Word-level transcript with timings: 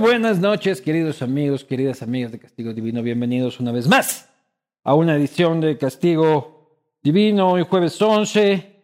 Buenas 0.00 0.40
noches, 0.40 0.82
queridos 0.82 1.22
amigos, 1.22 1.64
queridas 1.64 2.02
amigas 2.02 2.30
de 2.30 2.38
Castigo 2.38 2.74
Divino. 2.74 3.02
Bienvenidos 3.02 3.60
una 3.60 3.72
vez 3.72 3.88
más 3.88 4.28
a 4.84 4.94
una 4.94 5.16
edición 5.16 5.60
de 5.62 5.78
Castigo 5.78 6.78
Divino, 7.02 7.52
hoy 7.52 7.64
jueves 7.66 8.00
11. 8.00 8.76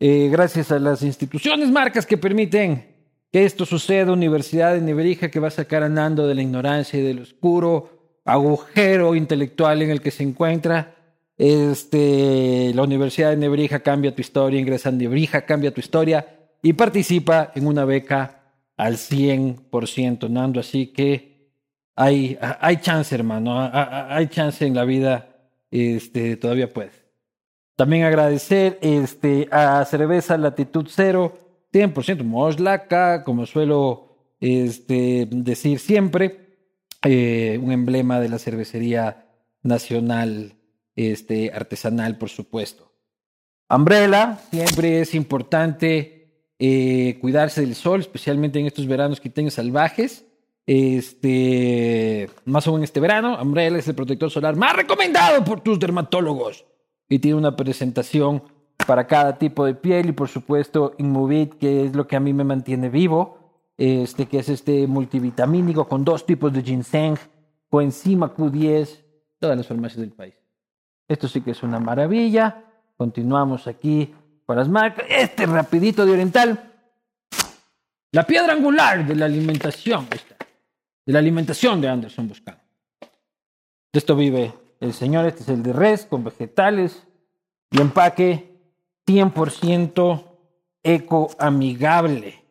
Eh, 0.00 0.28
gracias 0.32 0.72
a 0.72 0.78
las 0.78 1.02
instituciones, 1.02 1.70
marcas 1.70 2.06
que 2.06 2.16
permiten 2.16 2.96
que 3.30 3.44
esto 3.44 3.66
suceda. 3.66 4.10
Universidad 4.12 4.72
de 4.72 4.80
Nebrija 4.80 5.30
que 5.30 5.38
va 5.38 5.48
a 5.48 5.50
sacar 5.50 5.82
andando 5.82 6.26
de 6.26 6.34
la 6.34 6.42
ignorancia 6.42 6.98
y 6.98 7.02
del 7.02 7.20
oscuro 7.20 8.20
agujero 8.24 9.14
intelectual 9.14 9.82
en 9.82 9.90
el 9.90 10.00
que 10.00 10.10
se 10.10 10.22
encuentra. 10.22 10.94
Este, 11.36 12.72
la 12.74 12.82
Universidad 12.84 13.30
de 13.30 13.36
Nebrija 13.36 13.80
cambia 13.80 14.14
tu 14.14 14.22
historia, 14.22 14.60
ingresa 14.60 14.88
en 14.88 14.98
Nebrija, 14.98 15.44
cambia 15.44 15.74
tu 15.74 15.80
historia 15.80 16.26
y 16.62 16.72
participa 16.72 17.52
en 17.54 17.66
una 17.66 17.84
beca 17.84 18.43
al 18.76 18.96
100%, 18.96 20.28
Nando. 20.30 20.60
Así 20.60 20.88
que 20.88 21.50
hay, 21.96 22.38
hay 22.40 22.78
chance, 22.78 23.14
hermano, 23.14 23.70
hay 23.72 24.26
chance 24.28 24.66
en 24.66 24.74
la 24.74 24.84
vida, 24.84 25.28
este, 25.70 26.36
todavía 26.36 26.72
puedes. 26.72 27.04
También 27.76 28.04
agradecer 28.04 28.78
este, 28.82 29.48
a 29.50 29.84
Cerveza 29.84 30.36
Latitud 30.36 30.86
Cero, 30.88 31.38
100% 31.72 32.22
Moslaca, 32.22 33.24
como 33.24 33.46
suelo 33.46 34.16
este, 34.40 35.26
decir 35.30 35.78
siempre, 35.80 36.58
eh, 37.02 37.58
un 37.62 37.72
emblema 37.72 38.20
de 38.20 38.28
la 38.28 38.38
cervecería 38.38 39.26
nacional 39.62 40.54
este, 40.94 41.50
artesanal, 41.52 42.16
por 42.16 42.28
supuesto. 42.28 42.92
Umbrella, 43.68 44.38
siempre 44.50 45.00
es 45.00 45.14
importante 45.14 46.13
eh, 46.66 47.18
cuidarse 47.20 47.60
del 47.60 47.74
sol, 47.74 48.00
especialmente 48.00 48.58
en 48.58 48.64
estos 48.64 48.86
veranos 48.86 49.20
quiteños 49.20 49.52
salvajes. 49.52 50.24
Este, 50.64 52.30
más 52.46 52.66
aún 52.66 52.82
este 52.82 53.00
verano, 53.00 53.36
Umbrella 53.38 53.76
es 53.76 53.86
el 53.86 53.94
protector 53.94 54.30
solar 54.30 54.56
más 54.56 54.74
recomendado 54.74 55.44
por 55.44 55.60
tus 55.60 55.78
dermatólogos. 55.78 56.64
Y 57.06 57.18
tiene 57.18 57.36
una 57.36 57.54
presentación 57.54 58.44
para 58.86 59.06
cada 59.06 59.36
tipo 59.36 59.66
de 59.66 59.74
piel 59.74 60.08
y 60.08 60.12
por 60.12 60.28
supuesto 60.28 60.94
Inmovit, 60.96 61.58
que 61.58 61.84
es 61.84 61.94
lo 61.94 62.06
que 62.06 62.16
a 62.16 62.20
mí 62.20 62.32
me 62.32 62.44
mantiene 62.44 62.88
vivo, 62.88 63.36
este, 63.76 64.24
que 64.24 64.38
es 64.38 64.48
este 64.48 64.86
multivitamínico 64.86 65.86
con 65.86 66.02
dos 66.02 66.24
tipos 66.24 66.50
de 66.50 66.62
ginseng, 66.62 67.18
coenzima 67.68 68.34
Q10, 68.34 69.04
todas 69.38 69.58
las 69.58 69.66
farmacias 69.66 70.00
del 70.00 70.12
país. 70.12 70.34
Esto 71.08 71.28
sí 71.28 71.42
que 71.42 71.50
es 71.50 71.62
una 71.62 71.78
maravilla. 71.78 72.64
Continuamos 72.96 73.66
aquí 73.66 74.14
para 74.46 74.64
las. 74.64 74.94
Este 75.08 75.46
rapidito 75.46 76.04
de 76.04 76.12
Oriental. 76.12 76.72
La 78.12 78.26
piedra 78.26 78.52
angular 78.52 79.06
de 79.06 79.16
la 79.16 79.26
alimentación. 79.26 80.08
de 81.06 81.12
la 81.12 81.18
alimentación 81.18 81.80
de 81.80 81.88
Anderson 81.88 82.28
Buscán. 82.28 82.58
De 83.00 83.98
esto 83.98 84.16
vive 84.16 84.54
el 84.80 84.92
señor. 84.92 85.26
Este 85.26 85.42
es 85.42 85.48
el 85.48 85.62
de 85.62 85.72
res 85.72 86.06
con 86.06 86.24
vegetales 86.24 87.06
y 87.70 87.80
empaque 87.80 88.54
100% 89.06 90.24
ecoamigable. 90.82 92.44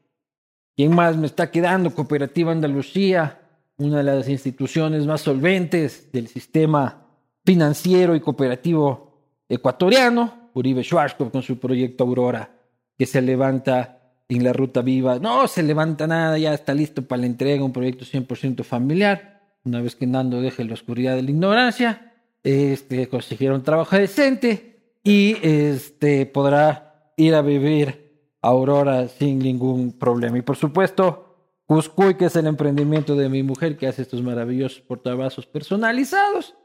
¿Quién 0.76 0.96
más 0.96 1.16
me 1.18 1.28
está 1.28 1.52
quedando? 1.52 1.94
Cooperativa 1.94 2.52
Andalucía, 2.52 3.40
una 3.78 3.98
de 3.98 4.04
las 4.04 4.28
instituciones 4.28 5.06
más 5.06 5.22
solventes 5.22 6.12
del 6.12 6.28
sistema 6.28 7.06
financiero 7.46 8.16
y 8.16 8.22
cooperativo 8.22 9.14
ecuatoriano. 9.48 10.43
Uribe 10.54 10.84
Schwarzkopf 10.84 11.32
con 11.32 11.44
su 11.44 11.60
proyecto 11.60 12.04
Aurora, 12.04 12.52
que 12.98 13.06
se 13.06 13.22
levanta 13.22 14.04
en 14.30 14.44
la 14.44 14.54
ruta 14.54 14.82
viva. 14.82 15.20
No 15.20 15.48
se 15.48 15.64
levanta 15.64 16.08
nada, 16.08 16.38
ya 16.38 16.54
está 16.54 16.74
listo 16.74 17.04
para 17.04 17.22
la 17.22 17.28
entrega, 17.28 17.64
un 17.64 17.74
proyecto 17.74 18.06
100% 18.06 18.64
familiar. 18.64 19.42
Una 19.64 19.82
vez 19.82 19.96
que 19.96 20.08
Nando 20.08 20.42
deje 20.42 20.64
la 20.66 20.74
oscuridad 20.74 21.16
de 21.16 21.24
la 21.24 21.32
ignorancia, 21.32 22.14
este, 22.44 23.08
consiguieron 23.08 23.64
trabajo 23.64 23.96
decente 23.96 24.98
y 25.04 25.38
este, 25.42 26.26
podrá 26.26 27.12
ir 27.18 27.36
a 27.36 27.42
vivir 27.42 28.04
Aurora 28.42 29.08
sin 29.08 29.40
ningún 29.40 29.94
problema. 29.94 30.38
Y 30.38 30.42
por 30.42 30.58
supuesto, 30.58 31.34
Cuscuy, 31.66 32.16
que 32.16 32.26
es 32.26 32.36
el 32.36 32.48
emprendimiento 32.48 33.16
de 33.16 33.30
mi 33.30 33.42
mujer 33.42 33.78
que 33.78 33.88
hace 33.88 34.02
estos 34.02 34.22
maravillosos 34.22 34.82
portavasos 34.82 35.46
personalizados. 35.46 36.56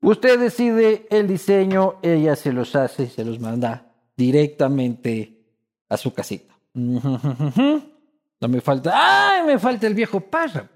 Usted 0.00 0.38
decide 0.38 1.06
el 1.10 1.26
diseño, 1.26 1.96
ella 2.02 2.36
se 2.36 2.52
los 2.52 2.76
hace 2.76 3.04
y 3.04 3.08
se 3.08 3.24
los 3.24 3.40
manda 3.40 3.92
directamente 4.16 5.44
a 5.88 5.96
su 5.96 6.12
casita. 6.12 6.54
No 8.40 8.46
me 8.46 8.60
falta, 8.60 8.92
¡ay! 8.94 9.44
Me 9.44 9.58
falta 9.58 9.88
el 9.88 9.94
viejo 9.94 10.20
Parra. 10.20 10.70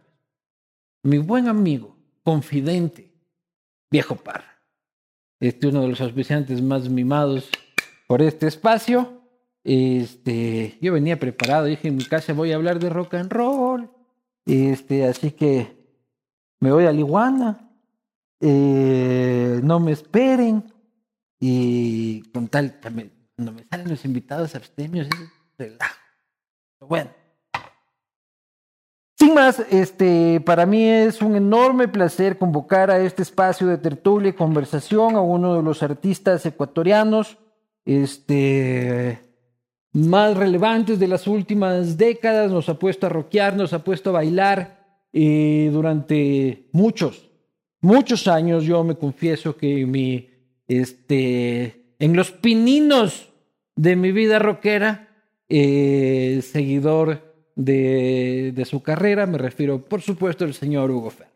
Mi 1.04 1.18
buen 1.18 1.46
amigo, 1.46 1.96
confidente, 2.24 3.12
viejo 3.88 4.16
Parra. 4.16 4.60
Este 5.38 5.68
uno 5.68 5.82
de 5.82 5.88
los 5.88 6.00
auspiciantes 6.00 6.60
más 6.60 6.88
mimados 6.88 7.48
por 8.08 8.20
este 8.20 8.48
espacio. 8.48 9.22
Este, 9.62 10.76
yo 10.80 10.92
venía 10.92 11.20
preparado, 11.20 11.66
dije 11.66 11.86
en 11.86 11.98
mi 11.98 12.04
casa 12.04 12.32
voy 12.32 12.50
a 12.50 12.56
hablar 12.56 12.80
de 12.80 12.90
rock 12.90 13.14
and 13.14 13.32
roll. 13.32 13.90
Este, 14.44 15.06
así 15.06 15.30
que 15.30 15.76
me 16.58 16.72
voy 16.72 16.86
a 16.86 16.92
Liguana 16.92 17.71
eh, 18.42 19.60
no 19.62 19.80
me 19.80 19.92
esperen. 19.92 20.64
Y 21.40 22.22
con 22.32 22.48
tal, 22.48 22.78
cuando 22.80 23.52
me 23.52 23.64
salen 23.70 23.88
los 23.88 24.04
invitados 24.04 24.54
abstemios, 24.54 25.06
es 25.06 25.30
relajo. 25.58 25.96
Bueno. 26.80 27.10
Sin 29.18 29.34
más, 29.34 29.60
este, 29.70 30.40
para 30.40 30.66
mí 30.66 30.84
es 30.84 31.22
un 31.22 31.36
enorme 31.36 31.86
placer 31.86 32.38
convocar 32.38 32.90
a 32.90 32.98
este 32.98 33.22
espacio 33.22 33.68
de 33.68 33.78
tertulia 33.78 34.30
y 34.30 34.34
conversación 34.34 35.14
a 35.14 35.20
uno 35.20 35.54
de 35.54 35.62
los 35.62 35.82
artistas 35.84 36.44
ecuatorianos 36.44 37.38
este, 37.84 39.20
más 39.92 40.36
relevantes 40.36 40.98
de 40.98 41.06
las 41.06 41.28
últimas 41.28 41.96
décadas. 41.96 42.50
Nos 42.50 42.68
ha 42.68 42.78
puesto 42.78 43.06
a 43.06 43.10
rockear, 43.10 43.56
nos 43.56 43.72
ha 43.72 43.84
puesto 43.84 44.10
a 44.10 44.14
bailar 44.14 45.06
eh, 45.12 45.70
durante 45.72 46.68
muchos, 46.72 47.30
muchos 47.82 48.26
años 48.26 48.64
yo 48.64 48.82
me 48.82 48.94
confieso 48.94 49.56
que 49.56 49.84
mi, 49.84 50.30
este, 50.66 51.94
en 51.98 52.16
los 52.16 52.30
pininos 52.30 53.28
de 53.76 53.96
mi 53.96 54.12
vida 54.12 54.38
rockera, 54.38 55.08
eh, 55.48 56.40
seguidor 56.42 57.34
de, 57.54 58.52
de, 58.54 58.64
su 58.64 58.82
carrera, 58.82 59.26
me 59.26 59.36
refiero 59.36 59.84
por 59.84 60.00
supuesto 60.00 60.44
al 60.44 60.54
señor 60.54 60.90
Hugo 60.90 61.10
Fer. 61.10 61.26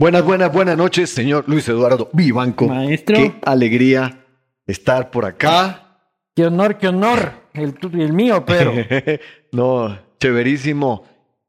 Buenas, 0.00 0.24
buenas, 0.24 0.52
buenas 0.52 0.76
noches, 0.76 1.10
señor 1.10 1.44
Luis 1.48 1.68
Eduardo 1.68 2.08
Vivanco. 2.12 2.66
Maestro. 2.66 3.16
Qué 3.16 3.34
alegría 3.44 4.24
estar 4.66 5.10
por 5.10 5.24
acá. 5.24 6.00
Qué 6.34 6.46
honor, 6.46 6.78
qué 6.78 6.88
honor, 6.88 7.32
el 7.52 7.74
el 7.94 8.12
mío, 8.12 8.44
pero. 8.46 8.72
no, 9.52 9.98
chéverísimo. 10.20 11.04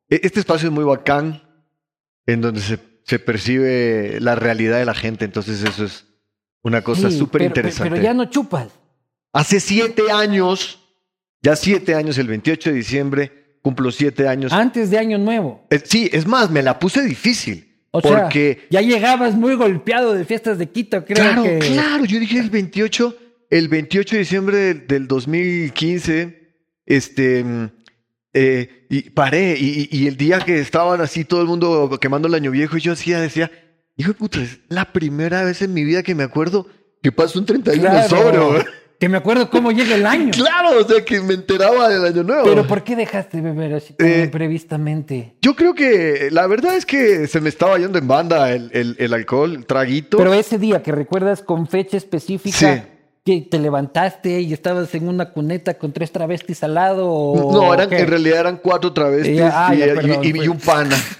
E, 0.09 0.21
este 0.23 0.39
espacio 0.39 0.69
es 0.69 0.73
muy 0.73 0.83
bacán, 0.83 1.43
en 2.25 2.41
donde 2.41 2.61
se 2.61 2.88
se 3.09 3.17
percibe 3.17 4.19
la 4.19 4.35
realidad 4.35 4.77
de 4.77 4.85
la 4.85 4.93
gente. 4.93 5.25
Entonces 5.25 5.63
eso 5.63 5.83
es 5.83 6.05
una 6.61 6.83
cosa 6.83 7.09
súper 7.09 7.41
interesante. 7.41 7.89
Pero 7.89 8.03
ya 8.03 8.13
no 8.13 8.29
chupas. 8.29 8.67
Hace 9.33 9.59
siete 9.59 10.11
años, 10.11 10.79
ya 11.41 11.55
siete 11.55 11.95
años, 11.95 12.19
el 12.19 12.27
28 12.27 12.69
de 12.69 12.75
diciembre, 12.75 13.57
cumplo 13.63 13.89
siete 13.89 14.27
años. 14.27 14.53
Antes 14.53 14.91
de 14.91 14.99
Año 14.99 15.17
Nuevo. 15.17 15.65
Eh, 15.71 15.81
sí, 15.83 16.07
es 16.13 16.27
más, 16.27 16.51
me 16.51 16.61
la 16.61 16.77
puse 16.77 17.01
difícil. 17.01 17.83
O 17.89 17.99
porque... 17.99 18.67
sea, 18.69 18.81
ya 18.81 18.87
llegabas 18.87 19.33
muy 19.33 19.55
golpeado 19.55 20.13
de 20.13 20.23
fiestas 20.23 20.59
de 20.59 20.69
Quito, 20.69 21.03
creo 21.03 21.15
claro, 21.15 21.41
que... 21.41 21.57
Claro, 21.57 22.05
yo 22.05 22.19
dije 22.19 22.37
el 22.37 22.51
28, 22.51 23.17
el 23.49 23.69
28 23.69 24.15
de 24.15 24.19
diciembre 24.19 24.57
del, 24.57 24.85
del 24.85 25.07
2015, 25.07 26.53
este, 26.85 27.43
eh, 28.33 28.85
y 28.89 29.09
paré, 29.09 29.55
y, 29.57 30.07
el 30.07 30.15
día 30.15 30.39
que 30.39 30.59
estaban 30.59 31.01
así 31.01 31.25
todo 31.25 31.41
el 31.41 31.47
mundo 31.47 31.97
quemando 31.99 32.27
el 32.27 32.35
año 32.35 32.51
viejo, 32.51 32.77
y 32.77 32.81
yo 32.81 32.91
decía, 32.91 33.19
decía, 33.19 33.51
hijo 33.97 34.09
de 34.09 34.17
puta, 34.17 34.41
es 34.41 34.59
la 34.69 34.91
primera 34.93 35.43
vez 35.43 35.61
en 35.61 35.73
mi 35.73 35.83
vida 35.83 36.03
que 36.03 36.15
me 36.15 36.23
acuerdo 36.23 36.67
que 37.01 37.11
pasó 37.11 37.39
un 37.39 37.45
31 37.45 37.89
claro, 38.07 38.65
Que 38.99 39.09
me 39.09 39.17
acuerdo 39.17 39.49
cómo 39.49 39.71
llega 39.71 39.95
el 39.95 40.05
año. 40.05 40.31
claro, 40.35 40.79
o 40.79 40.83
sea, 40.83 41.03
que 41.03 41.21
me 41.21 41.33
enteraba 41.33 41.89
del 41.89 42.05
año 42.05 42.23
nuevo. 42.23 42.43
Pero 42.43 42.67
¿por 42.67 42.83
qué 42.83 42.95
dejaste 42.95 43.37
de 43.37 43.43
beber 43.43 43.73
así 43.73 43.93
tan 43.93 44.07
eh, 44.07 44.23
imprevistamente? 44.25 45.35
Yo 45.41 45.55
creo 45.55 45.73
que 45.73 46.29
la 46.31 46.45
verdad 46.45 46.75
es 46.75 46.85
que 46.85 47.25
se 47.27 47.41
me 47.41 47.49
estaba 47.49 47.77
yendo 47.79 47.97
en 47.97 48.07
banda 48.07 48.51
el, 48.51 48.69
el, 48.73 48.95
el 48.99 49.13
alcohol, 49.13 49.55
el 49.55 49.65
traguito. 49.65 50.17
Pero 50.17 50.33
ese 50.33 50.59
día 50.59 50.83
que 50.83 50.91
recuerdas 50.91 51.41
con 51.41 51.67
fecha 51.67 51.97
específica. 51.97 52.57
Sí 52.57 52.98
que 53.25 53.41
te 53.41 53.59
levantaste 53.59 54.41
y 54.41 54.53
estabas 54.53 54.93
en 54.95 55.07
una 55.07 55.31
cuneta 55.31 55.77
con 55.77 55.91
tres 55.91 56.11
travestis 56.11 56.63
al 56.63 56.73
lado? 56.75 57.33
no, 57.51 57.73
eran, 57.73 57.91
en 57.93 58.07
realidad 58.07 58.39
eran 58.39 58.57
cuatro 58.57 58.91
travestis 58.93 59.37
y, 59.37 59.41
ah, 59.41 59.71
y, 60.23 60.47
un 60.47 60.57
pana. 60.59 60.95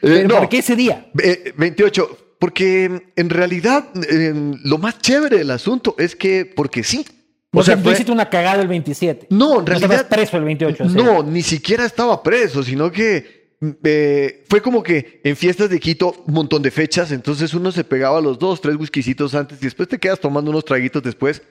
¿Pero 0.00 0.28
no, 0.28 0.38
¿Por 0.38 0.48
qué 0.48 0.58
ese 0.58 0.76
día? 0.76 1.06
eh, 1.22 1.52
28. 1.56 2.18
Porque 2.38 3.10
en 3.16 3.30
realidad 3.30 3.86
eh, 4.10 4.32
lo 4.64 4.76
más 4.78 4.98
chévere 4.98 5.38
del 5.38 5.50
asunto 5.50 5.94
es 5.98 6.14
que, 6.14 6.44
porque 6.44 6.82
sí. 6.82 7.06
O 7.52 7.62
sea, 7.62 7.80
tú 7.80 7.90
hiciste 7.90 8.10
una 8.12 8.28
cagada 8.28 8.60
el 8.60 8.68
27. 8.68 9.28
No, 9.30 9.60
en 9.60 9.64
No 9.64 9.72
estabas 9.72 9.80
realidad. 9.80 10.08
preso 10.08 10.36
el 10.36 10.44
28. 10.44 10.88
sí. 10.88 10.94
No, 10.96 11.22
ni 11.22 11.42
siquiera 11.42 11.86
estaba 11.86 12.22
preso, 12.22 12.62
sino 12.62 12.90
que 12.90 13.43
eh, 13.84 14.44
fue 14.48 14.60
como 14.60 14.82
que 14.82 15.20
en 15.24 15.36
fiestas 15.36 15.70
de 15.70 15.80
Quito 15.80 16.14
un 16.26 16.34
montón 16.34 16.62
de 16.62 16.70
fechas, 16.70 17.12
entonces 17.12 17.54
uno 17.54 17.72
se 17.72 17.84
pegaba 17.84 18.20
los 18.20 18.38
dos, 18.38 18.60
tres 18.60 18.76
whiskycitos 18.76 19.34
antes 19.34 19.58
y 19.60 19.64
después 19.64 19.88
te 19.88 19.98
quedas 19.98 20.20
tomando 20.20 20.50
unos 20.50 20.64
traguitos 20.64 21.02
después 21.02 21.42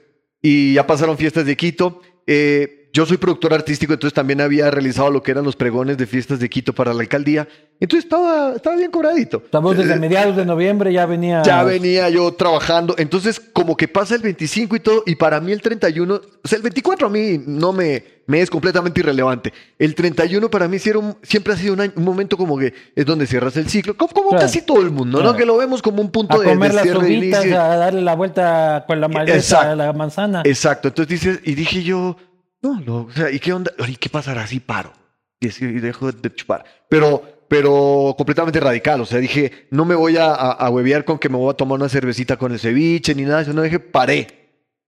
y 0.42 0.74
ya 0.74 0.86
pasaron 0.86 1.16
fiestas 1.16 1.46
de 1.46 1.56
Quito. 1.56 2.02
Eh, 2.26 2.83
yo 2.94 3.04
soy 3.04 3.16
productor 3.18 3.52
artístico, 3.52 3.92
entonces 3.92 4.14
también 4.14 4.40
había 4.40 4.70
realizado 4.70 5.10
lo 5.10 5.20
que 5.22 5.32
eran 5.32 5.44
los 5.44 5.56
pregones 5.56 5.98
de 5.98 6.06
fiestas 6.06 6.38
de 6.38 6.48
Quito 6.48 6.72
para 6.72 6.94
la 6.94 7.00
alcaldía, 7.02 7.46
entonces 7.80 8.04
estaba, 8.04 8.52
estaba 8.54 8.76
bien 8.76 8.90
cobradito. 8.92 9.42
Estamos 9.44 9.76
desde 9.76 9.96
mediados 9.96 10.36
de 10.36 10.44
noviembre 10.46 10.92
ya 10.92 11.04
venía. 11.04 11.42
Ya 11.42 11.64
venía 11.64 12.08
yo 12.08 12.32
trabajando, 12.32 12.94
entonces 12.96 13.40
como 13.52 13.76
que 13.76 13.88
pasa 13.88 14.14
el 14.14 14.22
25 14.22 14.76
y 14.76 14.80
todo, 14.80 15.02
y 15.06 15.16
para 15.16 15.40
mí 15.40 15.50
el 15.50 15.60
31, 15.60 16.14
o 16.14 16.48
sea, 16.48 16.56
el 16.56 16.62
24 16.62 17.08
a 17.08 17.10
mí 17.10 17.42
no 17.44 17.72
me, 17.72 18.04
me 18.28 18.40
es 18.40 18.48
completamente 18.48 19.00
irrelevante. 19.00 19.52
El 19.76 19.96
31 19.96 20.48
para 20.48 20.68
mí 20.68 20.78
siempre 20.78 21.52
ha 21.52 21.56
sido 21.56 21.74
un, 21.74 21.80
año- 21.80 21.92
un 21.96 22.04
momento 22.04 22.36
como 22.36 22.56
que 22.56 22.72
es 22.94 23.04
donde 23.04 23.26
cierras 23.26 23.56
el 23.56 23.68
ciclo, 23.68 23.96
como, 23.96 24.12
como 24.12 24.28
Claro. 24.30 24.42
casi 24.46 24.62
todo 24.62 24.80
el 24.80 24.90
mundo, 24.92 25.18
¿no? 25.18 25.22
Claro. 25.24 25.36
Que 25.36 25.44
lo 25.44 25.56
vemos 25.56 25.82
como 25.82 26.00
un 26.00 26.12
punto 26.12 26.36
A 26.36 26.38
de, 26.38 26.44
de 26.46 26.50
comer 26.52 26.74
las 26.74 26.84
de 26.84 26.96
uvitas, 26.96 27.42
inicio. 27.44 27.60
a 27.60 27.76
darle 27.76 28.02
la 28.02 28.14
vuelta 28.14 28.84
con 28.86 29.00
la 29.00 29.08
maleta 29.08 29.72
a 29.72 29.74
la 29.74 29.92
manzana. 29.92 30.42
Exacto, 30.44 30.86
entonces 30.88 31.08
dices, 31.20 31.40
y 31.42 31.54
dije 31.56 31.82
yo, 31.82 32.16
no, 32.64 32.80
no, 32.80 32.96
o 33.02 33.10
sea, 33.12 33.30
¿y 33.30 33.38
qué 33.38 33.52
onda? 33.52 33.70
¿Y 33.86 33.94
qué 33.96 34.08
pasará 34.08 34.44
si 34.46 34.58
paro? 34.58 34.92
Y, 35.40 35.48
dejo 35.48 36.10
de 36.10 36.34
chupar. 36.34 36.64
Pero, 36.88 37.22
pero 37.48 38.14
completamente 38.16 38.58
radical, 38.58 39.00
o 39.02 39.04
sea, 39.06 39.18
dije, 39.20 39.66
no 39.70 39.84
me 39.84 39.94
voy 39.94 40.16
a, 40.16 40.26
a, 40.32 40.52
a 40.52 40.70
huevear 40.70 41.04
con 41.04 41.18
que 41.18 41.28
me 41.28 41.36
voy 41.36 41.50
a 41.50 41.54
tomar 41.54 41.78
una 41.78 41.88
cervecita 41.88 42.36
con 42.36 42.50
el 42.52 42.58
ceviche 42.58 43.14
ni 43.14 43.22
nada, 43.22 43.42
eso 43.42 43.52
no 43.52 43.62
dije, 43.62 43.78
paré, 43.78 44.26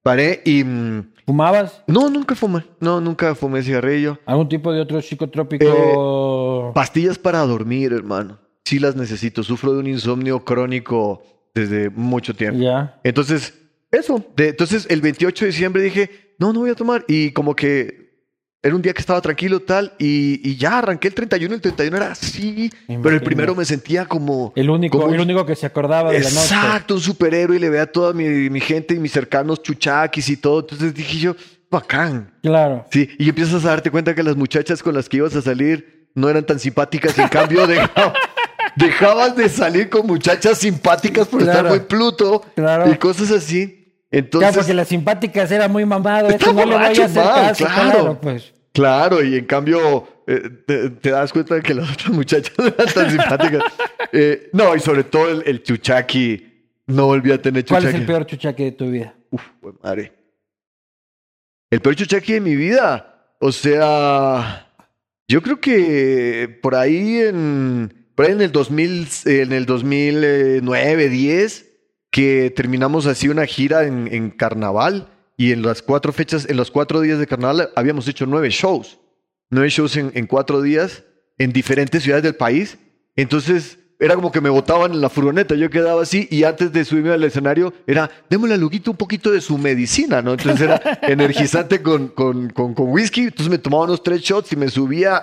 paré 0.03 0.41
y... 0.45 0.65
mm, 0.65 1.13
¿Fumabas 1.27 1.83
no, 1.89 2.09
nunca 2.09 2.35
fumé, 2.37 2.65
no, 2.81 3.01
nunca 3.01 3.35
fumé 3.35 3.61
cigarrillo. 3.63 4.19
algún 4.27 4.49
tipo 4.49 4.73
de 4.73 4.81
otro 4.81 5.03
psicotrópico? 5.03 6.73
Pastillas 6.75 7.19
para 7.19 7.41
dormir, 7.41 7.93
hermano, 7.93 8.39
sí 8.65 8.79
las 8.79 8.97
necesito, 8.97 9.43
sufro 9.43 9.73
de 9.73 9.81
un 9.81 9.87
insomnio 9.89 10.45
crónico 10.45 11.23
desde 11.55 11.91
mucho 11.91 12.35
tiempo. 12.35 12.61
ya. 12.61 13.01
Entonces, 13.03 13.55
eso. 13.91 14.25
De- 14.37 14.49
entonces, 14.51 14.87
el 14.91 15.01
28 15.01 15.45
de 15.45 15.51
diciembre 15.51 15.83
dije, 15.83 16.26
no, 16.39 16.53
no 16.53 16.61
voy 16.61 16.71
a 16.71 16.75
tomar. 16.75 17.05
Y 17.09 17.31
como 17.33 17.55
que 17.55 18.07
era 18.63 18.75
un 18.75 18.83
día 18.83 18.93
que 18.93 19.01
estaba 19.01 19.21
tranquilo, 19.21 19.61
tal. 19.61 19.93
Y, 19.99 20.41
y 20.49 20.57
ya 20.57 20.79
arranqué 20.79 21.09
el 21.09 21.15
31. 21.15 21.55
El 21.55 21.61
31 21.61 21.97
era 21.97 22.11
así. 22.13 22.71
Pero 22.89 23.11
el 23.11 23.23
primero 23.23 23.55
me 23.55 23.65
sentía 23.65 24.07
como. 24.07 24.53
El 24.57 24.69
único, 24.71 24.99
como 25.01 25.15
el 25.15 25.21
único 25.21 25.47
que 25.47 25.55
se 25.55 25.67
acordaba 25.67 26.11
de 26.13 26.21
la 26.21 26.29
noche. 26.31 26.41
Exacto, 26.41 26.95
un 26.95 27.01
superhéroe. 27.01 27.57
Y 27.57 27.61
le 27.61 27.71
veía 27.71 27.83
a 27.83 27.87
toda 27.87 28.13
mi, 28.13 28.25
mi 28.51 28.61
gente 28.61 28.95
y 28.95 28.99
mis 28.99 29.13
cercanos 29.13 29.63
chuchaquis 29.63 30.29
y 30.31 30.37
todo. 30.37 30.61
Entonces 30.61 30.93
dije 30.95 31.19
yo, 31.19 31.37
bacán. 31.71 32.33
Claro. 32.43 32.87
Sí. 32.91 33.09
Y 33.19 33.29
empiezas 33.29 33.65
a 33.65 33.69
darte 33.69 33.91
cuenta 33.91 34.15
que 34.15 34.23
las 34.23 34.37
muchachas 34.37 34.83
con 34.83 34.95
las 34.95 35.09
que 35.09 35.19
ibas 35.19 35.37
a 35.37 35.43
salir 35.43 36.09
no 36.15 36.29
eran 36.29 36.45
tan 36.45 36.59
simpáticas. 36.59 37.17
En 37.19 37.29
cambio, 37.29 37.67
dejaba- 37.69 38.15
dejabas 38.75 39.37
de 39.37 39.49
salir 39.49 39.89
con 39.89 40.07
muchachas 40.07 40.59
simpáticas 40.59 41.29
por 41.29 41.41
estar 41.43 41.67
muy 41.69 41.81
pluto 41.81 42.43
Claro. 42.55 42.91
y 42.91 42.97
cosas 42.97 43.31
así. 43.31 43.76
Claro, 44.09 44.25
Entonces, 44.25 44.57
porque 44.57 44.75
las 44.75 44.89
simpáticas 44.89 45.51
era 45.51 45.69
muy 45.69 45.85
mamado. 45.85 46.29
Esto 46.29 46.53
no 46.53 46.65
le 46.65 46.75
voy 46.77 46.85
a 46.85 46.89
hacer 46.89 47.25
caso. 47.25 47.65
claro. 47.65 47.91
Claro, 47.91 48.21
pues. 48.21 48.55
claro, 48.73 49.23
y 49.25 49.37
en 49.37 49.45
cambio 49.47 50.07
eh, 50.27 50.49
te, 50.67 50.91
te 50.91 51.11
das 51.11 51.33
cuenta 51.33 51.57
de 51.57 51.63
que 51.63 51.75
las 51.75 51.91
otras 51.93 52.11
muchachas 52.11 52.53
no 52.57 52.67
eran 52.67 52.87
tan 52.87 53.11
simpáticas. 53.11 53.63
Eh, 54.13 54.51
no, 54.53 54.75
y 54.75 54.81
sobre 54.81 55.03
todo 55.03 55.29
el, 55.29 55.43
el 55.47 55.63
chuchaqui. 55.65 56.71
No 56.87 57.07
volví 57.07 57.33
a 57.33 57.43
tener 57.43 57.65
¿Cuál 57.67 57.83
chuchaqui. 57.83 57.97
es 57.97 58.01
el 58.01 58.07
peor 58.07 58.25
chuchaque 58.25 58.65
de 58.65 58.73
tu 58.73 58.89
vida? 58.89 59.15
Uf, 59.31 59.43
pues, 59.61 59.75
madre. 59.83 60.13
El 61.71 61.81
peor 61.81 61.97
chuchaqui 61.97 62.35
de 62.35 62.41
mi 62.41 62.55
vida. 62.55 63.35
O 63.41 63.51
sea, 63.51 64.69
yo 65.29 65.43
creo 65.43 65.61
que 65.61 66.59
por 66.63 66.77
ahí 66.77 67.19
en, 67.19 68.07
por 68.15 68.27
ahí 68.27 68.33
en 68.33 68.41
el 68.41 68.53
2000, 68.53 69.09
en 69.27 69.53
el 69.53 69.67
2009, 69.67 71.09
10, 71.09 71.66
que 72.17 72.51
terminamos 72.51 73.05
así 73.05 73.29
una 73.29 73.45
gira 73.45 73.85
en, 73.85 74.09
en 74.11 74.31
carnaval 74.31 75.11
y 75.37 75.53
en 75.53 75.61
las 75.61 75.83
cuatro 75.83 76.15
fechas, 76.15 76.49
en 76.49 76.57
los 76.57 76.71
cuatro 76.71 77.03
días 77.03 77.19
de 77.19 77.27
carnaval 77.27 77.69
habíamos 77.77 78.09
hecho 78.09 78.25
nueve 78.25 78.49
shows. 78.49 78.99
Nueve 79.51 79.69
shows 79.69 79.99
en, 79.99 80.13
en 80.15 80.27
cuatro 80.27 80.63
días 80.63 81.05
en 81.37 81.53
diferentes 81.53 82.03
ciudades 82.03 82.23
del 82.23 82.35
país. 82.35 82.79
Entonces, 83.17 83.79
era 84.01 84.15
como 84.15 84.33
que 84.33 84.41
me 84.41 84.49
botaban 84.49 84.93
en 84.93 85.03
la 85.03 85.11
furgoneta, 85.11 85.57
yo 85.57 85.69
quedaba 85.69 86.01
así 86.01 86.27
y 86.31 86.45
antes 86.45 86.73
de 86.73 86.87
subirme 86.87 87.11
al 87.11 87.23
escenario 87.23 87.75
era, 87.87 88.11
démosle 88.31 88.55
a 88.55 88.57
Luguito 88.57 88.91
un 88.91 88.97
poquito 88.97 89.31
de 89.31 89.43
su 89.43 89.59
medicina, 89.59 90.23
¿no? 90.23 90.33
Entonces 90.33 90.63
era 90.63 90.81
energizante 91.03 91.83
con, 91.83 92.09
con, 92.09 92.49
con, 92.49 92.73
con 92.73 92.89
whisky, 92.93 93.25
entonces 93.25 93.51
me 93.51 93.59
tomaba 93.59 93.85
unos 93.85 94.03
tres 94.03 94.23
shots 94.23 94.55
y 94.55 94.57
me 94.57 94.71
subía, 94.71 95.23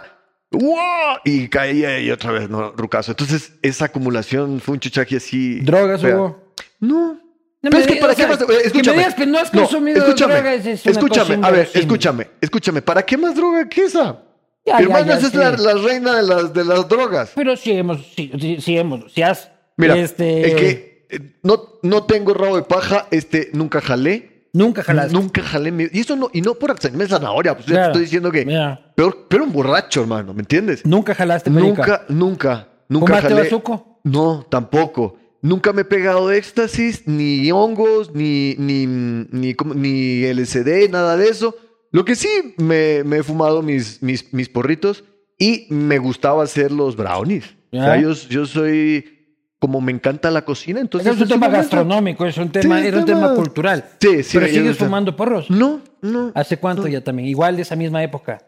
¡wow! 0.52 1.18
Y 1.26 1.48
caía 1.48 2.00
y 2.00 2.12
otra 2.12 2.34
vez, 2.34 2.52
¿no? 2.52 2.72
Rucazo. 2.74 3.14
Entonces 3.14 3.54
esa 3.64 3.86
acumulación 3.86 4.60
fue 4.60 4.76
un 4.76 4.80
chuchaqui 4.80 5.16
así. 5.16 5.60
¿Drogas 5.62 6.00
fea. 6.00 6.43
No. 6.88 7.14
No 7.62 7.70
Pero 7.70 7.78
me 7.78 7.80
es 7.80 7.88
que 7.88 7.94
digas, 7.94 8.02
para 8.02 8.16
qué 8.16 8.22
sea, 8.24 8.28
más. 8.32 8.42
eh, 8.42 8.46
que 8.46 8.54
me 8.54 8.68
Escúchame. 8.68 8.98
digas 8.98 9.14
que 9.16 9.26
no 9.26 9.40
has 9.40 9.50
consumido 9.52 10.00
escúchame, 10.00 10.34
es 10.56 10.66
una 10.66 10.92
escúchame, 10.92 11.36
cosa 11.38 11.48
a 11.48 11.52
ver, 11.52 11.70
escúchame, 11.74 12.28
escúchame. 12.42 12.82
¿Para 12.82 13.04
qué 13.06 13.18
más 13.18 13.36
droga 13.36 13.70
que 13.70 13.86
esa? 13.86 14.20
Ya, 14.66 14.82
ya, 14.82 15.16
es 15.18 15.28
sí. 15.30 15.38
la, 15.38 15.52
la 15.52 15.74
reina 15.76 16.16
de 16.18 16.24
las, 16.24 16.54
de 16.54 16.66
las 16.66 16.88
drogas. 16.90 17.32
Pero 17.36 17.56
sí 17.56 17.72
hemos, 17.72 18.06
sí, 18.16 18.32
sí, 18.40 18.58
sí 18.60 18.78
hemos, 18.78 19.12
si 19.14 19.22
has, 19.22 19.50
Mira, 19.78 19.96
este, 19.98 20.52
el 20.52 20.56
que 20.58 21.08
eh, 21.10 21.20
no, 21.44 21.80
no 21.84 22.04
tengo 22.04 22.34
rabo 22.34 22.58
de 22.58 22.64
paja, 22.64 23.08
este, 23.12 23.50
nunca 23.54 23.80
jalé. 23.80 24.48
nunca 24.52 24.84
jalaste. 24.84 25.14
Nunca 25.14 25.42
jalé. 25.42 25.72
mi- 25.72 25.88
Y 25.94 26.02
eso 26.02 26.18
no, 26.18 26.30
y 26.34 26.42
no 26.42 26.56
por 26.56 26.72
hacerme 26.72 27.08
zanahoria, 27.08 27.54
pues 27.56 27.66
ya 27.68 27.72
te 27.72 27.76
Claro. 27.76 27.88
estoy 27.92 28.02
diciendo 28.04 28.30
que. 28.30 28.46
Mira, 28.46 28.92
Peor, 28.94 29.26
pero 29.30 29.46
un 29.46 29.54
borracho, 29.54 30.02
hermano, 30.02 30.34
¿me 30.34 30.42
entiendes? 30.42 30.86
nunca 30.86 31.16
jalaste. 31.16 31.50
Nunca, 31.50 32.04
nunca, 32.10 32.68
nunca 32.90 33.06
¿Fumaste 33.08 33.30
jalé. 33.30 33.44
bazuco? 33.44 34.00
No, 34.04 34.46
tampoco. 34.50 35.18
Nunca 35.44 35.72
me 35.74 35.82
he 35.82 35.86
pegado 35.86 36.32
éxtasis, 36.32 37.04
ni 37.06 37.52
hongos, 37.52 38.16
ni, 38.16 38.56
ni, 38.58 38.88
ni, 38.88 39.54
ni 39.76 40.24
LSD, 40.34 40.90
nada 40.90 41.16
de 41.18 41.28
eso. 41.28 41.56
Lo 41.92 42.04
que 42.06 42.16
sí, 42.16 42.56
me, 42.58 43.04
me 43.04 43.18
he 43.18 43.24
fumado 43.24 43.62
mis, 43.62 44.02
mis, 44.02 44.34
mis 44.34 44.50
porritos 44.50 45.04
y 45.38 45.68
me 45.70 46.00
gustaba 46.00 46.44
hacer 46.44 46.72
los 46.72 46.96
brownies. 46.96 47.46
O 47.72 47.78
sea, 47.78 47.96
Ya. 47.98 48.02
yo, 48.02 48.14
yo 48.14 48.46
soy, 48.46 49.36
como 49.60 49.82
me 49.82 49.92
encanta 49.92 50.32
la 50.32 50.44
cocina, 50.46 50.80
entonces... 50.80 51.14
es 51.14 51.22
un 51.22 51.28
tema 51.28 51.50
gastronómico, 51.50 52.26
es 52.26 52.38
un 52.38 52.50
tema, 52.50 52.80
Sí, 52.82 52.88
era 52.88 53.00
un 53.00 53.06
tema- 53.06 53.36
cultural. 53.36 53.84
Sí, 54.00 54.24
sí. 54.24 54.38
Pero 54.40 54.48
sigues 54.52 54.78
fumando 54.78 55.16
porros. 55.16 55.50
No, 55.52 55.82
no. 56.02 56.32
¿Hace 56.36 56.58
cuánto 56.58 56.88
ya 56.88 57.04
también? 57.04 57.28
Igual 57.28 57.58
de 57.58 57.64
esa 57.64 57.76
misma 57.76 58.02
época. 58.02 58.40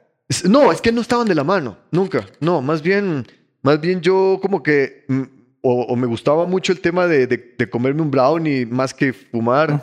No, 0.48 0.72
es 0.72 0.82
que 0.82 0.92
no 0.92 1.02
estaban 1.02 1.28
de 1.28 1.36
la 1.36 1.44
mano, 1.44 1.78
nunca. 1.92 2.26
No, 2.40 2.62
más 2.62 2.82
bien, 2.82 3.28
más 3.62 3.80
bien 3.82 4.00
yo 4.02 4.40
como 4.42 4.64
que 4.64 5.04
mm, 5.08 5.22
o, 5.68 5.82
o 5.84 5.96
me 5.96 6.06
gustaba 6.08 6.46
mucho 6.46 6.72
el 6.72 6.80
tema 6.80 7.08
de, 7.08 7.26
de- 7.28 7.56
de 7.58 7.70
comerme 7.70 8.02
un 8.02 8.12
brownie 8.12 8.66
más 8.66 8.94
que 8.94 9.12
fumar. 9.14 9.82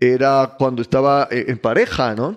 Era 0.00 0.54
cuando 0.58 0.80
estaba 0.82 1.28
eh, 1.30 1.46
en 1.48 1.58
pareja, 1.58 2.14
¿no? 2.14 2.36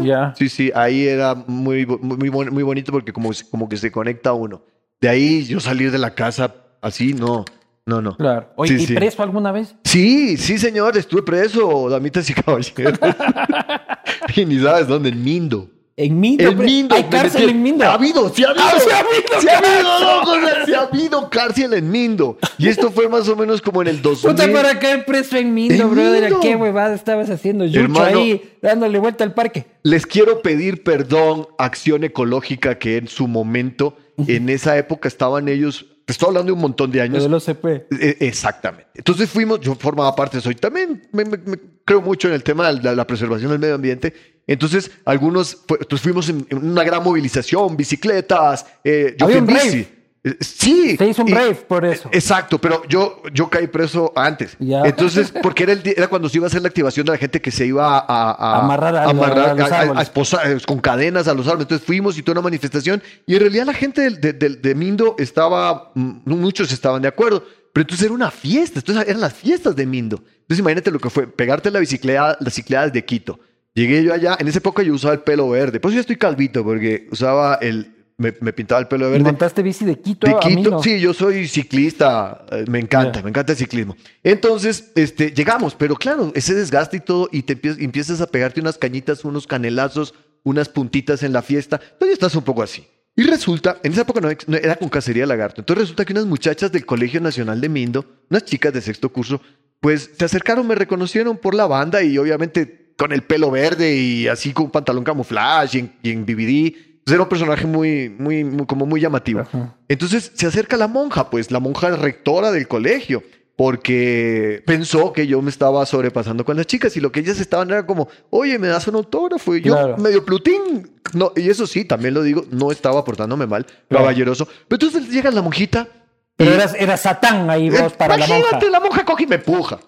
Ya. 0.00 0.32
Sí, 0.36 0.48
sí, 0.48 0.72
ahí 0.74 1.06
era 1.06 1.34
muy, 1.34 1.84
muy, 1.84 2.16
muy 2.16 2.28
bon- 2.30 2.50
muy 2.52 2.62
bonito 2.62 2.90
porque 2.92 3.12
como, 3.12 3.30
como 3.50 3.68
que 3.68 3.76
se 3.76 3.90
conecta 3.92 4.32
uno. 4.32 4.62
De 5.00 5.08
ahí 5.08 5.44
yo 5.44 5.60
salir 5.60 5.90
de 5.90 5.98
la 5.98 6.14
casa 6.14 6.54
así, 6.80 7.12
no, 7.12 7.44
no, 7.84 8.00
no. 8.00 8.16
Claro. 8.16 8.48
Oye, 8.56 8.78
Sí, 8.78 8.84
¿y 8.84 8.86
sí. 8.86 8.94
preso 8.94 9.22
alguna 9.22 9.52
vez? 9.52 9.74
Sí, 9.84 10.36
sí, 10.38 10.56
señor, 10.58 10.96
estuve 10.96 11.22
preso, 11.22 11.88
damitas 11.90 12.28
y 12.30 12.34
caballeros. 12.34 12.98
y 14.36 14.44
ni 14.46 14.58
sabes 14.60 14.86
dónde, 14.88 15.10
en 15.10 15.22
Mindo. 15.22 15.68
En 16.00 16.20
Mindo. 16.20 16.48
En 16.48 16.58
Mindo. 16.58 16.94
Hay 16.94 17.02
cárcel 17.04 17.42
metí- 17.48 17.50
en 17.50 17.62
Mindo. 17.62 17.84
Ha 17.84 17.94
habido, 17.94 18.32
sí 18.32 18.44
ha 18.44 18.50
habido. 18.50 18.64
Ah, 18.64 18.72
sí 18.78 18.88
ha 18.90 18.98
habido 19.00 19.40
Sí 19.40 19.48
ha 19.48 19.58
habido, 19.58 20.00
no, 20.00 20.24
José, 20.26 20.54
sí 20.66 20.72
ha 20.74 20.80
habido 20.82 21.28
cárcel 21.28 21.74
en 21.74 21.90
Mindo. 21.90 22.38
Y 22.56 22.68
esto 22.68 22.92
fue 22.92 23.08
más 23.08 23.28
o 23.28 23.34
menos 23.34 23.60
como 23.60 23.82
en 23.82 23.88
el 23.88 24.00
2000. 24.00 24.30
Puta, 24.30 24.52
para 24.52 24.78
caer 24.78 25.04
preso 25.04 25.36
en 25.36 25.52
Mindo, 25.52 25.74
En 25.74 25.90
brother. 25.90 26.22
Mindo. 26.22 26.40
¿Qué 26.40 26.54
huevada 26.54 26.94
estabas 26.94 27.28
haciendo? 27.30 27.64
Yucho 27.64 27.80
Hermano. 27.80 28.20
ahí, 28.20 28.42
dándole 28.62 28.98
vuelta 29.00 29.24
al 29.24 29.34
parque. 29.34 29.66
Les 29.82 30.06
quiero 30.06 30.40
pedir 30.40 30.84
perdón 30.84 31.48
Acción 31.58 32.04
Ecológica 32.04 32.78
que 32.78 32.96
en 32.98 33.08
su 33.08 33.26
momento, 33.26 33.96
en 34.28 34.48
esa 34.50 34.78
época 34.78 35.08
estaban 35.08 35.48
ellos, 35.48 35.86
te 36.08 36.12
estoy 36.12 36.28
hablando 36.28 36.46
de 36.46 36.52
un 36.54 36.60
montón 36.60 36.90
de 36.90 37.02
años. 37.02 37.22
del 37.22 37.34
OCP. 37.34 37.66
Eh, 38.00 38.16
Exactamente. 38.20 38.88
Entonces 38.94 39.28
fuimos, 39.28 39.60
yo 39.60 39.74
formaba 39.74 40.16
parte, 40.16 40.40
soy 40.40 40.54
también, 40.54 41.06
me, 41.12 41.22
me- 41.26 41.36
me 41.36 41.58
creo 41.84 42.00
mucho 42.00 42.28
en 42.28 42.34
el 42.34 42.42
tema 42.42 42.72
de 42.72 42.80
la, 42.82 42.94
la 42.94 43.06
preservación 43.06 43.50
del 43.50 43.58
medio 43.58 43.74
ambiente. 43.74 44.14
Entonces, 44.46 44.90
algunos, 45.04 45.58
entonces 45.68 46.00
fuimos 46.00 46.30
en, 46.30 46.46
en 46.48 46.66
una 46.70 46.82
gran 46.82 47.04
movilización, 47.04 47.76
bicicletas, 47.76 48.64
eh, 48.82 49.14
yo 49.18 49.26
fui 49.26 49.34
en 49.36 49.46
bici. 49.70 49.88
Eh, 50.32 50.36
Sí. 50.40 50.96
Se 50.96 51.08
hizo 51.08 51.22
un 51.22 51.28
y- 51.28 51.32
brave 51.32 51.54
por 51.54 51.84
eso. 51.84 52.08
Exacto, 52.12 52.58
pero 52.58 52.82
yo, 52.88 53.22
yo 53.32 53.48
caí 53.48 53.66
preso 53.66 54.12
antes. 54.16 54.56
Ya. 54.58 54.82
Entonces, 54.84 55.32
porque 55.42 55.62
era, 55.64 55.72
el, 55.72 55.82
día- 55.82 55.94
era 55.96 56.08
cuando 56.08 56.28
se 56.28 56.38
iba 56.38 56.46
a 56.46 56.48
hacer 56.48 56.62
la 56.62 56.68
activación 56.68 57.06
de 57.06 57.12
la 57.12 57.18
gente 57.18 57.40
que 57.40 57.50
se 57.50 57.66
iba 57.66 57.98
a, 57.98 58.00
a- 58.00 58.32
a- 58.32 58.58
Amarrar 58.60 58.96
a- 58.96 59.04
amarrar 59.04 59.48
a 59.50 59.54
los 59.54 59.70
a- 59.70 59.74
a- 59.76 59.80
árboles. 59.80 59.98
a 60.00 60.02
esposar, 60.02 60.50
eh, 60.50 60.58
con 60.66 60.78
cadenas 60.80 61.28
a 61.28 61.34
los 61.34 61.46
árboles. 61.46 61.64
Entonces 61.64 61.86
fuimos 61.86 62.16
y 62.18 62.22
toda 62.22 62.34
una 62.40 62.42
manifestación. 62.42 63.02
Y 63.26 63.34
en 63.34 63.40
realidad 63.40 63.66
la 63.66 63.74
gente 63.74 64.10
de, 64.10 64.32
de- 64.32 64.48
de 64.56 64.74
Mindo 64.74 65.14
estaba, 65.18 65.92
mm, 65.94 66.20
muchos 66.26 66.70
estaban 66.72 67.02
de 67.02 67.08
acuerdo. 67.08 67.44
Pero 67.72 67.82
entonces 67.82 68.06
era 68.06 68.14
una 68.14 68.30
fiesta, 68.30 68.80
entonces 68.80 69.06
eran 69.06 69.20
las 69.20 69.34
fiestas 69.34 69.76
de 69.76 69.86
Mindo. 69.86 70.16
Entonces 70.16 70.58
imagínate 70.60 70.90
lo 70.90 70.98
que 70.98 71.10
fue, 71.10 71.26
pegarte 71.26 71.70
la 71.70 71.78
bicicleta, 71.78 72.36
las 72.40 72.54
cicleadas 72.54 72.92
de 72.92 73.04
Quito. 73.04 73.38
Llegué 73.74 74.02
yo 74.02 74.12
allá, 74.12 74.36
en 74.40 74.48
esa 74.48 74.58
época 74.58 74.82
yo 74.82 74.94
usaba 74.94 75.14
el 75.14 75.20
pelo 75.20 75.48
verde. 75.50 75.78
Pues 75.78 75.94
yo 75.94 76.00
estoy 76.00 76.16
calvito 76.16 76.64
porque 76.64 77.06
usaba 77.12 77.56
el, 77.60 77.94
me, 78.18 78.34
me 78.40 78.52
pintaba 78.52 78.80
el 78.80 78.88
pelo 78.88 79.06
de 79.06 79.12
verde. 79.12 79.24
montaste 79.24 79.62
bici 79.62 79.84
de 79.84 79.98
Quito 80.00 80.26
De 80.26 80.34
a 80.34 80.40
Quito, 80.40 80.82
sí, 80.82 81.00
yo 81.00 81.14
soy 81.14 81.46
ciclista, 81.46 82.44
eh, 82.50 82.64
me 82.68 82.80
encanta, 82.80 83.22
me 83.22 83.30
encanta 83.30 83.52
el 83.52 83.58
ciclismo. 83.58 83.96
Entonces, 84.24 84.90
este, 84.96 85.30
llegamos, 85.30 85.76
pero 85.76 85.94
claro, 85.94 86.32
ese 86.34 86.54
desgaste 86.54 86.96
y 86.96 87.00
todo, 87.00 87.28
y 87.30 87.42
te 87.42 87.58
empiezas, 87.80 88.20
a 88.20 88.26
pegarte 88.26 88.60
unas 88.60 88.76
cañitas, 88.76 89.24
unos 89.24 89.46
canelazos, 89.46 90.14
unas 90.42 90.68
puntitas 90.68 91.22
en 91.22 91.32
la 91.32 91.42
fiesta, 91.42 91.80
entonces 91.92 92.14
estás 92.14 92.34
un 92.34 92.42
poco 92.42 92.62
así. 92.62 92.86
Y 93.14 93.22
resulta, 93.22 93.78
en 93.84 93.92
esa 93.92 94.02
época 94.02 94.20
no, 94.20 94.56
era 94.56 94.76
con 94.76 94.88
cacería 94.88 95.22
de 95.22 95.28
lagarto, 95.28 95.60
entonces 95.60 95.84
resulta 95.84 96.04
que 96.04 96.12
unas 96.12 96.26
muchachas 96.26 96.72
del 96.72 96.84
Colegio 96.84 97.20
Nacional 97.20 97.60
de 97.60 97.68
Mindo, 97.68 98.04
unas 98.28 98.44
chicas 98.44 98.72
de 98.72 98.80
sexto 98.80 99.12
curso, 99.12 99.40
pues 99.78 100.10
se 100.18 100.24
acercaron, 100.24 100.66
me 100.66 100.74
reconocieron 100.74 101.36
por 101.36 101.54
la 101.54 101.68
banda 101.68 102.02
y 102.02 102.18
obviamente 102.18 102.94
con 102.96 103.12
el 103.12 103.22
pelo 103.22 103.52
verde 103.52 103.94
y 103.94 104.26
así 104.26 104.52
con 104.52 104.66
un 104.66 104.70
pantalón 104.72 105.04
camuflaje 105.04 105.78
y 105.78 105.80
en, 105.80 105.92
y 106.02 106.10
en 106.10 106.26
BBD. 106.26 106.87
Entonces 107.08 107.14
era 107.14 107.22
un 107.22 107.28
personaje 107.30 107.66
muy, 107.66 108.10
muy, 108.10 108.44
muy- 108.44 108.66
como 108.66 108.84
muy 108.84 109.00
llamativo. 109.00 109.40
Ajá. 109.40 109.74
Entonces 109.88 110.30
se 110.34 110.46
acerca 110.46 110.76
la 110.76 110.88
monja, 110.88 111.30
pues 111.30 111.50
la 111.50 111.58
monja 111.58 111.88
rectora 111.96 112.50
del 112.52 112.68
colegio, 112.68 113.22
porque 113.56 114.62
pensó 114.66 115.12
que 115.12 115.26
yo 115.26 115.40
me 115.42 115.50
estaba 115.50 115.84
sobrepasando 115.86 116.44
con 116.44 116.56
las 116.56 116.66
chicas 116.66 116.96
y 116.96 117.00
lo 117.00 117.10
que 117.10 117.20
ellas 117.20 117.40
estaban 117.40 117.70
era 117.70 117.86
como, 117.86 118.08
oye, 118.30 118.58
me 118.58 118.68
das 118.68 118.86
un 118.88 118.96
autógrafo 118.96 119.56
y 119.56 119.62
yo 119.62 119.72
Claro. 119.72 119.96
medio 119.98 120.24
plutín. 120.24 120.90
No, 121.14 121.32
y 121.34 121.48
eso 121.48 121.66
sí, 121.66 121.84
también 121.86 122.12
lo 122.14 122.22
digo, 122.22 122.44
no 122.50 122.70
estaba 122.70 123.02
portándome 123.04 123.46
mal, 123.46 123.64
Claro. 123.64 124.04
caballeroso. 124.04 124.46
Pero 124.68 124.86
entonces 124.86 125.10
llega 125.10 125.30
la 125.30 125.40
monjita. 125.42 125.88
Pero 126.36 126.50
y- 126.50 126.54
eras, 126.54 126.74
eras 126.78 127.00
Satán 127.02 127.48
ahí 127.50 127.70
vos 127.70 127.80
Eh, 127.80 127.90
para 127.96 128.16
la 128.18 128.26
monja. 128.26 128.38
Imagínate, 128.40 128.70
la 128.70 128.80
monja 128.80 129.04
coge 129.04 129.24
y 129.24 129.26
me 129.26 129.38
puja. 129.38 129.80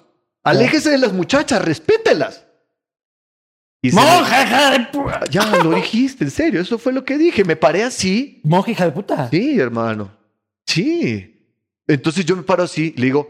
Aléjese 0.42 0.90
de 0.90 0.98
las 0.98 1.12
muchachas, 1.12 1.62
respételas. 1.62 2.44
¡Monja, 3.82 4.42
hija 4.44 4.70
de 4.72 4.78
pu- 4.92 5.28
Ya, 5.30 5.44
lo 5.64 5.70
dijiste, 5.70 6.25
en 6.25 6.30
serio, 6.30 6.60
eso 6.60 6.78
fue 6.78 6.92
lo 6.92 7.04
que 7.04 7.16
dije. 7.16 7.44
Me 7.44 7.56
paré 7.56 7.82
así 7.84 8.40
Monja, 8.44 8.70
hija 8.72 8.84
de 8.84 8.92
puta. 8.92 9.28
Sí, 9.30 9.58
hermano. 9.58 10.10
Sí. 10.66 11.56
Entonces 11.87 12.25
yo 12.25 12.37
me 12.37 12.42
paro 12.42 12.62
así, 12.64 12.94
le 12.96 13.06
digo, 13.06 13.28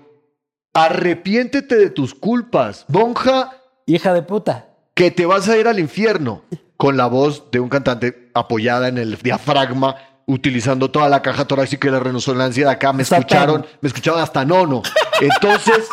arrepiéntete 0.75 1.77
de 1.77 1.91
tus 1.91 2.15
culpas, 2.15 2.85
monja, 2.89 3.53
Hija 3.87 4.13
de 4.13 4.23
puta. 4.23 4.67
que 4.95 5.11
te 5.11 5.27
vas 5.27 5.49
a 5.49 5.57
ir 5.57 5.67
al 5.69 5.79
infierno. 5.79 6.43
Con 6.77 6.97
la 6.97 7.07
voz 7.07 7.51
de 7.51 7.61
un 7.61 7.69
cantante 7.69 8.31
apoyada 8.33 8.89
en 8.89 8.97
el 8.97 9.17
diafragma, 9.19 9.97
utilizando 10.27 10.91
toda 10.91 11.09
la 11.11 11.21
caja 11.21 11.45
torácica 11.45 11.89
y 11.89 11.91
la 11.91 12.01
resonancia 12.01 12.65
de 12.67 12.73
acá. 12.73 12.93
Me 12.95 13.03
escucharon, 13.03 13.67
me 13.83 13.89
escucharon 13.89 14.21
hasta 14.21 14.45
nono. 14.47 14.83
Entonces, 15.21 15.89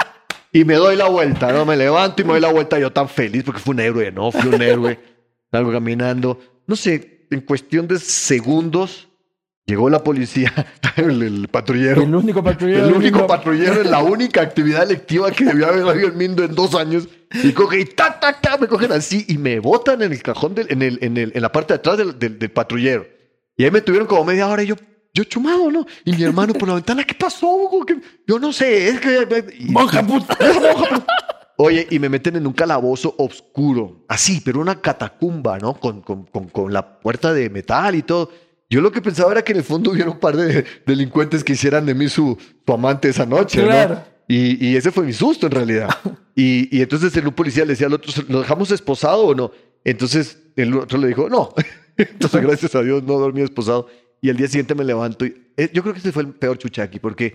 y 0.52 0.64
me 0.66 0.76
doy 0.76 0.96
la 0.96 1.08
vuelta, 1.10 1.52
¿no? 1.52 1.66
Me 1.66 1.76
levanto 1.76 2.22
y 2.22 2.26
me 2.26 2.32
doy 2.34 2.42
la 2.42 2.52
vuelta 2.52 2.80
yo 2.80 2.92
tan 2.92 3.08
feliz 3.10 3.44
porque 3.44 3.60
fue 3.62 3.74
un 3.74 3.80
héroe, 3.82 4.12
¿no? 4.12 4.32
Fui 4.32 4.54
un 4.54 4.62
héroe. 4.62 5.00
Salgo 5.52 5.72
caminando. 5.72 6.40
No 6.66 6.76
sé, 6.76 7.28
en 7.32 7.42
cuestión 7.42 7.88
de 7.88 8.00
segundos, 8.00 9.08
llegó 9.66 9.90
la 9.90 10.04
policía, 10.04 10.54
el, 10.98 11.22
el 11.24 11.48
patrullero. 11.48 12.02
El 12.02 12.14
único 12.16 12.44
patrullero. 12.44 12.88
El 12.88 12.94
único 12.94 13.28
patrullero 13.28 13.82
en 13.82 13.92
la 13.92 14.02
única 14.02 14.42
actividad 14.42 14.88
lectiva 14.88 15.32
que 15.32 15.46
debió 15.46 15.68
haber 15.68 15.88
habido 15.88 16.08
en 16.10 16.18
Mindo 16.18 16.44
en 16.44 16.54
dos 16.56 16.76
años. 16.76 17.08
Y 17.44 17.52
coge 17.52 17.82
y 17.82 17.86
ta, 17.86 18.18
ta, 18.20 18.40
ta, 18.40 18.58
me 18.58 18.68
cogen 18.68 18.92
así 18.94 19.26
y 19.28 19.38
me 19.38 19.60
botan 19.60 20.02
en 20.02 20.12
el 20.14 20.22
cajón, 20.24 20.56
del, 20.56 20.68
en, 20.72 20.82
el, 20.82 20.98
en, 21.02 21.18
el, 21.18 21.32
en 21.36 21.42
la 21.42 21.52
parte 21.52 21.74
de 21.74 21.80
atrás 21.80 21.98
del, 21.98 22.18
del- 22.18 22.40
del 22.40 22.52
patrullero. 22.52 23.06
Y 23.58 23.64
ahí 23.66 23.72
me 23.72 23.82
tuvieron 23.82 24.08
como 24.08 24.24
media 24.24 24.48
hora 24.48 24.64
y 24.64 24.68
yo, 24.68 24.76
yo 25.18 25.24
chumado, 25.24 25.72
¿no? 25.72 25.86
Y 26.06 26.12
mi 26.14 26.24
hermano 26.24 26.54
por 26.54 26.68
la 26.68 26.76
ventana, 26.76 27.04
¿qué 27.04 27.16
pasó, 27.16 27.48
Hugo? 27.50 27.86
¿Qué- 27.86 28.00
Yo 28.28 28.38
no 28.40 28.54
sé, 28.54 28.90
es 28.90 29.00
que... 29.00 29.46
y- 29.60 29.66
Monja 29.72 30.04
puta. 30.06 30.38
Oye, 31.58 31.88
y 31.90 31.98
me 31.98 32.08
meten 32.08 32.36
en 32.36 32.46
un 32.46 32.54
calabozo 32.54 33.16
oscuro, 33.18 34.06
así, 34.08 34.42
pero 34.46 34.60
una 34.62 34.80
catacumba, 34.80 35.58
¿no? 35.58 35.74
Con, 35.80 36.02
con, 36.02 36.26
con, 36.26 36.50
con 36.50 36.72
la 36.72 37.00
puerta 37.00 37.34
de 37.34 37.50
metal 37.50 37.96
y 37.96 38.04
todo. 38.04 38.30
Yo 38.70 38.80
lo 38.82 38.92
que 38.92 39.02
pensaba 39.02 39.32
era 39.32 39.44
que 39.44 39.54
en 39.54 39.60
el 39.60 39.64
fondo 39.64 39.90
hubiera 39.92 40.12
un 40.12 40.20
par 40.20 40.36
de 40.38 40.66
delincuentes 40.86 41.44
que 41.44 41.54
hicieran 41.54 41.86
de 41.88 41.96
mí 41.96 42.10
su, 42.10 42.38
su 42.66 42.74
amante 42.74 43.10
esa 43.10 43.26
noche, 43.26 43.64
Claro. 43.64 43.96
¿no? 43.96 44.04
Y, 44.28 44.68
y 44.68 44.76
ese 44.76 44.92
fue 44.92 45.04
mi 45.06 45.14
susto 45.14 45.48
en 45.48 45.54
realidad. 45.54 45.90
Y, 46.36 46.78
y 46.78 46.82
entonces 46.82 47.16
el 47.18 47.26
un 47.28 47.34
policía 47.34 47.64
le 47.64 47.72
decía 47.72 47.88
al 47.88 47.94
otro, 47.94 48.12
¿lo 48.28 48.42
dejamos 48.42 48.70
esposado 48.72 49.26
o 49.26 49.34
no? 49.34 49.52
Entonces 49.86 50.38
el 50.58 50.76
otro 50.76 51.00
le 51.00 51.08
dijo, 51.08 51.28
no. 51.30 51.54
Entonces, 51.98 52.42
gracias 52.44 52.76
a 52.76 52.84
Dios, 52.84 53.02
no 53.04 53.14
dormí 53.18 53.42
esposado. 53.42 53.88
Y 54.22 54.30
al 54.30 54.38
día 54.38 54.48
siguiente 54.48 54.74
me 54.76 54.84
levanto 54.84 55.26
y 55.26 55.52
eh, 55.56 55.70
yo 55.74 55.82
creo 55.82 55.94
que 55.94 56.00
ese 56.00 56.12
fue 56.12 56.24
el 56.24 56.30
peor 56.30 56.58
chuchaqui, 56.58 57.00
porque... 57.00 57.32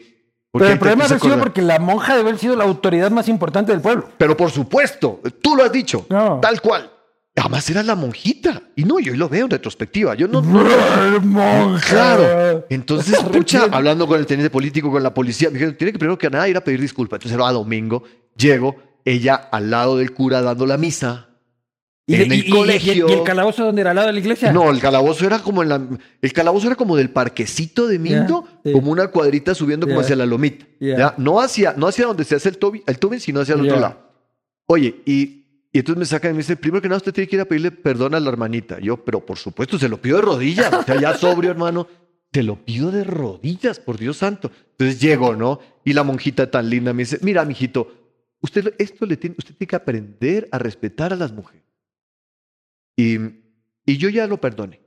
porque 0.51 0.65
Pero 0.65 0.73
el 0.73 0.79
problema 0.79 1.05
ha 1.05 1.19
sido 1.19 1.39
porque 1.39 1.63
la 1.63 1.79
monja 1.79 2.15
debe 2.17 2.29
haber 2.29 2.41
sido 2.41 2.57
la 2.57 2.65
autoridad 2.65 3.11
más 3.11 3.29
importante 3.29 3.73
del 3.73 3.81
pueblo. 3.81 4.09
Pero 4.19 4.37
por 4.37 4.51
supuesto, 4.51 5.21
tú 5.43 5.57
lo 5.57 5.65
has 5.65 5.73
dicho, 5.73 6.07
No. 6.09 6.39
tal 6.41 6.61
cual. 6.61 6.91
Además 7.35 7.69
era 7.71 7.83
la 7.83 7.95
monjita. 7.95 8.63
Y 8.77 8.85
no, 8.85 9.01
yo 9.01 9.17
lo 9.17 9.29
veo 9.29 9.47
en 9.47 9.51
retrospectiva. 9.51 10.15
Yo 10.15 10.29
no... 10.29 10.43
monja. 11.23 11.89
Claro. 11.89 12.67
Entonces, 12.69 13.19
pucha, 13.33 13.69
hablando 13.73 14.07
con 14.07 14.19
el 14.21 14.27
teniente 14.27 14.51
político, 14.51 14.91
con 14.91 15.03
la 15.03 15.15
policía, 15.15 15.49
me 15.49 15.55
dijeron, 15.55 15.77
tiene 15.77 15.93
que 15.93 15.99
primero 15.99 16.19
que 16.19 16.29
nada 16.29 16.49
ir 16.49 16.57
a 16.57 16.61
pedir 16.63 16.81
disculpas. 16.81 17.17
Entonces 17.19 17.39
era 17.39 17.51
domingo, 17.51 18.03
llego, 18.37 18.77
ella 19.05 19.35
al 19.35 19.71
lado 19.71 19.97
del 19.97 20.13
cura 20.13 20.43
dando 20.43 20.67
la 20.67 20.77
misa. 20.77 21.29
¿Y, 22.07 22.15
en 22.17 22.33
el 22.33 22.47
y- 22.47 22.51
colegio. 22.51 23.09
y 23.09 23.13
el 23.13 23.23
calabozo 23.23 23.65
donde 23.65 23.81
era 23.81 23.91
al 23.91 23.97
lado 23.97 24.09
de 24.09 24.15
la 24.15 24.19
iglesia? 24.19 24.53
No, 24.53 24.71
el 24.71 24.81
calabozo 24.81 25.25
era 25.25 25.39
como 25.39 25.63
en 25.63 25.69
la, 25.69 25.81
el 26.21 26.33
calabozo 26.33 26.67
era 26.67 26.77
como 26.77 26.97
del 26.97 27.11
parquecito 27.11 27.87
de 27.87 27.99
Mindo, 27.99 28.47
como 28.73 28.91
una 28.91 29.09
cuadrita 29.09 29.55
subiendo 29.55 29.87
como 29.87 30.01
hacia 30.01 30.17
la 30.17 30.27
lomita. 30.27 30.67
No 31.19 31.41
hacia, 31.41 31.75
no 31.77 31.87
hacia 31.87 32.07
donde 32.07 32.25
se 32.25 32.35
hace 32.35 32.49
el 32.49 32.59
tobi, 32.59 32.83
el 32.87 33.21
sino 33.21 33.41
hacia 33.41 33.55
el 33.55 33.61
otro 33.63 33.79
lado. 33.79 34.11
Oye, 34.67 35.03
y, 35.05 35.43
y 35.73 35.79
entonces 35.79 35.99
me 35.99 36.05
sacan 36.07 36.31
y 36.31 36.35
me 36.35 36.39
dicen, 36.39 36.57
primero 36.57 36.83
que 36.83 36.89
nada 36.89 36.99
usted 36.99 37.13
tiene 37.13 37.29
que 37.29 37.37
ir 37.37 37.43
a 37.43 37.45
pedirle 37.45 37.71
perdón 37.71 38.15
a 38.15 38.21
la 38.21 38.31
hermanita. 38.31 38.79
Yo, 38.81 38.97
pero 39.05 39.25
por 39.25 39.39
supuesto, 39.39 39.79
se 39.79 39.89
lo 39.89 40.01
pido 40.01 40.17
de 40.17 40.23
rodillas. 40.23 40.73
O 40.73 40.83
sea, 40.83 41.01
ya 41.01 41.17
sobrio, 41.17 41.51
hermano. 41.53 41.87
Te 42.31 42.43
lo 42.43 42.57
pido 42.57 42.91
de 42.91 43.05
rodillas, 43.05 43.79
por 43.79 43.99
Dios 43.99 44.17
santo. 44.17 44.51
Entonces 44.71 45.01
llego, 45.01 45.37
¿no? 45.37 45.61
Y 45.85 45.93
la 45.93 46.03
monjita 46.03 46.51
tan 46.51 46.71
linda 46.71 46.93
me 46.95 47.03
dice, 47.03 47.19
mira, 47.21 47.45
mijito, 47.45 47.93
usted 48.41 48.75
esto 48.79 49.05
le 49.05 49.19
tiene, 49.19 49.37
usted 49.39 49.55
tiene 49.55 49.69
que 49.69 49.77
aprender 49.77 50.49
a 50.51 50.59
respetar 50.59 51.13
a 51.13 51.17
las 51.17 51.33
mujeres. 51.33 51.62
Y, 52.97 53.17
y 53.87 53.97
yo 53.97 54.09
ya 54.09 54.27
lo 54.27 54.41
perdoné. 54.41 54.81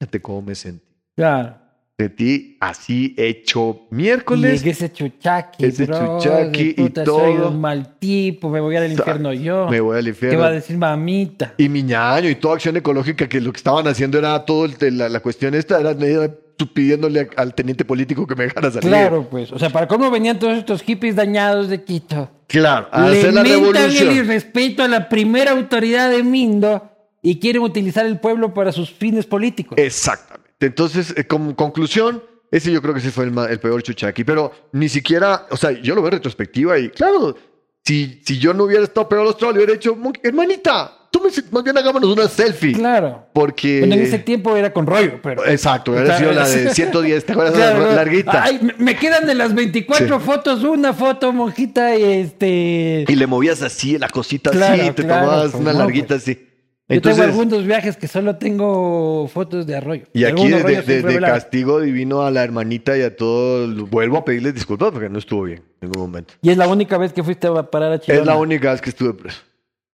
Fíjate 0.00 0.20
cómo 0.20 0.42
me 0.42 0.54
sentí. 0.54 0.84
Claro. 1.14 1.56
Sentí 1.98 2.56
así 2.60 3.14
hecho 3.18 3.82
Y 3.90 3.94
miércoles. 3.94 4.64
ese 4.66 4.90
chuchaqui, 4.92 5.66
Ese 5.66 5.84
bro, 5.86 6.18
chuchaqui 6.18 6.64
de 6.64 6.70
y 6.70 6.74
puta, 6.74 7.04
Soy 7.04 7.34
todo. 7.36 7.50
un 7.50 7.60
mal 7.60 7.98
tipo, 7.98 8.48
me 8.50 8.60
voy 8.60 8.74
al 8.76 8.90
infierno 8.90 9.32
yo. 9.32 9.68
Me 9.68 9.80
voy 9.80 9.98
al 9.98 10.04
¿Qué 10.04 10.08
infierno. 10.10 10.40
va 10.40 10.46
a 10.48 10.52
decir 10.52 10.76
mamita? 10.78 11.54
Y 11.58 11.68
mi 11.68 11.82
ñaño 11.84 12.28
y 12.28 12.34
toda 12.34 12.54
acción 12.54 12.76
ecológica 12.76 13.28
que 13.28 13.40
lo 13.40 13.52
que 13.52 13.58
estaban 13.58 13.86
haciendo 13.86 14.18
era 14.18 14.44
todo 14.44 14.64
el- 14.64 14.98
la, 14.98 15.08
la 15.08 15.20
cuestión 15.20 15.54
esta, 15.54 15.78
era, 15.80 15.90
era 15.92 16.34
pidiéndole 16.74 17.28
al 17.36 17.54
teniente 17.54 17.84
político 17.84 18.26
que 18.26 18.34
me 18.34 18.44
dejara 18.44 18.70
salir. 18.70 18.88
Claro, 18.88 19.28
pues. 19.30 19.50
O 19.52 19.58
sea, 19.58 19.70
¿para 19.70 19.86
cómo 19.88 20.10
venían 20.10 20.38
todos 20.38 20.56
estos 20.58 20.82
hippies 20.82 21.16
dañados 21.16 21.68
de 21.68 21.82
Quito? 21.82 22.30
Claro, 22.46 22.88
a 22.92 23.08
Le 23.08 23.18
hacer 23.18 23.34
la 23.34 23.42
mentan 23.42 23.60
el 23.60 23.72
revolución. 23.72 24.16
irrespeto 24.16 24.82
a 24.82 24.88
la 24.88 25.08
primera 25.08 25.52
autoridad 25.52 26.10
de 26.10 26.22
Mindo 26.22 26.90
y 27.22 27.38
quieren 27.40 27.62
utilizar 27.62 28.04
el 28.06 28.18
pueblo 28.20 28.52
para 28.54 28.72
sus 28.72 28.90
fines 28.90 29.26
políticos. 29.26 29.76
Exactamente. 29.78 30.50
Entonces, 30.60 31.14
eh, 31.16 31.24
como 31.26 31.56
conclusión, 31.56 32.22
ese 32.50 32.70
yo 32.70 32.80
creo 32.82 32.94
que 32.94 33.00
ese 33.00 33.10
fue 33.10 33.24
el, 33.24 33.36
el 33.50 33.58
peor 33.58 33.82
chuchaqui, 33.82 34.24
pero 34.24 34.52
ni 34.72 34.88
siquiera, 34.88 35.46
o 35.50 35.56
sea, 35.56 35.70
yo 35.72 35.94
lo 35.94 36.02
veo 36.02 36.08
en 36.08 36.12
retrospectiva 36.18 36.78
y 36.78 36.90
claro, 36.90 37.36
si, 37.84 38.20
si 38.24 38.38
yo 38.38 38.52
no 38.54 38.64
hubiera 38.64 38.84
estado 38.84 39.08
pegado 39.08 39.22
al 39.22 39.32
Australia, 39.32 39.56
hubiera 39.56 39.72
dicho, 39.72 39.96
"Mon- 39.96 40.12
hermanita, 40.22 41.01
tú 41.12 41.20
me, 41.20 41.30
más 41.52 41.62
bien 41.62 41.78
hagámonos 41.78 42.10
una 42.10 42.26
selfie. 42.26 42.72
Claro. 42.72 43.26
Porque... 43.32 43.80
Bueno, 43.80 43.94
en 43.94 44.00
ese 44.02 44.18
tiempo 44.18 44.56
era 44.56 44.72
con 44.72 44.86
rollo, 44.86 45.20
pero. 45.22 45.46
Exacto, 45.46 45.92
hubiera 45.92 46.18
sido 46.18 46.32
la 46.32 46.48
de 46.48 46.74
110, 46.74 47.24
¿te 47.24 47.32
acuerdas? 47.32 47.54
Claro, 47.56 47.86
la 47.86 47.94
larguita. 47.94 48.42
Ay, 48.42 48.60
me- 48.78 48.96
quedan 48.96 49.26
de 49.26 49.34
las 49.36 49.54
24 49.54 50.18
fotos 50.18 50.64
una 50.64 50.92
foto, 50.92 51.32
monjita, 51.32 51.94
y 51.96 52.02
este. 52.02 53.04
Y 53.06 53.14
le 53.14 53.26
movías 53.28 53.62
así, 53.62 53.98
la 53.98 54.08
cosita 54.08 54.50
Claro, 54.50 54.82
así, 54.82 54.90
te 54.92 55.04
claro, 55.04 55.26
tomabas 55.26 55.50
pues, 55.52 55.60
una 55.62 55.72
no, 55.72 55.78
larguita 55.80 56.14
así. 56.16 56.48
Yo 56.88 57.00
tengo 57.00 57.22
algunos 57.22 57.64
viajes 57.64 57.96
que 57.96 58.06
solo 58.08 58.36
tengo 58.36 59.26
fotos 59.32 59.66
de 59.66 59.76
arroyo. 59.76 60.02
y 60.12 60.24
aquí 60.24 60.42
Algunos 60.42 60.58
de, 60.58 60.62
rollos 60.62 60.86
de- 60.86 60.94
sin 60.94 61.02
de 61.02 61.08
revelar. 61.08 61.32
castigo 61.32 61.80
divino 61.80 62.22
a 62.22 62.30
la 62.30 62.42
hermanita 62.44 62.98
y 62.98 63.02
a 63.02 63.16
todos, 63.16 63.88
vuelvo 63.88 64.18
a 64.18 64.24
pedirles 64.24 64.54
disculpas 64.54 64.90
porque 64.90 65.08
no 65.08 65.18
estuvo 65.18 65.44
bien 65.44 65.62
en 65.80 65.88
ningún 65.90 66.02
momento. 66.10 66.34
Y 66.42 66.50
es 66.50 66.56
la 66.58 66.68
única 66.68 66.98
vez 66.98 67.12
que 67.12 67.22
fuiste 67.22 67.46
a 67.46 67.62
parar 67.70 67.92
a 67.92 67.98
Chile. 68.00 68.18
Es 68.18 68.26
la 68.26 68.36
única 68.36 68.72
vez 68.72 68.80
que 68.82 68.90
estuve 68.90 69.14
preso. 69.14 69.40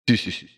Sí, 0.06 0.16
sí, 0.16 0.30
sí. 0.30 0.48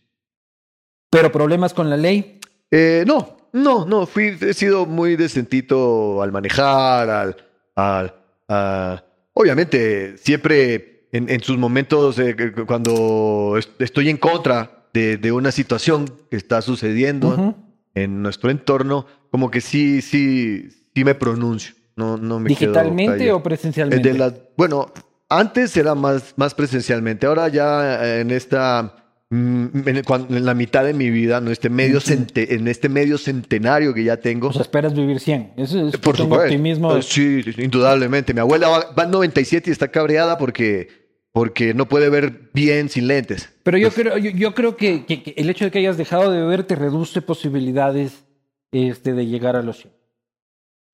Pero 1.11 1.31
problemas 1.33 1.73
con 1.75 1.89
la 1.91 1.97
ley. 1.97 2.41
Eh, 2.71 3.05
no, 3.07 3.37
No, 3.53 3.87
no, 3.87 4.05
fui, 4.07 4.37
he 4.39 4.53
sido 4.53 4.85
muy 4.85 5.17
decentito 5.17 6.21
al 6.21 6.31
manejar, 6.31 7.09
al, 7.09 7.37
al, 7.75 8.15
a- 8.49 9.03
obviamente, 9.33 10.19
siempre 10.19 11.09
en, 11.13 11.31
en 11.31 11.41
sus 11.43 11.57
momentos, 11.57 12.19
eh, 12.19 12.37
cuando 12.67 13.55
est- 13.57 13.81
estoy 13.81 14.11
en 14.11 14.19
contra 14.19 14.89
de, 14.93 15.17
de 15.17 15.33
una 15.33 15.53
situación 15.53 16.05
que 16.31 16.37
está 16.37 16.61
sucediendo 16.61 17.55
en 17.95 18.21
nuestro 18.23 18.51
entorno, 18.51 19.07
como 19.31 19.51
que 19.51 19.63
sí, 19.63 20.03
sí, 20.03 20.69
sí 20.95 21.05
me 21.05 21.15
pronuncio. 21.15 21.75
No, 21.97 22.19
no 22.19 22.39
me 22.41 22.49
¿Digitalmente 22.51 23.33
o 23.33 23.43
presencialmente? 23.43 24.07
De 24.13 24.19
las- 24.19 24.35
bueno, 24.59 24.93
antes 25.31 25.75
era 25.79 25.95
más, 25.95 26.35
más 26.37 26.53
presencialmente, 26.55 27.25
ahora 27.27 27.49
ya 27.49 28.05
eh, 28.05 28.21
en 28.21 28.31
esta, 28.33 28.95
en, 29.31 29.83
el- 29.87 30.05
cuan- 30.05 30.27
en 30.31 30.45
la 30.45 30.55
mitad 30.55 30.85
de 30.85 30.95
mi 30.95 31.11
vida, 31.11 31.41
¿no? 31.41 31.51
este 31.51 31.69
medio 31.69 31.99
en 32.07 32.69
este 32.69 32.89
medio 32.89 33.19
centenario 33.19 33.93
que 33.93 34.05
ya 34.05 34.19
tengo. 34.19 34.49
O 34.49 34.53
sea, 34.53 34.63
esperas 34.63 34.95
vivir 34.95 35.19
100. 35.21 35.55
Eso 35.57 35.89
es 35.89 35.97
por 35.97 36.17
supuesto. 36.17 36.45
optimismo. 36.45 37.01
Sí, 37.03 37.43
indudablemente. 37.59 38.33
Mi 38.35 38.41
abuela 38.41 38.69
va, 38.69 38.93
va 38.97 39.05
en 39.05 39.11
97 39.11 39.69
y 39.69 39.73
está 39.73 39.89
cabreada 39.89 40.39
porque, 40.39 40.89
porque 41.33 41.75
no 41.75 41.89
puede 41.89 42.09
ver 42.09 42.51
bien 42.55 42.89
sin 42.89 43.09
lentes. 43.09 43.53
Pero 43.65 43.79
yo 43.79 43.89
Pues, 43.91 43.95
creo, 44.09 44.19
yo, 44.19 44.31
yo 44.31 44.55
creo 44.55 44.77
que, 44.77 45.05
que- 45.07 45.23
que 45.25 45.35
el 45.37 45.51
hecho 45.51 45.65
de 45.65 45.71
que 45.73 45.79
hayas 45.81 45.97
dejado 45.97 46.31
de 46.31 46.39
beber 46.41 46.63
te 46.65 46.77
reduce 46.77 47.21
posibilidades 47.23 48.25
este, 48.73 49.13
de 49.13 49.27
llegar 49.27 49.57
a 49.57 49.63
los 49.63 49.79
100. 49.79 49.93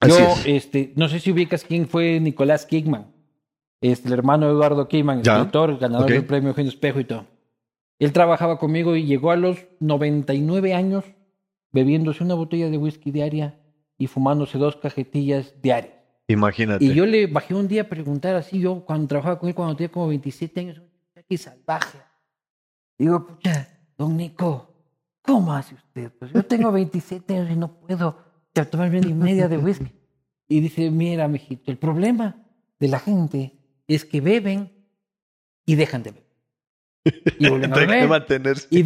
Yo, 0.08 0.16
es. 0.18 0.42
este, 0.46 0.92
no 0.96 1.08
sé 1.08 1.20
si 1.20 1.30
ubicas 1.30 1.64
quién 1.64 1.86
fue 1.86 2.18
Nicolás 2.18 2.66
Kickman, 2.66 3.12
este, 3.80 4.08
el 4.08 4.14
hermano 4.14 4.46
de 4.46 4.52
Eduardo 4.52 4.88
Kickman, 4.88 5.22
Ya. 5.22 5.36
escritor, 5.36 5.78
ganador 5.78 6.10
del 6.10 6.24
premio 6.24 6.48
Eugenio 6.48 6.70
Espejo 6.70 6.98
y 6.98 7.04
todo. 7.04 7.26
Él 8.02 8.12
trabajaba 8.12 8.58
conmigo 8.58 8.96
y 8.96 9.04
llegó 9.04 9.30
a 9.30 9.36
los 9.36 9.64
99 9.78 10.74
años 10.74 11.04
bebiéndose 11.70 12.24
una 12.24 12.34
botella 12.34 12.68
de 12.68 12.76
whisky 12.76 13.12
diaria 13.12 13.60
y 13.96 14.08
fumándose 14.08 14.58
dos 14.58 14.74
cajetillas 14.74 15.54
diarias. 15.62 15.94
Imagínate. 16.26 16.84
Y 16.84 16.94
yo 16.94 17.06
le 17.06 17.28
bajé 17.28 17.54
un 17.54 17.68
día 17.68 17.82
a 17.82 17.88
preguntar 17.88 18.34
así, 18.34 18.58
yo 18.58 18.84
cuando 18.84 19.06
trabajaba 19.06 19.38
con 19.38 19.48
él, 19.48 19.54
cuando 19.54 19.76
tenía 19.76 19.92
como 19.92 20.08
27 20.08 20.58
años, 20.58 20.78
un 20.78 20.88
aquí 21.14 21.36
salvaje. 21.36 21.98
Digo, 22.98 23.24
pucha, 23.24 23.68
don 23.96 24.16
Nico, 24.16 24.74
¿cómo 25.22 25.52
hace 25.52 25.76
usted? 25.76 26.10
Pues 26.18 26.32
yo 26.32 26.42
tengo 26.42 26.72
27 26.72 27.36
años 27.36 27.52
y 27.52 27.56
no 27.56 27.72
puedo 27.72 28.16
ya 28.52 28.64
tomarme 28.64 29.00
ni 29.00 29.14
media 29.14 29.46
de 29.46 29.58
whisky. 29.58 29.92
Y 30.48 30.58
dice, 30.58 30.90
mira, 30.90 31.28
mijito, 31.28 31.70
el 31.70 31.78
problema 31.78 32.34
de 32.80 32.88
la 32.88 32.98
gente 32.98 33.60
es 33.86 34.04
que 34.04 34.20
beben 34.20 34.72
y 35.64 35.76
dejan 35.76 36.02
de 36.02 36.10
beber. 36.10 36.21
Y 37.38 37.46
a 37.46 37.50
Hay 37.54 37.60
que 37.60 37.68
beber. 37.68 38.08
mantenerse. 38.08 38.66
Y 38.70 38.84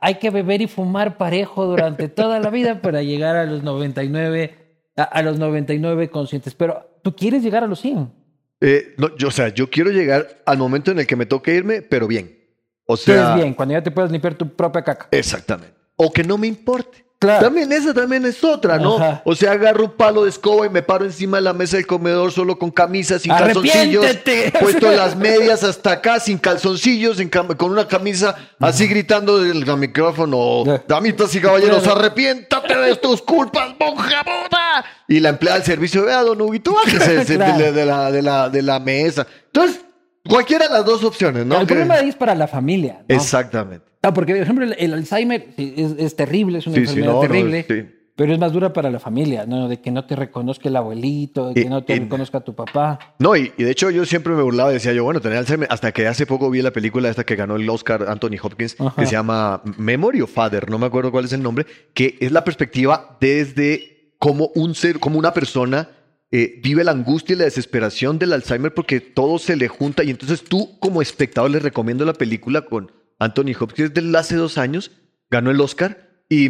hay 0.00 0.14
que 0.16 0.30
beber 0.30 0.60
y 0.62 0.66
fumar 0.66 1.16
parejo 1.16 1.66
durante 1.66 2.08
toda 2.08 2.38
la 2.40 2.50
vida 2.50 2.82
para 2.82 3.02
llegar 3.02 3.36
a 3.36 3.44
los 3.46 3.62
99, 3.62 4.54
a, 4.96 5.02
a 5.02 5.22
los 5.22 5.38
99 5.38 6.10
conscientes. 6.10 6.54
Pero 6.54 6.98
tú 7.02 7.14
quieres 7.16 7.42
llegar 7.42 7.64
a 7.64 7.66
los 7.66 7.80
100. 7.80 8.12
Eh, 8.60 8.94
no, 8.98 9.16
yo, 9.16 9.28
o 9.28 9.30
sea, 9.30 9.48
yo 9.48 9.68
quiero 9.70 9.90
llegar 9.90 10.42
al 10.46 10.58
momento 10.58 10.90
en 10.90 10.98
el 10.98 11.06
que 11.06 11.16
me 11.16 11.26
toque 11.26 11.54
irme, 11.54 11.82
pero 11.82 12.06
bien. 12.06 12.38
O 12.86 12.96
sea, 12.96 13.34
bien, 13.34 13.54
cuando 13.54 13.72
ya 13.74 13.82
te 13.82 13.90
puedes 13.90 14.10
limpiar 14.10 14.34
tu 14.34 14.48
propia 14.54 14.82
caca. 14.82 15.08
Exactamente. 15.10 15.74
O 15.96 16.12
que 16.12 16.22
no 16.22 16.36
me 16.36 16.46
importe. 16.46 17.03
Claro. 17.24 17.44
También 17.46 17.72
esa 17.72 17.94
también 17.94 18.24
es 18.26 18.42
otra, 18.44 18.78
¿no? 18.78 18.96
Ajá. 18.96 19.22
O 19.24 19.34
sea, 19.34 19.52
agarro 19.52 19.84
un 19.84 19.90
palo 19.92 20.24
de 20.24 20.30
escoba 20.30 20.66
y 20.66 20.68
me 20.70 20.82
paro 20.82 21.04
encima 21.04 21.38
de 21.38 21.42
la 21.42 21.52
mesa 21.52 21.76
del 21.78 21.86
comedor 21.86 22.32
solo 22.32 22.58
con 22.58 22.70
camisas, 22.70 23.22
sin 23.22 23.32
calzoncillos, 23.32 24.04
puesto 24.60 24.90
las 24.90 25.16
medias 25.16 25.64
hasta 25.64 25.92
acá, 25.92 26.20
sin 26.20 26.38
calzoncillos, 26.38 27.18
cam- 27.30 27.56
con 27.56 27.70
una 27.70 27.88
camisa, 27.88 28.34
así 28.60 28.86
gritando 28.86 29.38
del 29.42 29.64
micrófono, 29.76 30.64
damitas 30.86 31.34
y 31.34 31.40
caballeros, 31.40 31.86
arrepiéntate 31.86 32.76
de 32.76 32.96
tus 32.96 33.22
culpas, 33.22 33.70
monja 33.80 34.22
boda. 34.22 34.84
Y 35.08 35.20
la 35.20 35.30
empleada 35.30 35.58
del 35.58 35.66
servicio, 35.66 36.04
vea, 36.04 36.22
don 36.22 36.40
Huguito, 36.40 36.74
bájese 36.74 37.24
de, 37.24 37.36
Claro. 37.36 37.58
de- 37.58 37.72
de 37.72 37.86
la, 37.86 38.10
de, 38.12 38.22
la, 38.22 38.48
de 38.50 38.62
la 38.62 38.78
mesa. 38.80 39.26
Entonces, 39.46 39.80
cualquiera 40.28 40.66
de 40.68 40.74
las 40.74 40.84
dos 40.84 41.02
opciones, 41.04 41.44
¿no? 41.46 41.60
el 41.60 41.66
problema 41.66 41.98
es 42.00 42.14
para 42.16 42.34
la 42.34 42.48
familia. 42.48 43.04
¿no? 43.08 43.14
Exactamente. 43.14 43.86
Ah, 44.04 44.14
porque, 44.14 44.34
por 44.34 44.42
ejemplo, 44.42 44.64
el, 44.64 44.74
el 44.78 44.92
Alzheimer 44.94 45.48
es, 45.56 45.92
es 45.98 46.14
terrible, 46.16 46.58
es 46.58 46.66
una 46.66 46.76
Sí, 46.76 46.82
enfermedad 46.82 47.12
no, 47.12 47.20
terrible. 47.20 47.64
sí. 47.68 47.84
Pero 48.16 48.32
es 48.32 48.38
más 48.38 48.52
dura 48.52 48.72
para 48.72 48.92
la 48.92 49.00
familia, 49.00 49.44
¿no? 49.44 49.68
De 49.68 49.80
que 49.80 49.90
no 49.90 50.04
te 50.06 50.14
reconozca 50.14 50.68
el 50.68 50.76
abuelito, 50.76 51.48
de 51.48 51.54
que 51.54 51.60
Y- 51.62 51.64
no 51.68 51.82
te 51.82 51.96
y- 51.96 51.98
reconozca 51.98 52.38
tu 52.40 52.54
papá. 52.54 52.96
No, 53.18 53.34
y, 53.34 53.50
y 53.56 53.64
de 53.64 53.70
hecho 53.72 53.90
yo 53.90 54.04
siempre 54.04 54.34
me 54.34 54.42
burlaba 54.42 54.70
y 54.70 54.74
decía 54.74 54.92
yo, 54.92 55.02
bueno, 55.02 55.20
tener 55.20 55.38
Alzheimer, 55.38 55.66
hasta 55.68 55.90
que 55.90 56.06
hace 56.06 56.24
poco 56.24 56.48
vi 56.48 56.62
la 56.62 56.70
película 56.70 57.08
esta 57.08 57.24
que 57.24 57.34
ganó 57.34 57.56
el 57.56 57.68
Oscar 57.68 58.04
Anthony 58.08 58.36
Hopkins, 58.40 58.76
Ajá. 58.80 58.94
que 59.00 59.06
se 59.06 59.12
llama 59.12 59.62
Memory 59.78 60.20
of 60.20 60.30
Father, 60.32 60.70
no 60.70 60.78
me 60.78 60.86
acuerdo 60.86 61.10
cuál 61.10 61.24
es 61.24 61.32
el 61.32 61.42
nombre, 61.42 61.66
que 61.92 62.16
es 62.20 62.30
la 62.30 62.44
perspectiva 62.44 63.16
desde 63.20 64.12
cómo 64.20 64.52
un 64.54 64.76
ser, 64.76 65.00
como 65.00 65.18
una 65.18 65.32
persona 65.34 65.88
eh, 66.30 66.60
vive 66.62 66.84
la 66.84 66.92
angustia 66.92 67.34
y 67.34 67.38
la 67.38 67.44
desesperación 67.46 68.20
del 68.20 68.32
Alzheimer 68.32 68.72
porque 68.74 69.00
todo 69.00 69.38
se 69.40 69.56
le 69.56 69.66
junta 69.66 70.04
y 70.04 70.10
entonces 70.10 70.44
tú 70.44 70.78
como 70.78 71.02
espectador 71.02 71.50
les 71.50 71.62
recomiendo 71.64 72.04
la 72.04 72.12
película 72.12 72.62
con 72.62 72.92
Anthony 73.18 73.52
Hopkins 73.58 73.92
de 73.94 74.18
hace 74.18 74.36
dos 74.36 74.58
años, 74.58 74.90
ganó 75.30 75.50
el 75.50 75.60
Oscar 75.60 76.10
y, 76.28 76.48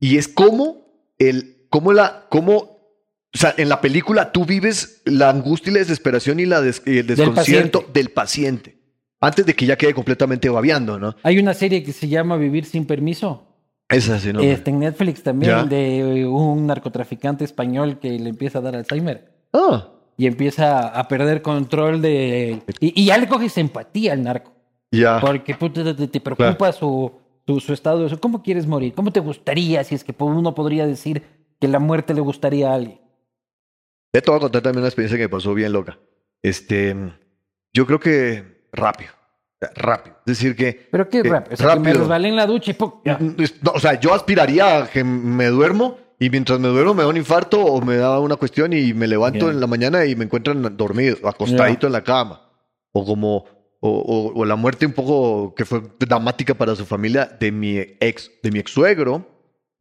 y 0.00 0.18
es 0.18 0.28
como 0.28 0.86
el, 1.18 1.66
como 1.70 1.92
la, 1.92 2.26
como 2.28 2.56
o 2.56 3.36
sea, 3.36 3.54
en 3.56 3.68
la 3.68 3.80
película 3.80 4.30
tú 4.32 4.44
vives 4.44 5.02
la 5.04 5.30
angustia 5.30 5.70
y 5.70 5.74
la 5.74 5.80
desesperación 5.80 6.38
y 6.40 6.46
la 6.46 6.60
des- 6.60 6.82
y 6.86 6.98
el 6.98 7.06
desconcierto 7.06 7.80
paciente. 7.80 8.00
del 8.00 8.10
paciente. 8.10 8.78
Antes 9.20 9.46
de 9.46 9.54
que 9.54 9.66
ya 9.66 9.76
quede 9.76 9.94
completamente 9.94 10.48
babeando, 10.50 10.98
¿no? 10.98 11.16
Hay 11.22 11.38
una 11.38 11.54
serie 11.54 11.82
que 11.82 11.92
se 11.92 12.08
llama 12.08 12.36
Vivir 12.36 12.64
sin 12.66 12.84
permiso. 12.86 13.48
Esa 13.88 14.18
sí, 14.20 14.32
¿no? 14.32 14.40
Este, 14.40 14.70
en 14.70 14.78
Netflix 14.80 15.22
también, 15.22 15.50
Ya. 15.52 15.64
de 15.64 16.26
un 16.26 16.66
narcotraficante 16.66 17.44
español 17.44 17.98
que 17.98 18.10
le 18.18 18.28
empieza 18.30 18.58
a 18.58 18.62
dar 18.62 18.76
Alzheimer. 18.76 19.32
Ah, 19.52 19.88
Y 20.16 20.26
empieza 20.26 20.88
a 20.88 21.08
perder 21.08 21.42
control 21.42 22.00
de... 22.02 22.62
Y, 22.80 23.02
y 23.02 23.06
ya 23.06 23.18
le 23.18 23.26
coges 23.28 23.56
empatía 23.58 24.12
al 24.12 24.22
narco. 24.22 24.52
Ya. 25.00 25.20
Porque 25.20 25.54
puta, 25.54 25.94
te, 25.94 26.08
te 26.08 26.20
preocupa 26.20 26.72
su, 26.72 27.12
su, 27.46 27.60
su 27.60 27.72
estado. 27.72 28.08
de- 28.08 28.18
¿Cómo 28.18 28.42
quieres 28.42 28.66
morir? 28.66 28.94
¿Cómo 28.94 29.12
te 29.12 29.20
gustaría 29.20 29.82
si 29.84 29.94
es 29.94 30.04
que 30.04 30.14
uno 30.18 30.54
podría 30.54 30.86
decir 30.86 31.22
que 31.60 31.68
la 31.68 31.78
muerte 31.78 32.14
le 32.14 32.20
gustaría 32.20 32.70
a 32.70 32.74
alguien? 32.74 33.00
Te 34.12 34.22
voy 34.26 34.36
a 34.36 34.40
contar 34.40 34.62
también 34.62 34.80
una 34.80 34.88
experiencia 34.88 35.16
que 35.18 35.24
me 35.24 35.28
pasó 35.28 35.54
bien 35.54 35.72
loca. 35.72 35.98
Este, 36.42 36.94
yo 37.72 37.86
creo 37.86 37.98
que 37.98 38.66
rápido. 38.72 39.10
Rápido. 39.76 40.16
Es 40.26 40.38
decir, 40.38 40.54
que. 40.54 40.88
Pero 40.92 41.08
qué 41.08 41.22
rápido. 41.22 41.54
O 41.54 41.56
sea, 41.56 41.72
que 41.74 41.80
me 41.80 41.92
resbalé 41.94 42.28
en 42.28 42.36
la 42.36 42.46
ducha 42.46 42.70
y 42.70 42.74
¡pum! 42.74 42.92
ya. 43.04 43.18
No, 43.18 43.72
o 43.74 43.80
sea, 43.80 43.98
yo 43.98 44.12
aspiraría 44.12 44.82
a 44.84 44.86
que 44.88 45.02
me 45.02 45.46
duermo 45.46 45.96
y 46.20 46.28
mientras 46.30 46.60
me 46.60 46.68
duermo 46.68 46.92
me 46.94 47.02
da 47.02 47.08
un 47.08 47.16
infarto 47.16 47.64
o 47.64 47.80
me 47.80 47.96
da 47.96 48.20
una 48.20 48.36
cuestión 48.36 48.72
y 48.74 48.92
me 48.94 49.06
levanto 49.06 49.50
en 49.50 49.58
la 49.60 49.66
mañana 49.66 50.04
y 50.04 50.14
me 50.16 50.24
encuentran 50.24 50.76
dormido, 50.76 51.16
acostadito 51.26 51.86
en 51.86 51.92
la 51.94 52.04
cama. 52.04 52.42
O 52.92 53.04
como, 53.06 53.46
o, 53.86 53.90
o- 53.90 54.32
o 54.40 54.44
la 54.46 54.56
muerte 54.56 54.86
un 54.86 54.92
poco 54.92 55.54
que 55.54 55.66
fue 55.66 55.82
dramática 55.98 56.54
para 56.54 56.74
su 56.74 56.86
familia 56.86 57.26
de 57.38 57.52
mi 57.52 57.76
ex, 58.00 58.30
de 58.42 58.50
mi 58.50 58.58
ex 58.58 58.70
suegro, 58.70 59.28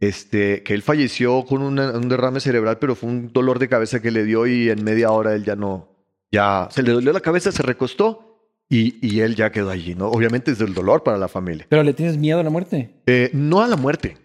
este, 0.01 0.61
que 0.63 0.73
él 0.73 0.81
falleció 0.81 1.45
con 1.45 1.61
una- 1.61 1.91
un 1.91 2.09
derrame 2.09 2.41
cerebral, 2.41 2.79
pero 2.79 2.95
fue 2.95 3.09
un 3.09 3.31
dolor 3.31 3.59
de 3.59 3.69
cabeza 3.69 4.01
que 4.01 4.11
le 4.11 4.25
dio 4.25 4.45
y 4.45 4.69
en 4.69 4.83
media 4.83 5.11
hora 5.11 5.33
él 5.33 5.45
ya 5.45 5.55
no, 5.55 5.87
ya 6.31 6.67
se 6.69 6.83
le 6.83 6.91
dolió 6.91 7.13
la 7.13 7.21
cabeza, 7.21 7.53
se 7.53 7.63
recostó 7.63 8.51
y, 8.69 8.97
y 9.05 9.21
él 9.21 9.35
ya 9.35 9.51
quedó 9.53 9.69
allí, 9.69 9.95
¿no? 9.95 10.07
Obviamente 10.09 10.51
es 10.51 10.57
del 10.59 10.73
dolor 10.73 11.03
para 11.03 11.17
la 11.17 11.29
familia. 11.29 11.65
Pero 11.69 11.83
le 11.83 11.93
tienes 11.93 12.17
miedo 12.17 12.39
a 12.39 12.43
la 12.43 12.49
muerte. 12.49 12.89
Eh, 13.05 13.29
no 13.31 13.61
a 13.61 13.67
la 13.69 13.77
muerte, 13.77 14.17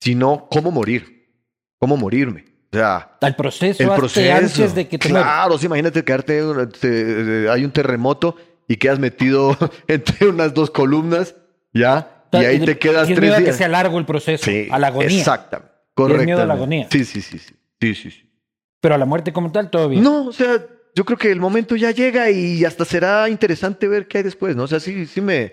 sino 0.00 0.48
cómo 0.50 0.72
morir, 0.72 1.28
cómo 1.78 1.96
morirme. 1.96 2.46
O 2.72 2.76
sea, 2.76 3.16
Al 3.20 3.36
proceso, 3.36 3.82
el 3.82 3.90
proceso. 3.90 4.32
antes 4.34 4.74
de 4.74 4.88
que 4.88 4.98
te 4.98 5.08
claro, 5.08 5.56
sí, 5.58 5.66
imagínate 5.66 6.02
quedarte, 6.04 6.40
te- 6.80 7.48
hay 7.48 7.64
un 7.64 7.70
terremoto 7.72 8.36
y 8.70 8.76
quedas 8.76 9.00
metido 9.00 9.56
entre 9.88 10.28
unas 10.28 10.54
dos 10.54 10.70
columnas, 10.70 11.34
¿ya? 11.74 12.24
Y 12.32 12.36
ahí 12.36 12.60
te 12.64 12.78
quedas 12.78 13.08
tres 13.08 13.20
miedo 13.20 13.34
a 13.34 13.38
que 13.38 13.44
días. 13.44 13.56
sea 13.56 13.66
largo 13.68 13.98
el 13.98 14.06
proceso, 14.06 14.44
Sí, 14.44 14.68
a 14.70 14.78
la 14.78 14.86
agonía. 14.86 15.18
Exactamente. 15.18 15.72
Correctamente. 15.94 16.26
miedo 16.26 16.42
a 16.42 16.46
la 16.46 16.54
agonía. 16.54 16.86
Sí, 16.90 17.04
sí, 17.04 17.20
sí, 17.20 17.38
sí. 17.38 17.54
Sí, 17.80 17.94
sí, 17.96 18.10
sí. 18.12 18.30
Pero 18.80 18.94
a 18.94 18.98
la 18.98 19.04
muerte 19.06 19.32
como 19.32 19.50
tal, 19.50 19.68
todo 19.70 19.88
bien. 19.88 20.04
No, 20.04 20.26
o 20.26 20.32
sea, 20.32 20.64
yo 20.94 21.04
creo 21.04 21.18
que 21.18 21.32
el 21.32 21.40
momento 21.40 21.74
ya 21.74 21.90
llega 21.90 22.30
y 22.30 22.64
hasta 22.64 22.84
será 22.84 23.28
interesante 23.28 23.88
ver 23.88 24.06
qué 24.06 24.18
hay 24.18 24.24
después, 24.24 24.54
¿no? 24.54 24.62
O 24.62 24.66
sea, 24.68 24.78
sí, 24.78 25.04
sí 25.06 25.20
me, 25.20 25.52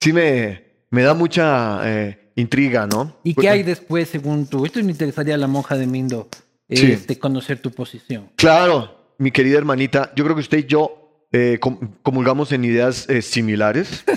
sí 0.00 0.12
me, 0.12 0.64
me 0.90 1.02
da 1.02 1.14
mucha 1.14 1.80
eh, 1.84 2.30
intriga, 2.36 2.86
¿no? 2.86 3.16
¿Y 3.24 3.34
qué 3.34 3.48
hay 3.48 3.62
después, 3.62 4.10
según 4.10 4.46
tú? 4.46 4.66
Esto 4.66 4.82
me 4.84 4.90
interesaría 4.92 5.34
a 5.34 5.38
la 5.38 5.46
monja 5.46 5.76
de 5.78 5.86
Mindo, 5.86 6.28
Sí. 6.68 6.92
este, 6.92 7.18
conocer 7.18 7.60
tu 7.60 7.70
posición. 7.70 8.28
Claro, 8.36 9.14
mi 9.16 9.30
querida 9.30 9.56
hermanita, 9.56 10.12
yo 10.14 10.24
creo 10.24 10.36
que 10.36 10.42
usted 10.42 10.58
y 10.58 10.64
yo 10.66 10.97
eh, 11.32 11.58
com- 11.60 11.78
comulgamos 12.02 12.52
en 12.52 12.64
ideas 12.64 13.08
eh, 13.08 13.22
similares. 13.22 14.04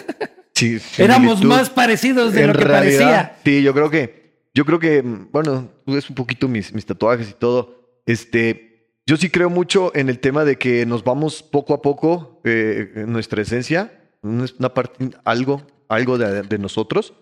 Sí, 0.53 0.77
Éramos 0.99 1.43
más 1.43 1.71
parecidos 1.71 2.33
de 2.33 2.41
En 2.41 2.47
lo 2.49 2.53
que 2.53 2.63
realidad, 2.65 2.99
parecía. 3.07 3.37
Sí, 3.43 3.63
yo 3.63 3.73
creo 3.73 3.89
que, 3.89 4.45
yo 4.53 4.63
creo 4.63 4.77
que, 4.77 5.01
bueno, 5.01 5.71
ves 5.87 6.07
un 6.07 6.15
poquito 6.15 6.47
mis, 6.47 6.71
mis 6.71 6.85
tatuajes 6.85 7.31
y 7.31 7.33
todo. 7.33 8.01
Este, 8.05 8.93
yo 9.07 9.17
sí 9.17 9.31
creo 9.31 9.49
mucho 9.49 9.91
en 9.95 10.07
el 10.07 10.19
tema 10.19 10.45
de 10.45 10.59
que 10.59 10.85
nos 10.85 11.03
vamos 11.03 11.41
poco 11.41 11.73
a 11.73 11.81
poco 11.81 12.41
eh, 12.43 12.91
en 12.95 13.11
nuestra 13.11 13.41
esencia, 13.41 13.91
una 14.21 14.71
parte, 14.71 15.09
algo, 15.23 15.63
algo 15.89 16.19
de, 16.19 16.43
de 16.43 16.57
nosotros, 16.59 17.15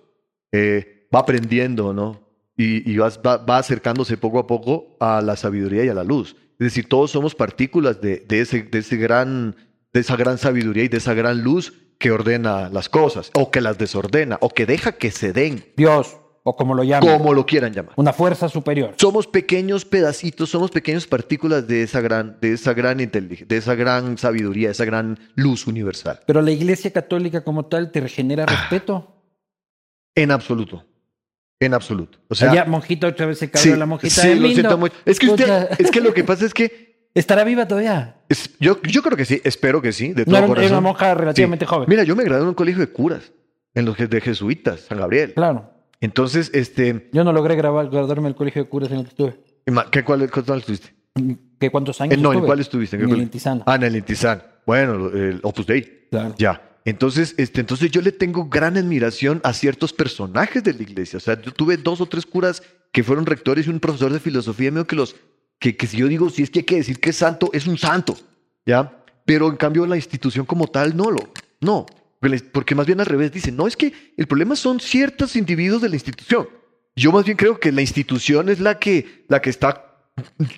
eh, 0.52 1.08
va 1.16 1.20
aprendiendo, 1.20 1.94
¿no? 1.94 2.28
y, 2.58 2.92
y 2.92 2.98
vas- 2.98 3.22
va, 3.26 3.38
va 3.38 3.60
acercándose 3.60 4.18
poco 4.18 4.40
a 4.40 4.48
poco 4.48 4.98
a 5.00 5.22
la 5.22 5.38
sabiduría 5.38 5.86
y 5.86 5.90
a 5.90 5.94
la 5.94 6.04
luz. 6.04 6.36
Es 6.60 6.66
decir, 6.66 6.90
todos 6.90 7.12
somos 7.12 7.36
partículas 7.36 8.02
de, 8.02 8.18
de 8.28 8.42
ese, 8.42 8.64
de, 8.64 8.80
ese 8.80 8.98
gran, 8.98 9.56
de 9.94 10.00
esa 10.02 10.16
gran 10.16 10.38
sabiduría 10.38 10.84
y 10.84 10.88
de 10.88 10.98
esa 10.98 11.14
gran 11.14 11.42
luz 11.44 11.74
que 11.98 12.12
ordena 12.12 12.70
las 12.70 12.88
cosas, 12.90 13.32
o 13.34 13.52
que 13.52 13.60
las 13.62 13.78
desordena, 13.78 14.38
o 14.42 14.50
que 14.50 14.66
deja 14.66 14.94
que 14.94 15.12
se 15.12 15.34
den, 15.34 15.66
Dios, 15.76 16.18
o 16.44 16.56
como 16.56 16.74
lo 16.74 16.84
llaman, 16.84 17.18
como 17.18 17.34
lo 17.34 17.46
quieran 17.46 17.74
llamar. 17.74 17.92
una 17.98 18.14
fuerza 18.14 18.48
superior. 18.48 18.94
Somos 18.98 19.28
pequeños 19.28 19.84
pedacitos, 19.84 20.50
somos 20.50 20.72
pequeñas 20.72 21.06
partículas 21.08 21.68
de 21.68 21.84
esa 21.84 22.00
gran, 22.00 22.38
de 22.40 22.54
esa 22.54 22.74
gran 22.74 23.02
inteligencia, 23.02 23.46
de 23.48 23.58
esa 23.58 23.76
gran 23.76 24.18
sabiduría, 24.18 24.72
esa 24.72 24.86
gran 24.86 25.20
luz 25.36 25.68
universal. 25.68 26.22
Pero 26.26 26.42
la 26.42 26.52
Iglesia 26.52 26.92
Católica 26.92 27.44
como 27.44 27.66
tal 27.66 27.92
te 27.92 28.08
genera 28.08 28.46
Ah. 28.48 28.56
respeto. 28.70 29.16
En 30.16 30.32
absoluto. 30.32 30.86
En 31.60 31.74
absoluto. 31.74 32.20
O 32.30 32.36
sea, 32.36 32.54
ya, 32.54 32.64
monjita, 32.64 33.08
otra 33.08 33.26
vez 33.26 33.38
se 33.40 33.52
cayó 33.52 33.74
sí, 33.74 33.78
la 33.78 33.86
monjita 33.86 34.22
sí, 34.22 34.30
de 34.30 34.36
lo 34.38 34.48
siento 34.48 34.78
mucho. 34.78 34.96
Es 35.04 35.20
que 35.20 35.28
usted, 35.28 35.70
es 35.78 35.92
que 35.92 36.00
lo 36.00 36.14
que 36.14 36.24
pasa 36.24 36.46
es 36.46 36.54
que 36.54 36.89
¿Estará 37.14 37.44
viva 37.44 37.68
todavía? 37.68 38.18
es- 38.30 38.52
yo, 38.60 38.82
yo 38.84 39.02
creo 39.02 39.18
que 39.18 39.26
sí, 39.26 39.42
espero 39.44 39.82
que 39.82 39.92
sí, 39.92 40.14
de 40.14 40.26
todo 40.26 40.40
No 40.42 40.48
corazón. 40.48 40.66
era 40.66 40.74
una 40.78 40.82
monja 40.82 41.14
relativamente 41.16 41.66
Sí. 41.66 41.70
joven. 41.70 41.90
Mira, 41.90 42.04
yo 42.04 42.16
me 42.16 42.24
gradué 42.24 42.44
en 42.44 42.50
un 42.50 42.54
colegio 42.54 42.80
de 42.82 42.88
curas, 42.92 43.32
en 43.74 43.86
los 43.86 43.98
de 43.98 44.22
jesuitas, 44.22 44.82
San 44.82 45.00
Gabriel. 45.00 45.34
Claro. 45.34 45.72
Entonces, 46.02 46.52
este, 46.54 47.10
Yo 47.12 47.24
no 47.24 47.34
logré 47.34 47.56
grabar, 47.56 47.90
graduarme 47.90 48.22
en 48.28 48.28
el 48.28 48.36
colegio 48.36 48.64
de 48.64 48.70
curas 48.70 48.92
en 48.92 48.98
el 49.00 49.04
que 49.04 49.10
estuve. 49.10 49.40
¿qué, 49.92 50.04
cuál, 50.04 50.30
cuál 50.32 50.60
estuviste? 50.60 50.94
¿Qué 51.60 51.70
cuántos 51.70 52.00
años 52.00 52.14
Eh, 52.18 52.22
no, 52.22 52.30
¿en 52.32 52.36
estuve? 52.38 52.48
cuál 52.48 52.60
estuviste? 52.60 52.96
¿En 52.96 53.04
En 53.04 53.10
el? 53.12 53.22
Intizano. 53.22 53.64
Ah, 53.66 53.76
en 53.76 53.84
el 53.84 53.96
Intizan. 53.98 54.42
Bueno, 54.66 55.08
el 55.10 55.40
Opus 55.44 55.66
Dei. 55.68 56.08
Claro. 56.10 56.36
Ya. 56.38 56.62
Entonces, 56.86 57.36
este, 57.38 57.60
entonces 57.60 57.92
yo 57.92 58.02
le 58.02 58.12
tengo 58.14 58.46
gran 58.46 58.78
admiración 58.78 59.42
a 59.44 59.52
ciertos 59.54 59.92
personajes 59.92 60.64
de 60.64 60.74
la 60.74 60.82
iglesia. 60.84 61.18
O 61.18 61.20
sea, 61.20 61.40
yo 61.42 61.52
tuve 61.52 61.76
dos 61.78 62.00
o 62.02 62.06
tres 62.06 62.26
curas 62.26 62.64
que 62.92 63.04
fueron 63.04 63.26
rectores 63.26 63.68
y 63.68 63.70
un 63.70 63.80
profesor 63.80 64.12
de 64.14 64.20
filosofía 64.20 64.72
mío 64.72 64.88
que 64.88 64.96
los, 64.96 65.16
que, 65.60 65.76
que 65.76 65.88
si 65.88 65.98
yo 65.98 66.08
digo, 66.08 66.30
si 66.30 66.44
es 66.44 66.50
que 66.50 66.60
hay 66.60 66.66
que 66.66 66.76
decir 66.78 67.00
que 67.00 67.10
es 67.12 67.18
santo, 67.18 67.50
es 67.54 67.68
un 67.68 67.78
santo. 67.78 68.18
¿Ya? 68.66 69.04
Pero 69.26 69.48
en 69.50 69.58
cambio 69.58 69.86
la 69.86 69.96
institución 69.96 70.46
como 70.46 70.68
tal 70.68 70.96
no 70.96 71.12
lo, 71.12 71.30
no. 71.62 71.86
Porque 72.20 72.36
la- 72.36 72.52
Porque 72.52 72.76
más 72.76 72.86
bien 72.86 73.00
al 73.00 73.06
revés 73.06 73.32
dicen, 73.32 73.56
no, 73.56 73.68
es 73.68 73.76
que 73.78 73.94
el 74.18 74.28
problema 74.28 74.56
son 74.56 74.80
ciertos 74.80 75.36
individuos 75.36 75.82
de 75.82 75.90
la 75.90 75.96
institución. 75.96 76.48
Yo 76.96 77.12
más 77.12 77.24
bien 77.26 77.38
creo 77.38 77.60
que 77.60 77.72
la 77.72 77.82
institución 77.82 78.50
es 78.50 78.60
la 78.60 78.78
que, 78.80 79.26
la 79.30 79.42
que 79.42 79.50
está, 79.50 80.04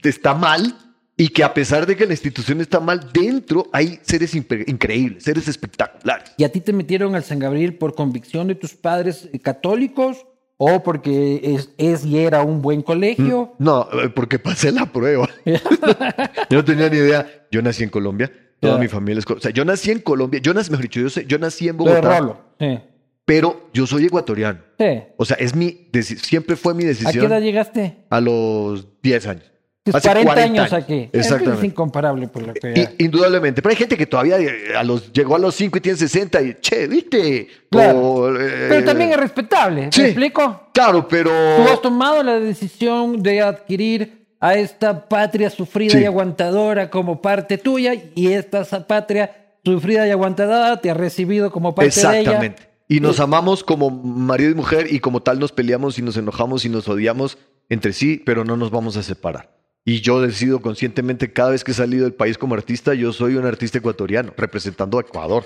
está 0.04 0.34
mal 0.34 0.76
y 1.18 1.28
que 1.30 1.44
a 1.44 1.54
pesar 1.54 1.86
de 1.86 1.96
que 1.96 2.06
la 2.08 2.14
institución 2.14 2.62
está 2.62 2.80
mal, 2.80 3.12
dentro 3.14 3.70
hay 3.74 4.00
seres 4.02 4.34
increíbles, 4.34 5.24
seres 5.24 5.48
espectaculares. 5.48 6.32
¿Y 6.38 6.44
a 6.44 6.52
ti 6.52 6.62
te 6.62 6.74
metieron 6.74 7.14
al 7.16 7.24
San 7.24 7.38
Gabriel 7.38 7.76
por 7.76 7.94
convicción 7.94 8.48
de 8.48 8.56
tus 8.56 8.74
padres 8.74 9.30
eh, 9.32 9.40
católicos 9.40 10.26
o 10.64 10.84
porque 10.84 11.42
es, 11.44 11.72
es 11.80 12.06
y 12.06 12.20
era 12.20 12.44
un 12.44 12.62
buen 12.62 12.84
colegio? 12.84 13.56
No, 13.58 13.88
eh, 13.94 14.10
porque 14.10 14.38
pasé 14.38 14.72
la 14.72 14.86
prueba. 14.86 15.28
yo 15.46 16.58
no 16.58 16.64
tenía 16.64 16.88
ni 16.88 16.98
idea. 16.98 17.48
Yo 17.50 17.64
nací 17.64 17.82
en 17.82 17.90
Colombia. 17.90 18.32
Toda 18.60 18.78
mi 18.78 18.88
familia 18.88 19.18
es... 19.18 19.26
O 19.26 19.40
sea, 19.40 19.50
yo 19.50 19.66
nací 19.66 19.90
en 19.90 20.02
Colombia. 20.02 20.40
Yo 20.40 20.54
nací, 20.54 20.70
mejor 20.70 20.84
dicho, 20.84 21.00
yo, 21.00 21.22
yo 21.22 21.40
nací 21.40 21.68
en 21.68 21.78
Bogotá. 21.78 22.38
Sí. 22.60 22.80
pero 23.26 23.70
yo 23.74 23.88
soy 23.88 24.06
ecuatoriano. 24.06 24.60
Sí. 24.78 25.02
O 25.18 25.26
sea, 25.26 25.36
es 25.38 25.56
mi 25.56 25.90
siempre 26.04 26.56
fue 26.56 26.76
mi 26.76 26.84
¿A 26.84 26.86
qué 26.86 26.92
edad 26.92 27.00
decisión 27.00 27.42
llegaste? 27.42 27.98
a 28.12 28.22
los 28.22 28.88
10 29.02 29.28
años. 29.28 29.51
Hace 29.92 30.10
40, 30.10 30.34
años 30.44 30.74
aquí. 30.74 31.10
Es 31.12 31.26
Exactamente. 31.26 31.66
incomparable 31.66 32.28
por 32.28 32.44
lo 32.46 32.54
que... 32.54 32.72
I- 33.00 33.04
indudablemente. 33.04 33.64
Pero 33.64 33.72
hay 33.72 33.76
gente 33.78 33.98
que 33.98 34.06
todavía 34.06 34.38
eh, 34.40 34.76
a 34.78 34.84
los, 34.84 35.12
llegó 35.12 35.36
a 35.36 35.40
los 35.40 35.56
5 35.56 35.78
y 35.78 35.82
tiene 35.82 35.98
60 35.98 36.42
y, 36.44 36.54
che, 36.62 36.86
¿viste? 36.88 37.48
Claro. 37.70 38.00
O, 38.00 38.30
eh, 38.38 38.68
Pero 38.70 38.86
también 38.86 39.10
es 39.10 39.18
respetable, 39.18 39.86
¿me 39.88 39.92
sí. 39.92 40.02
explico? 40.04 40.68
Claro, 40.72 41.08
pero... 41.08 41.32
Tú 41.32 41.72
has 41.74 41.82
tomado 41.82 42.22
la 42.22 42.40
decisión 42.40 43.24
de 43.24 43.42
adquirir 43.42 44.28
a 44.40 44.54
esta 44.56 45.08
patria 45.10 45.50
sufrida 45.50 45.94
Sí. 45.94 46.00
y 46.02 46.06
aguantadora 46.06 46.90
como 46.92 47.22
parte 47.22 47.58
tuya 47.58 47.94
y 48.16 48.28
esta 48.34 48.64
patria 48.88 49.56
sufrida 49.64 50.08
y 50.08 50.12
aguantadora 50.12 50.80
te 50.80 50.92
ha 50.92 50.94
recibido 50.94 51.52
como 51.52 51.74
parte 51.74 51.90
de 51.96 52.02
ella. 52.02 52.20
Exactamente. 52.20 52.64
Y 52.88 53.00
nos 53.00 53.20
amamos 53.20 53.64
como 53.64 53.90
marido 53.90 54.52
y 54.52 54.56
mujer 54.56 54.94
y 54.94 55.00
como 55.00 55.22
tal 55.24 55.40
nos 55.40 55.52
peleamos 55.52 55.98
y 55.98 56.02
nos 56.04 56.18
enojamos 56.18 56.66
y 56.66 56.70
nos 56.70 56.88
odiamos 56.88 57.38
entre 57.70 57.94
sí, 57.94 58.22
pero 58.24 58.44
no 58.44 58.58
nos 58.58 58.70
vamos 58.70 58.96
a 58.98 59.02
separar. 59.04 59.50
Y 59.84 60.02
yo 60.02 60.22
decido 60.22 60.62
conscientemente 60.62 61.34
cada 61.34 61.52
vez 61.52 61.64
que 61.64 61.72
he 61.72 61.74
salido 61.74 62.04
del 62.04 62.14
país 62.14 62.38
como 62.38 62.54
artista, 62.56 62.94
yo 62.94 63.12
soy 63.14 63.36
un 63.36 63.46
artista 63.46 63.80
ecuatoriano, 63.80 64.32
representando 64.38 64.98
a 64.98 65.02
Ecuador. 65.02 65.46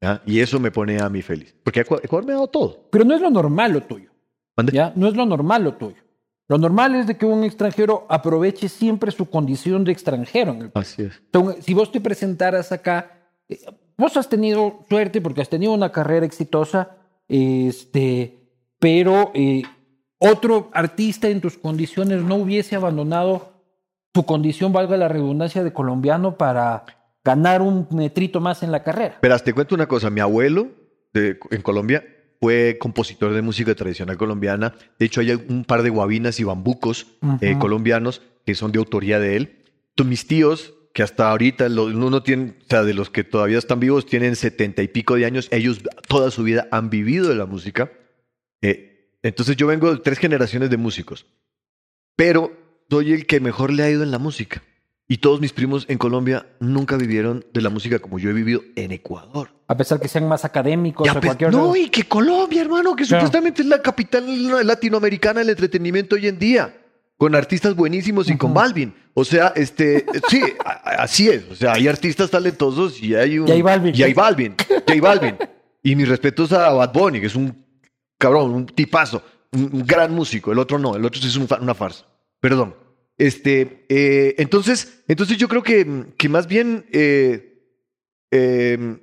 ¿ya? 0.00 0.22
Y 0.26 0.40
eso 0.40 0.60
me 0.60 0.70
pone 0.70 1.00
a 1.00 1.08
mí 1.08 1.22
feliz. 1.22 1.54
Porque 1.64 1.84
Ecua- 1.86 2.00
Ecuador 2.02 2.26
me 2.26 2.32
ha 2.32 2.36
dado 2.36 2.48
todo. 2.48 2.88
Pero 2.90 3.04
no 3.04 3.14
es 3.14 3.20
lo 3.22 3.30
normal 3.30 3.72
lo 3.72 3.82
tuyo. 3.82 4.10
No 4.94 5.08
es 5.08 5.16
lo 5.16 5.24
normal 5.24 5.64
lo 5.64 5.74
tuyo. 5.74 5.96
Lo 6.48 6.58
normal 6.58 6.94
es 6.96 7.06
de 7.06 7.16
que 7.16 7.24
un 7.24 7.44
extranjero 7.44 8.04
aproveche 8.10 8.68
siempre 8.68 9.10
su 9.10 9.30
condición 9.30 9.84
de 9.84 9.92
extranjero 9.92 10.52
en 10.52 10.62
el 10.62 10.70
país. 10.70 10.88
Así 10.88 11.02
es. 11.04 11.16
Entonces, 11.24 11.64
si 11.64 11.72
vos 11.72 11.90
te 11.90 12.00
presentaras 12.00 12.72
acá, 12.72 13.30
eh, 13.48 13.58
vos 13.96 14.14
has 14.18 14.28
tenido 14.28 14.80
suerte 14.88 15.22
porque 15.22 15.40
has 15.40 15.48
tenido 15.48 15.72
una 15.72 15.90
carrera 15.92 16.26
exitosa, 16.26 16.90
este, 17.26 18.38
pero 18.78 19.30
eh, 19.34 19.62
otro 20.18 20.70
artista 20.74 21.28
en 21.28 21.40
tus 21.40 21.56
condiciones 21.56 22.22
no 22.22 22.34
hubiese 22.36 22.76
abandonado 22.76 23.51
su 24.14 24.24
condición, 24.24 24.72
valga 24.72 24.96
la 24.96 25.08
redundancia, 25.08 25.64
de 25.64 25.72
colombiano 25.72 26.36
para 26.36 26.84
ganar 27.24 27.62
un 27.62 27.86
metrito 27.90 28.40
más 28.40 28.62
en 28.62 28.72
la 28.72 28.82
carrera. 28.82 29.18
Verás, 29.22 29.44
te 29.44 29.52
cuento 29.54 29.74
una 29.74 29.86
cosa. 29.86 30.10
Mi 30.10 30.20
abuelo 30.20 30.68
de- 31.14 31.38
en 31.50 31.62
Colombia 31.62 32.04
fue 32.40 32.76
compositor 32.80 33.32
de 33.32 33.42
música 33.42 33.74
tradicional 33.74 34.16
colombiana. 34.16 34.74
De 34.98 35.06
hecho, 35.06 35.20
hay 35.20 35.32
un 35.32 35.64
par 35.64 35.82
de 35.82 35.90
guabinas 35.90 36.40
y 36.40 36.44
bambucos 36.44 37.06
eh, 37.40 37.56
colombianos 37.58 38.20
que 38.44 38.54
son 38.54 38.72
de 38.72 38.78
autoría 38.80 39.18
de 39.20 39.36
él. 39.36 39.64
Entonces, 39.90 40.10
mis 40.10 40.26
tíos, 40.26 40.74
que 40.92 41.02
hasta 41.02 41.30
ahorita, 41.30 41.68
lo- 41.68 41.84
uno 41.84 42.22
tiene, 42.22 42.56
o 42.60 42.64
sea, 42.68 42.82
de 42.82 42.92
los 42.94 43.08
que 43.08 43.24
todavía 43.24 43.58
están 43.58 43.78
vivos, 43.80 44.04
tienen 44.04 44.34
setenta 44.36 44.82
y 44.82 44.88
pico 44.88 45.14
de 45.14 45.24
años. 45.24 45.48
Ellos 45.52 45.80
toda 46.08 46.30
su 46.30 46.42
vida 46.42 46.66
han 46.72 46.90
vivido 46.90 47.28
de 47.28 47.36
la 47.36 47.46
música. 47.46 47.90
Eh, 48.60 49.16
entonces, 49.22 49.56
yo 49.56 49.68
vengo 49.68 49.90
de 49.94 50.00
tres 50.00 50.18
generaciones 50.18 50.68
de 50.68 50.76
músicos. 50.76 51.24
Pero 52.16 52.52
soy 52.92 53.12
el 53.14 53.24
que 53.26 53.40
mejor 53.40 53.72
le 53.72 53.82
ha 53.84 53.90
ido 53.90 54.02
en 54.02 54.10
la 54.10 54.18
música. 54.18 54.62
Y 55.08 55.16
todos 55.18 55.40
mis 55.40 55.52
primos 55.54 55.86
en 55.88 55.96
Colombia 55.96 56.46
nunca 56.60 56.96
vivieron 56.98 57.42
de 57.54 57.62
la 57.62 57.70
música 57.70 57.98
como 58.00 58.18
yo 58.18 58.28
he 58.28 58.34
vivido 58.34 58.60
en 58.76 58.92
Ecuador. 58.92 59.48
A 59.66 59.74
pesar 59.78 59.98
que 59.98 60.08
sean 60.08 60.28
más 60.28 60.44
académicos 60.44 61.08
o 61.08 61.12
pues, 61.14 61.24
cualquier 61.24 61.52
no, 61.52 61.74
y 61.74 61.88
que 61.88 62.04
Colombia, 62.04 62.60
hermano, 62.60 62.94
que 62.94 63.04
Claro. 63.04 63.22
supuestamente 63.22 63.62
es 63.62 63.68
la 63.68 63.80
capital 63.80 64.66
latinoamericana 64.66 65.40
del 65.40 65.48
entretenimiento 65.50 66.16
hoy 66.16 66.26
en 66.28 66.38
día, 66.38 66.74
con 67.16 67.34
artistas 67.34 67.74
buenísimos 67.74 68.28
y 68.28 68.36
con. 68.36 68.52
Balvin. 68.52 68.94
O 69.14 69.24
sea, 69.24 69.52
este, 69.56 70.04
sí, 70.28 70.42
a- 70.64 71.02
así 71.02 71.28
es. 71.30 71.44
O 71.50 71.54
sea, 71.54 71.72
hay 71.72 71.88
artistas 71.88 72.30
talentosos 72.30 73.02
y 73.02 73.14
hay 73.14 73.38
un. 73.38 73.48
Y 73.48 73.52
hay 73.52 73.62
Balvin. 73.62 73.94
Y 73.96 74.02
hay 74.02 74.12
Balvin. 74.12 74.54
y 74.86 74.92
hay 74.92 75.00
Balvin. 75.00 75.36
Y 75.82 75.96
mis 75.96 76.08
respetos 76.08 76.52
a 76.52 76.70
Bad 76.72 76.92
Bunny, 76.92 77.20
que 77.20 77.26
es 77.26 77.34
un 77.36 77.56
cabrón, 78.18 78.50
un 78.52 78.66
tipazo, 78.66 79.22
un, 79.52 79.70
un 79.72 79.86
gran 79.86 80.14
músico. 80.14 80.52
El 80.52 80.58
otro 80.58 80.78
no, 80.78 80.94
el 80.96 81.04
otro 81.06 81.20
sí 81.22 81.28
es 81.28 81.36
un 81.36 81.48
una 81.60 81.74
farsa. 81.74 82.04
Perdón. 82.42 82.74
Este, 83.16 83.86
eh, 83.88 84.34
entonces, 84.38 85.04
entonces 85.06 85.38
yo 85.38 85.46
creo 85.48 85.62
que, 85.62 86.06
que 86.18 86.28
más 86.28 86.48
bien, 86.48 86.84
eh, 86.92 87.62
eh, 88.32 88.98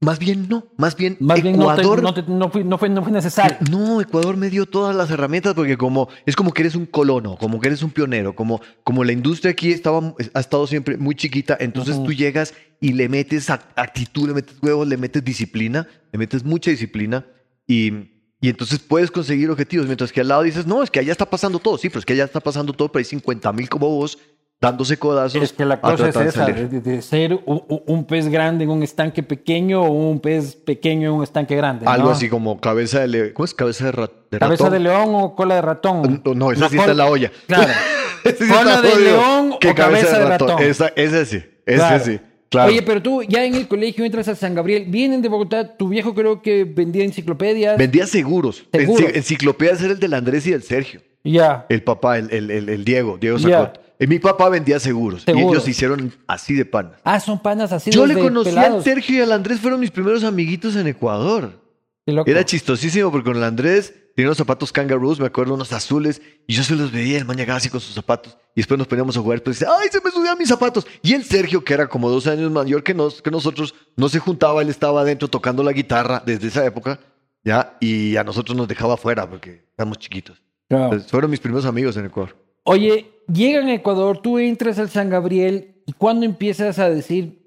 más 0.00 0.18
bien 0.18 0.46
no, 0.48 0.66
más 0.78 0.96
bien 0.96 1.16
Más 1.20 1.42
bien 1.42 1.58
no, 1.58 1.74
te- 1.74 1.82
Ecuador 1.82 2.02
no, 2.02 2.14
te- 2.14 2.22
no 2.22 2.48
fue, 2.50 2.64
no, 2.64 2.78
fue, 2.78 2.88
no 2.88 3.02
fue 3.02 3.12
necesario. 3.12 3.58
no, 3.70 4.00
Ecuador 4.00 4.38
me 4.38 4.48
dio 4.48 4.64
todas 4.64 4.96
las 4.96 5.10
herramientas 5.10 5.52
porque 5.52 5.76
como 5.76 6.08
es 6.24 6.34
como 6.34 6.52
que 6.52 6.62
eres 6.62 6.76
un 6.76 6.86
colono, 6.86 7.36
como 7.36 7.60
que 7.60 7.68
eres 7.68 7.82
un 7.82 7.90
pionero, 7.90 8.34
como, 8.34 8.62
como 8.84 9.04
la 9.04 9.12
industria 9.12 9.50
aquí 9.52 9.70
estaba, 9.70 10.14
ha 10.32 10.40
estado 10.40 10.66
siempre 10.66 10.96
muy 10.96 11.14
chiquita, 11.14 11.58
entonces 11.60 12.02
tú 12.02 12.12
llegas 12.14 12.54
y 12.80 12.94
le 12.94 13.08
metes 13.10 13.50
ac- 13.50 13.66
actitud, 13.76 14.28
le 14.28 14.34
metes 14.34 14.56
huevos, 14.62 14.88
le 14.88 14.96
metes 14.96 15.22
disciplina, 15.22 15.86
le 16.10 16.18
metes 16.18 16.42
mucha 16.42 16.70
disciplina 16.70 17.26
y, 17.66 18.15
y 18.40 18.48
entonces 18.50 18.78
puedes 18.78 19.10
conseguir 19.10 19.50
objetivos, 19.50 19.86
mientras 19.86 20.12
que 20.12 20.20
al 20.20 20.28
lado 20.28 20.42
dices, 20.42 20.66
no, 20.66 20.82
es 20.82 20.90
que 20.90 21.00
allá 21.00 21.12
está 21.12 21.28
pasando 21.28 21.58
todo, 21.58 21.78
sí, 21.78 21.88
pero 21.88 22.00
es 22.00 22.06
que 22.06 22.12
allá 22.12 22.24
está 22.24 22.40
pasando 22.40 22.72
todo, 22.72 22.88
pero 22.88 23.00
hay 23.00 23.04
50 23.04 23.52
mil 23.52 23.68
como 23.68 23.88
vos 23.88 24.18
dándose 24.60 24.98
codazos. 24.98 25.42
Es 25.42 25.52
que 25.52 25.64
la 25.66 25.80
cosa 25.80 26.08
es 26.08 26.16
esa, 26.16 26.46
de, 26.46 26.80
de 26.80 27.02
ser 27.02 27.34
un, 27.44 27.62
un- 27.86 28.06
pez 28.06 28.28
grande 28.28 28.64
en 28.64 28.70
un 28.70 28.82
estanque 28.82 29.22
pequeño 29.22 29.82
o 29.82 29.90
un 29.90 30.18
pez 30.20 30.56
pequeño 30.56 31.10
en 31.10 31.14
un 31.16 31.22
estanque 31.22 31.54
grande. 31.56 31.84
¿no? 31.84 31.90
Algo 31.90 32.10
así 32.10 32.28
como 32.30 32.58
cabeza 32.60 33.00
de 33.00 33.08
león. 33.08 33.30
¿Cómo 33.34 33.44
es? 33.44 33.52
Cabeza 33.52 33.84
de, 33.86 33.92
ra- 33.92 34.10
de 34.30 34.38
Cabeza 34.38 34.64
ratón. 34.64 34.72
de 34.72 34.80
león 34.80 35.08
o 35.14 35.34
cola 35.34 35.56
de 35.56 35.62
ratón. 35.62 36.22
No, 36.24 36.34
no, 36.34 36.52
esa 36.52 36.68
sí 36.70 36.78
está 36.78 36.92
en 36.92 36.96
la 36.96 37.06
olla. 37.06 37.30
Claro. 37.46 37.72
Cola 38.48 38.82
de 38.82 38.96
león 38.98 39.54
¿Qué 39.60 39.70
o 39.70 39.74
cabeza 39.74 40.18
de 40.18 40.24
ratón. 40.26 40.60
Esa, 40.62 40.88
ese 40.96 41.26
sí, 41.26 41.36
ese 41.64 41.76
Claro. 41.76 42.04
sí. 42.04 42.20
Claro. 42.48 42.70
Oye, 42.70 42.82
pero 42.82 43.02
tú 43.02 43.22
ya 43.22 43.44
en 43.44 43.54
el 43.54 43.66
colegio 43.68 44.04
entras 44.04 44.28
a 44.28 44.34
San 44.36 44.54
Gabriel, 44.54 44.84
vienen 44.88 45.20
de 45.22 45.28
Bogotá, 45.28 45.76
tu 45.76 45.88
viejo 45.88 46.14
creo 46.14 46.42
que 46.42 46.64
vendía 46.64 47.04
enciclopedias. 47.04 47.76
Vendía 47.76 48.06
seguros. 48.06 48.64
Seguros. 48.72 49.04
Enci- 49.10 49.16
Enciclopedias 49.16 49.82
era 49.82 49.92
el 49.94 49.98
del 50.00 50.14
Andrés 50.14 50.46
y 50.46 50.50
del 50.52 50.62
Sergio. 50.62 51.00
ya. 51.24 51.66
El 51.68 51.82
papá, 51.82 52.18
el, 52.18 52.30
el, 52.30 52.50
el- 52.50 52.68
el 52.68 52.84
Diego, 52.84 53.18
Diego. 53.18 53.38
Sacot. 53.38 53.80
Eh, 53.98 54.06
Mi 54.06 54.18
papá 54.18 54.48
vendía 54.50 54.78
seguros. 54.78 55.24
Y 55.26 55.30
ellos 55.32 55.64
se 55.64 55.70
hicieron 55.70 56.12
así 56.26 56.54
de 56.54 56.64
panas. 56.66 57.00
Ah, 57.02 57.18
son 57.18 57.40
panas 57.42 57.72
así 57.72 57.90
Yo 57.90 58.06
le 58.06 58.14
desde 58.14 58.28
conocí 58.28 58.50
pelados. 58.50 58.76
al 58.76 58.84
Sergio 58.84 59.16
y 59.16 59.20
al 59.22 59.32
Andrés, 59.32 59.58
fueron 59.58 59.80
mis 59.80 59.90
primeros 59.90 60.22
amiguitos 60.22 60.76
en 60.76 60.86
Ecuador. 60.86 61.58
Era 62.06 62.44
chistosísimo 62.44 63.10
porque 63.10 63.30
con 63.30 63.36
el 63.36 63.42
Andrés 63.42 63.92
tenía 64.14 64.28
unos 64.28 64.38
zapatos 64.38 64.72
kangaroos, 64.72 65.18
me 65.18 65.26
acuerdo, 65.26 65.54
unos 65.54 65.72
azules, 65.72 66.22
y 66.46 66.54
yo 66.54 66.62
se 66.62 66.74
los 66.74 66.92
veía, 66.92 67.18
el 67.18 67.24
man 67.24 67.36
llegaba 67.36 67.58
así 67.58 67.68
con 67.68 67.80
sus 67.80 67.94
zapatos, 67.94 68.38
y 68.54 68.60
después 68.60 68.78
nos 68.78 68.86
poníamos 68.86 69.16
a 69.16 69.20
jugar, 69.20 69.42
pues 69.42 69.58
dice, 69.58 69.70
¡ay, 69.70 69.88
se 69.90 70.00
me 70.00 70.10
subían 70.10 70.38
mis 70.38 70.48
zapatos! 70.48 70.86
Y 71.02 71.12
el 71.12 71.24
Sergio, 71.24 71.62
que 71.62 71.74
era 71.74 71.88
como 71.88 72.08
dos 72.08 72.26
años 72.26 72.50
mayor 72.50 72.82
que, 72.82 72.94
nos, 72.94 73.20
que 73.20 73.30
nosotros, 73.30 73.74
no 73.96 74.08
se 74.08 74.18
juntaba, 74.20 74.62
él 74.62 74.70
estaba 74.70 75.02
adentro 75.02 75.28
tocando 75.28 75.62
la 75.62 75.72
guitarra 75.72 76.22
desde 76.24 76.46
esa 76.46 76.64
época, 76.64 77.00
¿ya? 77.44 77.76
Y 77.80 78.16
a 78.16 78.24
nosotros 78.24 78.56
nos 78.56 78.68
dejaba 78.68 78.94
afuera 78.94 79.28
porque 79.28 79.64
éramos 79.76 79.98
chiquitos. 79.98 80.40
Claro. 80.68 80.84
Entonces, 80.84 81.10
fueron 81.10 81.30
mis 81.30 81.40
primeros 81.40 81.66
amigos 81.66 81.96
en 81.96 82.06
Ecuador. 82.06 82.36
Oye, 82.62 83.10
llegan 83.32 83.68
a 83.68 83.74
Ecuador, 83.74 84.20
tú 84.22 84.38
entras 84.38 84.78
al 84.78 84.88
San 84.88 85.10
Gabriel 85.10 85.82
y 85.86 85.92
cuando 85.92 86.24
empiezas 86.24 86.78
a 86.78 86.88
decir 86.88 87.45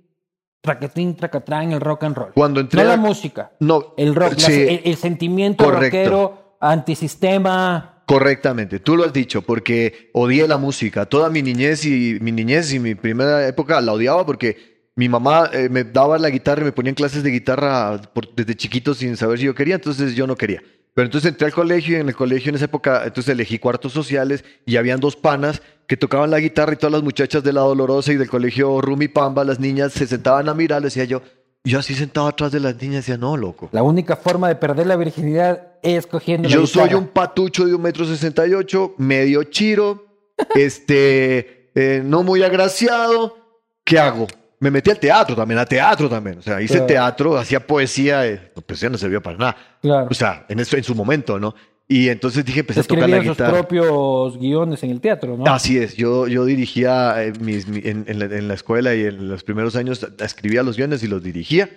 tracatín, 0.61 1.15
tracatrán, 1.15 1.71
el 1.71 1.79
rock 1.81 2.03
and 2.03 2.15
roll. 2.17 2.31
Cuando 2.33 2.59
entré 2.59 2.83
No 2.83 2.89
la 2.89 2.97
música, 2.97 3.51
No, 3.59 3.93
el 3.97 4.13
rock, 4.15 4.33
la- 4.39 4.39
sí. 4.47 4.53
el, 4.53 4.81
el 4.85 4.95
sentimiento 4.97 5.63
Correcto. 5.63 5.97
rockero, 5.97 6.55
antisistema. 6.59 8.03
Correctamente, 8.05 8.79
tú 8.79 8.95
lo 8.95 9.05
has 9.05 9.13
dicho, 9.13 9.41
porque 9.43 10.09
odié 10.13 10.47
la 10.47 10.57
música. 10.57 11.05
Toda 11.05 11.29
mi 11.29 11.41
niñez 11.43 11.85
y 11.85 12.17
mi 12.21 12.31
niñez 12.31 12.73
y 12.73 12.79
mi 12.79 12.95
primera 12.95 13.47
época 13.47 13.79
la 13.81 13.93
odiaba 13.93 14.25
porque 14.25 14.89
mi 14.95 15.07
mamá 15.07 15.49
eh, 15.53 15.69
me 15.69 15.83
daba 15.83 16.17
la 16.17 16.29
guitarra 16.29 16.61
y 16.61 16.65
me 16.65 16.71
ponía 16.71 16.89
en 16.89 16.95
clases 16.95 17.21
de 17.23 17.29
guitarra 17.29 18.01
por- 18.13 18.33
desde 18.35 18.55
chiquito 18.55 18.93
sin 18.95 19.15
saber 19.15 19.37
si 19.37 19.45
yo 19.45 19.53
quería, 19.55 19.75
entonces 19.75 20.15
yo 20.15 20.25
no 20.27 20.35
quería. 20.35 20.61
Pero 20.99 21.07
entonces 21.07 21.31
entré 21.31 21.45
al 21.45 21.53
colegio 21.53 21.97
y 21.97 22.01
en 22.01 22.09
el 22.09 22.13
colegio 22.13 22.49
en 22.49 22.55
esa 22.55 22.65
época, 22.65 23.03
entonces 23.05 23.31
elegí 23.31 23.57
cuartos 23.57 23.93
sociales 23.93 24.43
y 24.65 24.75
habían 24.75 24.99
dos 24.99 25.15
panas 25.15 25.61
que 25.87 25.95
tocaban 25.95 26.29
la 26.29 26.41
guitarra 26.41 26.73
y 26.73 26.75
todas 26.75 26.91
las 26.91 27.03
muchachas 27.03 27.41
de 27.41 27.53
la 27.53 27.61
Dolorosa 27.61 28.11
y 28.11 28.17
del 28.17 28.29
colegio 28.29 28.81
Rumi 28.81 29.07
Pamba, 29.07 29.45
las 29.45 29.61
niñas 29.61 29.93
se 29.93 30.05
sentaban 30.07 30.49
a 30.49 30.53
mirar, 30.53 30.81
decía 30.81 31.05
yo, 31.05 31.21
y 31.63 31.69
yo 31.69 31.79
así 31.79 31.95
sentado 31.95 32.27
atrás 32.27 32.51
de 32.51 32.59
las 32.59 32.75
niñas 32.81 33.05
decía, 33.05 33.15
no, 33.15 33.37
loco. 33.37 33.69
La 33.71 33.81
única 33.81 34.17
forma 34.17 34.49
de 34.49 34.57
perder 34.57 34.87
la 34.87 34.97
virginidad 34.97 35.69
es 35.83 36.05
cogiendo 36.05 36.49
la 36.49 36.53
Yo 36.53 36.67
soy 36.67 36.93
un 36.93 37.07
patucho 37.07 37.65
de 37.65 37.73
un 37.73 37.81
metro 37.81 38.03
sesenta 38.03 38.45
y 38.45 38.53
ocho, 38.53 38.93
medio 38.97 39.43
chiro, 39.45 40.05
este, 40.53 41.71
eh, 41.75 42.01
no 42.03 42.23
muy 42.23 42.43
agraciado. 42.43 43.37
¿Qué 43.85 43.97
hago? 43.99 44.27
Me 44.61 44.69
metí 44.71 44.89
al 44.91 44.99
teatro 44.99 45.35
también, 45.35 45.59
a 45.59 45.65
teatro 45.65 46.09
también. 46.09 46.39
O 46.39 46.41
sea, 46.41 46.61
hice 46.61 46.73
Claro. 46.73 46.85
teatro, 46.87 47.37
hacía 47.37 47.65
poesía. 47.65 48.27
eh, 48.27 48.51
poesía 48.65 48.89
no 48.89 48.97
servía 48.97 49.21
para 49.21 49.37
nada. 49.37 49.57
Claro. 49.81 50.07
O 50.09 50.13
sea, 50.13 50.45
en, 50.49 50.59
eso, 50.59 50.75
en 50.75 50.83
su 50.83 50.93
momento, 50.95 51.39
¿no? 51.39 51.55
Y 51.87 52.09
entonces 52.09 52.45
dije, 52.45 52.59
empecé 52.59 52.81
a 52.81 52.83
tocar 52.83 53.09
la 53.09 53.15
Escribían 53.17 53.35
sus 53.35 53.37
guitarra. 53.37 53.57
propios 53.57 54.37
guiones 54.37 54.83
en 54.83 54.91
el 54.91 55.01
teatro, 55.01 55.37
¿no? 55.37 55.45
Así 55.51 55.77
es, 55.77 55.95
yo, 55.95 56.27
yo 56.27 56.45
dirigía 56.45 57.23
eh, 57.23 57.33
mis- 57.39 57.67
mi- 57.67 57.81
en, 57.83 58.05
en 58.07 58.19
la, 58.19 58.25
en 58.25 58.47
la 58.47 58.53
escuela 58.53 58.93
y 58.93 59.05
en 59.05 59.27
los 59.27 59.43
primeros 59.43 59.75
años 59.75 60.05
escribía 60.19 60.61
los 60.61 60.77
guiones 60.77 61.01
y 61.01 61.07
los 61.07 61.23
dirigía 61.23 61.67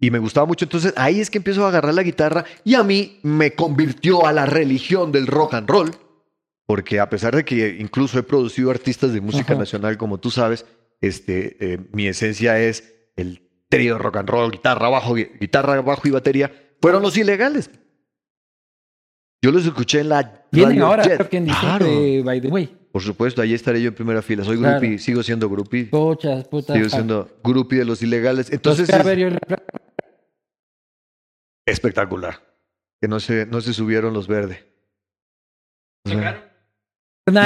y 0.00 0.10
me 0.10 0.18
gustaba 0.20 0.46
mucho. 0.46 0.64
Entonces 0.64 0.94
ahí 0.96 1.20
es 1.20 1.28
que 1.28 1.36
empiezo 1.38 1.66
a 1.66 1.68
agarrar 1.68 1.92
la 1.92 2.02
guitarra 2.02 2.44
y 2.64 2.76
a 2.76 2.82
mí 2.82 3.18
me 3.22 3.52
convirtió 3.54 4.24
a 4.26 4.32
la 4.32 4.46
religión 4.46 5.12
del 5.12 5.26
rock 5.26 5.52
and 5.54 5.68
roll, 5.68 5.90
porque 6.64 6.98
a 7.00 7.10
pesar 7.10 7.36
de 7.36 7.44
que 7.44 7.76
incluso 7.78 8.18
he 8.18 8.22
producido 8.22 8.70
artistas 8.70 9.12
de 9.12 9.20
música 9.20 9.52
Ajá. 9.52 9.60
nacional, 9.60 9.98
como 9.98 10.16
tú 10.16 10.30
sabes, 10.30 10.64
este, 11.00 11.56
eh, 11.74 11.78
mi 11.92 12.06
esencia 12.08 12.58
es 12.60 12.94
el 13.16 13.48
trío 13.68 13.98
rock 13.98 14.16
and 14.18 14.28
roll, 14.28 14.50
guitarra, 14.50 14.88
bajo, 14.88 15.16
gui- 15.16 15.38
guitarra, 15.38 15.80
bajo 15.80 16.06
y 16.08 16.10
batería, 16.10 16.52
fueron 16.80 17.02
los 17.02 17.16
ilegales. 17.16 17.70
Yo 19.42 19.52
los 19.52 19.64
escuché 19.66 20.00
en 20.00 20.08
la 20.08 20.46
Vienen 20.50 20.70
Radio 20.72 20.86
ahora, 20.86 21.02
Jet. 21.04 21.16
creo 21.16 21.28
que 21.28 21.36
en 21.36 21.44
Claro. 21.46 21.86
diciembre, 21.86 22.22
by 22.24 22.40
the 22.40 22.48
way. 22.48 22.74
Por 22.90 23.02
supuesto, 23.02 23.40
ahí 23.42 23.54
estaré 23.54 23.80
yo 23.82 23.88
en 23.88 23.94
primera 23.94 24.22
fila. 24.22 24.42
Soy 24.42 24.58
Claro. 24.58 24.80
groupie, 24.80 24.98
sigo 24.98 25.22
siendo 25.22 25.48
groupie. 25.48 25.84
Puchas, 25.86 26.48
putas. 26.48 26.74
Sigo 26.76 26.88
siendo 26.88 27.28
groupie 27.44 27.78
de 27.80 27.84
los 27.84 28.02
ilegales. 28.02 28.50
Entonces 28.50 28.88
es 28.88 28.96
espectacular. 31.66 32.42
Que 33.00 33.06
no 33.08 33.20
se, 33.20 33.46
no 33.46 33.60
se 33.60 33.72
subieron 33.72 34.12
los 34.14 34.26
verdes. 34.26 34.64
Sea, 36.06 36.50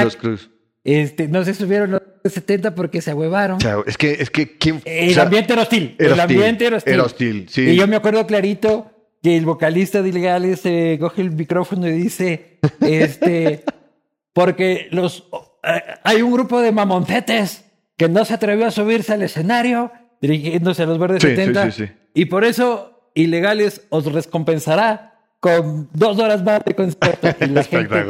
los 0.03 0.15
cruz. 0.15 0.49
este, 0.83 1.27
no 1.27 1.43
se 1.43 1.53
subieron 1.53 1.91
los 1.91 2.01
70 2.23 2.75
porque 2.75 3.01
se 3.01 3.11
ahuevaron. 3.11 3.57
O 3.57 3.59
sea, 3.59 3.77
es 3.85 3.97
que, 3.97 4.13
es 4.13 4.29
que 4.29 4.57
¿quién? 4.57 4.81
El 4.85 5.11
o 5.11 5.13
sea, 5.13 5.23
ambiente 5.23 5.53
era 5.53 5.61
hostil. 5.63 5.95
era 5.97 6.13
el 6.13 6.19
hostil. 6.19 6.37
ambiente 6.37 6.65
era 6.65 6.77
hostil. 6.77 6.93
Era 6.93 7.03
hostil, 7.03 7.45
sí. 7.49 7.61
Y 7.61 7.75
yo 7.75 7.87
me 7.87 7.95
acuerdo 7.95 8.25
clarito 8.27 8.91
que 9.21 9.37
el 9.37 9.45
vocalista 9.45 10.01
de 10.01 10.09
Ilegales 10.09 10.65
eh, 10.65 10.97
coge 10.99 11.21
el 11.21 11.31
micrófono 11.31 11.87
y 11.87 11.91
dice, 11.93 12.59
este, 12.81 13.63
porque 14.33 14.87
los 14.91 15.29
eh, 15.63 15.81
hay 16.03 16.21
un 16.21 16.31
grupo 16.33 16.61
de 16.61 16.71
mamoncetes 16.71 17.65
que 17.97 18.09
no 18.09 18.25
se 18.25 18.33
atrevió 18.33 18.65
a 18.67 18.71
subirse 18.71 19.13
al 19.13 19.21
escenario, 19.21 19.91
dirigiéndose 20.21 20.83
a 20.83 20.85
los 20.87 20.99
verdes 20.99 21.21
Sí, 21.21 21.29
70, 21.29 21.65
sí, 21.65 21.71
sí, 21.71 21.87
sí. 21.87 21.93
y 22.13 22.25
por 22.25 22.43
eso 22.43 23.11
Ilegales 23.15 23.81
os 23.89 24.11
recompensará 24.11 25.12
con 25.43 25.89
dos 25.93 26.17
horas 26.19 26.41
más 26.41 26.63
de 26.63 26.73
concierto. 26.73 27.27
Y 27.41 27.47
la 27.47 27.63
gente. 27.65 28.05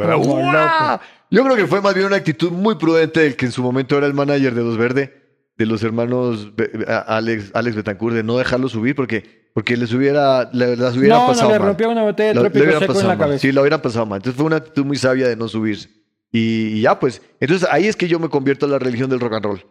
Yo 1.31 1.43
creo 1.43 1.55
que 1.55 1.65
fue 1.65 1.81
más 1.81 1.95
bien 1.95 2.05
una 2.05 2.17
actitud 2.17 2.51
muy 2.51 2.75
prudente 2.75 3.21
del 3.21 3.35
que 3.35 3.47
en 3.47 3.51
su 3.51 3.63
momento 3.63 3.97
era 3.97 4.05
el 4.05 4.13
manager 4.13 4.53
de 4.53 4.61
Los 4.61 4.77
Verde, 4.77 5.19
de 5.57 5.65
los 5.65 5.81
hermanos 5.83 6.55
Be- 6.55 6.85
a- 6.87 6.99
Alex, 7.17 7.49
Alex 7.55 7.75
Betancourt, 7.75 8.15
de 8.15 8.21
no 8.23 8.37
dejarlo 8.37 8.69
subir 8.69 8.93
porque, 8.95 9.49
porque 9.55 9.75
les 9.75 9.91
hubiera, 9.93 10.47
le- 10.53 10.77
las 10.77 10.95
hubiera 10.95 11.15
No, 11.15 11.25
pasado 11.27 11.47
no, 11.49 11.53
le 11.55 11.59
mal. 11.59 11.67
rompió 11.69 11.89
una 11.89 12.03
botella 12.03 12.33
de 12.33 12.39
trópico 12.39 12.59
hubieran 12.65 12.79
seco 12.81 12.83
en 12.91 12.95
pasado 12.95 13.07
la 13.09 13.15
mal. 13.17 13.25
cabeza. 13.25 13.41
Sí, 13.41 13.51
lo 13.51 13.61
hubieran 13.61 13.81
pasado 13.81 14.05
mal. 14.05 14.17
Entonces 14.17 14.37
fue 14.37 14.45
una 14.45 14.57
actitud 14.57 14.85
muy 14.85 14.97
sabia 14.97 15.27
de 15.27 15.35
no 15.35 15.47
subirse. 15.47 15.89
Y, 16.31 16.67
y 16.77 16.81
ya, 16.81 16.99
pues. 16.99 17.19
Entonces 17.39 17.67
ahí 17.71 17.87
es 17.87 17.95
que 17.95 18.07
yo 18.07 18.19
me 18.19 18.29
convierto 18.29 18.67
en 18.67 18.71
la 18.73 18.79
religión 18.79 19.09
del 19.09 19.19
rock 19.19 19.33
and 19.33 19.45
roll. 19.45 19.65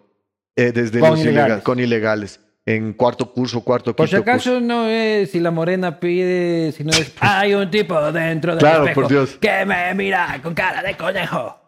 Eh, 0.57 0.73
desde 0.75 0.99
Con 0.99 1.11
los 1.11 1.21
ilega- 1.21 1.31
ilegales. 1.31 1.63
con 1.65 1.79
ilegales. 1.79 2.41
En 2.65 2.93
cuarto 2.93 3.33
curso, 3.33 3.61
cuarto, 3.65 3.95
Por 3.97 4.09
si 4.09 4.15
acaso 4.15 4.51
curso. 4.53 4.61
no 4.61 4.87
es 4.87 5.31
si 5.33 5.41
la 5.41 5.51
morena 5.51 5.99
pide, 5.99 6.71
si 6.73 6.85
no 6.85 6.91
es 6.93 7.13
hay 7.21 7.55
un 7.55 7.69
tipo 7.71 8.01
dentro 8.13 8.53
del 8.53 8.61
Claro, 8.61 8.85
espejo 8.85 9.01
por 9.01 9.11
Dios. 9.11 9.37
que 9.41 9.65
me 9.65 9.93
mira 9.95 10.39
con 10.43 10.55
cara 10.55 10.81
de 10.83 10.97
conejo. 10.97 11.59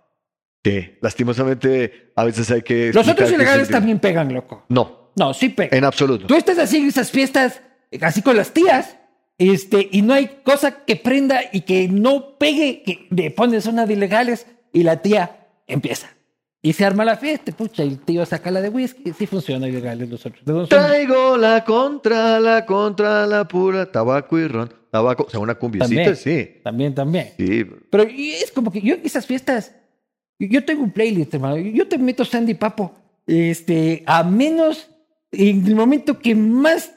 Sí, 0.64 0.96
lastimosamente 1.02 2.12
a 2.16 2.24
veces 2.24 2.50
hay 2.50 2.62
que. 2.62 2.92
Los 2.92 3.09
otros 3.09 3.30
ilegales 3.30 3.68
también 3.68 3.98
pegan, 3.98 4.33
loco. 4.33 4.64
No, 4.68 5.11
No, 5.16 5.35
sí 5.35 5.48
pegan. 5.48 5.76
en 5.76 5.85
absoluto. 5.85 6.26
Tú 6.26 6.37
estás 6.37 6.59
así 6.59 6.76
en 6.78 6.87
esas 6.87 7.11
fiestas, 7.11 7.61
así 8.00 8.22
con 8.22 8.37
las 8.37 8.52
tías, 8.52 8.96
este, 9.37 9.88
y 9.90 10.02
no 10.02 10.14
hay 10.14 10.40
cosa 10.44 10.85
que 10.85 10.94
prenda 10.96 11.40
y 11.52 11.62
que 11.62 11.88
no 11.88 12.38
pegue, 12.38 12.83
que 12.85 13.09
le 13.11 13.30
pones 13.33 13.66
una 13.66 13.85
de 13.85 13.94
ilegales 13.94 14.46
y 14.72 14.85
la 14.85 15.02
tía 15.02 15.48
empieza. 15.66 16.09
Y 16.64 16.72
se 16.72 16.83
arma 16.87 17.05
la 17.05 17.18
fiesta, 17.18 17.53
pucha, 17.53 17.85
y 17.85 17.88
el 17.88 17.98
tío 17.98 18.24
saca 18.24 18.50
la 18.50 18.62
de 18.62 18.70
whisky. 18.70 19.12
Sí 19.12 19.27
funciona 19.27 19.68
ilegales 19.68 20.09
los 20.09 20.24
otros. 20.24 20.42
¿De 20.46 20.50
dónde 20.50 20.68
son? 20.70 20.79
Traigo 20.79 21.37
la 21.37 21.62
contra, 21.62 22.40
la 22.40 22.64
contra, 22.64 23.27
la 23.27 23.46
pura, 23.46 23.92
tabaco 23.92 24.38
y 24.38 24.48
ron. 24.48 24.72
Tabaco, 24.90 25.24
o 25.24 25.31
sea, 25.31 25.40
una 25.40 25.57
cumbiecita, 25.57 25.94
También. 25.94 26.16
sí. 26.16 26.61
También, 26.64 26.94
también. 26.94 27.33
Sí, 27.37 27.66
Pero 27.90 28.09
y 28.09 28.31
es 28.31 28.50
como 28.50 28.72
que 28.72 28.81
yo 28.81 28.94
en 28.94 29.05
esas 29.05 29.27
fiestas, 29.27 29.74
yo 30.38 30.64
tengo 30.64 30.83
un 30.85 30.90
playlist, 30.90 31.35
hermano. 31.35 31.59
Yo 31.59 31.87
te 31.87 31.98
meto 31.98 32.24
Sandy 32.24 32.55
Papo. 32.55 32.94
Este, 33.27 34.03
a 34.07 34.24
menos, 34.24 34.88
en 35.33 35.66
el 35.66 35.74
momento 35.77 36.18
que 36.18 36.35
más, 36.35 36.94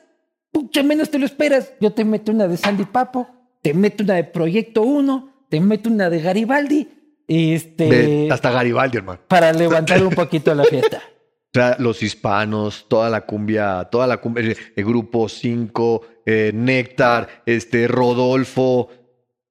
pucha, 0.53 0.81
menos 0.81 1.09
te 1.09 1.19
lo 1.19 1.25
esperas, 1.25 1.73
yo 1.81 1.91
te 1.91 2.05
meto 2.05 2.31
una 2.31 2.47
de 2.47 2.55
Sandy 2.55 2.85
Papo, 2.85 3.27
te 3.61 3.73
meto 3.73 4.05
una 4.05 4.13
de 4.13 4.23
Proyecto 4.23 4.83
1, 4.83 5.45
te 5.49 5.59
meto 5.59 5.89
una 5.89 6.09
de 6.09 6.21
Garibaldi, 6.21 6.87
este, 7.27 7.85
de- 7.85 8.29
hasta 8.31 8.51
Garibaldi, 8.51 8.97
hermano. 8.97 9.19
para 9.27 9.51
levantar 9.53 10.03
un 10.03 10.13
poquito 10.13 10.53
la 10.55 10.63
fiesta. 10.63 11.01
O 11.49 11.59
sea, 11.59 11.75
los 11.79 12.03
hispanos, 12.03 12.85
toda 12.87 13.09
la 13.09 13.21
cumbia, 13.21 13.85
toda 13.89 14.05
la 14.05 14.17
cumbia, 14.17 14.53
el, 14.75 14.85
grupo 14.85 15.27
5, 15.27 16.05
Néctar, 16.53 17.41
este, 17.47 17.87
Rodolfo, 17.87 18.89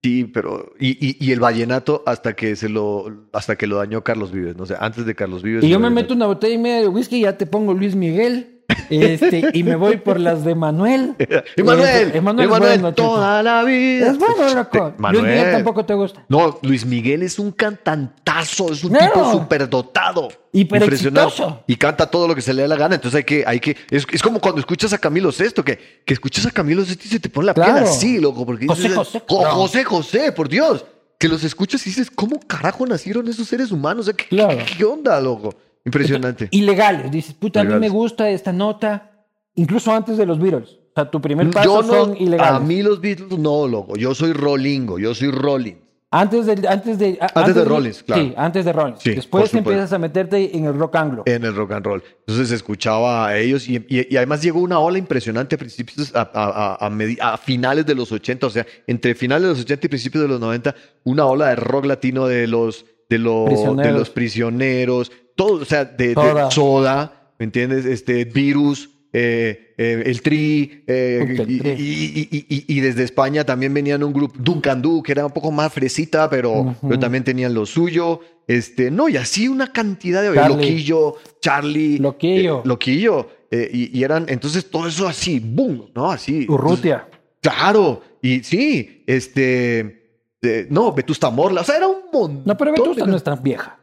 sí, 0.05 0.25
pero, 0.25 0.73
y, 0.79 0.91
y, 1.05 1.17
y 1.19 1.33
el 1.33 1.41
vallenato 1.41 2.05
hasta 2.07 2.37
que 2.37 2.55
se 2.55 2.69
lo, 2.69 3.29
hasta 3.33 3.57
que 3.57 3.67
lo 3.67 3.79
dañó 3.79 4.05
Carlos 4.05 4.31
Vives, 4.31 4.57
no 4.57 4.67
sé, 4.67 4.77
antes 4.79 5.05
de 5.07 5.15
Carlos 5.17 5.43
Vives. 5.43 5.65
Y 5.65 5.69
yo 5.69 5.81
me 5.81 5.91
meto 5.91 6.15
una 6.15 6.27
botella 6.27 6.55
y 6.55 6.59
media 6.59 6.81
de 6.83 6.89
whisky 6.89 7.17
y 7.17 7.21
ya 7.23 7.37
te 7.39 7.47
pongo 7.47 7.75
Luis 7.75 7.97
Miguel. 7.97 8.56
Este, 8.91 9.51
y 9.53 9.63
me 9.63 9.77
voy 9.77 9.97
por 9.99 10.19
las 10.21 10.45
de 10.45 10.55
Manuel. 10.55 11.15
Emanuel, 11.57 12.07
Este, 12.07 12.19
Emanuel, 12.19 12.49
bueno, 12.49 12.93
toda 12.95 13.43
la 13.43 13.63
vida. 13.65 14.11
Es 14.11 14.19
bueno, 14.19 14.55
loco. 14.55 14.89
Este, 14.89 15.03
Luis 15.03 15.23
Miguel 15.23 15.37
Manuel. 15.39 15.53
tampoco 15.53 15.85
te 15.85 15.95
gusta. 15.95 16.25
No, 16.29 16.59
Luis 16.63 16.85
Miguel 16.87 17.23
es 17.23 17.39
un 17.39 17.53
cantantazo, 17.53 18.73
es 18.73 18.85
un 18.85 18.93
tipo 18.93 19.33
superdotado. 19.33 20.29
Hiper 20.53 20.83
exitoso. 20.85 21.63
Y 21.67 21.77
canta 21.77 22.07
todo 22.11 22.27
lo 22.29 22.35
que 22.35 22.41
se 22.41 22.55
le 22.55 22.63
da 22.63 22.69
la 22.69 22.77
gana. 22.77 22.95
Entonces 22.95 23.19
hay 23.19 23.25
que, 23.25 23.45
hay 23.47 23.61
que, 23.61 23.77
es, 23.91 24.07
es 24.11 24.23
como 24.23 24.41
cuando 24.41 24.61
escuchas 24.61 24.93
a 24.93 24.99
Camilo 24.99 25.31
Sesto, 25.33 25.65
que, 25.65 26.01
que 26.05 26.15
escuchas 26.15 26.47
a 26.47 26.51
Camilo 26.51 26.85
Sesto 26.85 27.05
y 27.07 27.09
se 27.09 27.21
te 27.21 27.29
pone 27.29 27.47
la 27.47 27.55
piel 27.55 27.67
Claro. 27.67 27.87
así, 27.87 28.19
loco. 28.19 28.47
Porque 28.47 28.67
José 28.67 28.83
dices, 28.83 28.97
José. 28.97 29.23
No. 29.29 29.37
José 29.51 29.85
José, 29.85 30.33
por 30.33 30.49
Dios. 30.49 30.85
Que 31.19 31.29
los 31.29 31.43
escuchas 31.45 31.87
y 31.87 31.91
dices, 31.91 32.11
¿cómo 32.11 32.39
carajo 32.47 32.87
nacieron 32.87 33.27
esos 33.29 33.49
seres 33.49 33.73
humanos? 33.73 34.03
O 34.03 34.05
sea, 34.05 34.15
¿qué, 34.15 34.27
Claro. 34.29 34.59
qué- 34.59 34.77
qué 34.79 34.85
onda, 34.85 35.19
loco? 35.21 35.55
Impresionante. 35.87 36.49
Ilegales. 36.51 37.11
Dices, 37.11 37.33
puta, 37.35 37.61
a 37.61 37.65
mí 37.65 37.75
me 37.77 37.89
gusta 37.89 38.29
esta 38.29 38.53
nota. 38.53 39.25
Incluso 39.55 39.93
antes 39.93 40.19
de 40.19 40.27
los 40.27 40.39
Beatles. 40.39 40.69
O 40.71 40.93
sea, 40.95 41.11
tu 41.11 41.21
primer 41.21 41.49
paso 41.51 41.83
Yo 41.83 41.83
no, 41.87 41.95
son 42.05 42.17
ilegales. 42.19 42.55
a 42.55 42.61
mí 42.61 42.83
los 42.83 43.01
Beatles 43.01 43.39
no, 43.39 43.67
loco. 43.67 43.97
Yo 43.97 44.15
soy 44.15 44.33
rolingo, 44.33 44.99
yo 44.99 45.15
soy 45.15 45.31
rolling. 45.31 45.75
Antes 46.11 46.47
de, 46.47 46.69
antes 46.69 46.99
de, 46.99 47.19
Antes 47.35 47.55
de 47.55 47.65
Rollins, 47.65 48.03
claro. 48.03 48.23
Sí, 48.23 48.33
antes 48.37 48.65
de 48.65 48.73
Rollins. 48.73 49.01
Sí, 49.01 49.11
Después 49.11 49.51
supuesto. 49.51 49.59
empiezas 49.59 49.93
a 49.93 49.99
meterte 49.99 50.57
en 50.57 50.65
el 50.65 50.75
rock 50.79 50.95
anglo. 50.97 51.23
en 51.27 51.45
el 51.45 51.55
rock 51.55 51.73
and 51.73 51.85
roll. 51.85 52.03
Entonces 52.21 52.53
escuchaba 52.53 53.27
a 53.27 53.37
ellos 53.37 53.69
y, 53.69 53.77
y- 53.89 54.07
y 54.09 54.17
además 54.17 54.41
llegó 54.41 54.61
una 54.61 54.79
ola 54.79 54.99
impresionante 54.99 55.57
a 55.57 55.59
principios, 55.59 56.15
a, 56.15 56.21
a- 56.33 56.87
a- 56.87 57.33
a 57.35 57.37
finales 57.37 57.85
de 57.85 57.95
los 57.97 58.13
80, 58.13 58.47
o 58.47 58.51
sea, 58.51 58.65
entre 58.87 59.15
finales 59.15 59.43
de 59.43 59.49
los 59.49 59.61
80 59.61 59.87
y 59.87 59.89
principios 59.89 60.23
de 60.23 60.29
los 60.29 60.41
90, 60.41 60.75
una 61.05 61.27
ola 61.27 61.49
de 61.49 61.57
rock 61.57 61.85
latino 61.87 62.27
de 62.27 62.47
los, 62.47 62.87
de 63.11 63.19
los, 63.19 63.77
de 63.77 63.93
los 63.93 64.09
prisioneros, 64.09 65.11
todo, 65.37 65.63
o 65.63 65.65
sea, 65.65 65.85
de, 65.85 66.09
de 66.09 66.47
Soda. 66.51 67.13
¿me 67.39 67.45
entiendes? 67.45 67.85
Este, 67.85 68.25
virus. 68.25 68.91
eh, 69.13 69.75
eh, 69.79 70.03
el 70.07 70.21
Tri, 70.21 70.83
eh, 70.87 71.45
y, 71.49 72.29
y- 72.31 72.47
y- 72.49 72.65
y- 72.67 72.81
desde 72.81 73.03
España 73.05 73.45
también 73.45 73.73
venían 73.73 74.03
un 74.03 74.13
grupo, 74.13 74.35
Duncan 74.39 74.83
Du, 74.83 75.03
que 75.03 75.13
era 75.13 75.25
un 75.25 75.33
poco 75.33 75.51
más 75.51 75.73
fresita, 75.73 76.29
pero, 76.29 76.53
Ujú. 76.53 76.89
pero 76.89 76.99
también 76.99 77.25
tenían 77.25 77.55
lo 77.55 77.65
suyo. 77.67 78.21
Este, 78.47 78.91
no, 78.91 79.09
y 79.09 79.17
así 79.17 79.49
una 79.49 79.73
cantidad 79.73 80.23
de 80.23 80.35
Charlie. 80.35 80.55
Loquillo, 80.57 81.15
Charlie, 81.41 81.99
Loquillo. 81.99 82.63
Loquillo, 82.65 83.29
y, 83.51 84.03
eran, 84.03 84.27
entonces 84.29 84.69
todo 84.71 84.87
eso 84.87 85.07
así, 85.09 85.41
boom, 85.41 85.91
¿no? 85.95 86.11
Así. 86.11 86.45
Urrutia. 86.49 87.09
Claro, 87.41 88.03
y 88.21 88.41
sí, 88.43 89.03
este, 89.07 90.27
no, 90.69 90.93
Vetusta 90.93 91.31
Morla, 91.31 91.63
o 91.63 91.65
sea, 91.65 91.77
era 91.77 91.87
un 91.89 91.97
montón. 92.13 92.43
No, 92.45 92.57
pero 92.57 92.73
Vetusta 92.73 93.07
no 93.07 93.17
es 93.17 93.23
tan 93.25 93.43
vieja. 93.43 93.79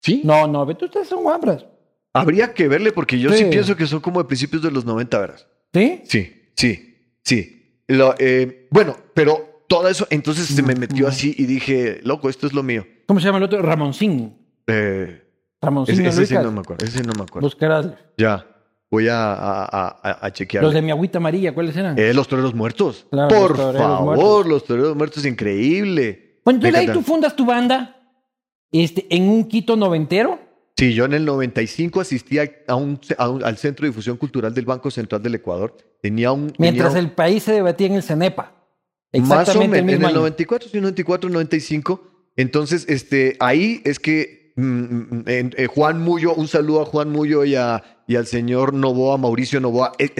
Sí, 0.00 0.22
No, 0.24 0.46
no, 0.46 0.64
Vetusta 0.64 1.04
son 1.04 1.22
guambras. 1.24 1.64
habría 2.12 2.52
que 2.54 2.68
verle 2.68 2.92
porque 2.92 3.18
yo 3.18 3.30
sí. 3.32 3.38
Sí. 3.38 3.44
pienso 3.50 3.76
que 3.76 3.86
son 3.86 4.00
como 4.00 4.20
de 4.22 4.26
principios 4.28 4.62
de 4.62 4.70
los 4.70 4.84
90, 4.84 5.18
¿verdad? 5.18 5.40
¿Sí? 5.72 6.02
Sí, 6.04 6.50
sí, 6.56 7.16
sí. 7.24 7.82
Lo, 7.88 8.14
eh, 8.18 8.66
bueno, 8.70 8.96
pero 9.14 9.62
todo 9.68 9.88
eso, 9.88 10.06
entonces 10.10 10.46
se 10.46 10.62
me 10.62 10.74
metió 10.74 11.06
así 11.08 11.34
y 11.36 11.44
dije, 11.46 12.00
loco, 12.02 12.28
esto 12.28 12.46
es 12.46 12.52
lo 12.52 12.62
mío. 12.62 12.86
¿Cómo 13.06 13.20
se 13.20 13.26
llama 13.26 13.38
el 13.38 13.44
otro? 13.44 13.60
Ramoncín. 13.62 14.36
Eh, 14.66 15.22
Ramoncín, 15.60 15.94
ese 15.94 16.02
¿no 16.02 16.08
ese 16.10 16.26
sí 16.26 16.34
no 16.34 16.52
me 16.52 16.60
acuerdo, 16.60 16.84
ese 16.86 16.98
sí 16.98 17.04
no 17.04 17.12
me 17.14 17.22
acuerdo. 17.22 17.46
Buscarás. 17.46 17.88
Ya, 18.16 18.46
voy 18.90 19.08
a, 19.08 19.32
a, 19.32 19.64
a- 19.64 20.00
a- 20.02 20.26
a 20.26 20.32
chequear. 20.32 20.62
Los 20.64 20.74
de 20.74 20.82
mi 20.82 20.90
agüita 20.90 21.18
amarilla, 21.18 21.52
¿cuáles 21.54 21.76
eran? 21.76 21.98
Eh, 21.98 22.12
los 22.14 22.28
toreros 22.28 22.54
muertos. 22.54 23.06
Claro, 23.10 23.28
Por 23.28 23.50
los 23.50 23.58
toreros 23.58 23.82
favor, 23.86 24.16
muertos. 24.16 24.46
los 24.46 24.64
toreros 24.64 24.96
muertos, 24.96 25.24
increíble. 25.26 26.40
Bueno, 26.44 26.58
entonces 26.58 26.80
ahí 26.88 26.92
tú 26.94 27.02
fundas 27.02 27.34
tu 27.36 27.44
banda 27.44 27.97
este, 28.72 29.06
en 29.14 29.28
un 29.28 29.44
Quito 29.48 29.76
noventero. 29.76 30.38
Sí, 30.76 30.94
yo 30.94 31.06
en 31.06 31.14
el 31.14 31.24
95 31.24 32.00
asistí 32.00 32.38
a- 32.38 32.74
un, 32.76 33.00
a 33.16 33.28
un- 33.28 33.44
al 33.44 33.56
Centro 33.56 33.84
de 33.84 33.90
Difusión 33.90 34.16
Cultural 34.16 34.54
del 34.54 34.64
Banco 34.64 34.90
Central 34.90 35.22
del 35.22 35.34
Ecuador. 35.34 35.76
Tenía 36.00 36.30
un... 36.30 36.52
Mientras 36.58 36.88
tenía 36.92 37.00
un- 37.02 37.06
el 37.08 37.12
país 37.14 37.42
se 37.42 37.52
debatía 37.52 37.88
en 37.88 37.94
el 37.94 38.02
CENEPA. 38.02 38.42
Más 38.44 38.52
o 39.12 39.18
Exactamente 39.40 39.68
menos, 39.68 39.78
el 39.78 39.84
mismo 39.86 39.94
en 39.96 40.00
el 40.02 40.06
año. 40.10 40.20
94, 40.20 40.68
sí, 40.70 40.80
94, 40.80 41.30
95. 41.30 42.02
Entonces, 42.36 42.84
este, 42.88 43.36
ahí 43.40 43.80
es 43.84 43.98
que 43.98 44.52
mm, 44.56 44.62
mm, 44.62 45.24
en- 45.26 45.54
eh, 45.56 45.66
Juan 45.66 46.00
Mullo, 46.00 46.34
un 46.34 46.46
saludo 46.46 46.82
a 46.82 46.84
Juan 46.84 47.10
Mullo 47.10 47.44
y, 47.44 47.56
a- 47.56 47.82
y 48.06 48.14
al 48.14 48.26
señor 48.26 48.72
Novoa, 48.74 49.16
Mauricio 49.18 49.58
Novoa. 49.60 49.92
El 49.98 50.12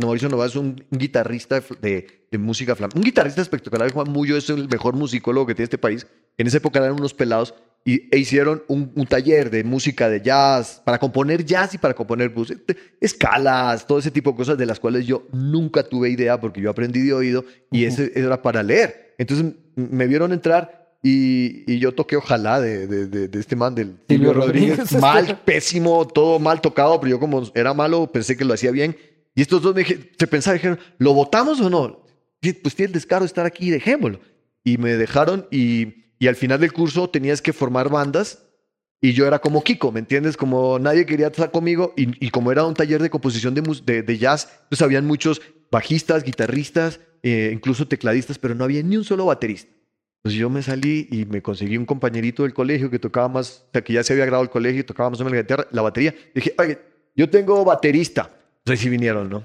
Mauricio 0.00 0.28
Novoa 0.28 0.46
es 0.46 0.54
un, 0.54 0.84
guitarrista 0.90 1.60
de, 1.80 2.06
de 2.30 2.38
música 2.38 2.76
flamenca. 2.76 2.98
Un 2.98 3.04
guitarrista 3.04 3.40
espectacular. 3.42 3.90
Juan 3.92 4.10
Mullo 4.12 4.36
es 4.36 4.48
el 4.50 4.68
mejor 4.68 4.94
musicólogo 4.94 5.46
que 5.46 5.54
tiene 5.56 5.64
este 5.64 5.78
país. 5.78 6.06
En 6.38 6.46
esa 6.46 6.58
época 6.58 6.78
eran 6.78 6.92
unos 6.92 7.14
pelados 7.14 7.54
y, 7.84 8.08
e 8.14 8.18
hicieron 8.18 8.62
un, 8.68 8.90
un 8.94 9.06
taller 9.06 9.50
de 9.50 9.62
música 9.62 10.08
de 10.08 10.20
jazz, 10.22 10.80
para 10.84 10.98
componer 10.98 11.44
jazz 11.44 11.74
y 11.74 11.78
para 11.78 11.92
componer 11.94 12.30
blues. 12.30 12.50
Este, 12.50 12.76
escalas, 13.00 13.86
todo 13.86 13.98
ese 13.98 14.10
tipo 14.10 14.30
de 14.30 14.36
cosas 14.36 14.58
de 14.58 14.66
las 14.66 14.80
cuales 14.80 15.06
yo 15.06 15.26
nunca 15.32 15.82
tuve 15.82 16.10
idea 16.10 16.40
porque 16.40 16.60
yo 16.60 16.70
aprendí 16.70 17.00
de 17.02 17.12
oído 17.12 17.44
y 17.70 17.84
ese 17.84 18.10
era 18.14 18.40
para 18.42 18.62
leer. 18.62 19.14
Entonces 19.18 19.52
me 19.76 20.06
vieron 20.06 20.32
entrar 20.32 20.96
y, 21.02 21.70
y 21.70 21.78
yo 21.78 21.92
toqué 21.92 22.16
ojalá 22.16 22.60
de, 22.60 22.86
de- 22.86 23.06
de- 23.06 23.28
de 23.28 23.38
este 23.40 23.54
man, 23.56 23.74
del 23.74 23.98
Silvio 24.08 24.32
Rodríguez. 24.32 24.78
Rodríguez. 24.78 24.92
Mal, 25.02 25.40
pésimo, 25.44 26.06
todo 26.08 26.38
mal 26.38 26.60
tocado, 26.62 26.98
pero 27.00 27.10
yo 27.10 27.20
como 27.20 27.42
era 27.54 27.74
malo 27.74 28.10
pensé 28.10 28.36
que 28.36 28.44
lo 28.46 28.54
hacía 28.54 28.70
bien. 28.70 28.96
Y 29.34 29.42
estos 29.42 29.60
dos 29.60 29.74
me 29.74 29.82
dije- 29.82 30.10
se 30.18 30.26
pensaban, 30.26 30.56
dijeron, 30.56 30.78
¿lo 30.98 31.12
votamos 31.12 31.60
o 31.60 31.68
no? 31.68 32.02
Pues 32.62 32.74
tiene 32.74 32.88
el 32.88 32.92
descaro 32.94 33.20
de 33.20 33.26
estar 33.26 33.44
aquí, 33.46 33.68
dejémoslo. 33.70 34.20
Y 34.64 34.78
me 34.78 34.94
dejaron 34.96 35.46
y, 35.50 36.03
y 36.24 36.28
al 36.28 36.36
final 36.36 36.58
del 36.58 36.72
curso 36.72 37.10
tenías 37.10 37.42
que 37.42 37.52
formar 37.52 37.90
bandas 37.90 38.46
y 38.98 39.12
yo 39.12 39.26
era 39.26 39.40
como 39.40 39.62
Kiko, 39.62 39.92
¿me 39.92 40.00
entiendes? 40.00 40.38
Como 40.38 40.78
nadie 40.78 41.04
quería 41.04 41.26
estar 41.26 41.50
conmigo 41.50 41.92
y, 41.98 42.24
y 42.24 42.30
como 42.30 42.50
era 42.50 42.64
un 42.64 42.72
taller 42.72 43.02
de 43.02 43.10
composición 43.10 43.52
de, 43.52 43.60
de, 43.84 44.02
de 44.02 44.18
jazz, 44.18 44.64
pues 44.70 44.80
habían 44.80 45.04
muchos 45.04 45.42
bajistas, 45.70 46.24
guitarristas, 46.24 47.00
eh, 47.22 47.50
incluso 47.52 47.86
tecladistas, 47.86 48.38
pero 48.38 48.54
no 48.54 48.64
había 48.64 48.82
ni 48.82 48.96
un 48.96 49.04
solo 49.04 49.26
baterista. 49.26 49.70
Entonces 50.16 50.40
yo 50.40 50.48
me 50.48 50.62
salí 50.62 51.08
y 51.10 51.26
me 51.26 51.42
conseguí 51.42 51.76
un 51.76 51.84
compañerito 51.84 52.44
del 52.44 52.54
colegio 52.54 52.88
que 52.88 52.98
tocaba 52.98 53.28
más, 53.28 53.66
o 53.68 53.72
sea, 53.72 53.84
que 53.84 53.92
ya 53.92 54.02
se 54.02 54.14
había 54.14 54.24
graduado 54.24 54.44
el 54.44 54.50
colegio 54.50 54.80
y 54.80 54.84
tocaba 54.84 55.10
más 55.10 55.20
o 55.20 55.24
menos 55.24 55.36
la, 55.36 55.42
guitarra, 55.42 55.66
la 55.72 55.82
batería. 55.82 56.14
Dije, 56.34 56.54
oye, 56.56 56.78
yo 57.14 57.28
tengo 57.28 57.62
baterista. 57.66 58.30
Entonces 58.60 58.80
sí 58.80 58.88
vinieron, 58.88 59.28
¿no? 59.28 59.44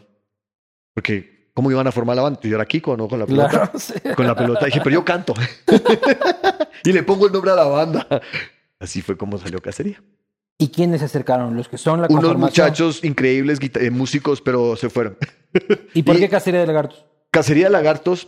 Porque, 0.94 1.52
¿cómo 1.54 1.70
iban 1.72 1.86
a 1.88 1.92
formar 1.92 2.16
la 2.16 2.22
banda? 2.22 2.40
Yo 2.42 2.56
era 2.56 2.66
Kiko, 2.66 2.96
¿no? 2.96 3.10
Con 3.10 3.20
la 3.20 3.26
pelota. 3.26 3.50
Claro, 3.50 3.72
sí. 3.78 3.94
Con 4.16 4.26
la 4.26 4.36
pelota. 4.38 4.68
Dije, 4.68 4.80
pero 4.82 4.94
yo 4.94 5.04
canto. 5.04 5.34
y 6.84 6.92
le 6.94 7.04
pongo 7.04 7.28
el 7.28 7.34
nombre 7.34 7.52
a 7.52 7.56
la 7.56 7.64
banda. 7.66 8.08
Así 8.80 9.02
fue 9.02 9.18
como 9.18 9.38
salió 9.38 9.62
Cacería. 9.62 10.02
¿Y 10.58 10.70
quiénes 10.70 11.00
se 11.00 11.06
acercaron? 11.06 11.56
Los 11.56 11.70
que 11.70 11.78
son 11.78 12.02
la 12.02 12.08
Unos 12.10 12.38
muchachos 12.38 13.04
increíbles, 13.04 13.60
eh, 13.62 13.90
músicos, 13.92 14.42
pero 14.42 14.76
se 14.76 14.90
fueron. 14.90 15.18
¿Y 15.94 16.04
por 16.04 16.16
y- 16.16 16.20
qué 16.20 16.30
Cacería 16.30 16.60
de 16.62 16.68
Lagartos? 16.68 17.06
Cacería 17.32 17.66
de 17.66 17.72
Lagartos. 17.72 18.28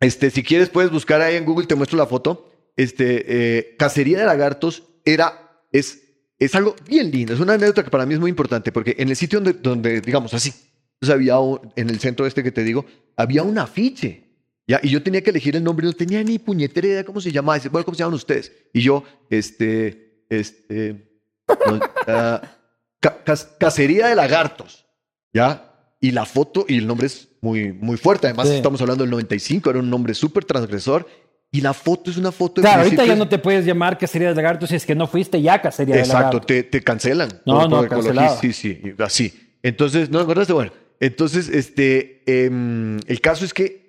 Este, 0.00 0.30
si 0.30 0.42
quieres, 0.42 0.68
puedes 0.70 0.90
buscar 0.90 1.20
ahí 1.20 1.36
en 1.36 1.44
Google, 1.44 1.66
te 1.66 1.74
muestro 1.74 1.96
la 1.98 2.06
foto. 2.06 2.50
Este, 2.76 3.58
eh, 3.58 3.76
Cacería 3.78 4.18
de 4.18 4.26
Lagartos 4.26 4.82
era, 5.04 5.60
es, 5.70 6.02
es 6.38 6.54
algo 6.54 6.74
bien 6.88 7.10
lindo. 7.10 7.32
Es 7.32 7.40
una 7.40 7.54
anécdota 7.54 7.84
que 7.84 7.90
para 7.90 8.06
mí 8.06 8.14
es 8.14 8.20
muy 8.20 8.30
importante 8.30 8.72
porque 8.72 8.96
en 8.98 9.08
el 9.08 9.16
sitio 9.16 9.40
donde, 9.40 9.52
donde 9.60 10.00
digamos 10.00 10.34
así, 10.34 10.52
entonces 10.94 11.14
había 11.14 11.38
un- 11.38 11.72
en 11.76 11.90
el 11.90 12.00
centro 12.00 12.26
este 12.26 12.42
que 12.42 12.50
te 12.52 12.64
digo, 12.64 12.84
había 13.16 13.42
un 13.44 13.56
afiche. 13.58 14.23
¿Ya? 14.66 14.80
Y 14.82 14.88
yo 14.90 15.02
tenía 15.02 15.22
que 15.22 15.30
elegir 15.30 15.56
el 15.56 15.64
nombre, 15.64 15.86
no 15.86 15.92
tenía 15.92 16.22
ni 16.22 16.38
puñetera 16.38 16.86
idea 16.86 17.04
cómo 17.04 17.20
se 17.20 17.30
llamaba. 17.32 17.56
Dice, 17.56 17.68
bueno, 17.68 17.84
¿cómo 17.84 17.94
se 17.94 18.00
llaman 18.02 18.14
ustedes? 18.14 18.52
Y 18.72 18.80
yo, 18.82 19.04
este, 19.30 20.24
este, 20.28 21.10
no, 21.48 21.80
ah, 22.08 22.40
ca- 23.00 23.22
Cacería 23.58 24.08
de 24.08 24.14
Lagartos. 24.14 24.86
¿Ya? 25.32 25.70
Y 26.00 26.10
la 26.12 26.24
foto 26.26 26.64
y 26.68 26.78
el 26.78 26.86
nombre 26.86 27.06
es 27.08 27.28
muy, 27.40 27.72
muy 27.72 27.96
fuerte. 27.96 28.26
Además, 28.26 28.48
Sí. 28.48 28.54
estamos 28.54 28.80
hablando 28.80 29.04
del 29.04 29.10
95, 29.10 29.70
era 29.70 29.78
un 29.80 29.90
nombre 29.90 30.14
súper 30.14 30.44
transgresor. 30.44 31.06
Y 31.50 31.60
la 31.60 31.72
foto 31.72 32.10
es 32.10 32.16
una 32.16 32.32
foto 32.32 32.60
de 32.60 32.66
Claro, 32.66 32.82
ahorita 32.82 33.04
ya 33.06 33.14
no 33.14 33.28
te 33.28 33.38
puedes 33.38 33.64
llamar 33.64 33.96
Cacería 33.96 34.28
de 34.30 34.34
Lagartos 34.34 34.70
si 34.70 34.76
es 34.76 34.84
que 34.84 34.94
no 34.96 35.06
fuiste 35.06 35.40
ya 35.40 35.62
Cacería 35.62 35.94
de 35.94 36.00
Exacto, 36.00 36.18
Lagartos. 36.24 36.46
te, 36.46 36.62
te 36.64 36.82
cancelan. 36.82 37.28
No, 37.46 37.68
por- 37.68 37.70
no, 37.70 38.02
por. 38.02 38.38
Sí, 38.40 38.52
sí, 38.52 38.80
así. 38.98 39.56
Entonces, 39.62 40.10
¿no 40.10 40.18
acordaste? 40.18 40.52
Bueno, 40.52 40.72
entonces, 41.00 41.48
este, 41.48 42.22
em, 42.26 42.98
el 43.06 43.20
caso 43.20 43.44
es 43.44 43.54
que 43.54 43.83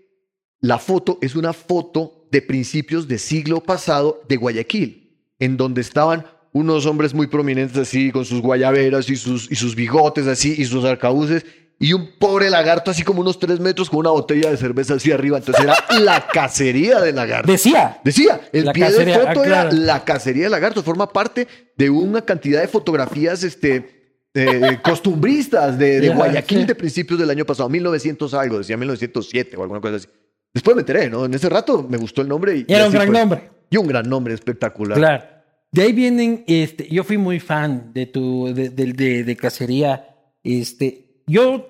la 0.66 0.80
foto 0.80 1.20
es 1.22 1.36
una 1.36 1.54
foto 1.54 2.26
de 2.32 2.42
principios 2.42 3.08
de 3.08 3.20
siglo 3.20 3.62
pasado 3.62 4.24
de 4.28 4.36
Guayaquil, 4.36 5.16
en 5.38 5.58
donde 5.58 5.82
estaban 5.82 6.26
unos 6.54 6.88
hombres 6.88 7.14
muy 7.14 7.28
prominentes 7.28 7.78
así, 7.78 8.12
con 8.12 8.26
sus 8.26 8.42
guayaberas 8.42 9.08
y 9.10 9.16
sus, 9.16 9.52
y 9.52 9.56
sus 9.56 9.76
bigotes 9.76 10.26
así, 10.26 10.56
y 10.58 10.66
sus 10.66 10.84
arcabuces, 10.84 11.46
y 11.78 11.94
un 11.94 12.18
pobre 12.18 12.50
lagarto 12.50 12.90
así 12.90 13.04
como 13.04 13.22
unos 13.22 13.38
tres 13.38 13.60
metros 13.60 13.92
con 13.92 14.00
una 14.00 14.10
botella 14.10 14.50
de 14.50 14.58
cerveza 14.58 14.96
así 14.96 15.12
arriba. 15.12 15.38
Entonces 15.38 15.66
era 15.66 15.76
la 16.00 16.26
cacería 16.28 17.00
de 17.00 17.12
lagarto. 17.12 17.52
Decía. 17.52 18.00
Decía, 18.04 18.42
el 18.52 18.66
La 18.66 18.74
pie 18.74 18.86
cacería, 18.86 19.20
de 19.20 19.26
foto 19.28 19.42
ah, 19.42 19.46
era 19.46 19.72
la 19.72 20.04
cacería 20.04 20.46
de 20.46 20.50
lagartos, 20.50 20.84
forma 20.84 21.12
parte 21.12 21.48
de 21.78 21.90
una 21.92 22.24
cantidad 22.24 22.62
de 22.62 22.68
fotografías 22.68 23.44
este, 23.44 24.24
eh, 24.34 24.80
costumbristas 24.82 25.78
de, 25.78 26.00
de 26.00 26.08
Ya, 26.08 26.16
Guayaquil 26.16 26.62
sí. 26.62 26.66
de 26.66 26.74
principios 26.74 27.20
del 27.20 27.30
año 27.30 27.46
pasado, 27.46 27.70
1900 27.70 28.34
algo, 28.34 28.58
decía 28.58 28.78
1907 28.78 29.58
o 29.58 29.62
alguna 29.62 29.80
cosa 29.80 29.98
así. 29.98 30.08
Después 30.56 30.76
me 30.76 30.82
enteré, 30.82 31.10
¿no? 31.10 31.26
En 31.26 31.34
ese 31.36 31.50
rato 31.50 31.86
me 31.88 31.98
gustó 31.98 32.22
el 32.24 32.28
nombre. 32.30 32.56
Y, 32.58 32.66
Y 32.68 32.74
era 32.74 32.88
un 32.88 32.92
gran 32.94 33.08
fue. 33.08 33.20
nombre. 33.20 33.50
Y 33.70 33.78
un 33.78 33.88
gran 33.88 34.10
nombre 34.10 34.34
espectacular. 34.34 34.98
Claro. 34.98 35.24
De 35.72 35.82
ahí 35.82 35.92
vienen, 35.92 36.44
este, 36.48 36.88
yo 36.88 37.04
fui 37.04 37.18
muy 37.18 37.40
fan 37.42 37.92
de 37.94 38.06
tu, 38.06 38.54
de, 38.54 38.70
de, 38.70 38.94
de- 38.94 39.24
de 39.26 39.36
cacería. 39.36 40.16
Este, 40.44 41.22
yo, 41.28 41.68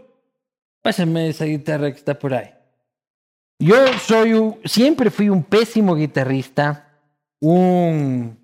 pásame 0.84 1.30
esa 1.30 1.46
guitarra 1.46 1.92
que 1.92 1.98
está 1.98 2.18
por 2.20 2.34
ahí. 2.36 2.52
Yo 3.58 3.76
soy 4.06 4.34
un, 4.34 4.58
siempre 4.66 5.10
fui 5.10 5.30
un 5.30 5.44
pésimo 5.44 5.96
guitarrista, 5.96 7.00
un 7.42 8.38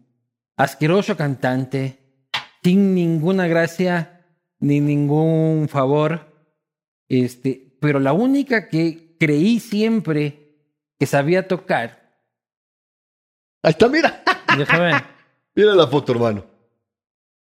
asqueroso 0.58 1.16
cantante, 1.16 2.00
sin 2.64 2.96
ninguna 2.96 3.46
gracia 3.48 4.26
ni 4.60 4.80
ningún 4.80 5.68
favor. 5.70 6.34
Este, 7.10 7.76
pero 7.80 8.00
la 8.00 8.14
única 8.14 8.68
que 8.70 9.16
creí 9.20 9.60
siempre 9.60 10.41
que 11.02 11.08
sabía 11.08 11.48
tocar, 11.48 12.00
Ahí 13.64 13.72
está, 13.72 13.88
mira. 13.90 14.24
déjame. 14.56 14.92
Mira 15.56 15.74
la 15.74 15.88
foto, 15.88 16.12
hermano. 16.12 16.46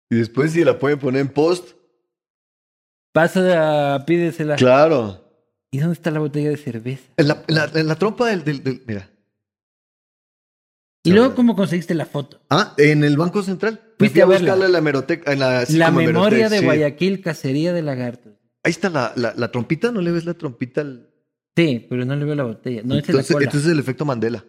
Y 0.07 0.17
después 0.17 0.51
si 0.51 0.63
la 0.63 0.77
pueden 0.77 0.99
poner 0.99 1.21
en 1.21 1.29
post. 1.29 1.71
Pasa, 3.11 4.03
pídesela. 4.05 4.55
Claro. 4.55 5.25
¿Y 5.71 5.79
dónde 5.79 5.93
está 5.93 6.11
la 6.11 6.19
botella 6.19 6.49
de 6.51 6.57
cerveza? 6.57 7.03
En 7.17 7.27
la, 7.27 7.43
en 7.47 7.55
la- 7.55 7.71
en 7.73 7.87
la 7.87 7.95
trompa 7.95 8.27
del, 8.27 8.43
del- 8.43 8.63
del- 8.63 8.83
Mira. 8.85 9.09
¿Y 11.03 11.11
luego 11.11 11.33
cómo 11.33 11.55
conseguiste 11.55 11.95
la 11.95 12.05
foto? 12.05 12.39
Ah, 12.51 12.75
en 12.77 13.03
el 13.03 13.17
Banco 13.17 13.41
Central. 13.41 13.81
Fuiste 13.97 14.21
Fui 14.21 14.21
a 14.21 14.25
verla. 14.27 14.39
buscarla 14.53 14.65
en 14.67 14.71
la 14.73 14.77
hemeroteca. 14.77 15.33
En 15.33 15.39
la, 15.39 15.65
sí, 15.65 15.77
la 15.77 15.89
memoria 15.89 16.09
hemeroteca, 16.11 16.49
de 16.49 16.59
sí. 16.59 16.65
Guayaquil, 16.65 17.21
cacería 17.23 17.73
de 17.73 17.81
lagartos. 17.81 18.33
Ahí 18.63 18.69
está 18.71 18.89
la, 18.91 19.13
la, 19.15 19.33
la 19.35 19.49
trompita, 19.51 19.91
¿no 19.91 20.01
le 20.01 20.11
ves 20.11 20.25
la 20.25 20.35
trompita? 20.35 20.81
al- 20.81 21.08
Sí, 21.59 21.85
pero 21.89 22.05
no 22.05 22.15
le 22.15 22.23
veo 22.23 22.35
la 22.35 22.45
botella. 22.45 22.83
No, 22.85 22.95
esa 22.95 23.01
es 23.01 23.07
la 23.07 23.11
entonces, 23.11 23.33
cola. 23.33 23.43
entonces 23.43 23.67
es 23.67 23.73
el 23.73 23.79
efecto 23.79 24.05
Mandela. 24.05 24.45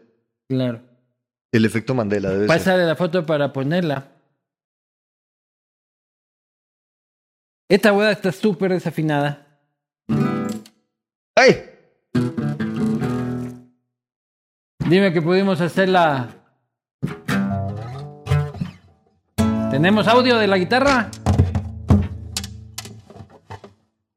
Claro. 0.48 0.80
El 1.50 1.64
efecto 1.64 1.92
Mandela 1.92 2.28
debe 2.28 2.42
ser. 2.42 2.46
Pásale 2.46 2.86
la 2.86 2.94
foto 2.94 3.26
para 3.26 3.52
ponerla. 3.52 4.12
Esta 7.68 7.92
hueá 7.92 8.12
está 8.12 8.30
súper 8.30 8.70
desafinada. 8.70 9.44
¡Ay! 11.34 11.64
Dime 14.88 15.12
que 15.12 15.20
pudimos 15.20 15.60
hacerla. 15.60 16.28
¿Tenemos 19.72 20.06
audio 20.06 20.38
de 20.38 20.46
la 20.46 20.58
guitarra? 20.58 21.10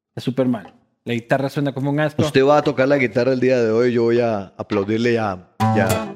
Está 0.09 0.21
súper 0.21 0.47
mal. 0.47 0.82
La 1.05 1.13
guitarra 1.13 1.49
suena 1.49 1.73
como 1.73 1.89
un 1.89 1.99
asco. 1.99 2.21
Usted 2.23 2.45
va 2.45 2.59
a 2.59 2.61
tocar 2.61 2.87
la 2.87 2.97
guitarra 2.97 3.33
el 3.33 3.41
día 3.41 3.61
de 3.61 3.71
hoy. 3.71 3.91
Yo 3.91 4.03
voy 4.03 4.21
a 4.21 4.53
aplaudirle 4.57 5.11
ya. 5.13 5.37
ya. 5.75 6.13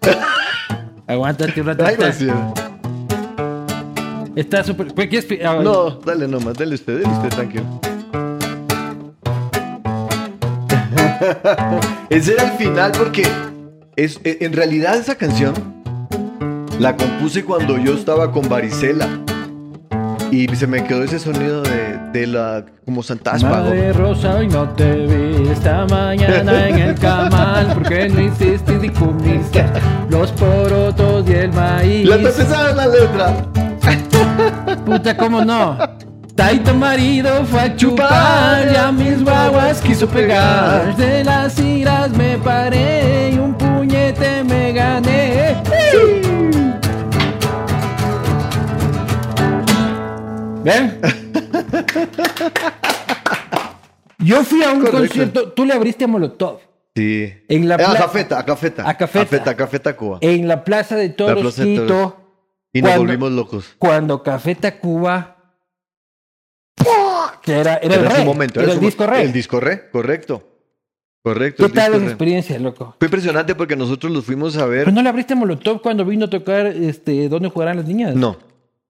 Aguántate 1.08 1.60
un 1.60 1.66
rato. 1.66 1.84
Ay, 1.84 1.96
Está, 4.36 4.62
súper. 4.62 4.94
¿Qué 4.94 5.08
quieres 5.08 5.26
pi- 5.26 5.40
ah, 5.44 5.58
No, 5.60 5.90
dale 5.90 6.28
nomás, 6.28 6.54
dale 6.54 6.76
usted, 6.76 7.02
dale 7.02 7.16
usted, 7.16 7.28
tranquilo. 7.30 7.64
Ese 12.10 12.34
era 12.34 12.44
el 12.44 12.52
final 12.58 12.92
porque 12.96 13.26
es, 13.96 14.20
e- 14.22 14.38
en 14.42 14.52
realidad 14.52 14.96
esa 14.96 15.16
canción 15.16 15.52
la 16.78 16.96
compuse 16.96 17.44
cuando 17.44 17.76
yo 17.78 17.94
estaba 17.94 18.30
con 18.30 18.48
varicela 18.48 19.08
y 20.30 20.46
se 20.54 20.66
me 20.68 20.84
quedó 20.84 21.02
ese 21.04 21.18
sonido 21.18 21.62
de, 21.62 21.83
de 22.14 22.28
la 22.28 22.64
como 22.84 23.02
santaspago. 23.02 23.70
Madre 23.70 23.92
Rosa, 23.92 24.36
hoy 24.36 24.46
no 24.46 24.68
te 24.70 24.88
vi 25.06 25.48
esta 25.48 25.84
mañana 25.86 26.68
en 26.68 26.78
el 26.78 26.94
camal 26.94 27.72
porque 27.74 28.08
no 28.08 28.20
hiciste 28.20 28.78
ni 28.78 28.88
comiste 28.88 29.64
los 30.08 30.30
porotos 30.30 31.28
y 31.28 31.32
el 31.32 31.52
maíz. 31.52 32.08
La 32.08 32.16
te 32.18 32.30
sabes 32.30 32.76
la 32.76 32.86
letra. 32.86 33.34
Puta, 34.86 35.16
¿cómo 35.16 35.44
no? 35.44 35.76
Taito 36.36 36.72
marido 36.74 37.44
fue 37.46 37.60
a 37.60 37.76
chupar 37.76 38.70
y 38.72 38.76
a 38.76 38.92
mis 38.92 39.24
guaguas 39.24 39.80
quiso 39.80 40.06
pegar. 40.06 40.94
De 40.96 41.24
las 41.24 41.58
iras 41.58 42.10
me 42.10 42.38
paré 42.38 43.30
y 43.30 43.38
un 43.38 43.54
puñete 43.54 44.44
me 44.44 44.72
gané. 44.72 45.56
¿Ven? 50.62 51.23
Yo 54.18 54.42
fui 54.44 54.62
a 54.62 54.70
un 54.72 54.80
Correcto. 54.80 54.98
concierto, 54.98 55.52
tú 55.52 55.64
le 55.64 55.74
abriste 55.74 56.04
a 56.04 56.08
Molotov. 56.08 56.60
Sí. 56.96 57.32
En 57.48 57.68
la 57.68 57.74
Eh, 57.76 57.84
a 57.84 57.90
pla- 57.90 57.98
Cafeta, 58.00 58.38
a 58.38 58.44
Cafeta. 58.44 58.88
A 58.88 58.96
Cafeta. 58.96 59.24
Cafeta, 59.26 59.56
Cafeta, 59.56 59.96
Cuba. 59.96 60.18
En 60.20 60.46
la 60.48 60.64
Plaza 60.64 60.96
de 60.96 61.08
Toros, 61.10 61.40
Plaza 61.42 61.64
de 61.64 61.76
Toros. 61.76 62.12
Quito, 62.12 62.16
y 62.72 62.82
nos 62.82 62.90
cuando- 62.90 63.06
volvimos 63.06 63.32
locos. 63.32 63.74
cuando 63.78 64.22
Café 64.22 64.54
Tacuba 64.54 65.30
que 67.42 67.52
era, 67.52 67.76
era, 67.76 67.94
el 67.96 68.00
Era 68.00 68.08
rey, 68.10 68.18
su 68.20 68.24
momento. 68.24 68.60
era 68.60 68.72
el 68.72 68.78
su 68.78 68.84
disco 68.84 69.04
mo- 69.04 69.10
rey. 69.10 69.24
El 69.26 69.32
disco 69.32 69.60
re, 69.60 69.90
correcto. 69.90 70.48
Correcto. 71.22 71.62
¿Qué 71.62 71.66
el 71.66 71.72
tal 71.72 71.92
disco 71.92 72.08
experiencia, 72.08 72.58
loco? 72.58 72.96
Fue 72.98 73.06
impresionante 73.06 73.54
porque 73.54 73.76
nosotros 73.76 74.12
los 74.12 74.24
fuimos 74.24 74.56
a 74.56 74.66
ver. 74.66 74.84
¿Pero 74.84 74.94
no 74.94 75.02
le 75.02 75.08
abriste 75.08 75.34
a 75.34 75.36
Molotov 75.36 75.80
cuando 75.82 76.04
vino 76.04 76.26
a 76.26 76.30
tocar 76.30 76.66
este, 76.66 77.28
¿Dónde 77.28 77.48
jugarán 77.50 77.76
las 77.78 77.86
niñas? 77.86 78.14
No. 78.14 78.38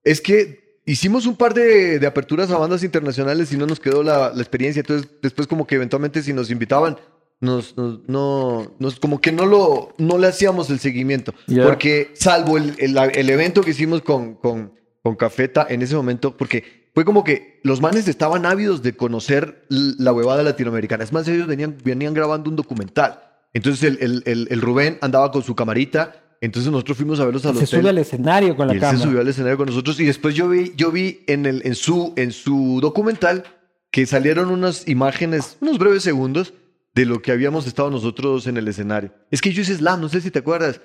Es 0.04 0.20
que 0.20 0.63
hicimos 0.86 1.26
un 1.26 1.36
par 1.36 1.54
de, 1.54 1.98
de 1.98 2.06
aperturas 2.06 2.50
a 2.50 2.58
bandas 2.58 2.82
internacionales 2.82 3.52
y 3.52 3.56
no 3.56 3.66
nos 3.66 3.80
quedó 3.80 4.02
la, 4.02 4.32
la 4.34 4.40
experiencia. 4.42 4.80
Entonces, 4.80 5.08
después, 5.22 5.46
como 5.46 5.66
que 5.66 5.76
eventualmente, 5.76 6.22
si 6.22 6.32
nos 6.32 6.50
invitaban, 6.50 6.96
nos, 7.40 7.76
nos- 7.76 8.00
no, 8.08 8.74
nos, 8.78 8.98
como 9.00 9.20
que 9.20 9.32
no 9.32 9.46
lo, 9.46 9.94
no 9.98 10.18
le 10.18 10.26
hacíamos 10.28 10.70
el 10.70 10.78
seguimiento. 10.78 11.34
Porque, 11.64 12.10
salvo 12.14 12.56
el, 12.58 12.74
el, 12.78 12.96
el 12.98 13.30
evento 13.30 13.62
que 13.62 13.70
hicimos 13.70 14.02
con, 14.02 14.34
con, 14.34 14.72
con 15.02 15.16
Cafeta 15.16 15.66
en 15.68 15.82
ese 15.82 15.94
momento, 15.96 16.36
porque 16.36 16.84
fue 16.94 17.04
como 17.04 17.24
que 17.24 17.60
los 17.64 17.80
manes 17.80 18.06
estaban 18.08 18.46
ávidos 18.46 18.82
de 18.82 18.96
conocer 18.96 19.64
la 19.68 20.12
huevada 20.12 20.42
latinoamericana. 20.42 21.02
Es 21.04 21.12
más, 21.12 21.26
ellos 21.28 21.46
venían, 21.46 21.76
venían 21.84 22.14
grabando 22.14 22.48
un 22.50 22.56
documental. 22.56 23.20
Entonces, 23.52 23.98
el, 24.00 24.22
el 24.26 24.60
Rubén 24.60 24.98
andaba 25.00 25.30
con 25.30 25.42
su 25.42 25.54
camarita. 25.54 26.23
Entonces, 26.40 26.70
nosotros 26.70 26.96
fuimos 26.96 27.20
a 27.20 27.24
verlos 27.24 27.44
al 27.46 27.54
Se 27.56 27.64
hotel. 27.64 27.80
sube 27.80 27.88
al 27.90 27.98
escenario 27.98 28.56
con 28.56 28.66
la 28.66 28.74
Y 28.74 28.76
él 28.76 28.80
se 28.82 28.86
cámara. 28.86 29.04
subió 29.04 29.20
al 29.20 29.28
escenario 29.28 29.56
con 29.56 29.66
nosotros 29.66 29.98
y 30.00 30.04
después 30.04 30.34
yo 30.34 30.48
vi, 30.48 30.72
yo 30.76 30.90
vi 30.90 31.20
en, 31.26 31.46
el, 31.46 31.62
en, 31.64 31.74
su, 31.74 32.12
en 32.16 32.32
su 32.32 32.78
documental 32.82 33.44
que 33.90 34.06
salieron 34.06 34.50
unas 34.50 34.88
imágenes, 34.88 35.56
unos 35.60 35.78
breves 35.78 36.02
segundos 36.02 36.52
de 36.94 37.06
lo 37.06 37.22
que 37.22 37.32
habíamos 37.32 37.66
estado 37.66 37.90
nosotros 37.90 38.46
en 38.46 38.56
el 38.56 38.68
escenario. 38.68 39.12
Es 39.30 39.40
que 39.40 39.52
yo 39.52 39.62
hice 39.62 39.74
slam, 39.76 40.00
no 40.00 40.08
sé 40.08 40.20
si 40.20 40.30
te 40.30 40.38
acuerdas. 40.40 40.80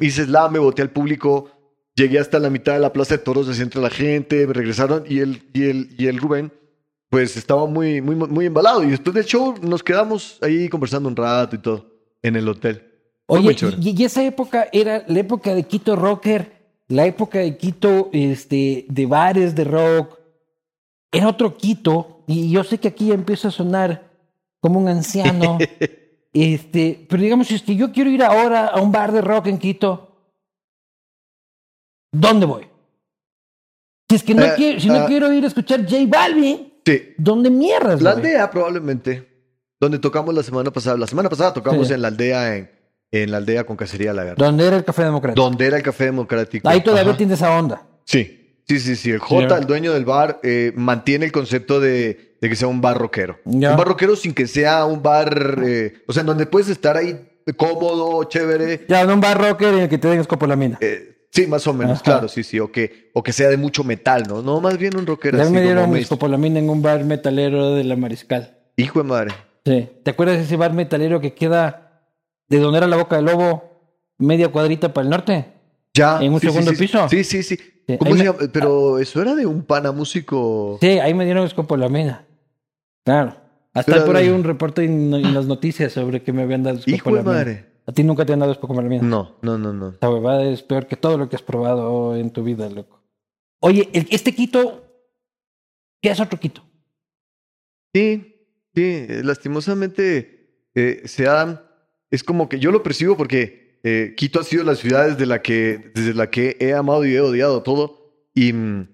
Hice 0.00 0.24
slam, 0.24 0.52
me 0.52 0.58
boté 0.58 0.82
al 0.82 0.90
público, 0.90 1.50
llegué 1.94 2.18
hasta 2.18 2.38
la 2.38 2.50
mitad 2.50 2.72
de 2.74 2.80
la 2.80 2.92
plaza 2.92 3.16
de 3.16 3.22
toros, 3.22 3.48
así 3.48 3.62
entre 3.62 3.80
la 3.80 3.90
gente, 3.90 4.46
me 4.46 4.52
regresaron 4.52 5.04
y 5.08 5.20
el, 5.20 5.42
y 5.52 5.64
el, 5.64 5.94
y 5.98 6.06
el 6.06 6.18
Rubén 6.18 6.52
pues 7.08 7.36
estaba 7.36 7.66
muy, 7.66 8.00
muy, 8.00 8.16
muy 8.16 8.46
embalado. 8.46 8.82
Y 8.82 8.88
después 8.90 9.14
del 9.14 9.24
show 9.24 9.54
nos 9.62 9.82
quedamos 9.82 10.38
ahí 10.42 10.68
conversando 10.68 11.08
un 11.08 11.14
rato 11.16 11.54
y 11.54 11.58
todo 11.60 11.86
en 12.22 12.34
el 12.34 12.48
hotel. 12.48 12.85
Oye, 13.26 13.56
y, 13.80 14.00
y 14.00 14.04
esa 14.04 14.22
época 14.24 14.68
era 14.72 15.04
la 15.08 15.18
época 15.20 15.54
de 15.54 15.64
Quito 15.64 15.96
Rocker, 15.96 16.52
la 16.88 17.06
época 17.06 17.38
de 17.40 17.56
Quito 17.56 18.08
este, 18.12 18.86
de 18.88 19.06
bares 19.06 19.54
de 19.54 19.64
rock. 19.64 20.18
Era 21.10 21.28
otro 21.28 21.56
Quito, 21.56 22.22
y 22.26 22.50
yo 22.50 22.62
sé 22.64 22.78
que 22.78 22.88
aquí 22.88 23.06
ya 23.08 23.14
empiezo 23.14 23.48
a 23.48 23.50
sonar 23.50 24.10
como 24.60 24.78
un 24.78 24.88
anciano. 24.88 25.58
este, 26.32 27.06
pero 27.08 27.22
digamos, 27.22 27.48
si 27.48 27.54
es 27.56 27.62
que 27.62 27.74
yo 27.74 27.90
quiero 27.92 28.10
ir 28.10 28.22
ahora 28.22 28.66
a 28.66 28.80
un 28.80 28.92
bar 28.92 29.10
de 29.12 29.20
rock 29.22 29.46
en 29.48 29.58
Quito, 29.58 30.12
¿dónde 32.12 32.46
voy? 32.46 32.68
Si 34.08 34.16
es 34.16 34.22
que 34.22 34.34
no, 34.34 34.44
Eh, 34.44 34.52
quiero, 34.56 34.80
si 34.80 34.88
no 34.88 34.94
ah. 34.98 35.06
quiero 35.06 35.32
ir 35.32 35.44
a 35.44 35.48
escuchar 35.48 35.82
J 35.82 35.96
Balvin, 36.06 36.72
Sí, 36.86 37.02
¿dónde 37.18 37.50
mierdas? 37.50 38.00
La 38.00 38.12
voy? 38.14 38.20
aldea, 38.22 38.48
probablemente. 38.48 39.26
Donde 39.80 39.98
tocamos 39.98 40.32
la 40.32 40.44
semana 40.44 40.70
pasada. 40.70 40.96
La 40.96 41.08
semana 41.08 41.28
pasada 41.28 41.52
tocamos 41.52 41.88
Sí. 41.88 41.94
en 41.94 42.02
la 42.02 42.08
aldea, 42.08 42.56
en, 42.56 42.70
en 43.22 43.30
la 43.30 43.38
aldea 43.38 43.64
con 43.64 43.76
Cacería 43.76 44.12
Lagarta. 44.12 44.44
¿Dónde 44.44 44.66
era 44.66 44.76
el 44.76 44.84
Café 44.84 45.04
Democrático? 45.04 45.42
Donde 45.42 45.66
era 45.66 45.76
el 45.76 45.82
café 45.82 46.04
democrático. 46.04 46.68
Ahí 46.68 46.82
todavía 46.82 47.10
Ajá. 47.10 47.18
tiene 47.18 47.34
esa 47.34 47.56
onda. 47.56 47.82
Sí, 48.04 48.60
sí, 48.68 48.78
sí, 48.80 48.96
sí. 48.96 49.10
El 49.10 49.18
J, 49.18 49.56
el 49.58 49.66
dueño 49.66 49.92
del 49.92 50.04
bar, 50.04 50.40
eh, 50.42 50.72
mantiene 50.76 51.26
el 51.26 51.32
concepto 51.32 51.80
de, 51.80 52.36
de 52.40 52.48
que 52.48 52.56
sea 52.56 52.68
un 52.68 52.80
bar 52.80 52.98
rockero. 52.98 53.38
Un 53.44 53.60
bar 53.60 53.86
rockero 53.86 54.16
sin 54.16 54.34
que 54.34 54.46
sea 54.46 54.84
un 54.84 55.02
bar, 55.02 55.60
eh, 55.64 56.02
o 56.06 56.12
sea, 56.12 56.20
en 56.20 56.26
donde 56.26 56.46
puedes 56.46 56.68
estar 56.68 56.96
ahí 56.96 57.18
cómodo, 57.56 58.24
chévere. 58.24 58.86
Ya, 58.88 59.02
en 59.02 59.10
un 59.10 59.20
bar 59.20 59.40
rocker 59.40 59.74
en 59.74 59.80
el 59.80 59.88
que 59.88 59.98
te 59.98 60.08
den 60.08 60.20
escopolamina. 60.20 60.78
Eh, 60.80 61.26
sí, 61.30 61.46
más 61.46 61.66
o 61.66 61.72
menos, 61.72 61.94
Ajá. 61.96 62.02
claro, 62.02 62.28
sí, 62.28 62.42
sí. 62.42 62.58
O 62.58 62.72
que, 62.72 63.10
o 63.14 63.22
que 63.22 63.32
sea 63.32 63.48
de 63.48 63.56
mucho 63.56 63.84
metal, 63.84 64.24
¿no? 64.28 64.42
No, 64.42 64.60
más 64.60 64.78
bien 64.78 64.96
un 64.96 65.06
rockero 65.06 65.38
Ya 65.38 65.44
así 65.44 65.52
me 65.52 65.62
dieron 65.62 65.94
escopolamina 65.96 66.58
en 66.58 66.68
un 66.68 66.82
bar 66.82 67.04
metalero 67.04 67.74
de 67.74 67.84
la 67.84 67.96
Mariscal. 67.96 68.58
Hijo 68.76 69.00
de 69.02 69.08
madre. 69.08 69.34
Sí. 69.64 69.88
¿Te 70.02 70.10
acuerdas 70.10 70.38
de 70.38 70.44
ese 70.44 70.56
bar 70.56 70.72
metalero 70.72 71.20
que 71.20 71.34
queda 71.34 71.85
de 72.48 72.58
donde 72.58 72.78
era 72.78 72.86
la 72.86 72.96
boca 72.96 73.16
del 73.16 73.24
lobo, 73.26 73.62
media 74.18 74.48
cuadrita 74.48 74.92
para 74.92 75.04
el 75.04 75.10
norte? 75.10 75.52
Ya. 75.94 76.22
¿En 76.22 76.32
un 76.32 76.40
sí, 76.40 76.46
segundo 76.48 76.72
sí, 76.72 76.76
piso? 76.76 77.08
Sí, 77.08 77.24
sí, 77.24 77.42
sí. 77.42 77.58
¿Cómo 77.98 78.12
se 78.12 78.18
me- 78.18 78.24
llama? 78.24 78.38
Pero 78.52 78.98
eso 78.98 79.22
era 79.22 79.34
de 79.34 79.46
un 79.46 79.62
pana 79.62 79.92
músico. 79.92 80.78
Sí, 80.80 80.86
ahí 80.98 81.14
me 81.14 81.24
dieron 81.24 81.44
escopolamina. 81.46 82.26
Claro. 83.04 83.36
Hasta 83.72 83.92
Pero- 83.92 84.04
por 84.06 84.16
ahí 84.16 84.28
un 84.28 84.42
reporte 84.44 84.84
en, 84.84 85.12
en 85.14 85.34
las 85.34 85.46
noticias 85.46 85.92
sobre 85.92 86.22
que 86.22 86.32
me 86.32 86.42
habían 86.42 86.62
dado 86.62 86.78
Hijo 86.78 86.86
de 86.90 86.96
escopolamina. 86.96 87.32
madre. 87.32 87.66
A 87.86 87.92
ti 87.92 88.02
nunca 88.02 88.26
te 88.26 88.32
han 88.32 88.40
dado 88.40 88.50
escopolamina. 88.52 89.02
No, 89.02 89.36
no, 89.42 89.56
no, 89.58 89.72
no. 89.72 89.90
Esta 89.90 90.10
huevada 90.10 90.42
es 90.44 90.62
peor 90.62 90.86
que 90.86 90.96
todo 90.96 91.16
lo 91.18 91.28
que 91.28 91.36
has 91.36 91.42
probado 91.42 92.16
en 92.16 92.30
tu 92.32 92.42
vida, 92.42 92.68
loco. 92.68 93.00
Oye, 93.60 93.88
el- 93.92 94.08
este 94.10 94.34
Quito, 94.34 94.84
¿qué 96.02 96.10
es 96.10 96.18
otro 96.20 96.38
Quito? 96.40 96.62
Sí, 97.94 98.34
sí, 98.74 98.82
eh, 99.08 99.20
lastimosamente 99.24 100.68
eh, 100.74 101.02
se 101.06 101.22
da, 101.24 101.65
es 102.10 102.22
como 102.22 102.48
que 102.48 102.58
yo 102.58 102.70
lo 102.70 102.82
percibo 102.82 103.16
porque 103.16 103.78
eh, 103.82 104.14
Quito 104.16 104.40
ha 104.40 104.44
sido 104.44 104.64
la 104.64 104.74
ciudad 104.74 105.08
desde 105.08 105.26
la 105.26 105.42
que, 105.42 105.92
desde 105.94 106.14
la 106.14 106.28
que 106.30 106.56
he 106.60 106.72
amado 106.74 107.04
y 107.04 107.14
he 107.14 107.20
odiado 107.20 107.62
todo 107.62 108.12
y, 108.34 108.52
mm, 108.52 108.88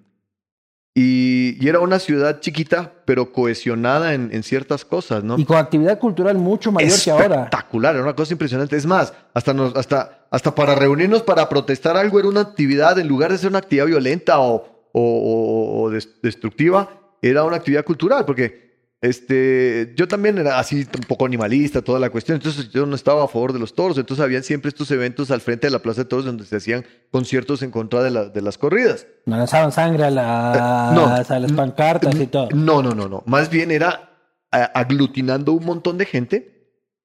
y, 0.95 1.57
y 1.65 1.69
era 1.69 1.81
una 1.81 1.99
ciudad 1.99 2.41
chiquita 2.41 2.93
pero 3.07 3.33
cohesionada 3.33 4.13
en, 4.13 4.29
en 4.33 4.43
ciertas 4.43 4.85
cosas, 4.85 5.25
¿no? 5.25 5.39
Y 5.39 5.45
con 5.47 5.57
actividad 5.57 5.99
cultural 5.99 6.37
mucho 6.37 6.71
mayor 6.71 6.93
que 7.03 7.11
ahora. 7.11 7.25
Espectacular, 7.37 7.95
era 7.95 8.05
una 8.05 8.15
cosa 8.15 8.35
impresionante. 8.35 8.77
Es 8.77 8.85
más, 8.85 9.15
hasta, 9.33 9.55
nos, 9.55 9.75
hasta, 9.75 10.27
hasta 10.31 10.55
para 10.55 10.75
reunirnos 10.75 11.23
para 11.23 11.49
protestar 11.49 11.97
algo 11.97 12.19
era 12.19 12.29
una 12.29 12.41
actividad, 12.43 12.99
en 12.99 13.09
lugar 13.09 13.33
de 13.33 13.39
ser 13.39 13.49
una 13.49 13.59
actividad 13.61 13.87
violenta 13.87 14.39
o, 14.41 14.55
o- 14.93 15.01
o- 15.01 15.83
o 15.85 15.91
des- 15.91 16.21
destructiva, 16.23 17.17
era 17.23 17.45
una 17.45 17.57
actividad 17.57 17.85
cultural, 17.85 18.27
porque 18.27 18.72
este, 19.03 19.93
yo 19.97 20.07
también 20.07 20.39
era 20.39 20.59
así 20.61 20.87
un 20.95 21.05
poco 21.09 21.27
animalista, 21.27 21.83
toda 21.83 21.99
la 21.99 22.09
cuestión. 22.11 22.37
Entonces 22.37 22.71
yo 22.71 22.87
no 22.87 22.95
estaba 22.95 23.25
a 23.25 23.29
favor 23.29 23.53
de 23.53 23.59
los 23.59 23.75
toros. 23.75 23.99
Entonces 23.99 24.23
habían 24.25 24.45
siempre 24.45 24.69
estos 24.69 24.91
eventos 24.93 25.31
al 25.31 25.41
frente 25.41 25.67
de 25.67 25.73
la 25.73 25.81
Plaza 25.81 26.03
de 26.03 26.09
Toros 26.09 26.25
donde 26.25 26.45
se 26.47 26.57
hacían 26.57 26.85
conciertos 27.11 27.63
en 27.63 27.71
contra 27.73 28.03
de, 28.03 28.11
la- 28.11 28.25
de 28.29 28.41
las 28.41 28.57
corridas. 28.59 29.07
Me 29.27 29.37
lanzaban 29.37 29.73
sangre 29.73 30.05
a 30.05 30.11
las, 30.11 30.57
Eh, 30.93 30.95
no. 30.95 31.07
a 31.35 31.39
las 31.41 31.53
pancartas 31.53 32.15
y 32.15 32.27
todo. 32.29 32.49
No, 32.55 32.81
no, 32.83 32.91
no, 32.95 33.09
no. 33.09 33.23
Más 33.27 33.51
bien 33.51 33.71
era 33.73 34.11
a- 34.53 34.65
aglutinando 34.79 35.53
un 35.53 35.65
montón 35.65 35.99
de 35.99 36.07
gente 36.07 36.49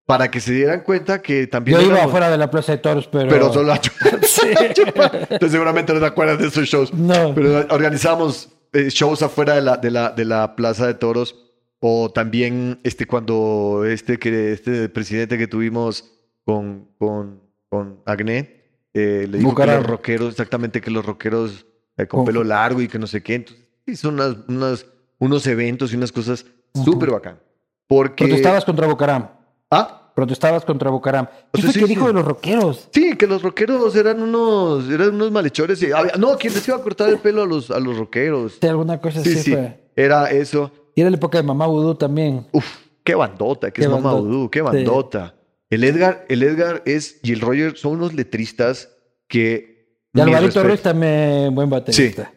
para 0.06 0.30
que 0.32 0.40
se 0.40 0.54
dieran 0.54 0.82
cuenta 0.82 1.22
que 1.22 1.48
también. 1.48 1.80
Yo 1.80 1.84
iba 1.86 1.96
éramos- 1.96 2.10
afuera 2.12 2.30
de 2.30 2.38
la 2.38 2.50
Plaza 2.52 2.74
de 2.74 2.78
Toros, 2.78 3.10
pero... 3.12 3.28
Pero 3.28 3.52
solo 3.52 3.74
a 3.74 3.82
chupar. 3.82 4.20
Sí. 4.28 4.48
Entonces 4.52 5.52
seguramente 5.52 5.94
no 5.94 6.00
te 6.00 6.06
acuerdas 6.06 6.38
de 6.38 6.48
esos 6.48 6.66
shows. 6.68 6.94
No. 6.94 7.34
Pero 7.34 7.66
organizábamos 7.72 8.50
eh, 8.74 8.90
shows 8.90 9.24
afuera 9.24 9.56
de 9.56 9.62
la, 9.62 9.78
de, 9.78 9.90
la, 9.90 10.10
de 10.12 10.26
la 10.26 10.56
Plaza 10.56 10.86
de 10.86 10.94
Toros. 10.94 11.36
O 11.80 12.10
también 12.12 12.80
este, 12.84 13.06
cuando 13.06 13.84
este, 13.86 14.18
que, 14.18 14.52
este 14.54 14.90
presidente 14.90 15.38
que 15.38 15.48
tuvimos 15.48 16.12
con, 16.44 16.90
con, 16.98 17.42
con 17.70 18.00
Agné 18.06 18.64
eh, 18.94 19.28
le 19.30 19.38
dijo 19.38 19.50
que 19.50 19.62
Bucaram. 19.62 19.82
los 19.82 19.86
rockeros, 19.90 20.30
exactamente 20.32 20.82
que 20.82 20.90
los 20.90 21.06
rockeros 21.06 21.68
eh, 21.98 22.08
con 22.08 22.20
Con- 22.22 22.26
pelo 22.26 22.44
largo 22.44 22.82
y 22.82 22.88
que 22.88 22.98
no 22.98 23.06
sé 23.06 23.22
qué. 23.22 23.36
Entonces, 23.36 23.66
hizo 23.86 24.10
unas, 24.10 24.38
unas, 24.48 24.86
unos 25.20 25.46
eventos 25.46 25.94
y 25.94 25.98
unas 25.98 26.12
cosas 26.12 26.46
Ujú. 26.74 26.94
súper 26.94 27.12
bacán. 27.12 27.40
Porque. 27.88 28.26
Protestabas 28.26 28.66
contra 28.66 28.88
Bucaram. 28.88 29.30
Ah, 29.70 30.12
Protestabas 30.16 30.66
contra 30.66 30.90
Bucaram. 30.90 31.28
¿Qué 31.54 31.60
O 31.60 31.62
sea, 31.62 31.72
sí, 31.72 31.80
que 31.80 31.86
sí. 31.86 31.94
dijo 31.94 32.08
de 32.08 32.14
los 32.14 32.26
rockeros? 32.26 32.90
Sí, 32.92 33.16
que 33.16 33.28
los 33.28 33.44
rockeros 33.44 33.96
eran 33.96 34.20
unos, 34.24 34.90
eran 34.90 35.14
unos 35.14 35.32
malhechores. 35.32 35.80
y 35.84 35.92
había- 35.92 36.14
no, 36.18 36.36
quien 36.38 36.56
les 36.56 36.68
iba 36.68 36.78
a 36.78 36.82
cortar 36.82 37.10
el 37.10 37.20
pelo 37.20 37.44
a 37.44 37.46
los, 37.46 37.70
a 37.70 37.80
los 37.80 37.96
rockeros. 37.98 38.58
Alguna 38.64 39.00
cosa 39.00 39.22
Sí, 39.24 39.30
así 39.34 39.44
sí, 39.44 39.52
fue. 39.52 39.80
era 39.96 40.32
eso. 40.32 40.72
Y 40.98 41.02
era 41.02 41.12
la 41.12 41.18
época 41.18 41.38
de 41.38 41.44
Mamá 41.44 41.68
Vudú 41.68 41.94
también. 41.94 42.48
Uf, 42.52 42.66
qué 43.04 43.14
bandota, 43.14 43.70
que 43.70 43.82
Qué 43.82 43.82
es 43.84 43.88
Mamá 43.88 44.14
bandota. 44.14 44.28
Vudú, 44.36 44.50
qué 44.50 44.60
Sí. 44.60 44.66
bandota. 44.66 45.36
El 45.70 45.84
Edgar, 45.84 46.26
el 46.28 46.42
Edgar 46.42 46.82
es, 46.88 47.20
y 47.22 47.34
el 47.34 47.40
Roger 47.40 47.78
son 47.78 47.98
unos 47.98 48.16
letristas 48.16 48.90
que... 49.28 50.00
Y 50.12 50.20
Alvarito. 50.20 50.64
Ruiz 50.64 50.82
también, 50.82 51.54
buen 51.54 51.70
baterista. 51.70 52.34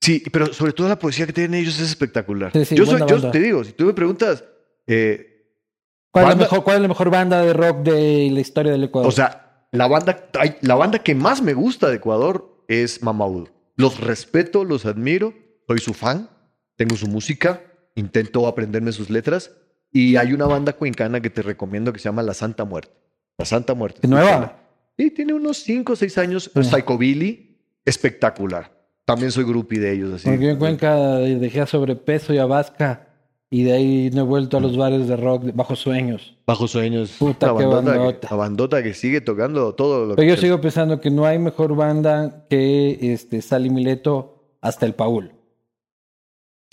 Sí, 0.00 0.22
pero 0.30 0.52
sobre 0.52 0.72
todo 0.72 0.88
la 0.88 0.96
poesía 0.96 1.26
que 1.26 1.32
tienen 1.32 1.60
ellos 1.60 1.74
es 1.80 1.88
espectacular. 1.88 2.52
Sí, 2.52 2.76
yo, 2.76 2.86
soy, 2.86 3.02
te 3.32 3.40
digo, 3.40 3.64
si 3.64 3.72
tú 3.72 3.86
me 3.86 3.94
preguntas, 3.94 4.44
eh, 4.86 5.50
¿Cuál, 6.12 6.26
es 6.26 6.30
la 6.30 6.36
mejor, 6.36 6.62
¿Cuál 6.62 6.76
es 6.76 6.82
la 6.82 6.88
mejor 6.88 7.10
banda 7.10 7.42
de 7.42 7.52
rock 7.52 7.78
de 7.78 8.30
la 8.30 8.38
historia 8.38 8.70
del 8.70 8.84
Ecuador? 8.84 9.08
o 9.08 9.12
sea, 9.12 9.66
la 9.72 9.88
banda, 9.88 10.28
la 10.60 10.74
banda 10.76 11.00
que 11.00 11.16
más 11.16 11.42
me 11.42 11.52
gusta 11.52 11.88
de 11.88 11.96
Ecuador 11.96 12.62
es 12.68 13.02
Mamá 13.02 13.26
Vudú. 13.26 13.48
Los 13.74 13.98
respeto, 13.98 14.62
los 14.62 14.86
admiro, 14.86 15.34
soy 15.66 15.78
su 15.78 15.94
fan, 15.94 16.30
tengo 16.76 16.94
su 16.94 17.08
música, 17.08 17.60
intento 17.94 18.46
aprenderme 18.46 18.92
sus 18.92 19.10
letras. 19.10 19.52
Y 19.92 20.16
hay 20.16 20.32
una 20.32 20.46
banda 20.46 20.72
cuencana 20.72 21.20
que 21.20 21.30
te 21.30 21.42
recomiendo 21.42 21.92
que 21.92 21.98
se 21.98 22.04
llama 22.04 22.22
La 22.22 22.34
Santa 22.34 22.64
Muerte. 22.64 22.92
La 23.38 23.44
Santa 23.44 23.74
Muerte. 23.74 24.00
¿Es 24.02 24.10
nueva? 24.10 24.56
Sí, 24.96 25.10
tiene 25.10 25.34
unos 25.34 25.58
5 25.58 25.92
o 25.92 25.96
6 25.96 26.18
años. 26.18 26.50
Psychobilly, 26.54 27.58
espectacular. 27.84 28.72
También 29.04 29.30
soy 29.30 29.44
groupie 29.44 29.78
de 29.78 29.92
ellos. 29.92 30.14
Así. 30.14 30.28
Porque 30.28 30.44
yo 30.44 30.50
en 30.50 30.58
Cuenca 30.58 31.16
dejé 31.16 31.60
a 31.60 31.66
sobrepeso 31.66 32.32
y 32.32 32.38
a 32.38 32.46
vasca. 32.46 33.08
Y 33.50 33.62
de 33.62 33.72
ahí 33.72 34.10
no 34.12 34.22
he 34.22 34.24
vuelto 34.24 34.56
a 34.56 34.60
los 34.60 34.76
bares 34.76 35.06
de 35.06 35.16
rock 35.16 35.44
bajo 35.54 35.76
sueños. 35.76 36.36
Bajo 36.44 36.66
sueños. 36.66 37.14
Puta, 37.18 37.52
la 37.52 37.58
qué 37.58 37.66
bandota, 37.66 37.90
bandota. 37.92 38.20
que, 38.20 38.26
la 38.28 38.36
bandota 38.36 38.82
que 38.82 38.94
sigue 38.94 39.20
tocando 39.20 39.74
todo 39.76 40.06
lo 40.06 40.16
Pero 40.16 40.28
yo 40.28 40.34
que 40.34 40.40
sigo 40.40 40.60
pensando 40.60 41.00
que 41.00 41.10
no 41.10 41.24
hay 41.24 41.38
mejor 41.38 41.76
banda 41.76 42.46
que 42.50 42.98
este, 43.12 43.42
Sally 43.42 43.70
Mileto 43.70 44.56
hasta 44.60 44.86
el 44.86 44.94
Paul. 44.94 45.33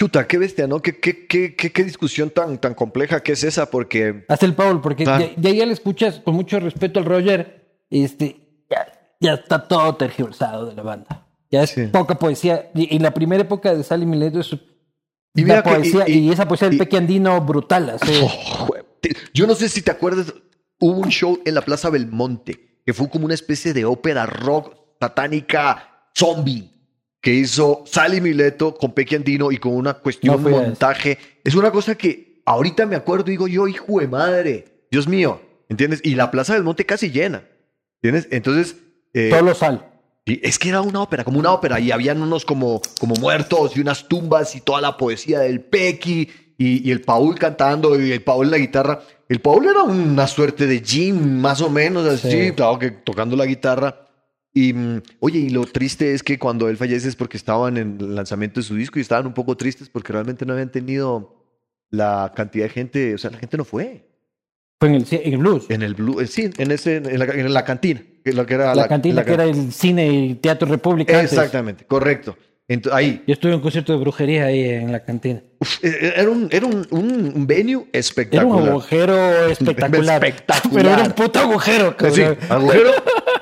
Chuta, 0.01 0.25
qué 0.25 0.39
bestia, 0.39 0.65
¿no? 0.65 0.81
¿Qué, 0.81 0.99
qué, 0.99 1.27
qué, 1.27 1.55
qué, 1.55 1.71
qué 1.71 1.83
discusión 1.83 2.31
tan, 2.31 2.57
tan 2.57 2.73
compleja 2.73 3.21
que 3.21 3.33
es 3.33 3.43
esa, 3.43 3.69
porque 3.69 4.25
Hasta 4.29 4.47
el 4.47 4.55
Paul, 4.55 4.81
porque 4.81 5.03
Ah. 5.05 5.19
de, 5.19 5.33
de 5.37 5.49
ahí 5.49 5.57
ya 5.57 5.65
le 5.67 5.73
escuchas 5.73 6.19
con 6.25 6.33
mucho 6.33 6.59
respeto 6.59 6.97
al 6.99 7.05
Roger, 7.05 7.83
este, 7.91 8.65
ya, 8.67 8.87
ya 9.19 9.33
está 9.35 9.67
todo 9.67 9.95
tergiversado 9.97 10.65
de 10.65 10.73
la 10.73 10.81
banda. 10.81 11.27
Ya 11.51 11.61
es 11.61 11.69
Sí. 11.69 11.85
poca 11.85 12.15
poesía. 12.17 12.71
Y, 12.73 12.95
y 12.95 12.97
la 12.97 13.13
primera 13.13 13.43
época 13.43 13.75
de 13.75 13.83
Sally 13.83 14.07
Mileto 14.07 14.39
es 14.39 14.53
Y 14.53 15.41
la 15.41 15.43
mira 15.43 15.61
que- 15.61 15.69
poesía, 15.69 16.09
y, 16.09 16.13
y- 16.13 16.29
y- 16.29 16.31
esa 16.31 16.47
poesía 16.47 16.69
del 16.69 16.79
Peque 16.79 16.97
Andino 16.97 17.39
brutal. 17.41 17.91
así. 17.91 18.11
Oh, 18.23 18.69
Yo 19.35 19.45
no 19.45 19.53
sé 19.53 19.69
si 19.69 19.83
te 19.83 19.91
acuerdas, 19.91 20.33
hubo 20.79 20.97
un 20.99 21.09
show 21.09 21.39
en 21.45 21.53
la 21.53 21.61
Plaza 21.61 21.91
Belmonte 21.91 22.81
que 22.83 22.93
fue 22.95 23.07
como 23.07 23.25
una 23.25 23.35
especie 23.35 23.71
de 23.71 23.85
ópera 23.85 24.25
rock 24.25 24.75
satánica 24.99 26.07
zombie 26.17 26.71
que 27.21 27.33
hizo 27.33 27.83
Sally 27.85 28.19
Mileto 28.19 28.73
con 28.75 28.93
Peque 28.93 29.15
Andino 29.15 29.51
y 29.51 29.57
con 29.57 29.73
una 29.75 29.93
cuestión 29.93 30.41
No 30.41 30.49
ese. 30.49 30.59
montaje. 30.59 31.17
Es 31.43 31.53
una 31.55 31.71
cosa 31.71 31.95
que 31.95 32.41
ahorita 32.45 32.85
me 32.85 32.95
acuerdo 32.95 33.27
y 33.27 33.31
digo 33.31 33.47
yo, 33.47 33.67
hijo 33.67 33.99
de 33.99 34.07
madre, 34.07 34.65
Dios 34.89 35.07
mío, 35.07 35.39
¿entiendes? 35.69 36.01
Y 36.03 36.15
la 36.15 36.31
Plaza 36.31 36.53
Belmonte 36.53 36.85
casi 36.85 37.11
llena, 37.11 37.43
¿entiendes? 38.01 38.27
Entonces, 38.31 38.75
eh, 39.13 39.29
Solo 39.31 39.53
sal. 39.53 39.85
y 40.25 40.45
es 40.47 40.57
que 40.57 40.69
era 40.69 40.81
una 40.81 41.01
ópera, 41.01 41.23
como 41.23 41.37
una 41.39 41.51
ópera, 41.51 41.79
y 41.79 41.91
habían 41.91 42.21
unos 42.21 42.43
como, 42.43 42.81
como 42.99 43.13
muertos 43.15 43.77
y 43.77 43.81
unas 43.81 44.07
tumbas 44.07 44.55
y 44.55 44.61
toda 44.61 44.81
la 44.81 44.97
poesía 44.97 45.39
del 45.41 45.61
Pequi 45.61 46.27
y, 46.57 46.87
y 46.87 46.91
el 46.91 47.01
Paul 47.01 47.37
cantando 47.37 47.99
y 48.01 48.11
el 48.11 48.23
Paul 48.23 48.45
en 48.47 48.51
la 48.51 48.57
guitarra. 48.57 49.01
El 49.29 49.39
Paul 49.41 49.65
era 49.67 49.83
una 49.83 50.25
suerte 50.27 50.65
de 50.67 50.79
Jim, 50.83 51.39
más 51.39 51.61
o 51.61 51.69
menos, 51.69 52.05
así, 52.07 52.47
Sí. 52.47 52.51
claro 52.53 52.79
que 52.79 52.89
tocando 52.91 53.35
la 53.35 53.45
guitarra. 53.45 54.07
Y 54.53 54.73
mm, 54.73 55.01
oye, 55.19 55.39
y 55.39 55.49
lo 55.49 55.65
triste 55.65 56.13
es 56.13 56.23
que 56.23 56.37
cuando 56.37 56.67
él 56.69 56.77
fallece 56.77 57.07
es 57.07 57.15
porque 57.15 57.37
estaban 57.37 57.77
en 57.77 57.97
el 57.99 58.15
lanzamiento 58.15 58.59
de 58.59 58.65
su 58.65 58.75
disco 58.75 58.99
y 58.99 59.01
estaban 59.01 59.25
un 59.27 59.33
poco 59.33 59.55
tristes 59.55 59.87
porque 59.89 60.11
realmente 60.13 60.45
no 60.45 60.53
habían 60.53 60.71
tenido 60.71 61.37
la 61.89 62.31
cantidad 62.35 62.65
de 62.65 62.69
gente, 62.69 63.13
o 63.15 63.17
sea, 63.17 63.31
la 63.31 63.37
gente 63.37 63.57
no 63.57 63.63
fue 63.65 64.05
Fue 64.79 64.89
en 64.89 64.95
el, 64.95 65.05
en 65.09 65.33
el 65.33 65.37
blues. 65.37 65.65
en 65.69 65.81
el 65.81 65.93
blue, 65.93 66.19
eh, 66.21 66.27
sí, 66.27 66.49
en 66.57 66.71
ese, 66.71 66.97
en 66.97 67.19
la, 67.19 67.25
en 67.25 67.53
la 67.53 67.63
cantina, 67.65 68.01
que 68.23 68.33
lo 68.33 68.45
que 68.45 68.53
era 68.55 68.73
la, 68.75 68.87
cantina 68.87 69.15
la 69.15 69.25
que 69.25 69.33
era 69.33 69.43
el 69.45 69.71
cine 69.71 70.07
y 70.11 70.35
teatro 70.35 70.67
república. 70.67 71.17
antes. 71.17 71.31
Exactamente, 71.33 71.85
correcto. 71.85 72.37
Ahí, 72.93 73.21
Yo 73.27 73.33
estuve 73.33 73.51
en 73.51 73.57
un 73.57 73.61
concierto 73.61 73.91
de 73.91 73.99
brujería 73.99 74.45
ahí 74.45 74.63
en 74.63 74.93
la 74.93 75.03
cantina. 75.03 75.41
uf, 75.59 75.83
eh, 75.83 76.13
era 76.15 76.29
un, 76.29 76.47
era 76.51 76.65
un, 76.65 76.87
un- 76.91 77.33
un 77.35 77.45
venue 77.47 77.73
Era 77.73 77.79
un 77.83 77.89
espectacular. 77.91 78.69
agujero 78.69 79.47
espectacular. 79.49 80.23
Espectacular. 80.25 80.71
Pero 80.73 80.89
era 80.89 81.03
un 81.03 81.11
puto 81.11 81.39
agujero. 81.39 81.95
Sí, 82.13 82.21
agujero 82.49 82.91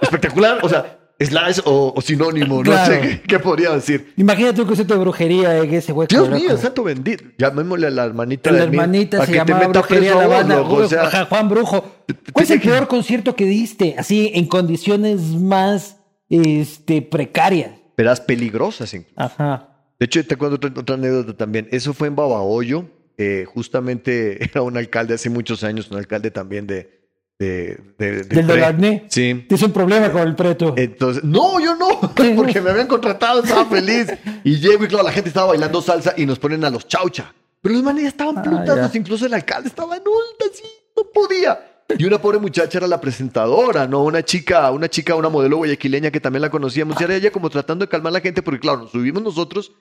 espectacular, 0.02 0.60
o 0.64 0.70
sea, 0.70 0.99
slash 1.20 1.60
o, 1.66 1.94
o 1.96 2.02
sinónimo, 2.02 2.62
Claro. 2.62 2.94
no 2.96 3.02
sé 3.02 3.08
qué, 3.08 3.22
qué 3.28 3.40
podría 3.40 3.72
decir. 3.72 4.14
Imagínate 4.18 4.62
un 4.62 4.68
concierto 4.68 4.94
de 4.94 5.00
brujería 5.02 5.58
en 5.58 5.74
ese 5.74 5.92
hueco. 5.92 6.08
Dios 6.10 6.30
mío, 6.30 6.58
santo 6.58 6.84
bendito. 6.84 7.24
Llamémosle 7.38 7.88
a 7.88 7.90
la 7.90 8.06
hermanita 8.06 8.52
La 8.52 8.60
de 8.62 8.68
mí, 8.68 8.78
hermanita 8.78 9.22
a 9.24 9.26
se 9.26 9.34
llamaba 9.34 9.68
Brujería 9.68 10.16
la 10.16 10.44
loco, 10.44 10.76
o 10.76 10.88
sea, 10.88 11.26
Juan 11.26 11.50
Brujo. 11.50 11.84
¿Cuál 12.32 12.44
es 12.46 12.52
el 12.52 12.62
peor 12.62 12.88
concierto 12.88 13.36
que 13.36 13.46
diste? 13.46 13.96
Así, 13.98 14.32
en 14.34 14.46
condiciones 14.48 15.20
más 15.22 15.98
este, 16.30 17.02
precarias. 17.02 17.72
verás 17.98 18.22
peligrosas. 18.22 18.94
incluso. 18.94 19.14
Ajá. 19.20 19.66
De 20.00 20.06
hecho, 20.06 20.26
te 20.26 20.38
cuento 20.38 20.56
otra, 20.56 20.72
otra 20.80 20.96
anécdota 20.96 21.36
también. 21.36 21.68
Eso 21.72 21.94
fue 21.94 22.08
en 22.08 22.16
Babahoyo. 22.16 22.86
eh, 23.18 23.44
justamente 23.54 24.42
era 24.50 24.62
un 24.62 24.78
alcalde 24.78 25.14
hace 25.16 25.30
muchos 25.30 25.64
años, 25.66 25.92
un 25.92 25.98
alcalde 25.98 26.32
también 26.32 26.66
de... 26.68 26.99
de, 27.40 27.80
de- 27.98 28.24
del 28.24 28.46
Del 28.48 28.64
acné. 28.64 29.06
Sí. 29.10 29.46
Tienes 29.48 29.64
un 29.64 29.72
problema 29.72 30.12
con 30.12 30.22
el 30.28 30.36
preto. 30.36 30.74
Entonces, 30.78 31.24
no, 31.24 31.60
yo 31.60 31.74
no, 31.76 32.00
porque 32.36 32.62
me 32.62 32.70
habían 32.70 32.88
contratado, 32.88 33.42
estaba 33.42 33.66
feliz. 33.70 34.08
Y 34.44 34.58
llego 34.60 34.84
y 34.84 34.88
claro, 34.88 35.06
la 35.06 35.12
gente 35.12 35.30
estaba 35.30 35.48
bailando 35.48 35.82
salsa 35.82 36.14
y 36.18 36.26
nos 36.26 36.38
ponen 36.38 36.64
a 36.66 36.70
los 36.70 36.88
chaucha. 36.88 37.34
Pero 37.62 37.76
los 37.76 37.84
manes 37.84 38.04
ya 38.04 38.10
estaban 38.10 38.38
Ah, 38.38 38.42
plutados, 38.44 38.92
ya. 38.94 39.00
incluso 39.00 39.26
el 39.26 39.34
alcalde 39.34 39.70
estaba 39.70 39.96
en 39.96 40.02
ulta, 40.02 40.46
así, 40.54 40.64
no 40.96 41.04
podía. 41.14 41.60
Y 41.98 42.06
una 42.06 42.22
pobre 42.22 42.38
muchacha 42.38 42.78
era 42.78 42.88
la 42.88 43.02
presentadora, 43.02 43.88
¿no? 43.88 44.04
Una 44.04 44.22
chica, 44.24 44.70
una 44.72 44.88
chica, 44.88 45.16
una 45.16 45.28
modelo 45.30 45.58
guayaquileña 45.58 46.12
que 46.12 46.20
también 46.20 46.42
la 46.44 46.50
conocíamos. 46.52 47.00
Y 47.02 47.04
era 47.04 47.16
ella 47.16 47.32
como 47.32 47.50
tratando 47.50 47.84
de 47.86 47.90
calmar 47.90 48.12
a 48.12 48.14
la 48.14 48.22
gente, 48.22 48.44
porque 48.44 48.60
claro, 48.60 48.82
nos 48.82 48.92
subimos 48.92 49.24
nosotros. 49.24 49.72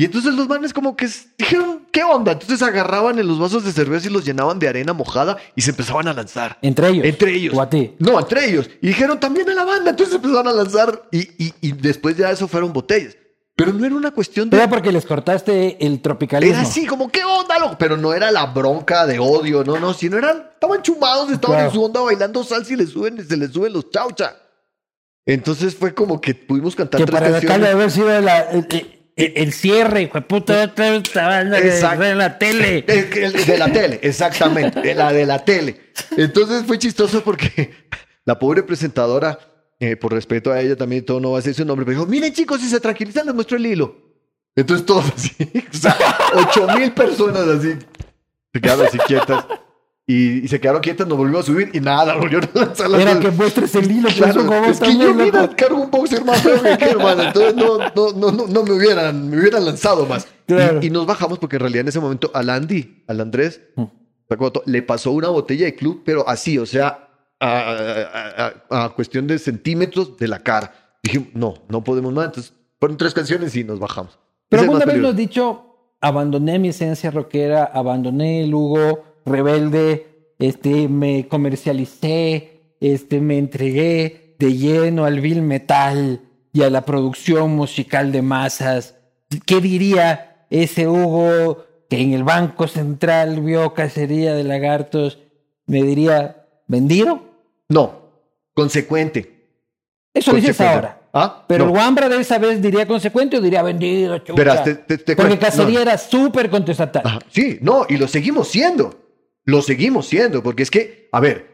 Y 0.00 0.04
entonces 0.04 0.32
los 0.34 0.48
manes 0.48 0.72
como 0.72 0.94
que 0.96 1.08
dijeron, 1.36 1.86
¿qué 1.92 2.04
onda? 2.04 2.30
Entonces 2.32 2.62
agarraban 2.62 3.18
en 3.18 3.26
los 3.26 3.38
vasos 3.40 3.64
de 3.64 3.72
cerveza 3.72 4.06
y 4.08 4.12
los 4.12 4.24
llenaban 4.24 4.60
de 4.60 4.68
arena 4.68 4.92
mojada 4.92 5.36
y 5.56 5.60
se 5.62 5.70
empezaban 5.70 6.06
a 6.06 6.12
lanzar. 6.14 6.56
Entre 6.62 6.88
ellos. 6.88 7.04
Entre 7.04 7.34
ellos. 7.34 7.52
O 7.54 7.60
a 7.60 7.68
ti. 7.68 7.96
No, 7.98 8.16
entre 8.20 8.48
ellos. 8.48 8.70
Y 8.80 8.86
dijeron 8.86 9.18
también 9.18 9.50
a 9.50 9.54
la 9.54 9.64
banda. 9.64 9.90
Entonces 9.90 10.14
empezaron 10.14 10.46
a 10.46 10.52
lanzar 10.52 11.02
y, 11.10 11.22
y, 11.44 11.52
y 11.60 11.72
después 11.72 12.16
ya 12.16 12.30
eso 12.30 12.46
fueron 12.46 12.72
botellas. 12.72 13.16
Pero 13.56 13.72
no 13.72 13.84
era 13.84 13.96
una 13.96 14.12
cuestión 14.12 14.48
de... 14.48 14.56
Era 14.56 14.70
porque 14.70 14.92
les 14.92 15.04
cortaste 15.04 15.84
el 15.84 16.00
tropicalismo. 16.00 16.54
Era 16.54 16.62
así, 16.62 16.86
como, 16.86 17.10
¿qué 17.10 17.24
onda, 17.24 17.58
loco? 17.58 17.74
Pero 17.76 17.96
no 17.96 18.14
era 18.14 18.30
la 18.30 18.46
bronca 18.46 19.04
de 19.04 19.18
odio, 19.18 19.64
no, 19.64 19.80
no, 19.80 19.92
sino 19.94 20.16
eran, 20.16 20.44
estaban 20.54 20.80
chumados, 20.80 21.28
estaban 21.32 21.56
Claro. 21.56 21.68
en 21.70 21.74
su 21.74 21.82
onda 21.82 22.00
bailando 22.02 22.44
salsa 22.44 22.72
y 22.72 22.76
les 22.76 22.90
suben, 22.90 23.28
se 23.28 23.36
les 23.36 23.50
suben 23.50 23.72
los 23.72 23.90
chaucha. 23.90 24.36
Entonces 25.26 25.74
fue 25.74 25.92
como 25.92 26.20
que 26.20 26.36
pudimos 26.36 26.76
cantar 26.76 27.00
Que 27.00 27.06
tres 27.06 27.18
para 27.20 27.32
canciones. 27.32 27.68
haber 27.68 27.90
sido 27.90 28.20
la- 28.20 28.48
el- 29.18 29.32
el 29.36 29.52
cierre, 29.52 30.02
hijo 30.02 30.14
de 30.18 30.22
puta, 30.22 30.64
otra 30.64 30.90
vez 30.90 31.02
esta 31.04 31.26
banda 31.28 31.60
que 31.60 31.68
Exacto. 31.68 32.00
ve 32.00 32.10
en 32.10 32.18
la 32.18 32.38
tele. 32.38 32.84
El, 32.88 33.18
el 33.24 33.44
de 33.46 33.58
la 33.58 33.72
tele, 33.72 33.98
exactamente, 34.02 34.80
de 34.80 34.94
la 34.94 35.12
de 35.12 35.26
la 35.26 35.44
tele. 35.44 35.80
Entonces 36.16 36.64
fue 36.66 36.78
chistoso 36.78 37.22
porque 37.22 37.74
la 38.24 38.38
pobre 38.38 38.62
presentadora, 38.62 39.38
eh, 39.80 39.96
por 39.96 40.12
respeto 40.12 40.52
a 40.52 40.60
ella 40.60 40.76
también, 40.76 41.04
todo 41.04 41.20
no 41.20 41.32
va 41.32 41.38
a 41.38 41.40
decir 41.40 41.54
su 41.54 41.64
nombre, 41.64 41.84
pero 41.84 41.98
dijo, 42.00 42.10
miren 42.10 42.32
chicos, 42.32 42.60
si 42.60 42.68
se 42.68 42.80
tranquilizan 42.80 43.26
les 43.26 43.34
muestro 43.34 43.56
el 43.56 43.66
hilo. 43.66 43.96
Entonces 44.56 44.84
todos 44.86 45.04
así, 45.14 45.34
o 45.72 45.76
sea, 45.76 45.96
ocho 46.34 46.66
mil 46.76 46.92
personas 46.92 47.42
así. 47.46 47.74
Se 48.52 48.60
quedaron 48.60 48.86
así 48.86 48.98
quietas. 48.98 49.44
Y, 50.10 50.42
y 50.44 50.48
se 50.48 50.58
quedaron 50.58 50.80
quietas, 50.80 51.06
nos 51.06 51.18
volvimos 51.18 51.42
a 51.42 51.46
subir 51.46 51.70
y 51.74 51.80
nada, 51.80 52.14
volvieron 52.18 52.48
a 52.54 52.58
lanzar 52.60 52.88
las 52.88 53.00
Era 53.02 53.20
que 53.20 53.30
muestres 53.30 53.74
el 53.74 53.90
hilo, 53.90 54.08
Claro, 54.16 54.32
pues, 54.34 54.46
como 54.46 54.64
es 54.64 54.80
que 54.80 54.96
yo, 54.98 55.14
mira, 55.14 55.50
cargo 55.54 55.82
un 55.82 55.90
boxer 55.90 56.24
más 56.24 56.40
feo 56.40 56.62
que 56.78 56.84
hermano. 56.86 57.24
Entonces 57.24 57.54
no, 57.54 57.76
no, 57.78 58.12
no, 58.16 58.32
no, 58.32 58.46
no 58.46 58.62
me 58.64 58.72
hubieran, 58.72 59.28
me 59.28 59.38
hubieran 59.38 59.66
lanzado 59.66 60.06
más. 60.06 60.26
Claro. 60.46 60.80
Y, 60.82 60.86
y 60.86 60.90
nos 60.90 61.04
bajamos 61.04 61.38
porque 61.38 61.56
en 61.56 61.60
realidad 61.60 61.82
en 61.82 61.88
ese 61.88 62.00
momento 62.00 62.30
al 62.32 62.48
Andy, 62.48 63.04
al 63.06 63.20
Andrés, 63.20 63.60
Sacoto, 64.30 64.62
le 64.64 64.80
pasó 64.82 65.10
una 65.12 65.28
botella 65.28 65.66
de 65.66 65.74
club, 65.74 66.02
pero 66.06 66.26
así, 66.26 66.56
o 66.58 66.64
sea, 66.64 67.10
a, 67.38 68.52
a- 68.70 68.84
a- 68.84 68.88
cuestión 68.94 69.26
de 69.26 69.38
centímetros 69.38 70.16
de 70.16 70.26
la 70.28 70.38
cara. 70.42 70.72
Dijimos, 71.02 71.28
no, 71.34 71.54
no 71.68 71.84
podemos 71.84 72.12
más. 72.14 72.26
Entonces, 72.26 72.54
fueron 72.80 72.96
tres 72.96 73.12
canciones 73.14 73.54
y 73.56 73.62
nos 73.62 73.78
bajamos. 73.78 74.18
Pero 74.48 74.62
es 74.62 74.68
alguna 74.68 74.86
vez 74.86 74.96
nos 74.98 75.10
has 75.10 75.16
dicho, 75.16 75.92
abandoné 76.00 76.58
mi 76.58 76.68
esencia 76.68 77.10
rockera, 77.10 77.64
abandoné 77.72 78.42
el 78.44 78.54
Hugo 78.54 79.04
rebelde, 79.28 80.32
este, 80.38 80.88
me 80.88 81.28
comercialicé, 81.28 82.74
este, 82.80 83.20
me 83.20 83.38
entregué 83.38 84.34
de 84.38 84.52
lleno 84.56 85.04
al 85.04 85.20
vil 85.20 85.42
metal 85.42 86.20
y 86.52 86.62
a 86.62 86.70
la 86.70 86.84
producción 86.84 87.54
musical 87.56 88.12
de 88.12 88.22
masas. 88.22 88.94
¿Qué 89.46 89.60
diría 89.60 90.46
ese 90.50 90.88
Hugo 90.88 91.64
que 91.90 92.00
en 92.00 92.12
el 92.12 92.24
Banco 92.24 92.66
Central 92.68 93.40
vio 93.40 93.74
cacería 93.74 94.34
de 94.34 94.44
lagartos? 94.44 95.18
Me 95.66 95.82
diría, 95.82 96.46
¿vendido? 96.66 97.20
No, 97.68 98.10
consecuente. 98.54 99.34
Eso 100.14 100.32
dices 100.32 100.60
ahora. 100.60 100.94
¿Ah? 101.12 101.44
Pero 101.48 101.64
No. 101.64 101.70
el 101.72 101.76
Wambra 101.76 102.08
de 102.08 102.20
esa 102.20 102.38
vez 102.38 102.60
diría 102.60 102.86
consecuente 102.86 103.38
o 103.38 103.40
diría 103.40 103.62
vendido, 103.62 104.18
chucha. 104.18 104.34
Verás, 104.34 104.62
te- 104.64 104.74
te- 104.74 104.98
te 104.98 105.16
Porque. 105.16 105.38
Cacería 105.38 105.76
No. 105.76 105.82
era 105.82 105.98
súper 105.98 106.50
contestatario. 106.50 107.08
Ajá, 107.08 107.18
Sí, 107.30 107.58
no, 107.62 107.86
y 107.88 107.96
lo 107.96 108.06
seguimos 108.08 108.48
siendo. 108.48 108.94
Lo 109.48 109.62
seguimos 109.62 110.06
siendo, 110.06 110.42
porque 110.42 110.62
es 110.62 110.70
que, 110.70 111.08
a 111.10 111.20
ver, 111.20 111.46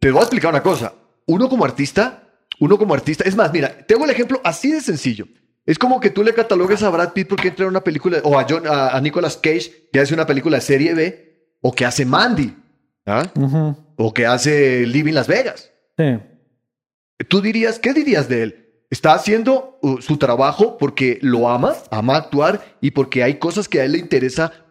te 0.00 0.10
voy 0.10 0.18
a 0.18 0.22
explicar 0.22 0.50
una 0.50 0.64
cosa. 0.64 0.94
Uno 1.26 1.48
como 1.48 1.64
artista, 1.64 2.28
uno 2.58 2.76
como 2.76 2.92
artista, 2.92 3.22
es 3.22 3.36
más, 3.36 3.52
mira, 3.52 3.86
tengo 3.86 4.04
el 4.04 4.10
ejemplo 4.10 4.40
así 4.42 4.72
de 4.72 4.80
sencillo. 4.80 5.28
Es 5.64 5.78
como 5.78 6.00
que 6.00 6.10
tú 6.10 6.24
le 6.24 6.34
catalogues 6.34 6.82
a 6.82 6.90
Brad 6.90 7.12
Pitt 7.12 7.28
porque 7.28 7.46
entra 7.46 7.62
en 7.62 7.70
una 7.70 7.84
película, 7.84 8.18
o 8.24 8.36
a, 8.36 8.44
John, 8.50 8.66
a, 8.66 8.88
a 8.88 9.00
Nicolas 9.00 9.36
Cage 9.36 9.88
que 9.92 10.00
hace 10.00 10.12
una 10.12 10.26
película 10.26 10.56
de 10.56 10.62
serie 10.62 10.92
B, 10.94 11.54
o 11.60 11.72
que 11.72 11.84
hace 11.84 12.04
Mandy, 12.04 12.52
¿ah? 13.06 13.30
O 13.94 14.12
que 14.12 14.26
hace 14.26 14.84
Living 14.84 15.14
Las 15.14 15.28
Vegas. 15.28 15.70
sí. 15.96 16.18
Tú 17.28 17.40
dirías, 17.40 17.78
¿qué 17.78 17.94
dirías 17.94 18.28
de 18.28 18.42
él? 18.42 18.66
Está 18.90 19.14
haciendo 19.14 19.78
uh, 19.82 20.02
su 20.02 20.16
trabajo 20.16 20.78
porque 20.78 21.20
lo 21.22 21.48
ama, 21.48 21.74
ama 21.92 22.16
actuar 22.16 22.76
y 22.80 22.90
porque 22.90 23.22
hay 23.22 23.38
cosas 23.38 23.68
que 23.68 23.80
a 23.80 23.84
él 23.84 23.92
le 23.92 23.98
interesa 23.98 24.65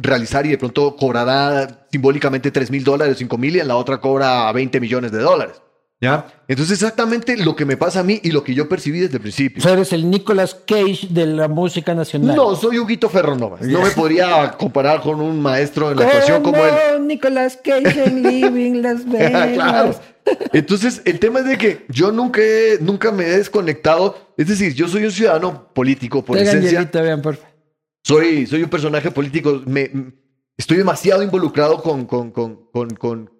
realizar 0.00 0.46
y 0.46 0.50
de 0.50 0.58
pronto 0.58 0.96
cobrará 0.96 1.86
simbólicamente 1.92 2.50
3 2.50 2.70
mil 2.70 2.84
dólares, 2.84 3.16
5 3.18 3.38
mil 3.38 3.54
y 3.56 3.60
en 3.60 3.68
la 3.68 3.76
otra 3.76 4.00
cobra 4.00 4.50
20 4.52 4.80
millones 4.80 5.12
de 5.12 5.18
dólares. 5.18 5.60
¿Ya? 6.00 6.26
Entonces 6.48 6.82
exactamente 6.82 7.36
lo 7.38 7.54
que 7.56 7.64
me 7.64 7.76
pasa 7.78 8.00
a 8.00 8.02
mí 8.02 8.20
y 8.22 8.30
lo 8.32 8.44
que 8.44 8.52
yo 8.52 8.68
percibí 8.68 8.98
desde 8.98 9.14
el 9.14 9.20
O 9.20 9.22
principio. 9.22 9.62
sea, 9.62 9.72
eres 9.72 9.92
el 9.92 10.10
Nicolas 10.10 10.54
Cage 10.66 11.06
de 11.08 11.24
la 11.24 11.48
música 11.48 11.94
nacional. 11.94 12.36
No, 12.36 12.54
soy 12.56 12.78
Huguito 12.78 13.08
Ferronovas. 13.08 13.62
No 13.62 13.80
me 13.80 13.90
podría 13.90 14.50
comparar 14.58 15.00
con 15.00 15.20
un 15.20 15.40
maestro 15.40 15.92
en 15.92 15.98
la 15.98 16.04
actuación 16.06 16.42
como 16.42 16.62
él. 16.62 16.72
¿Cómo 16.94 17.04
Nicolas 17.06 17.58
Cage 17.62 18.04
en 18.06 18.22
Living 18.22 18.82
Las 18.82 19.04
Vegas. 19.10 19.52
claro. 19.54 19.94
Entonces, 20.52 21.00
el 21.04 21.18
tema 21.18 21.38
es 21.40 21.46
de 21.46 21.56
que 21.58 21.86
yo 21.88 22.10
nunca, 22.12 22.40
he- 22.42 22.78
nunca 22.80 23.10
me 23.12 23.24
he 23.24 23.36
desconectado. 23.38 24.16
Es 24.36 24.48
decir, 24.48 24.74
yo 24.74 24.88
soy 24.88 25.04
un 25.04 25.12
ciudadano 25.12 25.68
político 25.72 26.24
por 26.24 26.36
Traigan 26.36 26.56
esencia. 26.58 26.80
hielito, 26.80 27.02
vean, 27.02 27.22
por 27.22 27.36
favor. 27.36 27.53
Soy, 28.04 28.46
soy 28.46 28.62
un 28.62 28.68
personaje 28.70 29.10
político, 29.10 29.62
me, 29.66 29.90
estoy 30.56 30.76
demasiado 30.76 31.22
involucrado 31.22 31.82
con, 31.82 32.04
con, 32.06 32.30
con, 32.30 32.66
con, 32.70 32.90
con, 32.90 33.30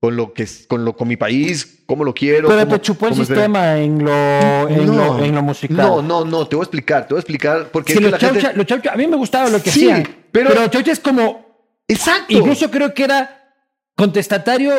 con 0.00 0.16
lo 0.16 0.32
que 0.32 0.44
es- 0.44 0.66
con 0.68 0.84
lo 0.84 0.96
con 0.96 1.08
mi 1.08 1.16
país, 1.16 1.82
cómo 1.86 2.04
lo 2.04 2.14
quiero. 2.14 2.48
Pero 2.48 2.60
cómo- 2.60 2.76
te 2.76 2.80
chupó 2.80 3.08
el 3.08 3.14
sistema 3.16 3.78
en 3.78 4.02
lo, 4.04 4.68
en, 4.68 4.86
No. 4.86 5.18
lo, 5.18 5.24
en 5.24 5.34
lo 5.34 5.42
musical. 5.42 5.76
No, 5.76 6.00
no, 6.02 6.24
no, 6.24 6.46
te 6.46 6.56
voy 6.56 6.62
a 6.62 6.64
explicar, 6.64 7.06
te 7.06 7.14
voy 7.14 7.18
a 7.18 7.20
explicar 7.20 7.68
porque 7.70 7.92
Si 7.92 7.98
es 7.98 8.04
que 8.04 8.10
los 8.10 8.12
la 8.12 8.18
gente- 8.28 8.40
chaucha, 8.42 8.56
los 8.56 8.66
chaucha- 8.66 8.92
a 8.92 8.96
mí 8.96 9.06
me 9.06 9.16
gustaba 9.16 9.50
lo 9.50 9.62
que 9.62 9.70
Sí, 9.70 9.90
hacían. 9.90 10.08
pero- 10.32 10.48
Pero, 10.50 10.68
chaucha 10.68 10.92
es 10.92 11.00
como. 11.00 11.50
Exacto. 11.88 12.32
Incluso 12.32 12.70
creo 12.70 12.94
que 12.94 13.02
era 13.04 13.52
contestatario 13.96 14.72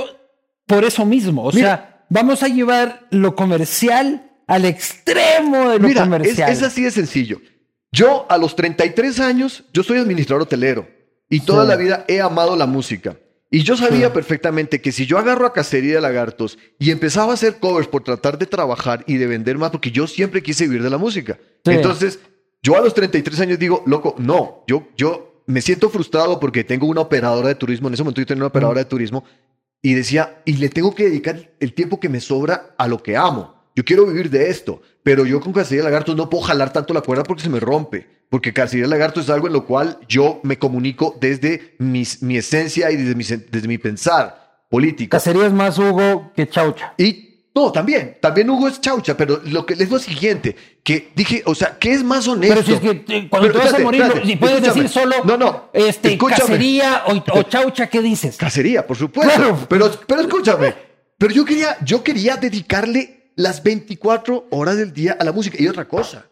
por 0.66 0.84
eso 0.86 1.05
mismo. 1.05 1.43
O 1.43 1.51
Mira. 1.51 1.68
sea, 1.68 2.05
vamos 2.09 2.41
a 2.43 2.47
llevar 2.47 3.05
lo 3.12 3.36
comercial 3.36 4.32
al 4.47 4.66
extremo 4.66 5.70
de 5.70 5.80
lo 5.80 5.88
Mira, 5.88 6.01
es, 6.01 6.07
comercial. 6.07 6.51
es 6.51 6.64
así 6.64 6.82
de 6.84 6.91
sencillo. 6.91 7.39
Yo 7.92 8.26
a 8.30 8.38
los 8.38 8.56
33 8.56 9.20
años, 9.20 9.64
yo 9.74 9.84
soy 9.84 9.98
administrador 10.00 10.44
hotelero 10.44 10.88
y 11.30 11.42
toda 11.42 11.64
Sí. 11.64 11.70
la 11.70 11.76
vida 11.76 12.06
he 12.08 12.22
amado 12.22 12.56
la 12.56 12.66
música. 12.66 13.18
Y 13.50 13.64
yo 13.64 13.76
sabía 13.76 14.08
Sí. 14.08 14.14
perfectamente 14.14 14.80
que 14.80 14.94
si 14.94 15.06
yo 15.06 15.18
agarro 15.18 15.46
a 15.46 15.52
Cacería 15.52 15.96
de 15.96 16.02
Lagartos 16.02 16.58
y 16.80 16.92
empezaba 16.92 17.32
a 17.32 17.34
hacer 17.34 17.60
covers 17.60 17.88
por 17.88 18.02
tratar 18.04 18.38
de 18.38 18.46
trabajar 18.46 19.04
y 19.08 19.18
de 19.18 19.28
vender 19.28 19.58
más, 19.58 19.72
porque 19.72 19.92
yo 19.92 20.08
siempre 20.08 20.42
quise 20.42 20.64
vivir 20.66 20.84
de 20.84 20.89
la 20.89 20.98
música. 20.98 21.38
Sí. 21.66 21.72
Entonces, 21.72 22.20
yo 22.64 22.78
a 22.78 22.82
los 22.82 22.94
33 22.94 23.42
años 23.42 23.60
digo, 23.60 23.84
loco, 23.86 24.16
no, 24.18 24.64
yo, 24.68 24.88
yo 24.96 25.44
me 25.48 25.62
siento 25.62 25.89
frustrado 25.89 26.39
porque 26.39 26.64
tengo 26.64 26.88
una 26.88 27.02
operadora 27.02 27.50
de 27.50 27.56
turismo, 27.56 27.89
en 27.89 27.96
ese 27.96 28.04
momento 28.04 28.22
yo 28.22 28.26
tenía 28.28 28.44
una 28.44 28.48
operadora 28.48 28.80
de 28.80 28.86
turismo, 28.86 29.26
y 29.82 29.96
decía, 29.96 30.42
y 30.46 30.54
le 30.54 30.70
tengo 30.70 30.96
que 30.96 31.06
dedicar 31.06 31.52
el 31.60 31.74
tiempo 31.74 32.00
que 32.00 32.08
me 32.08 32.22
sobra 32.22 32.74
a 32.78 32.88
lo 32.88 33.04
que 33.04 33.18
amo. 33.18 33.61
Yo 33.76 33.86
quiero 33.86 34.06
vivir 34.06 34.30
de 34.30 34.50
esto, 34.50 34.82
pero 35.04 35.26
yo 35.26 35.40
con 35.40 35.54
Cacería 35.54 35.84
de 35.84 35.90
Lagartos 35.90 36.16
no 36.16 36.30
puedo 36.30 36.44
jalar 36.44 36.74
tanto 36.74 36.94
la 36.94 37.02
cuerda 37.02 37.24
porque 37.24 37.44
se 37.44 37.50
me 37.50 37.60
rompe. 37.60 38.08
Porque 38.30 38.54
Cacería 38.54 38.84
de 38.86 38.90
Lagartos 38.90 39.26
es 39.26 39.30
algo 39.30 39.48
en 39.48 39.54
lo 39.54 39.66
cual 39.66 40.00
yo 40.08 40.40
me 40.44 40.58
comunico 40.58 41.18
desde 41.20 41.76
mis- 41.80 42.22
mi 42.22 42.38
esencia 42.38 42.90
y 42.92 42.96
desde 42.98 43.16
mi, 43.16 43.24
desde 43.24 43.68
mi 43.68 43.78
pensar 43.78 44.62
político. 44.70 45.12
Cacería 45.12 45.46
es 45.48 45.54
más 45.54 45.78
Hugo 45.78 46.32
que 46.36 46.48
chaucha. 46.48 46.94
Y 46.98 47.30
no, 47.54 47.72
también, 47.74 48.18
también 48.22 48.50
Hugo 48.50 48.70
es 48.70 48.80
chaucha, 48.80 49.18
pero 49.18 49.42
lo 49.44 49.66
que 49.66 49.74
es 49.74 49.90
lo 49.92 50.00
siguiente, 50.00 50.56
que 50.84 51.12
dije, 51.14 51.44
o 51.46 51.54
sea, 51.54 51.78
¿qué 51.78 51.92
es 51.92 52.02
más 52.04 52.26
honesto? 52.30 52.56
Pero 52.56 52.66
si 52.66 52.74
es 52.74 52.80
que 52.80 52.90
eh, 53.18 53.28
cuando 53.30 53.50
Pero 53.50 53.60
te 53.60 53.66
vas 53.66 53.74
a 53.74 53.80
morir, 53.84 54.02
espérate, 54.04 54.28
si 54.28 54.36
puedes 54.38 54.62
decir 54.62 54.88
solo 54.88 55.16
No, 55.26 55.36
no, 55.36 55.70
este, 55.74 56.14
escúchame. 56.14 56.40
cacería 56.40 57.04
o, 57.08 57.40
o 57.40 57.44
chaucha, 57.44 57.88
¿qué 57.88 58.02
dices? 58.02 58.38
Cacería, 58.38 58.88
por 58.88 58.96
supuesto. 58.96 59.34
Claro. 59.36 59.58
Pero, 59.68 59.92
pero 60.08 60.22
escúchame. 60.22 60.74
Pero 61.18 61.34
yo 61.34 61.44
quería, 61.44 61.78
yo 61.84 62.02
quería 62.02 62.38
dedicarle 62.38 63.21
las 63.36 63.64
24 63.64 64.48
horas 64.52 64.78
del 64.78 64.94
día 64.94 65.18
a 65.20 65.24
la 65.24 65.32
música. 65.32 65.58
Y 65.60 65.68
otra 65.68 65.88
cosa. 65.88 66.26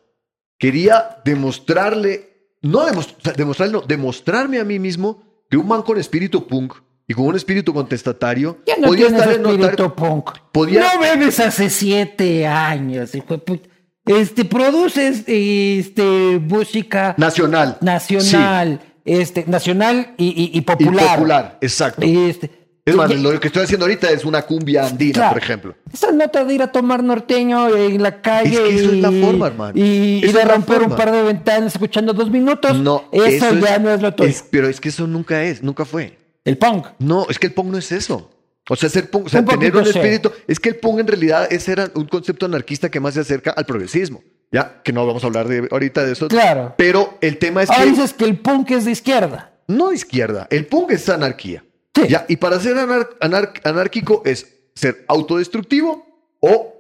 Quería 0.58 1.18
demostrarle, 1.26 2.54
no 2.62 2.86
demostr- 2.88 3.36
demostrarle, 3.36 3.74
no, 3.74 3.82
demostrarme 3.82 4.60
a 4.60 4.66
mí 4.66 4.80
mismo 4.80 5.24
que 5.50 5.58
un 5.58 5.68
man 5.68 5.82
con 5.84 5.98
espíritu 5.98 6.46
punk 6.48 6.74
y 7.08 7.14
con 7.14 7.26
un 7.26 7.36
espíritu 7.36 7.74
contestatario 7.74 8.60
Ya 8.68 8.76
no 8.78 8.88
podía 8.90 9.08
estar 9.08 9.32
en 9.32 9.46
espíritu 9.46 9.84
otra- 9.86 9.96
punk. 9.96 10.32
podía- 10.52 10.82
No 10.82 11.00
bebes 11.02 11.40
hace 11.40 11.70
siete 11.70 12.46
años, 12.46 13.16
hijo 13.16 13.34
de 13.36 13.38
puta. 13.40 13.70
Este, 14.06 14.44
produces 14.46 15.24
este, 15.28 16.40
música 16.42 17.16
nacional. 17.18 17.78
nacional, 17.82 18.82
este, 19.06 19.46
nacional 19.48 20.14
y, 20.18 20.28
y- 20.54 20.58
y 20.58 20.62
popular. 20.62 21.16
popular, 21.16 21.58
exacto. 21.62 22.02
Este, 22.04 22.50
es 22.90 22.96
más, 22.96 23.14
lo 23.16 23.40
que 23.40 23.48
estoy 23.48 23.64
haciendo 23.64 23.86
ahorita 23.86 24.10
es 24.12 24.26
una 24.26 24.42
cumbia 24.44 24.86
andina, 24.88 25.14
Claro. 25.14 25.34
por 25.34 25.42
ejemplo. 25.44 25.76
Esa 25.94 26.12
nota 26.12 26.44
de 26.46 26.54
ir 26.54 26.62
a 26.62 26.72
tomar 26.72 27.04
norteño 27.04 27.76
en 27.76 28.02
la 28.02 28.22
calle. 28.22 28.54
Es 28.54 28.60
que 28.60 28.76
eso 28.76 28.92
es 28.92 28.98
la 29.02 29.12
y- 29.12 29.22
forma, 29.22 29.48
hermano. 29.48 29.74
Y, 29.76 30.22
y 30.26 30.32
de 30.32 30.46
romper 30.46 30.82
un 30.84 30.96
par 30.96 31.12
de 31.12 31.22
ventanas 31.24 31.74
escuchando 31.74 32.14
dos 32.14 32.30
minutos. 32.30 32.78
No, 32.78 33.06
eso, 33.12 33.54
ya 33.56 33.80
no 33.80 33.90
es 33.92 34.02
lo 34.02 34.14
tuyo. 34.14 34.30
es- 34.30 34.44
pero 34.50 34.68
es 34.68 34.80
que 34.80 34.90
eso 34.90 35.08
nunca 35.08 35.44
es, 35.44 35.62
nunca 35.64 35.86
fue. 35.86 36.18
El 36.46 36.58
punk. 36.58 36.88
No, 37.00 37.26
es 37.30 37.38
que 37.40 37.48
el 37.48 37.54
punk 37.54 37.68
no 37.72 37.78
es 37.78 37.92
eso. 37.92 38.32
O 38.70 38.76
sea, 38.76 38.88
ser 38.90 39.10
punk, 39.10 39.26
o 39.26 39.30
sea, 39.30 39.40
Un 39.40 39.48
tener 39.48 39.76
un 39.76 39.84
espíritu. 39.88 40.32
Es 40.48 40.60
que 40.60 40.70
el 40.70 40.76
punk 40.76 41.00
en 41.00 41.08
realidad 41.08 41.48
ese 41.52 41.72
era 41.72 41.90
un 41.96 42.06
concepto 42.06 42.46
anarquista 42.46 42.90
que 42.90 43.00
más 43.00 43.16
se 43.16 43.22
acerca 43.22 43.52
al 43.52 43.66
progresismo. 43.66 44.22
Ya, 44.52 44.82
que 44.84 44.92
no 44.94 45.06
vamos 45.06 45.24
a 45.24 45.28
hablar 45.28 45.48
de 45.48 45.68
ahorita 45.72 46.04
de 46.04 46.14
eso. 46.14 46.28
Claro. 46.28 46.74
Pero 46.78 47.18
el 47.22 47.38
tema 47.38 47.62
es 47.64 47.70
Ahora 47.70 47.84
que 47.84 47.90
dices 47.92 48.14
que 48.14 48.26
el 48.26 48.38
punk 48.40 48.72
es 48.72 48.86
de 48.86 48.92
izquierda. 48.92 49.52
no 49.68 49.92
izquierda. 49.94 50.48
El 50.50 50.66
punk 50.66 50.92
es 50.92 51.08
anarquía. 51.10 51.64
Sí. 52.04 52.08
Ya, 52.10 52.26
y 52.28 52.38
para 52.38 52.60
ser 52.60 52.78
anar- 52.78 53.10
anar- 53.22 53.54
anárquico 53.64 54.22
es 54.26 54.48
ser 54.76 55.06
autodestructivo 55.08 56.06
o 56.40 56.74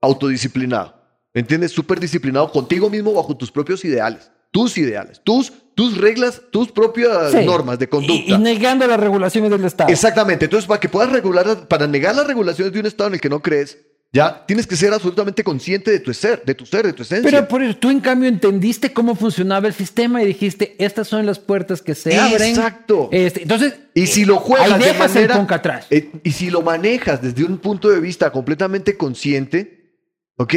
autodisciplinado. 0.00 0.94
¿Entiendes? 1.32 1.70
Súper 1.72 2.00
disciplinado 2.00 2.50
contigo 2.50 2.90
mismo 2.90 3.12
bajo 3.14 3.36
tus 3.36 3.50
propios 3.52 3.84
ideales. 3.84 4.30
Tus 4.50 4.76
ideales, 4.78 5.20
tus, 5.22 5.52
tus 5.76 5.96
reglas, 5.96 6.42
tus 6.50 6.72
propias 6.72 7.30
Sí. 7.30 7.44
normas 7.44 7.78
de 7.78 7.88
conducta. 7.88 8.32
Y, 8.32 8.34
y 8.34 8.38
negando 8.38 8.84
las 8.88 8.98
regulaciones 8.98 9.48
del 9.48 9.64
Estado. 9.64 9.90
Exactamente. 9.90 10.46
Entonces, 10.46 10.66
para 10.66 10.80
que 10.80 10.88
puedas 10.88 11.12
regular, 11.12 11.68
para 11.68 11.86
negar 11.86 12.16
las 12.16 12.26
regulaciones 12.26 12.72
de 12.72 12.80
un 12.80 12.86
estado 12.86 13.08
en 13.08 13.14
el 13.14 13.20
que 13.20 13.28
no 13.28 13.40
crees, 13.40 13.78
ya 14.12 14.44
tienes 14.44 14.66
que 14.66 14.74
ser 14.74 14.92
absolutamente 14.92 15.44
consciente 15.44 15.90
de 15.92 16.00
tu 16.00 16.12
ser, 16.12 16.42
de 16.44 16.54
tu 16.54 16.66
ser, 16.66 16.84
de 16.84 16.92
tu 16.92 17.02
esencia. 17.02 17.30
Pero 17.30 17.46
por 17.46 17.62
eso 17.62 17.76
tú, 17.76 17.90
en 17.90 18.00
cambio, 18.00 18.28
entendiste 18.28 18.92
cómo 18.92 19.14
funcionaba 19.14 19.68
el 19.68 19.74
sistema 19.74 20.20
y 20.22 20.26
dijiste, 20.26 20.74
estas 20.78 21.06
son 21.06 21.24
las 21.26 21.38
puertas 21.38 21.80
que 21.80 21.94
se 21.94 22.18
abren. 22.18 22.50
Exacto. 22.50 23.08
Este, 23.12 23.42
entonces, 23.42 23.74
y 23.94 24.08
si 24.08 24.24
lo 24.24 24.36
juegas 24.36 24.72
ahí 24.72 24.82
de 24.82 24.94
manera, 24.94 25.34
el 25.36 25.54
atrás. 25.54 25.86
eh, 25.90 26.10
y 26.24 26.32
si 26.32 26.50
lo 26.50 26.62
manejas 26.62 27.22
desde 27.22 27.44
un 27.44 27.58
punto 27.58 27.88
de 27.88 28.00
vista 28.00 28.32
completamente 28.32 28.96
consciente, 28.96 29.94
¿ok? 30.36 30.54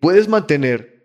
Puedes 0.00 0.26
mantener 0.26 0.96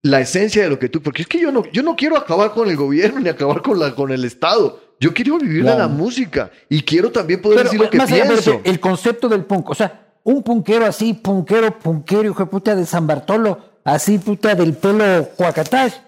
la 0.00 0.20
esencia 0.20 0.62
de 0.62 0.70
lo 0.70 0.78
que 0.78 0.88
tú, 0.88 1.02
porque 1.02 1.22
es 1.22 1.28
que 1.28 1.40
yo 1.40 1.52
no, 1.52 1.70
yo 1.72 1.82
no 1.82 1.94
quiero 1.94 2.16
acabar 2.16 2.52
con 2.52 2.70
el 2.70 2.76
gobierno 2.76 3.20
ni 3.20 3.28
acabar 3.28 3.60
con 3.60 3.78
la, 3.78 3.94
con 3.94 4.10
el 4.12 4.24
estado. 4.24 4.80
Yo 5.00 5.12
quiero 5.12 5.38
vivir 5.38 5.64
de 5.64 5.76
la 5.76 5.88
música 5.88 6.50
y 6.70 6.80
quiero 6.82 7.10
también 7.10 7.42
poder 7.42 7.58
Pero, 7.58 7.68
decir 7.70 7.80
lo 7.80 7.90
que 7.90 7.98
más 7.98 8.10
allá, 8.10 8.24
pienso. 8.28 8.60
pero 8.62 8.72
el 8.72 8.80
concepto 8.80 9.28
del 9.28 9.44
punk, 9.44 9.68
o 9.70 9.74
sea, 9.74 10.03
un 10.24 10.42
punkero 10.42 10.84
así, 10.86 11.14
punkero, 11.14 11.78
punkero, 11.78 12.24
hijo 12.30 12.44
de 12.44 12.50
puta 12.50 12.74
de 12.74 12.84
San 12.86 13.06
Bartolo, 13.06 13.58
así 13.84 14.18
puta 14.18 14.54
del 14.54 14.74
pelo 14.74 15.28
cuacatás, 15.36 16.00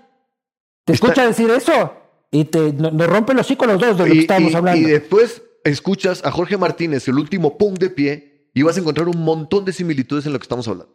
te 0.84 0.92
Está- 0.92 1.06
escucha 1.08 1.26
decir 1.26 1.50
eso 1.50 1.92
y 2.30 2.44
te 2.46 2.72
no- 2.72 2.90
nos 2.90 3.06
rompe 3.06 3.34
los 3.34 3.46
hocico 3.46 3.66
los 3.66 3.80
dos 3.80 3.96
de 3.98 4.06
lo 4.06 4.12
que 4.14 4.20
estábamos 4.20 4.52
y- 4.52 4.56
hablando. 4.56 4.88
y 4.88 4.90
después 4.90 5.42
escuchas 5.64 6.24
a 6.24 6.30
Jorge 6.30 6.56
Martínez, 6.56 7.06
el 7.08 7.18
último 7.18 7.56
punk 7.58 7.78
de 7.78 7.90
pie, 7.90 8.48
y 8.54 8.62
vas 8.62 8.76
a 8.76 8.80
encontrar 8.80 9.08
un 9.08 9.22
montón 9.22 9.64
de 9.64 9.72
similitudes 9.72 10.24
en 10.26 10.32
lo 10.32 10.38
que 10.38 10.44
estamos 10.44 10.66
hablando. 10.68 10.94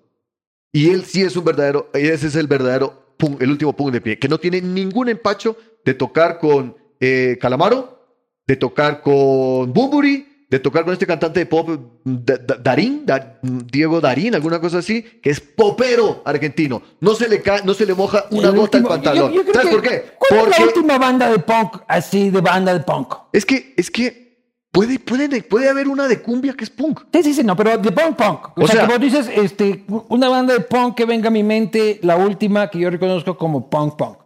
Y 0.73 0.89
él 0.89 1.03
sí 1.05 1.21
es 1.21 1.35
un 1.35 1.43
verdadero, 1.43 1.89
ese 1.93 2.27
es 2.27 2.35
el 2.35 2.47
verdadero 2.47 3.13
punk, 3.17 3.41
el 3.41 3.51
último 3.51 3.73
punk 3.75 3.91
de 3.91 4.01
pie, 4.01 4.17
que 4.17 4.27
no 4.29 4.39
tiene 4.39 4.61
ningún 4.61 5.09
empacho 5.09 5.55
de 5.85 5.93
tocar 5.93 6.39
con 6.39 6.75
eh, 7.03 7.37
Calamaro, 7.41 7.99
de 8.47 8.55
tocar 8.55 9.01
con 9.01 9.73
Bumburi, 9.73 10.30
de 10.51 10.59
tocar 10.59 10.83
con 10.83 10.91
este 10.91 11.07
cantante 11.07 11.39
de 11.39 11.45
pop, 11.45 11.69
Da- 12.03 12.37
Da- 12.37 12.57
Darín, 12.61 13.05
Da- 13.05 13.39
Diego 13.41 14.01
Darín, 14.01 14.35
alguna 14.35 14.59
cosa 14.59 14.79
así, 14.79 15.01
que 15.01 15.29
es 15.29 15.39
popero 15.39 16.21
argentino. 16.25 16.81
No 16.99 17.15
se 17.15 17.29
le 17.29 17.41
cae, 17.41 17.61
no 17.63 17.73
se 17.73 17.85
le 17.85 17.93
moja 17.93 18.25
una 18.31 18.49
El 18.49 18.55
gota 18.57 18.77
al 18.77 18.83
último- 18.83 18.89
pantalón. 18.89 19.31
yo- 19.31 19.37
yo 19.37 19.41
creo 19.43 19.53
¿Sabes 19.55 19.69
que- 19.69 19.75
por 19.75 19.81
qué? 19.81 20.05
¿Cuál 20.19 20.39
es 20.41 20.47
la 20.49 20.55
Porque 20.57 20.63
última 20.63 20.97
banda 20.97 21.29
de 21.31 21.39
punk 21.39 21.77
así 21.87 22.29
de 22.29 22.41
banda 22.41 22.73
de 22.73 22.81
punk? 22.81 23.13
es 23.31 23.45
que, 23.45 23.73
es 23.77 23.89
que 23.89 24.45
puede, 24.73 24.99
puede, 24.99 25.41
puede 25.43 25.69
haber 25.69 25.87
una 25.87 26.09
de 26.09 26.21
cumbia 26.21 26.53
que 26.53 26.65
es 26.65 26.69
punk. 26.69 26.99
Sí, 27.13 27.23
sí, 27.23 27.33
sí, 27.33 27.43
no, 27.45 27.55
pero 27.55 27.77
de 27.77 27.91
punk 27.93 28.17
punk. 28.17 28.45
O, 28.57 28.63
O 28.63 28.67
sea, 28.67 28.75
sea- 28.75 28.87
que 28.87 28.91
vos 28.93 29.01
dices, 29.01 29.29
este, 29.33 29.85
una 30.09 30.27
banda 30.27 30.53
de 30.53 30.59
punk 30.59 30.95
que 30.95 31.05
venga 31.05 31.29
a 31.29 31.31
mi 31.31 31.43
mente, 31.43 31.99
la 32.03 32.17
última 32.17 32.69
que 32.69 32.77
yo 32.79 32.89
reconozco 32.89 33.37
como 33.37 33.69
punk 33.69 33.95
punk. 33.95 34.17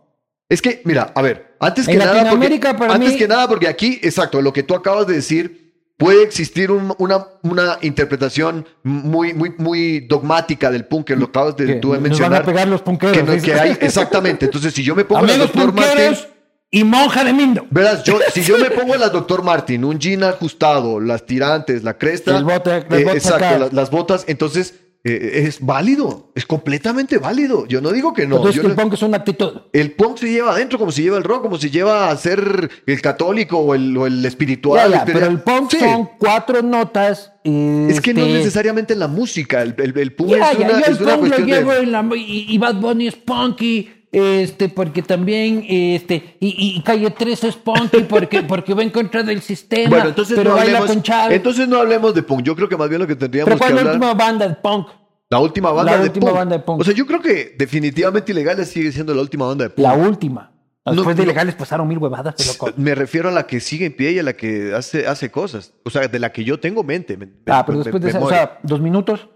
Es 0.49 0.59
que, 0.61 0.81
mira, 0.85 1.11
a 1.15 1.21
ver, 1.21 1.55
antes 1.59 1.87
En 1.87 1.93
que 1.93 1.99
nada, 1.99 2.29
porque, 2.31 2.59
para 2.59 2.93
antes 2.95 3.13
mí- 3.13 3.17
que 3.17 3.27
nada, 3.27 3.47
porque 3.47 3.67
aquí, 3.67 3.99
exacto, 4.01 4.41
lo 4.41 4.51
que 4.53 4.63
tú 4.63 4.73
acabas 4.75 5.05
de 5.05 5.13
decir, 5.15 5.64
puede 5.97 6.23
existir 6.23 6.71
un- 6.71 6.93
una, 6.97 7.25
una 7.43 7.77
interpretación 7.81 8.65
muy, 8.83 9.33
muy, 9.33 9.53
muy 9.57 10.01
dogmática 10.01 10.69
del 10.71 10.85
punk, 10.85 11.07
que 11.07 11.15
lo 11.15 11.25
acabas 11.25 11.55
de 11.55 11.65
Que 11.65 11.73
tú 11.75 11.91
de 11.93 11.95
nos 11.99 12.03
van 12.03 12.09
mencionar. 12.09 12.41
a 12.41 12.45
pegar 12.45 12.67
los 12.67 12.81
punkeros. 12.81 13.15
que, 13.17 13.23
no- 13.23 13.31
dices. 13.33 13.49
que 13.53 13.59
hay, 13.59 13.77
exactamente. 13.79 14.45
Entonces, 14.45 14.73
si 14.73 14.83
yo 14.83 14.95
me 14.95 15.05
pongo 15.05 15.25
la 15.25 15.33
Amigos 15.33 15.53
Doctor 15.53 15.73
Martin, 15.73 15.89
punkeros 15.95 16.27
y 16.71 16.83
monja 16.83 17.23
de 17.23 17.31
Mindo. 17.33 17.65
verás, 17.69 18.03
yo, 18.03 18.19
si 18.33 18.41
yo 18.43 18.57
me 18.57 18.69
pongo 18.71 18.95
la 18.95 19.09
Doctor 19.09 19.43
Martin, 19.43 19.85
un 19.85 19.97
jean 19.99 20.23
ajustado, 20.23 20.99
las 20.99 21.25
tirantes, 21.25 21.83
la 21.83 21.97
cresta, 21.97 22.37
El 22.37 22.43
bote- 22.43 22.85
las 22.89 22.99
eh, 22.99 23.03
botas 23.05 23.15
exacto, 23.15 23.69
las 23.71 23.89
botas, 23.91 24.25
entonces 24.27 24.73
eh, 25.07 25.43
es 25.47 25.63
válido, 25.63 26.31
es 26.35 26.45
completamente 26.47 27.19
válido. 27.19 27.67
Yo 27.67 27.79
no 27.79 27.91
digo 27.91 28.13
que 28.13 28.25
no. 28.25 28.37
Entonces 28.37 28.61
yo 28.61 28.67
el 28.69 28.75
no- 28.75 28.81
punk 28.81 28.93
es 28.95 29.01
una 29.03 29.17
actitud. 29.17 29.51
el 29.71 29.91
punk 29.91 30.17
se 30.17 30.29
lleva 30.29 30.51
adentro, 30.51 30.79
como 30.79 30.91
se 30.91 31.03
lleva 31.03 31.17
el 31.17 31.23
rock, 31.23 31.43
como 31.43 31.57
se 31.59 31.69
lleva 31.69 32.09
a 32.09 32.17
ser 32.17 32.69
el 32.87 33.01
católico 33.01 33.59
o 33.59 33.75
el, 33.75 33.95
o 33.95 34.07
el 34.07 34.25
espiritual. 34.25 34.89
Ya, 34.91 34.97
ya, 34.97 34.97
espiritual. 35.03 35.21
pero 35.21 35.31
el 35.31 35.41
punk 35.59 35.71
Sí. 35.71 35.77
son 35.79 36.09
cuatro 36.17 36.61
notas. 36.63 37.31
Es 37.43 38.01
que 38.01 38.13
no 38.15 38.21
es 38.21 38.27
este, 38.27 38.37
necesariamente 38.39 38.93
en 38.93 38.99
la 38.99 39.07
música. 39.07 39.61
El, 39.61 39.75
el- 39.77 39.97
el 39.97 40.13
punk 40.13 40.31
Ya, 40.31 40.51
es 40.51 40.57
una, 40.57 40.67
yo 40.71 40.77
es 40.79 40.87
el 40.87 40.93
una 41.03 41.11
punk 41.17 41.23
lo 41.23 41.35
cuestión 41.35 41.47
llevo 41.47 41.71
de. 42.11 42.17
y, 42.17 42.45
y 42.49 42.57
Bad 42.57 42.75
Bunny 42.81 43.07
es 43.07 43.15
punky, 43.15 43.89
este, 44.11 44.69
porque 44.69 45.01
también, 45.01 45.65
este, 45.67 46.37
y, 46.39 46.47
y- 46.47 46.77
y 46.77 46.81
Calle 46.83 47.09
13 47.11 47.49
es 47.49 47.55
punky 47.55 48.01
porque, 48.07 48.41
porque 48.47 48.73
va 48.73 48.83
en 48.83 48.89
contra 48.89 49.23
del 49.23 49.41
sistema, 49.41 49.89
Bueno, 49.89 50.09
entonces 50.09 50.35
pero 50.37 50.51
no, 50.51 50.55
baila 50.57 50.77
hablemos, 50.77 50.95
con 50.95 51.03
Chávez. 51.03 51.35
entonces 51.37 51.67
no 51.67 51.77
hablemos 51.79 52.13
de 52.13 52.23
punk. 52.23 52.41
Yo 52.43 52.55
creo 52.55 52.69
que 52.69 52.77
más 52.77 52.87
bien 52.89 53.01
lo 53.01 53.07
que 53.07 53.15
tendríamos 53.15 53.47
pero 53.49 53.57
¿cuál 53.59 53.69
que 53.73 53.77
es 53.79 53.83
la 53.85 53.91
hablar. 53.91 53.95
última 54.09 54.25
banda 54.25 54.47
de 54.47 54.55
punk? 54.55 54.87
La 55.29 55.39
última 55.39 55.71
banda, 55.71 55.91
La 55.93 55.97
de, 55.97 56.03
última 56.05 56.25
punk. 56.27 56.37
banda 56.37 56.57
de 56.57 56.63
punk. 56.63 56.79
O 56.81 56.83
sea, 56.83 56.93
yo 56.93 57.05
creo 57.05 57.21
que 57.21 57.55
definitivamente 57.57 58.31
Ilegales 58.31 58.69
sigue 58.69 58.91
siendo 58.91 59.13
la 59.13 59.21
última 59.21 59.47
banda 59.47 59.63
de 59.65 59.69
punk. 59.71 59.83
La 59.83 59.93
última. 59.93 60.51
Después 60.85 61.07
No, 61.07 61.13
de 61.15 61.23
ilegales 61.23 61.55
pasaron 61.55 61.87
mil 61.87 61.97
huevadas, 61.97 62.35
pero. 62.37 62.71
Me 62.77 62.93
refiero 62.93 63.29
a 63.29 63.31
la 63.31 63.47
que 63.47 63.59
sigue 63.59 63.87
en 63.87 63.95
pie 63.95 64.11
y 64.11 64.19
a 64.19 64.23
la 64.23 64.33
que 64.33 64.71
hace, 64.75 65.07
hace 65.07 65.31
cosas. 65.31 65.73
O 65.83 65.89
sea, 65.89 66.07
de 66.07 66.19
la 66.19 66.31
que 66.31 66.43
yo 66.43 66.59
tengo 66.59 66.83
mente. 66.83 67.17
me- 67.17 67.27
Ah, 67.47 67.63
pero 67.65 67.79
me- 67.79 67.83
después 67.83 68.03
de 68.03 68.09
esa, 68.11 68.19
o 68.19 68.29
sea, 68.29 68.59
dos 68.61 68.79
minutos, 68.79 69.27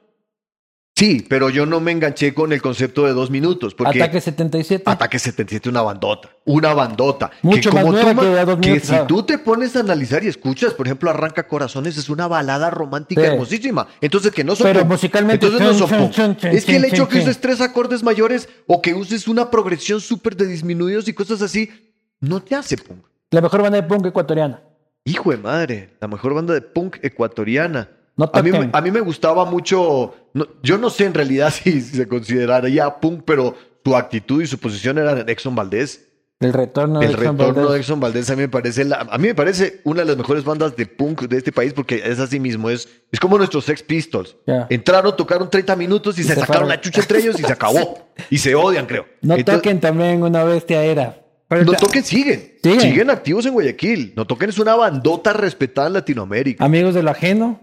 Sí, 0.99 1.25
pero 1.29 1.49
yo 1.49 1.65
no 1.65 1.79
me 1.79 1.93
enganché 1.93 2.33
con 2.33 2.51
el 2.51 2.61
concepto 2.61 3.05
de 3.05 3.13
dos 3.13 3.31
minutos. 3.31 3.73
Porque 3.73 4.03
ataque 4.03 4.19
77. 4.19 4.83
Ataque 4.85 5.17
77, 5.17 5.69
una 5.69 5.81
bandota. 5.81 6.29
Una 6.43 6.73
bandota. 6.73 7.31
Mucho 7.41 7.69
que 7.69 7.75
más 7.75 7.85
como 7.85 7.93
nueva 7.97 8.11
tú 8.13 8.19
que 8.19 8.45
dos 8.45 8.59
que 8.59 8.67
minutos, 8.67 8.87
si 8.87 8.93
claro. 8.93 9.07
tú 9.07 9.23
te 9.23 9.37
pones 9.37 9.75
a 9.77 9.79
analizar 9.79 10.21
y 10.25 10.27
escuchas, 10.27 10.73
por 10.73 10.87
ejemplo, 10.87 11.09
Arranca 11.09 11.47
Corazones 11.47 11.97
es 11.97 12.09
una 12.09 12.27
balada 12.27 12.69
romántica 12.69 13.21
Sí. 13.21 13.27
hermosísima. 13.27 13.87
Entonces, 14.01 14.33
que 14.33 14.43
no 14.43 14.57
son 14.57 14.67
Pero 14.67 14.83
musicalmente, 14.83 15.45
Entonces 15.45 15.65
no 15.65 15.87
chun, 15.87 15.87
son 15.89 16.11
chun, 16.11 16.35
chun, 16.35 16.49
Es 16.51 16.65
que 16.65 16.75
el 16.75 16.83
hecho 16.83 16.97
chun, 16.97 17.07
que 17.07 17.19
uses 17.19 17.39
tres 17.39 17.61
acordes 17.61 18.03
mayores 18.03 18.49
o 18.67 18.81
que 18.81 18.93
uses 18.93 19.29
una 19.29 19.49
progresión 19.49 20.01
súper 20.01 20.35
de 20.35 20.47
disminuidos 20.47 21.07
y 21.07 21.13
cosas 21.13 21.41
así, 21.41 21.71
no 22.19 22.41
te 22.41 22.55
hace 22.55 22.75
punk. 22.77 23.05
La 23.31 23.39
mejor 23.39 23.61
banda 23.61 23.81
de 23.81 23.87
punk 23.87 24.05
ecuatoriana. 24.07 24.63
Hijo 25.05 25.31
de 25.31 25.37
madre, 25.37 25.91
la 26.01 26.09
mejor 26.09 26.33
banda 26.33 26.53
de 26.53 26.61
punk 26.61 26.97
ecuatoriana. 27.01 27.89
No 28.19 28.29
a, 28.33 28.41
mí, 28.43 28.51
me- 28.51 28.69
a 28.71 28.81
mí 28.81 28.91
me 28.91 28.99
gustaba 28.99 29.45
mucho, 29.45 30.13
no- 30.33 30.47
yo 30.61 30.77
no 30.77 30.89
sé 30.89 31.05
en 31.05 31.13
realidad 31.13 31.51
si, 31.53 31.71
si 31.81 31.95
se 31.97 32.07
consideraría 32.07 32.99
punk, 32.99 33.21
pero 33.25 33.55
su 33.83 33.95
actitud 33.95 34.41
y 34.41 34.47
su 34.47 34.57
posición 34.59 34.97
era 34.97 35.15
de 35.15 35.31
Exxon 35.31 35.55
Valdés. 35.55 36.05
El 36.41 36.53
retorno 36.53 36.99
de 36.99 37.05
El 37.07 37.11
Exxon 37.13 37.37
retorno 37.37 37.53
Valdez. 37.63 37.71
de 37.73 37.77
Exxon 37.79 37.99
Valdés 37.99 38.29
a 38.29 38.35
mí 38.35 38.41
me 38.43 38.47
parece 38.49 38.85
la- 38.85 39.07
a 39.09 39.17
mí 39.17 39.27
me 39.27 39.35
parece 39.35 39.81
una 39.83 40.01
de 40.01 40.07
las 40.07 40.17
mejores 40.17 40.43
bandas 40.43 40.75
de 40.75 40.85
punk 40.85 41.23
de 41.23 41.37
este 41.37 41.51
país 41.51 41.73
porque 41.73 42.01
es 42.05 42.19
así 42.19 42.39
mismo, 42.39 42.69
es, 42.69 42.87
es 43.11 43.19
como 43.19 43.37
nuestros 43.37 43.65
Sex 43.65 43.83
Pistols. 43.83 44.35
Entraron, 44.69 45.15
tocaron 45.17 45.49
30 45.49 45.75
minutos 45.75 46.17
y, 46.17 46.21
Y 46.21 46.23
se, 46.25 46.29
se 46.35 46.39
sacaron 46.41 46.63
fueron. 46.63 46.69
la 46.69 46.81
chucha 46.81 47.01
entre 47.01 47.19
ellos 47.19 47.39
y 47.39 47.43
se 47.43 47.51
acabó. 47.53 48.07
Y 48.29 48.37
se 48.37 48.53
odian, 48.53 48.85
creo. 48.85 49.05
No 49.21 49.35
Entonces, 49.35 49.61
toquen 49.61 49.79
también 49.79 50.21
una 50.23 50.43
bestia 50.43 50.83
era. 50.83 51.21
Pero 51.47 51.63
No 51.65 51.73
toquen, 51.73 52.03
siguen. 52.03 52.57
Siguen. 52.61 52.79
siguen. 52.81 53.09
activos 53.09 53.45
en 53.45 53.53
Guayaquil. 53.53 54.13
No 54.15 54.27
toquen 54.27 54.49
es 54.49 54.59
una 54.59 54.75
bandota 54.75 55.33
respetada 55.33 55.87
en 55.87 55.93
Latinoamérica. 55.93 56.63
Amigos 56.63 56.93
de 56.93 57.01
lo 57.01 57.09
ajeno. 57.11 57.59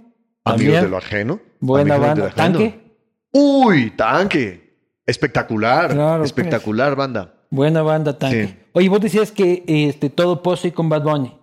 Amigos 0.46 0.64
también. 0.74 0.82
de 0.84 0.88
lo 0.90 0.96
ajeno. 0.96 1.40
Buena 1.60 1.94
Amigos 1.96 2.08
banda. 2.08 2.26
ajeno. 2.28 2.58
Tanque. 2.58 2.80
Uy, 3.32 3.90
tanque. 3.90 4.66
Espectacular. 5.04 5.92
Claro, 5.92 6.18
pues. 6.22 6.30
espectacular 6.30 6.96
banda. 6.96 7.34
Buena 7.50 7.82
banda, 7.82 8.18
tanque. 8.18 8.46
Sí. 8.48 8.56
Oye, 8.72 8.88
vos 8.88 9.00
decías 9.00 9.30
que 9.30 9.62
este, 9.66 10.10
todo 10.10 10.42
pose 10.42 10.72
con 10.72 10.88
Bad 10.88 11.02
Bunny. 11.02 11.36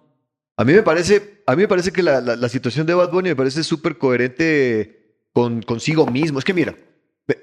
A 0.57 0.63
mí 0.65 0.73
me 0.73 0.83
parece, 0.83 1.41
a 1.47 1.55
mí 1.55 1.61
me 1.63 1.67
parece 1.67 1.91
que 1.91 2.03
la, 2.03 2.21
la- 2.21 2.35
la 2.35 2.49
situación 2.49 2.85
de 2.85 2.93
Bad 2.93 3.11
Bunny 3.11 3.29
me 3.29 3.35
parece 3.35 3.63
súper 3.63 3.97
coherente 3.97 5.27
con 5.33 5.61
consigo 5.61 6.05
mismo. 6.05 6.39
Es 6.39 6.45
que 6.45 6.53
mira, 6.53 6.75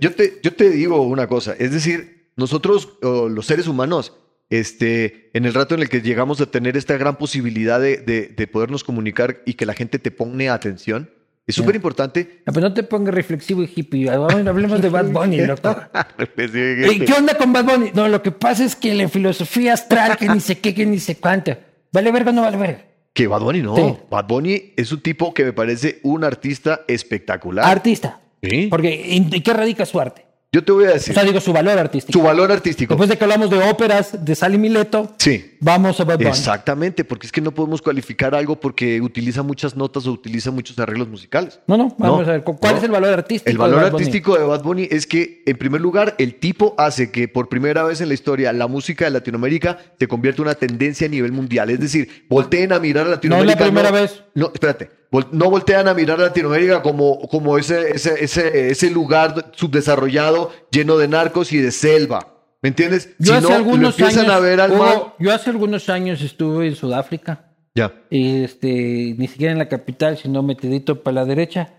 yo 0.00 0.14
te, 0.14 0.40
yo 0.42 0.52
te 0.54 0.70
digo 0.70 1.00
una 1.02 1.26
cosa, 1.26 1.54
es 1.58 1.72
decir, 1.72 2.30
nosotros, 2.36 2.98
los 3.02 3.46
seres 3.46 3.66
humanos, 3.66 4.14
este, 4.50 5.30
en 5.36 5.44
el 5.44 5.54
rato 5.54 5.74
en 5.74 5.80
el 5.82 5.88
que 5.88 6.00
llegamos 6.02 6.40
a 6.40 6.46
tener 6.46 6.76
esta 6.76 6.96
gran 6.96 7.16
posibilidad 7.16 7.80
de, 7.80 7.96
de- 7.98 8.28
de 8.28 8.46
podernos 8.46 8.84
comunicar 8.84 9.40
y 9.46 9.54
que 9.54 9.66
la 9.66 9.74
gente 9.74 9.98
te 9.98 10.10
pone 10.10 10.48
atención, 10.50 11.10
es 11.50 11.56
súper 11.56 11.76
importante. 11.76 12.42
Ah, 12.46 12.52
pero 12.52 12.68
no 12.68 12.74
te 12.74 12.82
pongas 12.82 13.14
reflexivo 13.14 13.62
y 13.62 13.70
hippie. 13.74 14.06
Vamos, 14.06 14.34
hablemos 14.46 14.80
de 14.80 14.88
Bad 14.88 15.10
Bunny. 15.10 15.38
Ey, 15.38 17.00
¿Qué 17.00 17.12
onda 17.16 17.34
con 17.34 17.52
Bad 17.52 17.64
Bunny? 17.64 17.90
No, 17.94 18.08
lo 18.08 18.22
que 18.22 18.32
pasa 18.32 18.64
es 18.64 18.74
que 18.74 18.94
la 18.94 19.08
filosofía 19.08 19.74
astral, 19.74 20.16
que 20.16 20.28
ni 20.28 20.40
sé 20.40 20.58
qué, 20.58 20.74
que 20.74 20.86
ni 20.86 20.98
sé 20.98 21.16
cuánto. 21.16 21.56
¿Vale 21.92 22.12
verga 22.12 22.30
o 22.30 22.34
no 22.34 22.42
vale 22.42 22.56
verga? 22.56 22.84
Que 23.12 23.26
Bad 23.26 23.40
Bunny 23.40 23.62
no. 23.62 23.76
Sí. 23.76 23.96
Bad 24.10 24.26
Bunny 24.26 24.72
es 24.76 24.92
un 24.92 25.00
tipo 25.00 25.34
que 25.34 25.44
me 25.44 25.52
parece 25.52 26.00
un 26.02 26.24
artista 26.24 26.82
espectacular. 26.86 27.64
Artista. 27.64 28.20
Sí. 28.42 28.68
Porque 28.70 29.16
¿en 29.16 29.32
en 29.34 29.42
qué 29.42 29.52
radica 29.52 29.84
su 29.84 30.00
arte? 30.00 30.29
Yo 30.52 30.64
te 30.64 30.72
voy 30.72 30.84
a 30.86 30.90
O 30.90 30.92
decir, 30.94 31.14
sea, 31.14 31.22
digo, 31.22 31.40
su 31.40 31.52
valor 31.52 31.78
artístico. 31.78 32.18
su 32.18 32.24
valor 32.24 32.50
artístico. 32.50 32.94
Después 32.94 33.08
de 33.08 33.16
que 33.16 33.22
hablamos 33.22 33.50
de 33.50 33.58
óperas 33.70 34.24
de 34.24 34.34
Sally 34.34 34.58
Mileto, 34.58 35.14
Sí. 35.16 35.56
vamos 35.60 36.00
a 36.00 36.04
Bad 36.04 36.16
Bunny. 36.18 36.28
Exactamente, 36.30 37.04
porque 37.04 37.28
es 37.28 37.32
que 37.32 37.40
no 37.40 37.52
podemos 37.52 37.80
cualificar 37.80 38.34
algo 38.34 38.58
porque 38.58 39.00
utiliza 39.00 39.44
muchas 39.44 39.76
notas 39.76 40.08
o 40.08 40.12
utiliza 40.12 40.50
muchos 40.50 40.76
arreglos 40.80 41.06
musicales. 41.06 41.60
No, 41.68 41.76
no, 41.76 41.94
vamos 41.96 42.22
No, 42.26 42.28
a 42.28 42.32
ver. 42.32 42.42
¿cu- 42.42 42.56
¿Cuál 42.58 42.72
no. 42.72 42.78
es 42.78 42.84
el 42.84 42.90
valor 42.90 43.10
artístico? 43.14 43.48
El 43.48 43.58
valor 43.58 43.84
artístico 43.84 44.36
de 44.36 44.44
Bad 44.44 44.64
Bunny 44.64 44.88
es 44.90 45.06
que, 45.06 45.44
en 45.46 45.56
primer 45.56 45.80
lugar, 45.80 46.16
el 46.18 46.34
tipo 46.34 46.74
hace 46.78 47.12
que 47.12 47.28
por 47.28 47.48
primera 47.48 47.84
vez 47.84 48.00
en 48.00 48.08
la 48.08 48.14
historia 48.14 48.52
la 48.52 48.66
música 48.66 49.04
de 49.04 49.12
Latinoamérica 49.12 49.78
se 50.00 50.08
convierta 50.08 50.42
en 50.42 50.48
una 50.48 50.54
tendencia 50.56 51.06
a 51.06 51.10
nivel 51.10 51.30
mundial. 51.30 51.70
Es 51.70 51.78
decir, 51.78 52.24
volteen 52.28 52.72
a 52.72 52.80
mirar 52.80 53.06
a 53.06 53.10
Latinoamérica. 53.10 53.62
primera 53.62 53.92
vez. 53.92 54.24
No, 54.34 54.50
espérate. 54.52 54.90
No 55.32 55.50
voltean 55.50 55.88
a 55.88 55.94
mirar 55.94 56.20
a 56.20 56.24
Latinoamérica 56.24 56.82
como, 56.82 57.18
como 57.28 57.58
ese, 57.58 57.90
ese, 57.90 58.22
ese, 58.22 58.70
ese 58.70 58.90
lugar 58.90 59.50
subdesarrollado 59.56 60.52
lleno 60.70 60.96
de 60.98 61.08
narcos 61.08 61.52
y 61.52 61.58
de 61.58 61.72
selva. 61.72 62.28
¿Me 62.62 62.68
entiendes? 62.68 63.10
Yo 63.18 63.34
hace 63.34 63.46
si 63.46 63.52
no, 63.52 63.58
lo 63.58 63.64
algunos 63.64 63.98
empiezan 63.98 64.24
años, 64.26 64.34
a 64.36 64.40
ver 64.40 64.60
al 64.60 64.70
Hugo, 64.72 64.78
man. 64.84 64.98
yo 65.18 65.32
hace 65.32 65.50
algunos 65.50 65.88
años 65.88 66.20
estuve 66.22 66.68
en 66.68 66.76
Sudáfrica, 66.76 67.54
Ya. 67.74 67.92
este, 68.10 69.14
ni 69.18 69.26
siquiera 69.26 69.52
en 69.52 69.58
la 69.58 69.68
capital, 69.68 70.16
sino 70.18 70.42
metidito 70.42 71.02
para 71.02 71.14
la 71.16 71.24
derecha, 71.24 71.72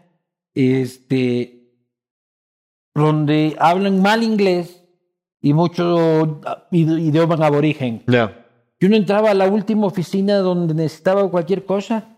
este, 0.55 1.69
donde 2.93 3.55
hablan 3.59 4.01
mal 4.01 4.23
inglés 4.23 4.83
y 5.41 5.53
mucho 5.53 6.41
id- 6.71 6.99
idioma 6.99 7.35
aborigen. 7.45 8.03
Ya. 8.07 8.45
Y 8.79 8.87
uno 8.87 8.95
entraba 8.97 9.31
a 9.31 9.33
la 9.35 9.47
última 9.47 9.85
oficina 9.87 10.37
donde 10.37 10.73
necesitaba 10.73 11.29
cualquier 11.29 11.65
cosa 11.65 12.10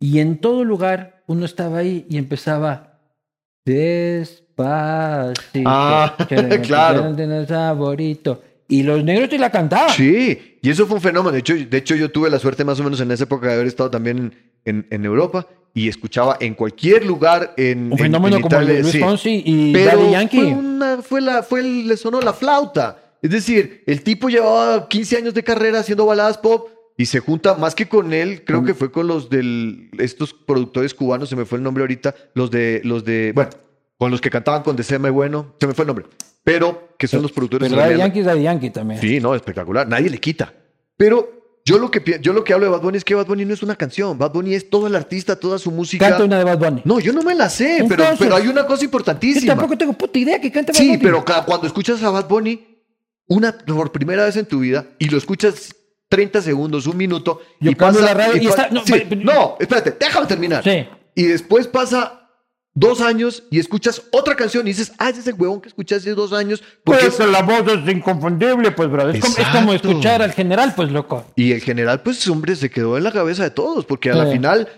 y 0.00 0.20
en 0.20 0.38
todo 0.38 0.64
lugar 0.64 1.22
uno 1.26 1.44
estaba 1.44 1.78
ahí 1.78 2.06
y 2.08 2.16
empezaba 2.18 3.00
despacito. 3.64 4.48
Ah, 5.66 6.16
claro. 6.62 7.14
Saborito. 7.46 8.42
y 8.68 8.82
los 8.82 9.02
negros 9.04 9.28
te 9.28 9.38
la 9.38 9.50
cantaban. 9.50 9.90
Sí, 9.90 10.58
y 10.62 10.70
eso 10.70 10.86
fue 10.86 10.96
un 10.96 11.02
fenómeno. 11.02 11.32
De 11.32 11.40
hecho, 11.40 11.54
de 11.54 11.76
hecho, 11.76 11.94
yo 11.94 12.10
tuve 12.10 12.30
la 12.30 12.38
suerte 12.38 12.64
más 12.64 12.78
o 12.80 12.84
menos 12.84 13.00
en 13.00 13.10
esa 13.10 13.24
época 13.24 13.48
de 13.48 13.54
haber 13.54 13.66
estado 13.66 13.90
también 13.90 14.34
en, 14.64 14.86
en 14.90 15.04
Europa 15.04 15.46
y 15.74 15.88
escuchaba 15.88 16.36
en 16.40 16.54
cualquier 16.54 17.04
lugar 17.06 17.54
en 17.56 17.92
Un 17.92 17.98
fenómeno 17.98 18.36
en 18.36 18.42
como 18.42 18.56
el 18.58 18.66
de 18.66 18.72
Italia, 18.74 18.82
Luis 18.82 18.92
sí. 18.92 19.00
Fonsi 19.00 19.42
y 19.44 19.72
Pero 19.72 19.98
Daddy 19.98 20.10
Yankee. 20.12 20.36
Fue, 20.40 20.46
una, 20.52 20.98
fue, 21.02 21.20
la, 21.20 21.42
fue 21.42 21.60
el- 21.60 21.88
le 21.88 21.96
sonó 21.96 22.20
la 22.20 22.32
flauta. 22.32 22.98
Es 23.22 23.30
decir, 23.30 23.82
el 23.86 24.02
tipo 24.02 24.28
llevaba 24.28 24.88
15 24.88 25.16
años 25.18 25.34
de 25.34 25.42
carrera 25.44 25.80
haciendo 25.80 26.06
baladas 26.06 26.38
pop 26.38 26.68
y 26.98 27.06
se 27.06 27.20
junta 27.20 27.54
más 27.54 27.74
que 27.74 27.88
con 27.88 28.12
él, 28.12 28.44
creo 28.44 28.62
que 28.64 28.74
fue 28.74 28.90
con 28.92 29.06
los 29.06 29.30
del 29.30 29.88
estos 29.98 30.34
productores 30.34 30.92
cubanos, 30.92 31.30
se 31.30 31.36
me 31.36 31.46
fue 31.46 31.56
el 31.56 31.64
nombre 31.64 31.82
ahorita, 31.82 32.14
los 32.34 32.50
de 32.50 32.82
los 32.84 33.04
de, 33.04 33.32
bueno, 33.34 33.50
con 33.96 34.10
los 34.10 34.20
que 34.20 34.28
cantaban 34.30 34.62
con 34.62 34.76
DCM 34.76 35.10
bueno, 35.12 35.54
se 35.58 35.66
me 35.66 35.72
fue 35.74 35.84
el 35.84 35.86
nombre, 35.86 36.04
pero 36.44 36.90
que 36.98 37.06
son 37.08 37.22
los 37.22 37.32
productores 37.32 37.70
Pero 37.72 37.82
de. 37.88 37.96
Yankee 37.96 38.18
es 38.20 38.26
Daddy 38.26 38.42
Yankee 38.42 38.70
también. 38.70 39.00
Sí, 39.00 39.20
no, 39.20 39.34
espectacular, 39.34 39.88
nadie 39.88 40.10
le 40.10 40.18
quita. 40.18 40.52
Pero 40.96 41.60
yo 41.64 41.78
lo 41.78 41.90
que 41.90 42.18
yo 42.20 42.32
lo 42.32 42.42
que 42.42 42.52
hablo 42.54 42.66
de 42.66 42.72
Bad 42.72 42.80
Bunny 42.82 42.96
es 42.96 43.04
que 43.04 43.14
Bad 43.14 43.26
Bunny 43.26 43.44
no 43.44 43.54
es 43.54 43.62
una 43.62 43.76
canción, 43.76 44.18
Bad 44.18 44.32
Bunny 44.32 44.54
es 44.54 44.68
todo 44.68 44.86
el 44.88 44.96
artista, 44.96 45.36
toda 45.36 45.58
su 45.58 45.70
música. 45.70 46.08
Canta 46.08 46.24
una 46.24 46.38
de 46.38 46.44
Bad 46.44 46.58
Bunny. 46.58 46.82
No, 46.84 46.98
yo 46.98 47.12
no 47.12 47.22
me 47.22 47.34
la 47.34 47.48
sé, 47.48 47.84
pero, 47.88 48.02
Entonces, 48.02 48.18
pero 48.18 48.34
hay 48.36 48.48
una 48.48 48.66
cosa 48.66 48.80
Yo 48.80 48.86
importantísima. 48.86 49.54
tampoco 49.54 49.78
tengo 49.78 49.92
puta 49.92 50.18
idea 50.18 50.40
que 50.40 50.50
canta 50.50 50.72
Bad 50.72 50.78
Sí, 50.80 50.88
Bunny. 50.88 50.98
pero 51.02 51.24
ca- 51.24 51.44
cuando 51.44 51.66
escuchas 51.68 52.02
a 52.02 52.10
Bad 52.10 52.26
Bunny 52.28 52.64
una 53.28 53.56
por 53.58 53.92
primera 53.92 54.24
vez 54.24 54.36
en 54.36 54.46
tu 54.46 54.60
vida 54.60 54.86
y 54.98 55.08
lo 55.10 55.18
escuchas 55.18 55.74
30 56.08 56.40
segundos, 56.42 56.86
un 56.86 56.96
minuto 56.96 57.40
Yo 57.60 57.70
y 57.70 57.74
pasa 57.74 58.00
la 58.00 58.14
radio 58.14 58.40
y 58.42 58.46
está- 58.46 58.68
no, 58.70 58.84
sí, 58.84 58.92
pero- 59.08 59.20
no, 59.22 59.56
espérate, 59.60 59.96
déjame 59.98 60.26
terminar. 60.26 60.64
Sí. 60.64 60.86
Y 61.14 61.24
después 61.24 61.66
pasa 61.66 62.14
dos 62.74 63.00
años 63.00 63.42
y 63.50 63.58
escuchas 63.58 64.02
otra 64.12 64.36
canción 64.36 64.66
y 64.66 64.70
dices, 64.70 64.92
ah, 64.98 65.10
ese 65.10 65.20
es 65.20 65.26
el 65.26 65.34
huevón 65.34 65.60
que 65.60 65.68
escuché 65.68 65.96
hace 65.96 66.10
dos 66.14 66.32
años. 66.32 66.62
Porque 66.84 67.06
Pues 67.06 67.20
es- 67.20 67.28
la 67.28 67.42
voz 67.42 67.64
es 67.66 67.92
inconfundible, 67.92 68.70
pues, 68.70 68.88
brother. 68.88 69.16
Es 69.16 69.20
como, 69.20 69.36
es 69.36 69.46
como 69.48 69.72
Exacto. 69.72 69.88
escuchar 69.88 70.22
al 70.22 70.32
general, 70.32 70.72
pues, 70.76 70.90
loco. 70.90 71.24
Y 71.34 71.52
el 71.52 71.60
general, 71.60 72.02
pues, 72.02 72.26
hombre, 72.28 72.54
se 72.56 72.70
quedó 72.70 72.96
en 72.96 73.04
la 73.04 73.12
cabeza 73.12 73.42
de 73.42 73.50
todos, 73.50 73.84
porque 73.84 74.10
a 74.10 74.14
la 74.14 74.30
final 74.30 74.68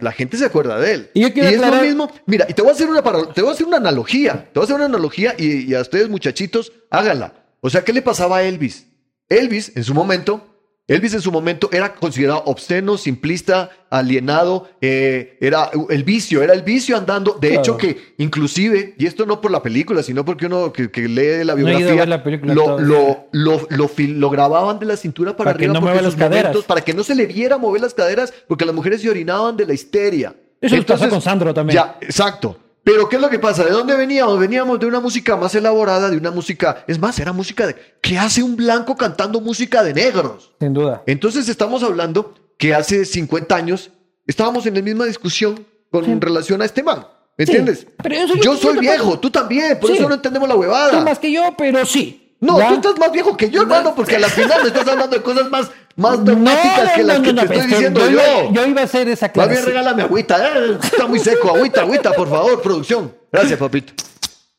la, 0.00 0.10
gente 0.12 0.36
se 0.36 0.44
acuerda 0.46 0.80
de 0.80 0.92
él. 0.94 1.10
Y 1.14 1.20
yo 1.20 1.32
quiero 1.32 1.48
es 1.50 1.60
lo 1.60 1.82
mismo. 1.82 2.10
Mira, 2.26 2.46
y 2.48 2.54
te 2.54 2.62
voy 2.62 2.70
a 2.70 2.74
hacer 2.74 2.88
una 2.88 3.02
te 3.32 3.42
voy 3.42 3.50
a 3.50 3.52
hacer 3.52 3.66
una 3.66 3.76
analogía. 3.76 4.48
Te 4.52 4.58
voy 4.58 4.62
a 4.62 4.64
hacer 4.64 4.76
una 4.76 4.86
analogía 4.86 5.34
y, 5.38 5.70
y 5.70 5.74
a 5.74 5.82
ustedes, 5.82 6.08
muchachitos, 6.08 6.72
háganla. 6.90 7.34
O 7.60 7.70
sea, 7.70 7.84
¿qué 7.84 7.92
le 7.92 8.02
pasaba 8.02 8.38
a 8.38 8.42
Elvis? 8.42 8.86
Elvis, 9.28 9.72
en 9.76 9.84
su 9.84 9.94
momento, 9.94 10.44
Elvis 10.86 11.12
en 11.12 11.20
su 11.20 11.30
momento 11.30 11.68
era 11.70 11.94
considerado 11.94 12.42
obsceno, 12.46 12.96
simplista, 12.96 13.68
alienado, 13.90 14.70
eh, 14.80 15.36
era 15.38 15.70
el 15.90 16.02
vicio, 16.02 16.42
era 16.42 16.54
el 16.54 16.62
vicio 16.62 16.96
andando. 16.96 17.36
De 17.38 17.48
Claro. 17.48 17.60
hecho, 17.62 17.76
que 17.76 18.14
inclusive, 18.16 18.94
y 18.96 19.04
esto 19.04 19.26
no 19.26 19.40
por 19.42 19.50
la 19.50 19.62
película, 19.62 20.02
sino 20.02 20.24
porque 20.24 20.46
uno 20.46 20.72
que, 20.72 20.90
que 20.90 21.06
lee 21.06 21.44
la 21.44 21.54
biografía, 21.54 21.94
ver 21.94 22.08
la 22.08 22.22
película 22.24 22.54
lo, 22.54 22.78
lo, 22.78 23.28
lo, 23.32 23.90
lo 23.98 24.30
grababan 24.30 24.78
de 24.78 24.86
la 24.86 24.96
cintura 24.96 25.36
para, 25.36 25.48
Para 25.50 25.58
que 25.58 25.64
arriba 25.64 25.74
no 25.74 25.80
porque 25.80 25.92
mueva 25.94 26.08
las 26.08 26.16
momentos- 26.16 26.64
para 26.64 26.80
que 26.80 26.94
no 26.94 27.02
se 27.04 27.14
le 27.14 27.26
viera 27.26 27.58
mover 27.58 27.82
las 27.82 27.92
caderas, 27.92 28.32
porque 28.46 28.64
las 28.64 28.74
mujeres 28.74 29.02
se 29.02 29.10
orinaban 29.10 29.58
de 29.58 29.66
la 29.66 29.74
histeria. 29.74 30.34
Eso 30.60 30.74
les 30.74 30.84
pasó 30.86 31.08
con 31.10 31.20
Sandro 31.20 31.52
también. 31.52 31.74
Ya, 31.76 31.98
exacto. 32.00 32.56
Pero 32.88 33.06
¿qué 33.06 33.16
es 33.16 33.22
lo 33.22 33.28
que 33.28 33.38
pasa? 33.38 33.64
¿De 33.64 33.70
dónde 33.70 33.94
veníamos? 33.96 34.38
Veníamos 34.38 34.80
de 34.80 34.86
una 34.86 34.98
música 34.98 35.36
más 35.36 35.54
elaborada, 35.54 36.08
de 36.08 36.16
una 36.16 36.30
música, 36.30 36.84
es 36.86 36.98
más, 36.98 37.18
era 37.18 37.34
música 37.34 37.66
de, 37.66 37.76
que 38.00 38.16
hace 38.16 38.42
un 38.42 38.56
blanco 38.56 38.96
cantando 38.96 39.42
música 39.42 39.82
de 39.82 39.92
negros. 39.92 40.54
Sin 40.58 40.72
duda. 40.72 41.02
Entonces 41.04 41.50
estamos 41.50 41.82
hablando 41.82 42.32
que 42.56 42.74
hace 42.74 43.04
50 43.04 43.54
años 43.54 43.90
estábamos 44.26 44.64
en 44.64 44.74
la 44.76 44.80
misma 44.80 45.04
discusión 45.04 45.66
con 45.90 46.06
Sí. 46.06 46.16
relación 46.18 46.62
a 46.62 46.64
este 46.64 46.82
man. 46.82 47.06
¿Me 47.36 47.44
Sí, 47.44 47.52
entiendes? 47.52 47.86
pero 48.02 48.14
eso 48.14 48.34
yo 48.36 48.42
yo 48.42 48.56
soy 48.56 48.78
viejo, 48.78 49.18
tú 49.18 49.28
también, 49.28 49.78
por 49.78 49.90
Sí. 49.90 49.98
eso 49.98 50.08
no 50.08 50.14
entendemos 50.14 50.48
la 50.48 50.56
huevada. 50.56 50.90
Tú 50.98 51.04
más 51.04 51.18
que 51.18 51.30
yo, 51.30 51.42
pero 51.58 51.84
sí. 51.84 52.34
No, 52.40 52.58
¿Ya? 52.58 52.68
tú 52.70 52.74
estás 52.76 52.98
más 52.98 53.12
viejo 53.12 53.36
que 53.36 53.50
yo, 53.50 53.60
hermano, 53.62 53.94
porque 53.94 54.16
a 54.16 54.18
la 54.20 54.28
final 54.30 54.62
me 54.62 54.68
estás 54.68 54.88
hablando 54.88 55.14
de 55.14 55.22
cosas 55.22 55.50
más, 55.50 55.70
más 55.98 56.18
No, 56.20 56.24
dogmáticas 56.24 56.92
que 56.94 57.02
las 57.02 57.18
que 57.20 57.32
te 57.34 57.40
es 57.40 57.50
estoy 57.50 57.66
diciendo 57.66 58.00
yo. 58.00 58.10
yo. 58.10 58.20
Iba, 58.20 58.52
yo 58.52 58.66
iba 58.66 58.80
a 58.80 58.84
hacer 58.84 59.08
esa 59.08 59.26
Más 59.26 59.32
clase. 59.32 59.50
bien 59.52 59.64
regálame 59.66 60.02
agüita, 60.04 60.48
eh, 60.56 60.78
está 60.82 61.06
muy 61.06 61.18
seco, 61.18 61.54
agüita, 61.54 61.82
agüita, 61.82 62.12
por 62.12 62.28
favor, 62.30 62.62
producción. 62.62 63.12
Gracias, 63.30 63.58
papito. 63.58 63.92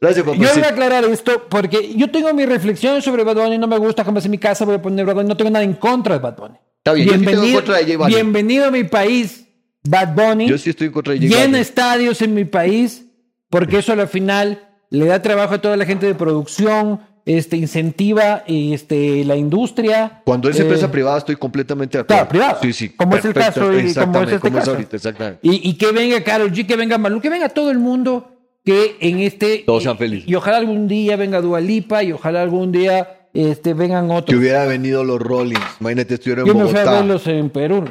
Gracias, 0.02 0.26
Yo 0.26 0.32
papito. 0.32 0.58
iba 0.58 0.68
a 0.68 0.70
aclarar 0.70 1.04
esto 1.06 1.48
porque 1.50 1.94
yo 1.96 2.10
tengo 2.12 2.34
mi 2.34 2.46
reflexión 2.46 3.02
sobre 3.02 3.24
Bad 3.24 3.36
Bunny, 3.38 3.58
no 3.58 3.68
me 3.68 3.78
gusta 3.78 4.04
jamás 4.04 4.24
en 4.26 4.32
mi 4.32 4.38
casa, 4.38 4.66
voy 4.66 4.76
a 4.76 4.82
poner 4.82 5.06
Bad 5.06 5.16
Bunny, 5.16 5.30
no 5.30 5.36
tengo 5.38 5.50
nada 5.52 5.64
en 5.66 5.74
contra 5.74 6.16
de 6.16 6.20
Bad 6.22 6.36
Bunny. 6.38 6.58
Está 6.78 6.94
bien, 6.94 7.08
yo 7.08 7.14
sí 7.18 7.26
tengo 7.26 7.44
en 7.44 7.54
contra 7.56 7.78
de 7.78 7.84
J 7.86 7.98
Balvin. 7.98 8.16
bienvenido 8.16 8.66
a 8.66 8.72
mi 8.72 8.84
país, 8.84 9.46
Bad 9.84 10.14
Bunny. 10.14 10.48
Yo 10.48 10.58
sí 10.58 10.70
estoy 10.70 10.88
en 10.88 10.94
contra 10.94 11.14
de 11.14 11.20
J 11.20 11.28
Llena 11.30 11.42
Balvin. 11.42 11.56
estadios 11.56 12.22
en 12.22 12.34
mi 12.34 12.46
país, 12.46 13.06
porque 13.50 13.80
eso 13.80 13.94
al 13.94 14.08
final 14.08 14.68
le 14.90 15.06
da 15.06 15.22
trabajo 15.22 15.54
a 15.56 15.62
toda 15.62 15.76
la 15.78 15.86
gente 15.86 16.06
de 16.06 16.16
producción, 16.16 17.02
este, 17.38 17.58
incentiva 17.58 18.44
este, 18.48 19.24
la 19.24 19.36
industria. 19.36 20.22
Cuando 20.26 20.50
es 20.50 20.58
eh, 20.60 20.64
empresa 20.64 20.90
privada 20.92 21.20
estoy 21.20 21.36
completamente 21.36 21.98
de 21.98 22.02
acuerdo. 22.02 22.16
Claro, 22.28 22.30
privado. 22.30 22.58
Sí, 22.62 22.74
sí. 22.74 22.90
Como 22.90 23.16
es 23.16 23.24
el 23.26 23.34
caso 23.34 23.60
y 23.62 23.64
como 23.66 23.78
es 23.78 23.86
exactamente, 23.86 24.36
este 24.36 24.48
como 24.48 24.58
es 24.58 24.62
caso. 24.64 24.72
ahorita, 24.72 24.96
exactamente. 24.96 25.40
Y, 25.44 25.70
y 25.70 25.74
que 25.76 25.92
venga 25.92 26.24
Karol 26.24 26.52
G, 26.52 26.66
que 26.66 26.76
venga 26.76 26.98
Malú, 26.98 27.22
que 27.22 27.30
venga 27.30 27.50
todo 27.50 27.70
el 27.72 27.78
mundo 27.80 28.32
que 28.66 28.98
en 29.00 29.20
este... 29.20 29.60
Todos 29.66 29.84
sean 29.84 29.96
y- 29.96 30.00
felices. 30.00 30.28
Y, 30.30 30.36
ojalá 30.36 30.58
algún 30.58 30.88
día 30.88 31.16
venga 31.16 31.40
Dualipa 31.40 32.04
y 32.04 32.12
ojalá 32.12 32.42
algún 32.42 32.72
día 32.72 33.28
este, 33.34 33.74
vengan 33.76 34.08
Que 34.08 34.14
otros. 34.16 34.40
hubiera 34.40 34.66
venido 34.66 35.04
los 35.04 35.20
Rollins. 35.20 35.62
Imagínate, 35.80 36.16
estuviera 36.16 36.42
en 36.42 36.48
Yo 36.48 36.56
me 36.56 36.62
fui 36.66 36.70
a 36.72 36.84
Bogotá. 36.84 36.92
verlos 36.92 37.28
en 37.28 37.50
Perú. 37.52 37.86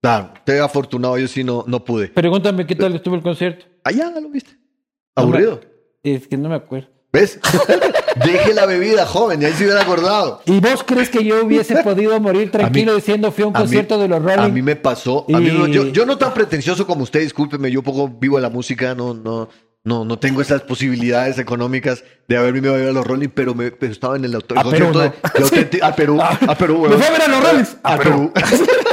Claro, 0.00 0.30
te 0.44 0.58
afortunado, 0.58 1.16
yo 1.18 1.28
sí 1.28 1.44
no, 1.44 1.64
no 1.68 1.84
pude. 1.84 2.08
Pregúntame 2.08 2.66
qué 2.66 2.74
tal 2.74 2.94
estuvo 2.96 3.14
el 3.14 3.22
concierto. 3.22 3.64
Allá 3.84 4.10
lo 4.20 4.28
viste. 4.28 4.50
No 4.52 4.58
me- 4.58 5.22
Aburrido. 5.22 5.60
Es 6.02 6.26
que 6.26 6.36
no 6.36 6.48
me 6.48 6.56
acuerdo. 6.56 6.88
¿Ves? 7.12 7.38
Deje 8.24 8.54
la 8.54 8.64
bebida, 8.66 9.04
joven, 9.06 9.42
y 9.42 9.44
ahí 9.44 9.52
se 9.52 9.64
hubiera 9.64 9.82
acordado. 9.82 10.40
¿Y 10.46 10.60
vos 10.60 10.82
crees 10.86 11.10
que 11.10 11.22
yo 11.24 11.44
hubiese 11.44 11.76
podido 11.84 12.18
morir 12.20 12.50
tranquilo 12.50 12.92
mí- 12.92 12.96
diciendo 12.96 13.30
fui 13.30 13.44
a 13.44 13.48
un 13.48 13.56
A 13.56 13.58
mí- 13.60 13.64
concierto 13.64 13.98
de 13.98 14.08
los 14.08 14.22
Rolling? 14.22 14.38
A 14.42 14.48
mí 14.48 14.62
me 14.62 14.76
pasó. 14.76 15.26
a 15.32 15.38
mí 15.38 15.50
no- 15.50 15.66
yo, 15.66 15.88
yo 15.88 16.06
no 16.06 16.16
tan 16.16 16.32
pretencioso 16.32 16.86
como 16.86 17.02
usted, 17.02 17.20
discúlpeme, 17.20 17.70
yo 17.70 17.82
poco 17.82 18.08
vivo 18.08 18.36
de 18.36 18.42
la 18.42 18.48
música, 18.50 18.94
no, 18.94 19.12
no, 19.12 19.50
no, 19.84 20.04
no 20.06 20.18
tengo 20.18 20.40
esas 20.40 20.62
posibilidades 20.62 21.38
económicas 21.38 22.02
de 22.28 22.36
haberme 22.38 22.60
ido 22.60 22.74
a 22.74 22.78
ver 22.78 22.88
a 22.88 22.92
los 22.92 23.06
Rolling, 23.06 23.28
pero, 23.28 23.54
me, 23.54 23.70
pero 23.72 23.92
estaba 23.92 24.16
en 24.16 24.24
el, 24.24 24.34
auto- 24.34 24.54
el 24.54 24.60
A 24.60 24.64
Perú, 24.64 24.92
concierto 24.92 24.98
¿no? 24.98 25.50
de 25.78 25.82
a 25.82 25.94
Perú, 25.94 26.18
a 26.22 26.54
Perú, 26.56 26.86
Me 26.88 26.96
fui 26.96 27.04
a 27.06 27.10
ver 27.10 27.22
a 27.22 27.28
los 27.28 27.44
Rollins. 27.44 27.76
A 27.82 27.94
A 27.94 27.98
Perú. 27.98 28.32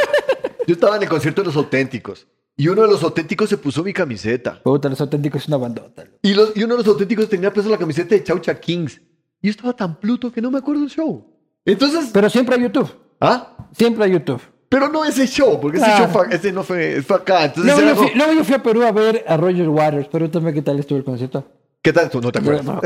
yo 0.67 0.73
estaba 0.73 0.97
en 0.97 1.03
el 1.03 1.09
concierto 1.09 1.41
de 1.41 1.47
los 1.47 1.55
auténticos. 1.55 2.27
Y 2.59 2.67
uno 2.67 2.81
de 2.81 2.89
los 2.89 3.01
auténticos 3.03 3.47
se 3.49 3.55
puso 3.57 3.81
mi 3.85 3.93
camiseta. 3.93 4.59
Puta, 4.61 4.89
los 4.89 4.99
auténticos 4.99 5.43
es 5.43 5.47
una 5.47 5.55
bandota. 5.55 6.03
Y, 6.21 6.33
los, 6.33 6.51
y 6.57 6.63
uno 6.65 6.73
de 6.75 6.79
los 6.79 6.87
auténticos 6.87 7.29
tenía 7.29 7.53
puesto 7.53 7.71
la 7.71 7.77
camiseta 7.77 8.13
de 8.15 8.21
Chaucha 8.21 8.59
Kings. 8.59 8.99
Y 9.41 9.47
yo 9.47 9.51
estaba 9.51 9.71
tan 9.71 9.97
pluto 9.97 10.29
que 10.29 10.41
no 10.41 10.51
me 10.51 10.57
acuerdo 10.57 10.81
del 10.81 10.89
show. 10.89 11.25
Entonces, 11.63 12.09
Pero 12.11 12.29
siempre 12.29 12.55
a 12.55 12.59
YouTube. 12.59 12.93
¿ah? 13.21 13.55
Siempre 13.71 14.03
a 14.03 14.07
YouTube. 14.07 14.41
Pero 14.67 14.89
no 14.89 15.05
ese 15.05 15.25
show, 15.25 15.57
porque 15.61 15.77
ese 15.77 15.85
Claro. 15.85 16.03
show 16.03 16.11
fue, 16.13 16.35
ese 16.35 16.51
no 16.51 16.63
fue, 16.63 17.01
fue 17.01 17.15
acá. 17.15 17.45
Entonces, 17.45 17.63
Luego 17.73 17.81
yo, 17.81 17.95
fui, 17.95 18.07
como, 18.07 18.17
luego 18.17 18.33
yo 18.33 18.43
fui 18.43 18.55
a 18.55 18.61
Perú 18.61 18.83
a 18.83 18.91
ver 18.91 19.23
a 19.25 19.37
Roger 19.37 19.69
Waters. 19.69 20.07
Pregúntame 20.09 20.53
qué 20.53 20.61
tal 20.61 20.79
estuvo 20.79 20.97
el 20.97 21.05
concierto. 21.05 21.45
¿qué 21.81 21.93
tal? 21.93 22.09
¿Tú 22.09 22.19
no 22.19 22.29
te 22.29 22.39
acuerdas? 22.39 22.65
No. 22.65 22.81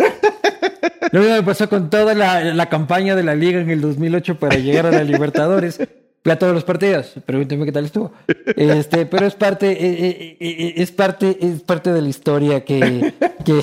Mismo 1.11 1.29
me 1.35 1.41
pasó 1.41 1.67
con 1.67 1.89
toda 1.89 2.13
la, 2.13 2.43
la 2.53 2.69
campaña 2.69 3.15
de 3.15 3.23
la 3.23 3.33
Liga 3.33 3.59
en 3.59 3.71
el 3.71 3.81
2008 3.81 4.37
para 4.37 4.55
llegar 4.57 4.85
a 4.85 4.91
la 4.91 5.03
Libertadores. 5.03 5.79
A 6.25 6.35
todos 6.37 6.53
los 6.53 6.63
partidos. 6.63 7.13
Pregúnteme 7.25 7.65
qué 7.65 7.71
tal 7.73 7.85
estuvo. 7.85 8.13
Este, 8.55 9.05
pero 9.05 9.25
es 9.25 9.35
parte, 9.35 9.71
eh, 9.71 9.77
eh, 9.81 10.37
eh, 10.39 10.73
es 10.77 10.91
parte, 10.91 11.37
es 11.41 11.61
parte 11.61 11.91
de 11.91 12.01
la 12.01 12.07
historia 12.07 12.63
que, 12.63 13.13
que, 13.43 13.61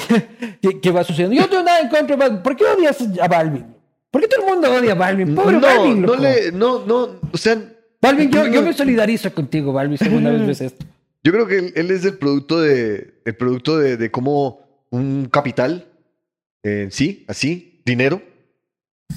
que, 0.60 0.80
que 0.80 0.90
va 0.90 1.02
sucediendo. 1.04 1.36
Yo 1.36 1.42
no 1.42 1.48
tengo 1.48 1.62
nada 1.64 1.80
en 1.80 1.88
contra 1.88 2.16
de 2.16 2.16
Balvin. 2.16 2.42
¿Por 2.42 2.56
qué 2.56 2.64
odias 2.64 2.98
a 3.20 3.28
Balvin? 3.28 3.64
¿Por 4.10 4.20
qué 4.20 4.28
todo 4.28 4.46
el 4.46 4.52
mundo 4.52 4.70
odia 4.72 4.92
a 4.92 4.94
Balvin? 4.94 5.34
Pobre 5.34 5.54
no, 5.56 5.60
Balvin, 5.62 6.00
no 6.02 6.06
loco. 6.08 6.22
le, 6.22 6.52
no, 6.52 6.84
no, 6.84 7.20
o 7.32 7.36
sea, 7.38 7.56
Balvin, 8.02 8.30
yo, 8.30 8.44
yo 8.46 8.60
no- 8.60 8.66
me 8.66 8.72
solidarizo 8.74 9.32
contigo, 9.32 9.72
Balvin, 9.72 9.96
si 9.96 10.04
alguna 10.04 10.30
vez 10.30 10.46
ves 10.46 10.60
esto. 10.60 10.84
yo 11.22 11.32
creo 11.32 11.46
que 11.46 11.58
él, 11.58 11.72
él 11.76 11.90
es 11.92 12.04
el 12.04 12.18
producto 12.18 12.60
de, 12.60 13.20
el 13.24 13.36
producto 13.36 13.78
de, 13.78 13.96
de 13.96 14.10
cómo 14.10 14.84
un 14.90 15.28
capital, 15.30 15.86
eh, 16.62 16.88
sí, 16.90 17.24
así, 17.28 17.80
dinero, 17.86 18.20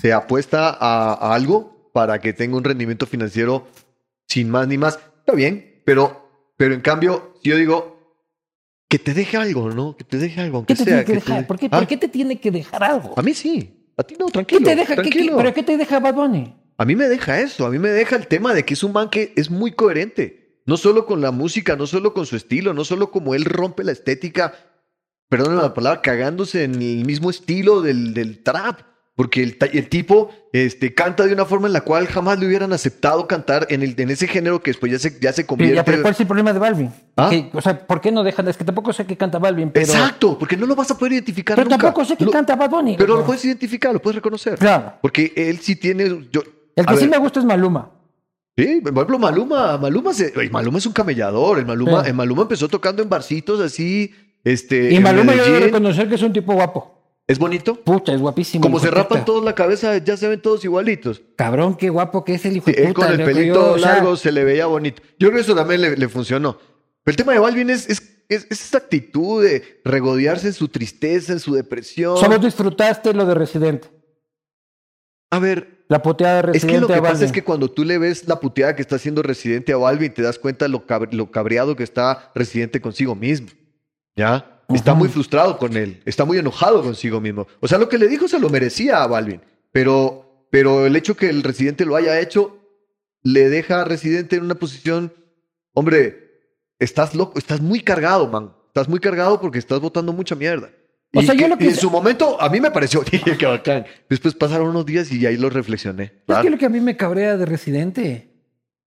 se 0.01 0.13
apuesta 0.13 0.69
a, 0.69 1.13
a 1.13 1.33
algo 1.35 1.72
para 1.93 2.19
que 2.19 2.33
tenga 2.33 2.57
un 2.57 2.63
rendimiento 2.65 3.05
financiero 3.05 3.67
sin 4.27 4.49
más 4.49 4.67
ni 4.67 4.77
más. 4.77 4.99
Está 5.19 5.33
bien, 5.33 5.81
pero, 5.85 6.51
pero 6.57 6.73
en 6.73 6.81
cambio, 6.81 7.35
si 7.41 7.51
yo 7.51 7.55
digo 7.55 7.93
que 8.89 8.99
te 8.99 9.13
deje 9.13 9.37
algo, 9.37 9.69
¿no? 9.71 9.95
Que 9.95 10.03
te 10.03 10.17
deje 10.17 10.41
algo, 10.41 10.57
aunque 10.57 10.73
¿Qué 10.73 10.83
te 10.83 10.83
sea. 10.83 11.03
tiene 11.03 11.05
que 11.05 11.13
que 11.13 11.19
te- 11.25 11.31
dejar? 11.31 11.47
¿Por 11.47 11.57
qué, 11.59 11.67
¿Ah? 11.71 11.79
por 11.79 11.87
qué 11.87 11.97
te 11.97 12.07
tiene 12.09 12.39
que 12.39 12.51
dejar 12.51 12.83
algo? 12.83 13.13
A 13.17 13.21
mí 13.21 13.33
sí, 13.33 13.87
a 13.95 14.03
ti 14.03 14.15
no, 14.19 14.25
¿Qué 14.25 14.31
tranquilo. 14.33 14.61
te 14.65 14.75
deja? 14.75 14.95
¿Qué- 14.95 15.01
qué- 15.03 15.09
tranquilo. 15.09 15.37
¿Pero 15.37 15.53
qué 15.53 15.63
te 15.63 15.77
deja 15.77 15.99
Bad 15.99 16.15
Bunny? 16.15 16.55
A 16.77 16.85
mí 16.85 16.95
me 16.95 17.07
deja 17.07 17.39
eso, 17.39 17.65
a 17.65 17.69
mí 17.69 17.77
me 17.79 17.89
deja 17.89 18.15
el 18.15 18.27
tema 18.27 18.53
de 18.53 18.65
que 18.65 18.73
es 18.73 18.83
un 18.83 18.91
man 18.91 19.09
que 19.09 19.31
es 19.35 19.49
muy 19.51 19.71
coherente, 19.71 20.61
no 20.65 20.75
solo 20.77 21.05
con 21.05 21.21
la 21.21 21.31
música, 21.31 21.75
no 21.75 21.85
solo 21.87 22.13
con 22.13 22.25
su 22.25 22.35
estilo, 22.35 22.73
no 22.73 22.83
solo 22.83 23.11
como 23.11 23.35
él 23.35 23.45
rompe 23.45 23.83
la 23.83 23.91
estética, 23.91 24.53
perdónenme 25.29 25.61
la 25.61 25.73
palabra, 25.73 26.01
cagándose 26.01 26.63
en 26.63 26.75
el 26.81 27.05
mismo 27.05 27.29
estilo 27.29 27.81
del, 27.81 28.13
del 28.13 28.41
trap, 28.43 28.79
Porque 29.15 29.43
el, 29.43 29.57
el 29.73 29.89
tipo 29.89 30.31
este, 30.53 30.95
canta 30.95 31.25
de 31.27 31.33
una 31.33 31.45
forma 31.45 31.67
en 31.67 31.73
la 31.73 31.81
cual 31.81 32.07
jamás 32.07 32.39
le 32.39 32.47
hubieran 32.47 32.73
aceptado 32.73 33.27
cantar 33.27 33.67
en, 33.69 33.83
el, 33.83 33.93
en 33.95 34.09
ese 34.09 34.27
género 34.27 34.63
que 34.63 34.71
después 34.71 34.91
ya 34.91 34.97
se, 34.97 35.19
ya 35.21 35.31
se 35.31 35.45
convierte. 35.45 35.75
ya, 35.75 35.85
pero 35.85 36.01
¿cuál 36.01 36.15
es 36.15 36.19
el 36.19 36.25
problema 36.25 36.51
de 36.51 36.57
Balvin? 36.57 36.91
¿Ah? 37.15 37.29
Que, 37.29 37.51
o 37.53 37.61
sea, 37.61 37.85
¿por 37.85 38.01
qué 38.01 38.11
no 38.11 38.23
dejan? 38.23 38.47
Es 38.47 38.57
que 38.57 38.63
tampoco 38.63 38.91
sé 38.91 39.05
que 39.05 39.15
canta 39.15 39.37
Balvin, 39.37 39.69
pero... 39.69 39.85
Exacto, 39.85 40.35
porque 40.39 40.57
no 40.57 40.65
lo 40.65 40.75
vas 40.75 40.89
a 40.89 40.97
poder 40.97 41.13
identificar 41.13 41.55
Pero 41.55 41.69
nunca. 41.69 41.77
tampoco 41.83 42.05
sé 42.05 42.17
que 42.17 42.25
Lo- 42.25 42.31
canta 42.31 42.55
Bad 42.55 42.71
Bunny. 42.71 42.95
Pero 42.97 43.17
lo 43.17 43.23
puedes 43.23 43.45
identificar, 43.45 43.93
lo 43.93 44.01
puedes 44.01 44.15
reconocer. 44.15 44.57
Claro. 44.57 44.93
Porque 44.99 45.31
él 45.35 45.59
sí 45.59 45.75
tiene. 45.75 46.27
Yo, 46.31 46.41
El 46.75 46.85
que 46.87 46.95
sí 46.95 47.01
ver, 47.01 47.09
me 47.11 47.17
gusta 47.19 47.39
es 47.39 47.45
Maluma. 47.45 47.91
Sí, 48.57 48.81
por 48.81 48.93
ejemplo, 48.93 49.19
Maluma, 49.19 49.77
Maluma, 49.77 50.13
se- 50.13 50.33
Maluma 50.51 50.77
es 50.79 50.85
un 50.87 50.93
camellador. 50.93 51.59
El 51.59 51.65
Maluma, 51.67 52.03
Sí. 52.03 52.09
el 52.09 52.15
Maluma 52.15 52.41
empezó 52.43 52.67
tocando 52.67 53.03
en 53.03 53.09
barcitos 53.09 53.59
así. 53.59 54.11
Este, 54.43 54.91
Y 54.91 54.99
Maluma 54.99 55.35
yo 55.35 55.43
debo 55.45 55.59
reconocer 55.65 56.09
que 56.09 56.15
es 56.15 56.21
un 56.23 56.33
tipo 56.33 56.53
guapo. 56.53 56.92
¿Es 57.27 57.39
bonito? 57.39 57.75
Pucha, 57.75 58.13
es 58.13 58.19
guapísimo. 58.19 58.61
Como 58.61 58.79
se 58.79 58.91
rapan 58.91 59.19
puta. 59.19 59.25
todos 59.25 59.45
la 59.45 59.55
cabeza, 59.55 59.97
ya 59.97 60.17
se 60.17 60.27
ven 60.27 60.41
todos 60.41 60.63
igualitos. 60.65 61.21
Cabrón, 61.37 61.75
qué 61.77 61.89
guapo 61.89 62.25
que 62.25 62.33
es 62.35 62.45
el 62.45 62.57
hijo 62.57 62.65
Sí, 62.65 62.73
de 62.73 62.87
él 62.87 62.93
puta. 62.93 63.07
con 63.07 63.19
el 63.19 63.25
pelito 63.25 63.53
yo, 63.55 63.71
o 63.73 63.79
sea, 63.79 63.93
largo 63.93 64.15
se 64.17 64.31
le 64.31 64.43
veía 64.43 64.65
bonito. 64.65 65.01
Yo 65.17 65.29
creo 65.29 65.35
que 65.35 65.41
eso 65.41 65.55
también 65.55 65.81
le, 65.81 65.95
le 65.95 66.09
funcionó. 66.09 66.57
Pero 67.03 67.13
el 67.13 67.15
tema 67.15 67.33
de 67.33 67.39
Balvin 67.39 67.69
es, 67.69 67.87
es, 67.89 68.01
es- 68.27 68.45
es 68.49 68.61
esa 68.61 68.77
actitud 68.79 69.41
de 69.43 69.81
regodearse 69.85 70.47
en 70.47 70.53
su 70.53 70.67
tristeza, 70.67 71.31
en 71.33 71.39
su 71.39 71.53
depresión. 71.53 72.17
Solo 72.17 72.37
disfrutaste 72.39 73.13
lo 73.13 73.25
de 73.25 73.35
Residente. 73.35 73.89
A 75.31 75.39
ver, 75.39 75.85
La 75.89 76.01
puteada 76.01 76.35
de 76.35 76.39
Es 76.41 76.63
Residente 76.63 76.73
que 76.73 76.81
lo 76.81 76.87
que 76.87 77.01
pasa 77.01 77.25
es 77.25 77.31
que 77.31 77.43
cuando 77.43 77.69
tú 77.71 77.83
le 77.85 77.97
ves 77.97 78.27
la 78.27 78.39
puteada 78.39 78.75
que 78.75 78.81
está 78.81 78.95
haciendo 78.97 79.21
Residente 79.23 79.73
a 79.73 79.77
Balvin, 79.77 80.13
te 80.13 80.21
das 80.21 80.39
cuenta 80.39 80.67
lo, 80.67 80.85
cab- 80.87 81.11
lo 81.11 81.31
cabreado 81.31 81.75
que 81.75 81.83
está 81.83 82.31
Residente 82.35 82.81
consigo 82.81 83.15
mismo. 83.15 83.47
¿Ya? 84.15 84.52
Está 84.75 84.93
muy 84.93 85.09
frustrado 85.09 85.57
con 85.57 85.75
él, 85.77 86.01
está 86.05 86.25
muy 86.25 86.37
enojado 86.37 86.81
consigo 86.83 87.19
mismo. 87.21 87.47
O 87.59 87.67
sea, 87.67 87.77
lo 87.77 87.89
que 87.89 87.97
le 87.97 88.07
dijo 88.07 88.27
se 88.27 88.39
lo 88.39 88.49
merecía 88.49 89.03
a 89.03 89.07
Balvin, 89.07 89.41
pero, 89.71 90.47
pero 90.51 90.85
el 90.85 90.95
hecho 90.95 91.15
que 91.15 91.29
el 91.29 91.43
Residente 91.43 91.85
lo 91.85 91.95
haya 91.95 92.19
hecho 92.19 92.57
le 93.23 93.49
deja 93.49 93.81
a 93.81 93.85
Residente 93.85 94.35
en 94.35 94.43
una 94.43 94.55
posición, 94.55 95.13
hombre, 95.73 96.31
estás 96.79 97.15
loco, 97.15 97.39
estás 97.39 97.61
muy 97.61 97.79
cargado, 97.81 98.27
man. 98.27 98.53
Estás 98.67 98.89
muy 98.89 98.99
cargado 98.99 99.39
porque 99.39 99.59
estás 99.59 99.79
botando 99.79 100.11
mucha 100.13 100.35
mierda. 100.35 100.69
O 101.15 101.21
Y 101.21 101.25
sea, 101.25 101.35
yo 101.35 101.41
que- 101.43 101.47
lo 101.49 101.57
que 101.59 101.65
en 101.69 101.75
su 101.75 101.91
momento, 101.91 102.41
a 102.41 102.49
mí 102.49 102.59
me 102.59 102.71
pareció, 102.71 103.01
dije, 103.11 103.37
qué 103.37 103.45
bacán. 103.45 103.85
Después 104.09 104.33
pasaron 104.33 104.69
unos 104.69 104.85
días 104.85 105.11
y 105.11 105.25
ahí 105.27 105.37
lo 105.37 105.49
reflexioné. 105.49 106.03
Es 106.05 106.11
Claro. 106.25 106.43
que 106.43 106.49
lo 106.49 106.57
que 106.57 106.65
a 106.65 106.69
mí 106.69 106.79
me 106.81 106.97
cabrea 106.97 107.37
de 107.37 107.45
Residente. 107.45 108.32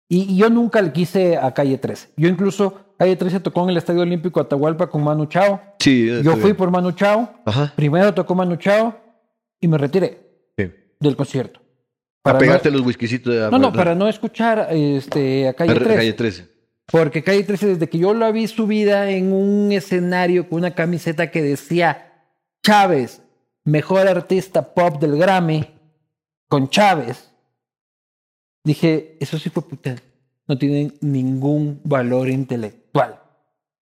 Y, 0.08 0.34
y 0.34 0.38
yo 0.38 0.50
nunca 0.50 0.82
le 0.82 0.92
quise 0.92 1.38
a 1.38 1.54
Calle 1.54 1.78
13. 1.78 2.10
Yo 2.18 2.28
incluso, 2.30 2.94
Calle 2.98 3.16
13 3.16 3.40
tocó 3.40 3.64
en 3.64 3.70
el 3.72 3.78
Estadio 3.78 4.02
Olímpico 4.02 4.40
Atahualpa 4.40 4.88
con 4.88 5.04
Manu 5.04 5.26
Chao. 5.26 5.60
Sí, 5.80 6.08
Yo 6.24 6.34
fui 6.34 6.44
bien. 6.44 6.56
por 6.56 6.70
Manu 6.72 6.92
Chao. 6.92 7.30
Ajá. 7.46 7.74
Primero 7.76 8.14
tocó 8.14 8.36
Manu 8.36 8.56
Chao 8.58 8.96
y 9.60 9.68
me 9.68 9.78
retiré 9.78 10.20
Sí. 10.58 10.72
del 11.00 11.16
concierto. 11.16 11.60
A 11.60 11.64
Para 12.32 12.40
pegarte 12.40 12.70
no, 12.72 12.78
los 12.78 12.86
whiskycitos 12.88 13.34
de 13.34 13.52
no, 13.52 13.58
no, 13.58 13.74
para 13.74 13.94
no 13.96 14.08
escuchar 14.08 14.68
este, 14.72 15.48
a 15.48 15.54
Calle 15.54 15.74
13. 15.76 15.96
Calle 15.96 16.14
13. 16.14 16.56
Porque 16.92 17.24
Calle 17.24 17.44
13, 17.44 17.68
desde 17.68 17.90
que 17.90 17.98
yo 17.98 18.14
la 18.14 18.32
vi 18.32 18.48
subida 18.48 19.10
en 19.10 19.34
un 19.34 19.72
escenario 19.72 20.48
con 20.48 20.60
una 20.60 20.76
camiseta 20.76 21.32
que 21.32 21.42
decía 21.42 22.12
Chávez, 22.64 23.22
mejor 23.64 24.08
artista 24.08 24.74
pop 24.74 25.00
del 25.02 25.18
Grammy, 25.18 25.66
con 26.48 26.70
Chávez, 26.70 27.32
dije, 28.66 29.18
eso 29.22 29.40
sí 29.40 29.50
fue 29.50 29.64
puta. 29.64 29.96
No 30.48 30.58
tienen 30.58 30.94
ningún 31.00 31.80
valor 31.86 32.30
intelectual. 32.30 33.22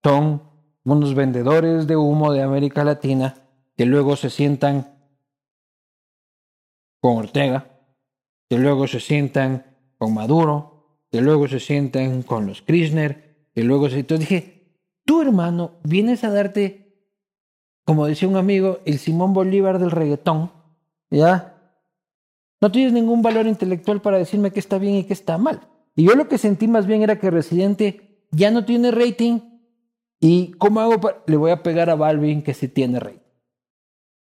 Son 0.03 0.43
unos 0.83 1.15
vendedores 1.15 1.87
de 1.87 1.95
humo 1.95 2.31
de 2.31 2.43
América 2.43 2.83
Latina 2.83 3.35
que 3.75 3.85
luego 3.85 4.15
se 4.15 4.29
sientan 4.29 4.93
con 6.99 7.17
Ortega, 7.17 7.65
que 8.49 8.57
luego 8.57 8.87
se 8.87 8.99
sientan 8.99 9.65
con 9.97 10.13
Maduro, 10.13 11.05
que 11.09 11.21
luego 11.21 11.47
se 11.47 11.59
sientan 11.59 12.21
con 12.23 12.45
los 12.45 12.61
Kirchner, 12.61 13.49
que 13.53 13.63
luego 13.63 13.89
se... 13.89 13.99
Entonces 13.99 14.27
dije, 14.27 14.79
tú 15.05 15.21
hermano, 15.21 15.79
vienes 15.83 16.23
a 16.23 16.29
darte, 16.29 17.07
como 17.85 18.05
decía 18.05 18.27
un 18.27 18.37
amigo, 18.37 18.79
el 18.85 18.99
Simón 18.99 19.33
Bolívar 19.33 19.79
del 19.79 19.91
reggaetón, 19.91 20.51
¿ya? 21.09 21.52
No 22.63 22.71
tienes 22.71 22.93
ningún 22.93 23.21
valor 23.21 23.45
intelectual 23.45 24.01
para 24.01 24.17
decirme 24.17 24.51
qué 24.51 24.61
está 24.61 24.77
bien 24.77 24.95
y 24.95 25.03
qué 25.03 25.11
está 25.11 25.37
mal. 25.37 25.67
Y 25.97 26.05
yo 26.05 26.15
lo 26.15 26.29
que 26.29 26.37
sentí 26.37 26.69
más 26.69 26.87
bien 26.87 27.01
era 27.01 27.19
que 27.19 27.29
Residente 27.29 28.25
ya 28.31 28.51
no 28.51 28.63
tiene 28.63 28.89
rating 28.89 29.41
y 30.21 30.53
¿cómo 30.53 30.79
hago 30.79 31.01
para... 31.01 31.21
Le 31.27 31.35
voy 31.35 31.51
a 31.51 31.61
pegar 31.61 31.89
a 31.89 31.95
Balvin 31.95 32.41
que 32.41 32.53
sí 32.53 32.69
tiene 32.69 33.01
rating. 33.01 33.19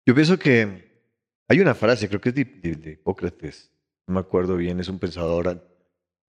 Yo 0.06 0.14
pienso 0.14 0.38
que 0.38 1.10
hay 1.48 1.60
una 1.60 1.74
frase, 1.74 2.08
creo 2.08 2.22
que 2.22 2.30
es 2.30 2.36
de, 2.36 2.46
de- 2.46 2.92
Hipócrates, 2.92 3.72
no 4.06 4.14
me 4.14 4.20
acuerdo 4.20 4.58
bien, 4.58 4.80
es 4.80 4.90
un 4.90 5.00
pensador 5.00 5.68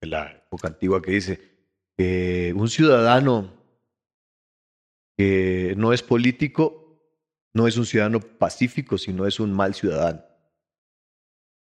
de 0.01 0.07
la 0.07 0.33
época 0.33 0.69
antigua 0.69 1.03
que 1.03 1.11
dice 1.11 1.39
que 1.99 2.55
un 2.57 2.71
ciudadano 2.71 3.53
que 5.19 5.75
no 5.77 5.93
es 5.93 6.03
político 6.03 6.99
no 7.53 7.67
es 7.67 7.77
un 7.77 7.85
ciudadano 7.85 8.21
pacífico, 8.21 8.97
sino 8.97 9.27
es 9.27 9.39
un 9.39 9.53
mal 9.53 9.75
ciudadano. 9.75 10.30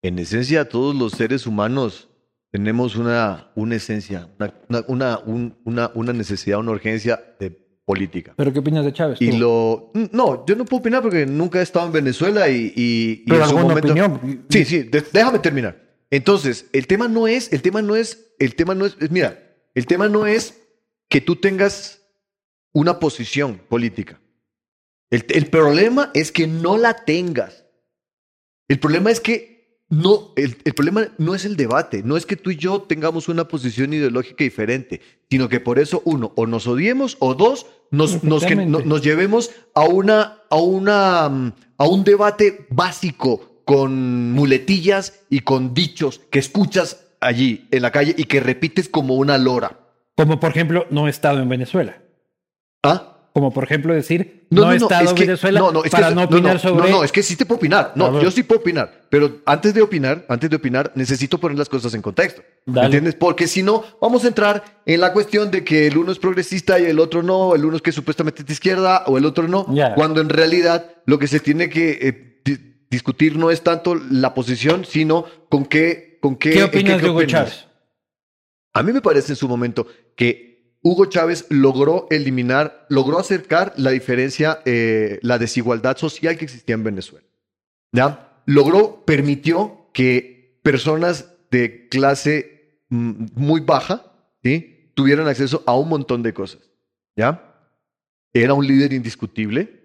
En 0.01 0.17
esencia, 0.19 0.69
todos 0.69 0.95
los 0.95 1.13
seres 1.13 1.45
humanos 1.45 2.07
tenemos 2.51 2.95
una, 2.95 3.51
una 3.55 3.75
esencia, 3.75 4.29
una, 4.39 4.53
una, 4.69 4.83
una, 4.87 5.19
un- 5.19 5.57
una, 5.65 5.91
una 5.93 6.13
necesidad, 6.13 6.59
una 6.59 6.71
urgencia 6.71 7.35
de 7.39 7.51
política. 7.85 8.33
¿Pero 8.37 8.53
qué 8.53 8.59
opinas 8.59 8.85
de 8.85 8.93
Chávez? 8.93 9.21
Y 9.21 9.31
tú? 9.31 9.37
lo. 9.37 9.91
No, 10.13 10.45
yo 10.45 10.55
no 10.55 10.63
puedo 10.65 10.79
opinar 10.81 11.01
porque 11.01 11.25
nunca 11.25 11.59
he 11.59 11.63
estado 11.63 11.87
en 11.87 11.91
Venezuela 11.91 12.47
y. 12.49 12.71
y, 12.75 13.23
y 13.23 13.23
Pero 13.27 13.43
en 13.43 13.49
su 13.49 13.57
momento. 13.57 13.87
opinión. 13.87 14.45
Sí, 14.49 14.63
sí, 14.65 14.83
de- 14.83 15.03
déjame 15.11 15.39
terminar. 15.39 15.87
Entonces, 16.11 16.65
el 16.73 16.87
tema 16.87 17.07
no 17.07 17.27
es, 17.27 17.51
el 17.53 17.61
tema 17.61 17.81
no 17.81 17.95
es, 17.95 18.33
el 18.39 18.55
tema 18.55 18.73
no 18.75 18.85
es, 18.85 18.95
es- 18.99 19.11
mira, 19.11 19.37
el 19.75 19.85
tema 19.85 20.07
no 20.07 20.25
es 20.25 20.59
que 21.09 21.19
tú 21.21 21.35
tengas 21.35 22.01
una 22.71 22.99
posición 22.99 23.59
política. 23.67 24.19
El, 25.11 25.25
el 25.29 25.47
problema 25.47 26.11
es 26.13 26.31
que 26.31 26.47
no 26.47 26.77
la 26.77 26.93
tengas. 27.05 27.65
El 28.67 28.79
problema 28.79 29.09
es 29.11 29.19
que 29.19 29.58
no, 29.89 30.33
el, 30.35 30.57
el 30.65 30.73
problema 30.73 31.07
no 31.17 31.33
es 31.35 31.45
el 31.45 31.55
debate, 31.57 32.03
no 32.03 32.15
es 32.15 32.25
que 32.25 32.35
tú 32.35 32.51
y 32.51 32.55
yo 32.57 32.81
tengamos 32.83 33.27
una 33.27 33.47
posición 33.47 33.91
ideológica 33.93 34.43
diferente, 34.43 35.01
sino 35.29 35.49
que 35.49 35.59
por 35.59 35.79
eso, 35.79 36.01
uno, 36.05 36.31
o 36.35 36.45
nos 36.45 36.67
odiemos, 36.67 37.17
o 37.19 37.33
dos, 37.33 37.65
nos, 37.91 38.23
nos, 38.23 38.41
que- 38.43 38.53
Efectivamente. 38.53 38.83
no- 38.83 38.85
nos 38.85 39.01
llevemos 39.01 39.49
a, 39.73 39.83
una, 39.85 40.43
a, 40.49 40.55
una, 40.57 41.27
mm, 41.29 41.53
a 41.79 41.87
un 41.87 42.03
debate 42.03 42.67
básico 42.69 43.63
con 43.65 44.31
muletillas 44.33 45.21
y 45.29 45.39
con 45.41 45.73
dichos 45.73 46.21
que 46.31 46.39
escuchas 46.39 47.05
allí 47.19 47.67
en 47.71 47.81
la 47.81 47.91
calle 47.91 48.13
y 48.17 48.23
que 48.25 48.39
repites 48.39 48.89
como 48.89 49.15
una 49.15 49.37
lora. 49.37 49.79
Como 50.15 50.39
por 50.39 50.51
ejemplo, 50.51 50.85
no 50.91 51.07
he 51.07 51.09
estado 51.09 51.39
en 51.41 51.49
Venezuela. 51.49 52.01
¿Ah? 52.83 53.18
Como 53.33 53.53
por 53.53 53.63
ejemplo 53.63 53.93
decir, 53.93 54.47
no, 54.49 54.71
he 54.71 54.75
estado 54.77 55.03
es 55.03 55.09
en 55.11 55.15
que- 55.15 55.25
Venezuela 55.25 55.59
no, 55.59 55.71
no, 55.71 55.79
es 55.83 55.83
que- 55.85 55.89
para 55.91 56.09
no 56.09 56.23
opinar 56.23 56.53
no, 56.55 56.59
sobre... 56.59 56.89
No, 56.89 56.97
no, 56.97 57.03
es 57.03 57.11
que 57.11 57.21
sí 57.21 57.35
te 57.35 57.45
puedo 57.45 57.57
opinar. 57.57 57.91
No, 57.95 58.21
yo 58.21 58.31
sí 58.31 58.41
puedo 58.43 58.59
opinar. 58.61 59.03
Pero 59.09 59.37
antes 59.45 59.73
de 59.73 59.81
opinar, 59.81 60.25
antes 60.27 60.49
de 60.49 60.55
opinar, 60.55 60.91
necesito 60.95 61.37
poner 61.39 61.57
las 61.57 61.69
cosas 61.69 61.93
en 61.93 62.01
contexto. 62.01 62.41
¿Me 62.65 62.73
Dale. 62.73 62.85
entiendes? 62.87 63.15
Porque 63.15 63.47
si 63.47 63.61
no, 63.63 63.83
vamos 64.01 64.25
a 64.25 64.27
entrar 64.29 64.81
en 64.85 64.99
la 65.01 65.13
cuestión 65.13 65.51
de 65.51 65.63
que 65.63 65.87
el 65.87 65.97
uno 65.97 66.11
es 66.11 66.17
progresista 66.19 66.79
y 66.79 66.85
el 66.85 66.99
otro 66.99 67.21
no, 67.23 67.53
el 67.55 67.65
uno 67.65 67.75
es 67.75 67.81
que 67.83 67.91
supuestamente 67.91 68.41
es 68.41 68.47
de 68.47 68.53
izquierda 68.53 69.03
o 69.05 69.17
el 69.17 69.25
otro 69.25 69.47
no, 69.47 69.65
Ya. 69.73 69.93
cuando 69.93 70.21
en 70.21 70.29
realidad 70.29 70.91
lo 71.05 71.19
que 71.19 71.27
se 71.27 71.39
tiene 71.39 71.69
que 71.69 71.99
eh, 72.01 72.41
di- 72.43 72.57
discutir 72.89 73.37
no 73.37 73.51
es 73.51 73.61
tanto 73.61 73.93
la 73.95 74.33
posición, 74.33 74.85
sino 74.85 75.25
con 75.49 75.65
qué... 75.65 76.17
Con 76.21 76.35
qué, 76.35 76.49
¿Qué 76.51 76.63
opinas 76.63 77.01
de 77.01 77.09
Hugo. 77.09 77.23
Chávez? 77.23 77.67
A 78.73 78.83
mí 78.83 78.91
me 78.91 79.01
parece 79.01 79.31
en 79.31 79.35
su 79.37 79.47
momento 79.47 79.87
que 80.15 80.48
Hugo 80.81 81.05
Chávez 81.05 81.45
logró 81.49 82.07
eliminar, 82.09 82.85
logró 82.89 83.19
acercar 83.19 83.73
la 83.75 83.91
diferencia, 83.91 84.61
eh, 84.65 85.19
la 85.21 85.37
desigualdad 85.37 85.97
social 85.97 86.37
que 86.37 86.45
existía 86.45 86.75
en 86.75 86.83
Venezuela. 86.83 87.27
¿Ya? 87.91 88.41
Logró, 88.45 89.03
permitió 89.05 89.89
que 89.93 90.59
personas 90.63 91.33
de 91.51 91.87
clase 91.89 92.81
mm, 92.89 93.25
muy 93.35 93.61
baja 93.61 94.05
tuvieran 94.93 95.27
acceso 95.27 95.63
a 95.65 95.77
un 95.77 95.89
montón 95.89 96.23
de 96.23 96.33
cosas. 96.33 96.61
¿Ya? 97.15 97.67
Era 98.33 98.53
un 98.53 98.65
líder 98.65 98.93
indiscutible. 98.93 99.79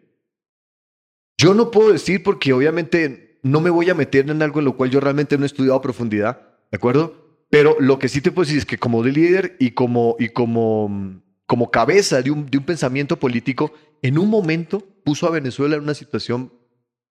Yo 1.38 1.54
no 1.54 1.70
puedo 1.70 1.92
decir 1.92 2.22
porque 2.22 2.52
obviamente 2.52 3.40
no 3.42 3.60
me 3.60 3.70
voy 3.70 3.90
a 3.90 3.94
meter 3.94 4.30
en 4.30 4.42
algo 4.42 4.60
en 4.60 4.64
lo 4.64 4.76
cual 4.76 4.90
yo 4.90 5.00
realmente 5.00 5.36
no 5.36 5.44
he 5.44 5.46
estudiado 5.46 5.76
a 5.76 5.82
profundidad, 5.82 6.40
¿de 6.70 6.76
acuerdo? 6.76 7.23
Pero 7.54 7.76
lo 7.78 8.00
que 8.00 8.08
sí 8.08 8.20
te 8.20 8.32
puedo 8.32 8.44
decir 8.46 8.58
es 8.58 8.66
que 8.66 8.78
como 8.78 9.04
de 9.04 9.12
líder 9.12 9.54
y 9.60 9.70
como, 9.70 10.16
y 10.18 10.30
como, 10.30 11.20
como 11.46 11.70
cabeza 11.70 12.20
de 12.20 12.32
un, 12.32 12.46
de 12.50 12.58
un 12.58 12.64
pensamiento 12.64 13.16
político, 13.20 13.72
en 14.02 14.18
un 14.18 14.28
momento 14.28 14.80
puso 15.04 15.28
a 15.28 15.30
Venezuela 15.30 15.76
en 15.76 15.82
una 15.84 15.94
situación 15.94 16.52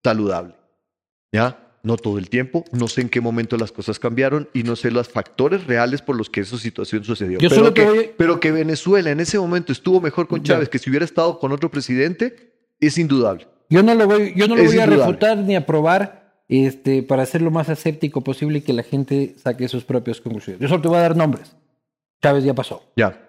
saludable. 0.03 0.55
¿Ya? 1.31 1.77
No 1.81 1.95
todo 1.95 2.17
el 2.17 2.29
tiempo, 2.29 2.65
no 2.73 2.89
sé 2.89 2.99
en 2.99 3.07
qué 3.09 3.21
momento 3.21 3.55
las 3.55 3.71
cosas 3.71 3.99
cambiaron 3.99 4.49
y 4.53 4.63
no 4.63 4.75
sé 4.75 4.91
los 4.91 5.07
factores 5.07 5.65
reales 5.65 6.01
por 6.01 6.17
los 6.17 6.29
que 6.29 6.41
esa 6.41 6.57
situación 6.57 7.05
sucedió. 7.05 7.39
Yo 7.39 7.47
pero, 7.47 7.73
que, 7.73 7.85
voy- 7.85 8.11
pero 8.17 8.39
que 8.41 8.51
Venezuela 8.51 9.11
en 9.11 9.21
ese 9.21 9.39
momento 9.39 9.71
estuvo 9.71 10.01
mejor 10.01 10.27
con 10.27 10.43
Ya. 10.43 10.55
Chávez 10.55 10.67
que 10.67 10.77
si 10.77 10.89
hubiera 10.89 11.05
estado 11.05 11.39
con 11.39 11.53
otro 11.53 11.71
presidente, 11.71 12.51
es 12.81 12.97
indudable. 12.97 13.47
Yo 13.69 13.81
no 13.81 13.95
lo 13.95 14.07
voy, 14.07 14.33
yo 14.35 14.49
no 14.49 14.57
lo 14.57 14.61
Es 14.61 14.71
voy 14.71 14.79
a 14.79 14.87
refutar 14.87 15.37
ni 15.37 15.55
a 15.55 15.65
probar 15.65 16.22
este, 16.47 17.03
para 17.03 17.25
ser 17.25 17.41
lo 17.41 17.51
más 17.51 17.69
aséptico 17.69 18.21
posible 18.21 18.59
y 18.59 18.61
que 18.61 18.73
la 18.73 18.83
gente 18.83 19.35
saque 19.37 19.67
sus 19.67 19.83
propias 19.83 20.21
conclusiones. 20.21 20.61
Yo 20.61 20.67
solo 20.67 20.81
te 20.81 20.87
voy 20.87 20.97
a 20.97 21.01
dar 21.01 21.15
nombres. 21.15 21.55
Chávez 22.21 22.43
ya 22.43 22.53
pasó. 22.53 22.83
Ya. 22.95 23.19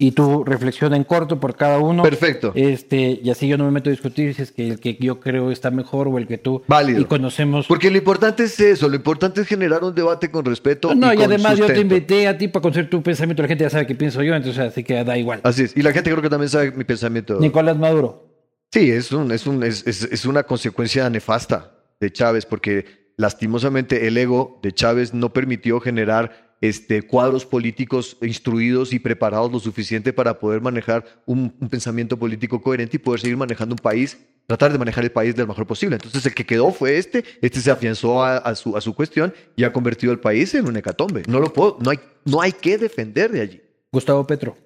Y 0.00 0.12
tú 0.12 0.44
reflexiona 0.44 0.96
en 0.96 1.02
corto 1.02 1.40
por 1.40 1.56
cada 1.56 1.78
uno. 1.80 2.04
Perfecto. 2.04 2.52
Este, 2.54 3.20
y 3.20 3.30
así 3.30 3.48
yo 3.48 3.58
no 3.58 3.64
me 3.64 3.72
meto 3.72 3.90
a 3.90 3.90
discutir 3.90 4.32
si 4.32 4.42
es 4.42 4.52
que 4.52 4.68
el 4.68 4.78
que 4.78 4.96
yo 5.00 5.18
creo 5.18 5.50
está 5.50 5.72
mejor 5.72 6.06
o 6.06 6.18
el 6.18 6.28
que 6.28 6.38
tú. 6.38 6.62
Válido. 6.68 7.00
Y 7.00 7.04
conocemos. 7.04 7.66
Porque 7.66 7.90
lo 7.90 7.98
importante 7.98 8.44
es 8.44 8.60
eso, 8.60 8.88
lo 8.88 8.94
importante 8.94 9.40
es 9.40 9.48
generar 9.48 9.82
un 9.82 9.92
debate 9.92 10.30
con 10.30 10.44
respeto. 10.44 10.94
No, 10.94 11.12
y, 11.12 11.16
con 11.16 11.24
además 11.24 11.58
yo 11.58 11.66
te 11.66 11.74
sustento. 11.74 11.94
invité 11.94 12.28
a 12.28 12.38
ti 12.38 12.46
para 12.46 12.62
conocer 12.62 12.88
tu 12.88 13.02
pensamiento. 13.02 13.42
La 13.42 13.48
gente 13.48 13.64
ya 13.64 13.70
sabe 13.70 13.86
qué 13.86 13.96
pienso 13.96 14.22
yo, 14.22 14.36
entonces 14.36 14.62
así 14.62 14.84
que 14.84 15.02
da 15.02 15.18
igual. 15.18 15.40
Así 15.42 15.64
es. 15.64 15.76
Y 15.76 15.82
la 15.82 15.92
gente 15.92 16.10
creo 16.10 16.22
que 16.22 16.30
también 16.30 16.50
sabe 16.50 16.70
mi 16.70 16.84
pensamiento. 16.84 17.40
Nicolás 17.40 17.76
Maduro. 17.76 18.24
Sí, 18.70 18.92
es, 18.92 19.10
un, 19.10 19.32
es, 19.32 19.48
un, 19.48 19.64
es, 19.64 19.84
es, 19.84 20.04
es 20.04 20.26
una 20.26 20.44
consecuencia 20.44 21.10
nefasta 21.10 21.77
de 22.00 22.12
Chávez, 22.12 22.46
porque 22.46 23.12
lastimosamente 23.16 24.06
el 24.06 24.16
ego 24.16 24.60
de 24.62 24.72
Chávez 24.72 25.12
no 25.14 25.32
permitió 25.32 25.80
generar 25.80 26.56
este, 26.60 27.02
cuadros 27.02 27.46
políticos 27.46 28.16
instruidos 28.20 28.92
y 28.92 28.98
preparados 28.98 29.52
lo 29.52 29.60
suficiente 29.60 30.12
para 30.12 30.38
poder 30.38 30.60
manejar 30.60 31.04
un, 31.26 31.54
un 31.60 31.68
pensamiento 31.68 32.18
político 32.18 32.60
coherente 32.60 32.96
y 32.96 33.00
poder 33.00 33.20
seguir 33.20 33.36
manejando 33.36 33.74
un 33.74 33.78
país, 33.78 34.18
tratar 34.46 34.72
de 34.72 34.78
manejar 34.78 35.04
el 35.04 35.12
país 35.12 35.36
de 35.36 35.42
lo 35.42 35.48
mejor 35.48 35.66
posible. 35.66 35.96
Entonces 35.96 36.24
el 36.26 36.34
que 36.34 36.46
quedó 36.46 36.72
fue 36.72 36.98
este, 36.98 37.24
este 37.42 37.60
se 37.60 37.70
afianzó 37.70 38.22
a, 38.22 38.38
a 38.38 38.54
su, 38.54 38.76
a 38.76 38.80
su 38.80 38.94
cuestión 38.94 39.32
y 39.56 39.64
ha 39.64 39.72
convertido 39.72 40.12
al 40.12 40.20
país 40.20 40.54
en 40.54 40.66
un 40.66 40.76
hecatombe. 40.76 41.22
No 41.28 41.38
lo 41.38 41.52
puedo, 41.52 41.78
no 41.80 41.90
hay, 41.90 42.00
no 42.24 42.40
hay 42.40 42.52
que 42.52 42.78
defender 42.78 43.30
de 43.30 43.40
allí. 43.40 43.62
Gustavo 43.92 44.26
Petro. 44.26 44.56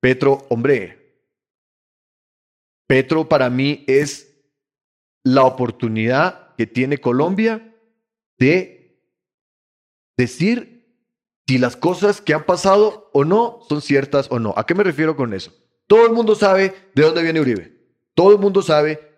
Petro, 0.00 0.46
hombre, 0.48 1.02
Petro 2.86 3.28
para 3.28 3.48
mí 3.48 3.84
es 3.86 4.34
la 5.24 5.44
oportunidad 5.44 6.41
que 6.56 6.66
tiene 6.66 6.98
Colombia 6.98 7.74
de 8.38 9.00
decir 10.16 10.72
si 11.46 11.58
las 11.58 11.76
cosas 11.76 12.20
que 12.20 12.34
han 12.34 12.44
pasado 12.44 13.10
o 13.12 13.24
no 13.24 13.60
son 13.68 13.82
ciertas 13.82 14.28
o 14.30 14.38
no. 14.38 14.54
¿A 14.56 14.66
qué 14.66 14.74
me 14.74 14.84
refiero 14.84 15.16
con 15.16 15.34
eso? 15.34 15.52
Todo 15.86 16.06
el 16.06 16.12
mundo 16.12 16.34
sabe 16.34 16.74
de 16.94 17.02
dónde 17.02 17.22
viene 17.22 17.40
Uribe. 17.40 17.72
Todo 18.14 18.32
el 18.32 18.38
mundo 18.38 18.62
sabe 18.62 19.12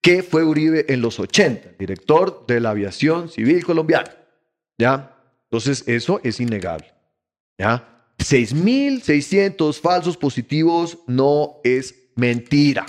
qué 0.00 0.22
fue 0.22 0.44
Uribe 0.44 0.86
en 0.92 1.00
los 1.00 1.18
80, 1.18 1.72
director 1.78 2.46
de 2.46 2.60
la 2.60 2.70
aviación 2.70 3.28
civil 3.28 3.64
colombiana. 3.64 4.14
¿Ya? 4.78 5.16
Entonces 5.44 5.84
eso 5.86 6.20
es 6.22 6.40
innegable. 6.40 6.92
¿Ya? 7.58 7.90
6.600 8.18 9.80
falsos 9.80 10.16
positivos 10.16 10.98
no 11.06 11.56
es 11.64 12.10
mentira. 12.14 12.86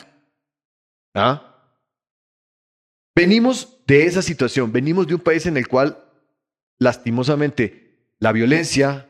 Venimos 3.16 3.75
de 3.86 4.06
esa 4.06 4.22
situación, 4.22 4.72
venimos 4.72 5.08
de 5.08 5.16
un 5.16 5.22
país 5.22 5.46
en 5.46 5.58
el 5.58 5.68
cual, 5.68 5.98
lastimosamente, 6.80 8.10
la 8.20 8.32
violencia, 8.32 9.10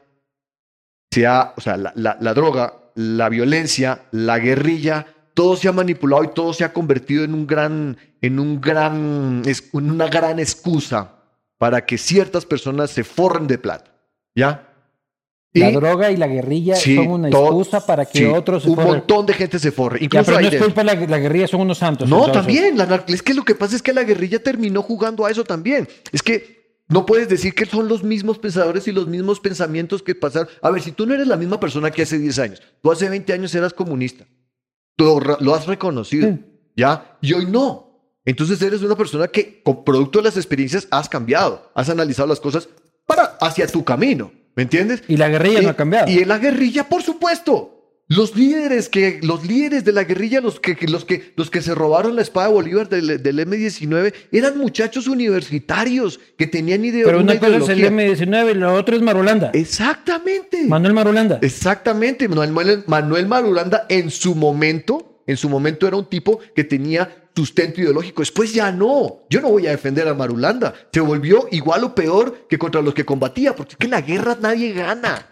se 1.12 1.26
ha, 1.28 1.54
o 1.56 1.62
sea, 1.62 1.78
la, 1.78 1.94
la- 1.96 2.34
droga, 2.34 2.74
la 2.96 3.30
violencia, 3.30 4.06
la 4.12 4.40
guerrilla, 4.40 5.08
todo 5.34 5.56
se 5.56 5.68
ha 5.68 5.72
manipulado 5.72 6.24
y 6.24 6.34
todo 6.34 6.54
se 6.54 6.64
ha 6.64 6.74
convertido 6.74 7.24
en 7.24 7.34
un 7.34 7.48
gran, 7.48 7.98
en 8.22 8.40
un 8.40 8.60
gran, 8.60 9.44
en 9.46 9.92
una 9.92 10.08
gran 10.08 10.40
excusa 10.40 11.16
para 11.58 11.86
que 11.86 11.98
ciertas 11.98 12.46
personas 12.46 12.92
se 12.92 13.04
forren 13.04 13.48
de 13.48 13.58
plata. 13.58 13.92
¿Ya? 14.36 14.75
La 15.56 15.72
Y- 15.72 15.74
droga 15.74 16.12
y 16.12 16.18
la 16.18 16.28
guerrilla 16.28 16.76
Sí, 16.76 16.96
son 16.96 17.08
una 17.08 17.30
excusa 17.30 17.86
para 17.86 18.06
que 18.06 18.20
sí, 18.20 18.26
otros 18.26 18.64
se 18.64 18.70
Un 18.70 18.76
forren. 18.76 18.92
montón 18.92 19.26
de 19.26 19.34
gente 19.34 19.58
se 19.58 19.72
forre. 19.72 20.00
Ya, 20.00 20.06
Incluso 20.06 20.26
pero 20.26 20.38
ahí 20.38 20.46
no 20.46 20.52
es 20.52 20.62
culpa 20.64 20.84
la, 20.84 20.96
la 20.96 21.18
guerrilla, 21.20 21.48
son 21.48 21.62
unos 21.62 21.78
santos. 21.78 22.10
No, 22.10 22.26
entonces. 22.28 22.42
también. 22.44 22.78
La, 22.78 23.04
es 23.08 23.22
que 23.24 23.34
lo 23.34 23.44
que 23.46 23.56
pasa 23.56 23.76
es 23.76 23.82
que 23.82 23.94
la 23.94 24.04
guerrilla 24.04 24.44
terminó 24.44 24.82
jugando 24.82 25.26
a 25.26 25.32
eso 25.32 25.44
también. 25.46 25.88
Es 26.12 26.22
que 26.22 26.84
no 26.90 27.06
puedes 27.06 27.30
decir 27.30 27.56
que 27.56 27.66
son 27.66 27.88
los 27.88 28.04
mismos 28.04 28.38
pensadores 28.38 28.88
y 28.88 28.92
los 28.92 29.08
mismos 29.08 29.40
pensamientos 29.40 30.04
que 30.04 30.14
pasaron. 30.14 30.50
A 30.62 30.70
ver, 30.72 30.82
si 30.82 30.92
tú 30.92 31.06
no 31.08 31.14
eres 31.14 31.28
la 31.28 31.38
misma 31.38 31.60
persona 31.60 31.90
que 31.90 32.02
hace 32.02 32.20
10 32.20 32.38
años, 32.40 32.62
tú 32.82 32.92
hace 32.92 33.08
20 33.10 33.32
años 33.34 33.56
eras 33.56 33.74
comunista, 33.74 34.26
tú 34.98 35.20
lo 35.40 35.56
has 35.56 35.66
reconocido, 35.68 36.28
Sí. 36.30 36.40
¿ya? 36.76 37.18
Y 37.22 37.34
hoy 37.34 37.46
no. 37.46 37.84
Entonces 38.26 38.62
eres 38.62 38.82
una 38.82 38.96
persona 38.96 39.28
que, 39.30 39.62
con 39.64 39.84
producto 39.84 40.20
de 40.20 40.26
las 40.26 40.36
experiencias, 40.38 40.88
has 40.92 41.08
cambiado, 41.08 41.72
has 41.76 41.90
analizado 41.90 42.28
las 42.28 42.40
cosas 42.40 42.68
para 43.06 43.38
hacia 43.40 43.68
tu 43.68 43.84
camino. 43.86 44.32
¿Me 44.56 44.64
entiendes? 44.64 45.04
Y 45.08 45.18
la 45.18 45.30
guerrilla 45.30 45.62
no 45.62 45.70
ha 45.70 45.76
cambiado. 45.76 46.10
Y 46.12 46.20
en 46.20 46.28
la 46.28 46.38
guerrilla, 46.38 46.88
por 46.90 47.04
supuesto. 47.04 47.72
Los 48.08 48.36
líderes 48.36 48.88
que 48.88 49.20
los 49.24 49.48
líderes 49.48 49.84
de 49.84 49.92
la 49.92 50.04
guerrilla, 50.04 50.40
los 50.40 50.60
que, 50.60 50.78
los 50.88 51.06
que 51.06 51.34
los 51.36 51.50
que 51.50 51.64
se 51.64 51.74
robaron 51.74 52.16
la 52.16 52.22
espada 52.22 52.50
de 52.50 52.54
Bolívar 52.54 52.88
del, 52.88 53.24
del 53.24 53.40
M19, 53.40 54.14
eran 54.32 54.60
muchachos 54.60 55.08
universitarios 55.08 56.20
que 56.38 56.46
tenían 56.46 56.86
ideo, 56.86 57.08
Pero 57.08 57.20
una 57.22 57.40
cosa 57.40 57.58
es 57.58 57.78
ideología. 57.78 57.88
el 57.88 57.94
M19 58.20 58.52
y 58.52 58.60
la 58.60 58.74
otra 58.74 58.96
es 58.96 59.02
Marulanda. 59.02 59.50
Exactamente. 59.56 60.66
Manuel 60.68 60.94
Marulanda. 60.94 61.40
Exactamente. 61.42 62.28
Manuel, 62.28 62.84
Manuel 62.86 63.28
Marulanda 63.28 63.88
en 63.90 64.12
su 64.12 64.36
momento, 64.36 65.24
en 65.26 65.38
su 65.38 65.50
momento 65.50 65.88
era 65.88 65.98
un 65.98 66.06
tipo 66.08 66.40
que 66.56 66.64
tenía 66.64 67.25
sustento 67.36 67.82
ideológico. 67.82 68.22
Después 68.22 68.54
ya 68.54 68.72
no. 68.72 69.26
Yo 69.30 69.42
no 69.42 69.50
voy 69.50 69.68
a 69.68 69.72
defender 69.72 70.08
a 70.08 70.14
Marulanda. 70.14 70.74
Se 70.92 71.00
volvió 71.00 71.48
igual 71.52 71.84
o 71.84 71.96
peor 71.96 72.48
que 72.48 72.58
contra 72.58 72.82
los 72.82 72.94
que 72.94 73.06
combatía, 73.06 73.56
porque 73.56 73.74
es 73.74 73.78
que 73.78 73.86
en 73.86 73.92
la 73.92 74.02
guerra 74.02 74.38
nadie 74.40 74.74
gana. 74.74 75.28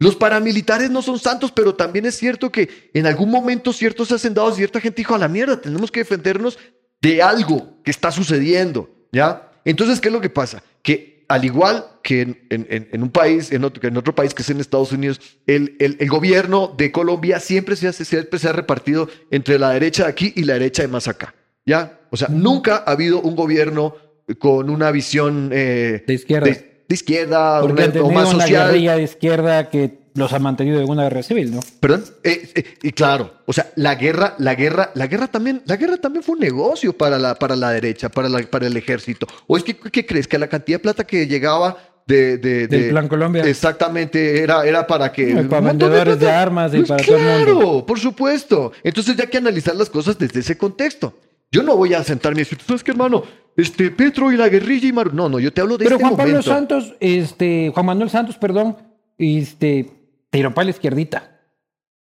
Los 0.00 0.14
paramilitares 0.14 0.90
no 0.90 1.02
son 1.02 1.18
santos, 1.18 1.50
pero 1.50 1.74
también 1.74 2.06
es 2.06 2.16
cierto 2.16 2.52
que 2.52 2.90
en 2.94 3.06
algún 3.06 3.30
momento 3.30 3.72
ciertos 3.72 4.12
hacendados, 4.12 4.56
cierta 4.56 4.80
gente 4.80 5.00
dijo 5.00 5.14
a 5.14 5.18
la 5.18 5.28
mierda, 5.28 5.60
tenemos 5.60 5.90
que 5.90 6.00
defendernos 6.00 6.58
de 7.00 7.20
algo 7.20 7.82
que 7.82 7.90
está 7.90 8.12
sucediendo, 8.12 8.88
¿ya? 9.12 9.50
Entonces, 9.64 10.00
¿qué 10.00 10.08
es 10.08 10.14
lo 10.14 10.20
que 10.20 10.30
pasa? 10.30 10.62
Que 10.82 11.17
al 11.28 11.44
igual 11.44 11.84
que 12.02 12.22
en, 12.22 12.46
en- 12.50 12.88
en- 12.90 13.02
un 13.02 13.10
país, 13.10 13.52
en 13.52 13.62
otro, 13.64 13.80
que 13.80 13.88
en 13.88 13.96
otro 13.98 14.14
país 14.14 14.32
que 14.34 14.42
es 14.42 14.50
en 14.50 14.60
Estados 14.60 14.92
Unidos, 14.92 15.20
el, 15.46 15.76
el- 15.78 15.96
el 16.00 16.08
gobierno 16.08 16.74
de 16.76 16.90
Colombia 16.90 17.38
siempre 17.38 17.76
se, 17.76 17.88
hace, 17.88 18.04
siempre 18.04 18.38
se 18.38 18.48
ha 18.48 18.52
repartido 18.52 19.08
entre 19.30 19.58
la 19.58 19.70
derecha 19.70 20.04
de 20.04 20.10
aquí 20.10 20.32
y 20.36 20.44
la 20.44 20.54
derecha 20.54 20.82
de 20.82 20.88
más 20.88 21.06
acá, 21.06 21.34
¿ya? 21.66 22.00
O 22.10 22.16
sea, 22.16 22.28
nunca 22.30 22.82
ha 22.86 22.92
habido 22.92 23.20
un 23.20 23.36
gobierno 23.36 23.94
con 24.38 24.70
una 24.70 24.90
visión 24.90 25.50
eh, 25.52 26.02
De 26.06 26.14
izquierda. 26.14 26.46
de, 26.46 26.84
de 26.88 26.94
izquierda 26.94 27.62
una- 27.62 27.84
o 28.02 28.10
más 28.10 28.32
una 28.32 28.44
social. 28.44 28.66
guerrilla 28.68 28.96
de 28.96 29.02
izquierda 29.02 29.68
que 29.70 29.98
los 30.18 30.32
ha 30.32 30.38
mantenido 30.38 30.80
en 30.80 30.88
una 30.88 31.04
guerra 31.04 31.22
civil, 31.22 31.54
¿no? 31.54 31.60
Perdón, 31.80 32.04
Eh, 32.24 32.50
eh, 32.54 32.64
y 32.82 32.92
claro, 32.92 33.32
o 33.46 33.52
sea, 33.52 33.70
la 33.76 33.94
guerra, 33.94 34.34
la 34.38 34.54
guerra, 34.54 34.90
la 34.94 35.06
guerra 35.06 35.28
también, 35.28 35.62
la 35.64 35.76
guerra 35.76 35.96
también 35.96 36.22
fue 36.22 36.34
un 36.34 36.40
negocio 36.40 36.92
para 36.92 37.18
la, 37.18 37.34
para 37.36 37.56
la 37.56 37.70
derecha, 37.70 38.08
para, 38.08 38.28
la, 38.28 38.40
para 38.42 38.66
el 38.66 38.76
ejército. 38.76 39.26
¿O 39.46 39.56
es 39.56 39.64
que 39.64 39.74
qué 39.76 40.04
crees 40.04 40.28
que 40.28 40.38
la 40.38 40.48
cantidad 40.48 40.76
de 40.78 40.82
plata 40.82 41.04
que 41.06 41.26
llegaba 41.26 41.76
de, 42.06 42.38
de- 42.38 42.66
Del 42.68 42.82
de- 42.84 42.90
Plan 42.90 43.06
Colombia. 43.08 43.42
exactamente 43.44 44.42
era, 44.42 44.64
era 44.66 44.86
para 44.86 45.12
que 45.12 45.26
No, 45.34 45.42
y 45.42 45.44
para 45.44 45.60
vendedores 45.60 46.18
de 46.18 46.30
armas 46.30 46.72
y 46.72 46.78
Pues 46.78 46.88
para 46.88 47.04
todo 47.04 47.16
el 47.16 47.22
claro, 47.22 47.54
mundo. 47.54 47.86
por 47.86 47.98
supuesto. 48.00 48.72
Entonces 48.82 49.14
ya 49.16 49.24
hay 49.24 49.30
que 49.30 49.36
analizar 49.38 49.76
las 49.76 49.90
cosas 49.90 50.18
desde 50.18 50.40
ese 50.40 50.56
contexto. 50.56 51.18
Yo 51.52 51.62
no 51.62 51.76
voy 51.76 51.94
a 51.94 52.02
sentarme 52.04 52.40
y 52.40 52.44
decir, 52.44 52.58
¿sabes 52.66 52.82
qué, 52.82 52.90
hermano? 52.92 53.22
Este, 53.56 53.90
Petro 53.90 54.30
y 54.32 54.36
la 54.36 54.48
guerrilla 54.48 54.88
y 54.88 54.92
Mar... 54.92 55.12
No, 55.12 55.28
no, 55.28 55.38
yo 55.40 55.52
te 55.52 55.60
hablo 55.60 55.76
de 55.76 55.84
Pero 55.84 55.96
este 55.96 56.04
Juan 56.04 56.16
Pablo 56.16 56.32
momento. 56.34 56.50
Santos, 56.50 56.94
este, 57.00 57.70
Juan 57.74 57.86
Manuel 57.86 58.08
Santos, 58.10 58.36
perdón, 58.36 58.76
este, 59.18 59.90
tiró 60.30 60.52
para 60.54 60.66
la 60.66 60.70
izquierdita. 60.70 61.40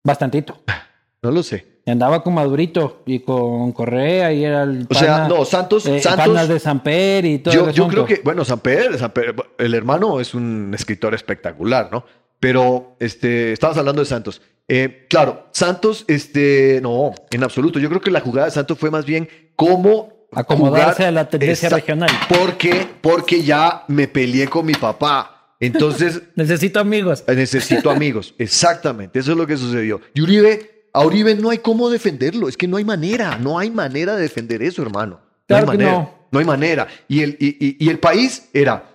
Bastantito. 0.04 0.62
No 1.22 1.32
lo 1.32 1.44
sé. 1.44 1.82
Andaba 1.86 2.24
con 2.24 2.34
Madurito 2.34 3.04
y 3.06 3.20
con 3.20 3.74
Correa 3.74 4.32
y 4.32 4.46
era 4.46 4.64
el 4.64 4.88
O 4.90 4.94
sea, 4.94 5.28
no, 5.28 5.44
Santos, 5.44 5.86
eh, 5.86 6.00
Santos... 6.00 6.48
de 6.48 6.60
Samper 6.62 7.26
y 7.26 7.40
todo 7.40 7.54
Yo, 7.54 7.70
yo 7.72 7.90
creo 7.90 8.06
que, 8.06 8.22
bueno, 8.24 8.46
Samper, 8.46 8.98
Samper, 8.98 9.36
el 9.58 9.74
hermano 9.74 10.22
es 10.22 10.34
un 10.34 10.72
escritor 10.74 11.14
espectacular, 11.14 11.90
¿no? 11.92 12.06
Pero, 12.40 12.96
este, 13.02 13.52
estabas 13.52 13.78
hablando 13.78 14.02
de 14.02 14.06
Santos. 14.06 14.42
Eh, 14.70 15.08
claro, 15.10 15.48
Santos, 15.52 16.06
este, 16.08 16.80
no, 16.82 17.12
en 17.32 17.44
absoluto. 17.44 17.80
Yo 17.80 17.90
creo 17.90 18.00
que 18.00 18.12
la 18.12 18.22
jugada 18.22 18.46
de 18.46 18.52
Santos 18.52 18.78
fue 18.80 18.90
más 18.90 19.04
bien 19.04 19.28
cómo 19.58 20.14
Acomodarse 20.32 20.94
jugar- 21.04 21.08
a 21.10 21.12
la 21.12 21.28
tendencia 21.28 21.68
Esa- 21.68 21.76
regional. 21.76 22.10
Porque, 22.30 22.88
porque 23.02 23.44
ya 23.44 23.84
me 23.90 24.08
peleé 24.08 24.48
con 24.48 24.66
mi 24.66 24.74
papá. 24.76 25.39
Entonces, 25.60 26.22
Necesito 26.36 26.80
amigos. 26.80 27.24
necesito 27.28 27.90
amigos. 27.92 28.34
Exactamente, 28.40 29.20
eso 29.20 29.32
es 29.32 29.38
lo 29.38 29.46
que 29.48 29.58
sucedió. 29.58 30.00
Y 30.14 30.22
Uribe, 30.22 30.88
a 30.94 31.06
Uribe 31.06 31.36
no 31.36 31.50
hay 31.50 31.58
cómo 31.60 31.90
defenderlo. 31.90 32.48
Es 32.48 32.56
que 32.58 32.68
no 32.68 32.78
hay 32.78 32.84
manera, 32.86 33.38
no 33.38 33.60
hay 33.60 33.70
manera 33.72 34.16
de 34.16 34.22
defender 34.24 34.62
eso, 34.64 34.82
hermano. 34.82 35.20
No 35.48 35.56
hay 35.58 35.66
manera. 35.66 35.92
no. 35.92 36.20
No 36.32 36.38
hay 36.40 36.46
manera. 36.46 36.88
Y 37.08 37.22
el, 37.24 37.38
y, 37.40 37.48
y- 37.60 37.78
y 37.80 37.90
el 37.90 37.98
país 38.00 38.50
era. 38.54 38.86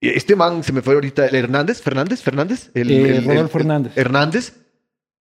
Este 0.00 0.36
man 0.36 0.62
se 0.62 0.72
me 0.72 0.80
fue 0.82 0.94
ahorita, 0.94 1.26
el 1.26 1.34
Hernández, 1.34 1.82
Fernández, 1.82 2.22
Fernández. 2.22 2.70
El, 2.74 2.90
Eh, 2.92 3.16
el- 3.18 3.24
Rodolfo 3.24 3.58
Hernández. 3.58 3.92
Hernández. 3.96 4.52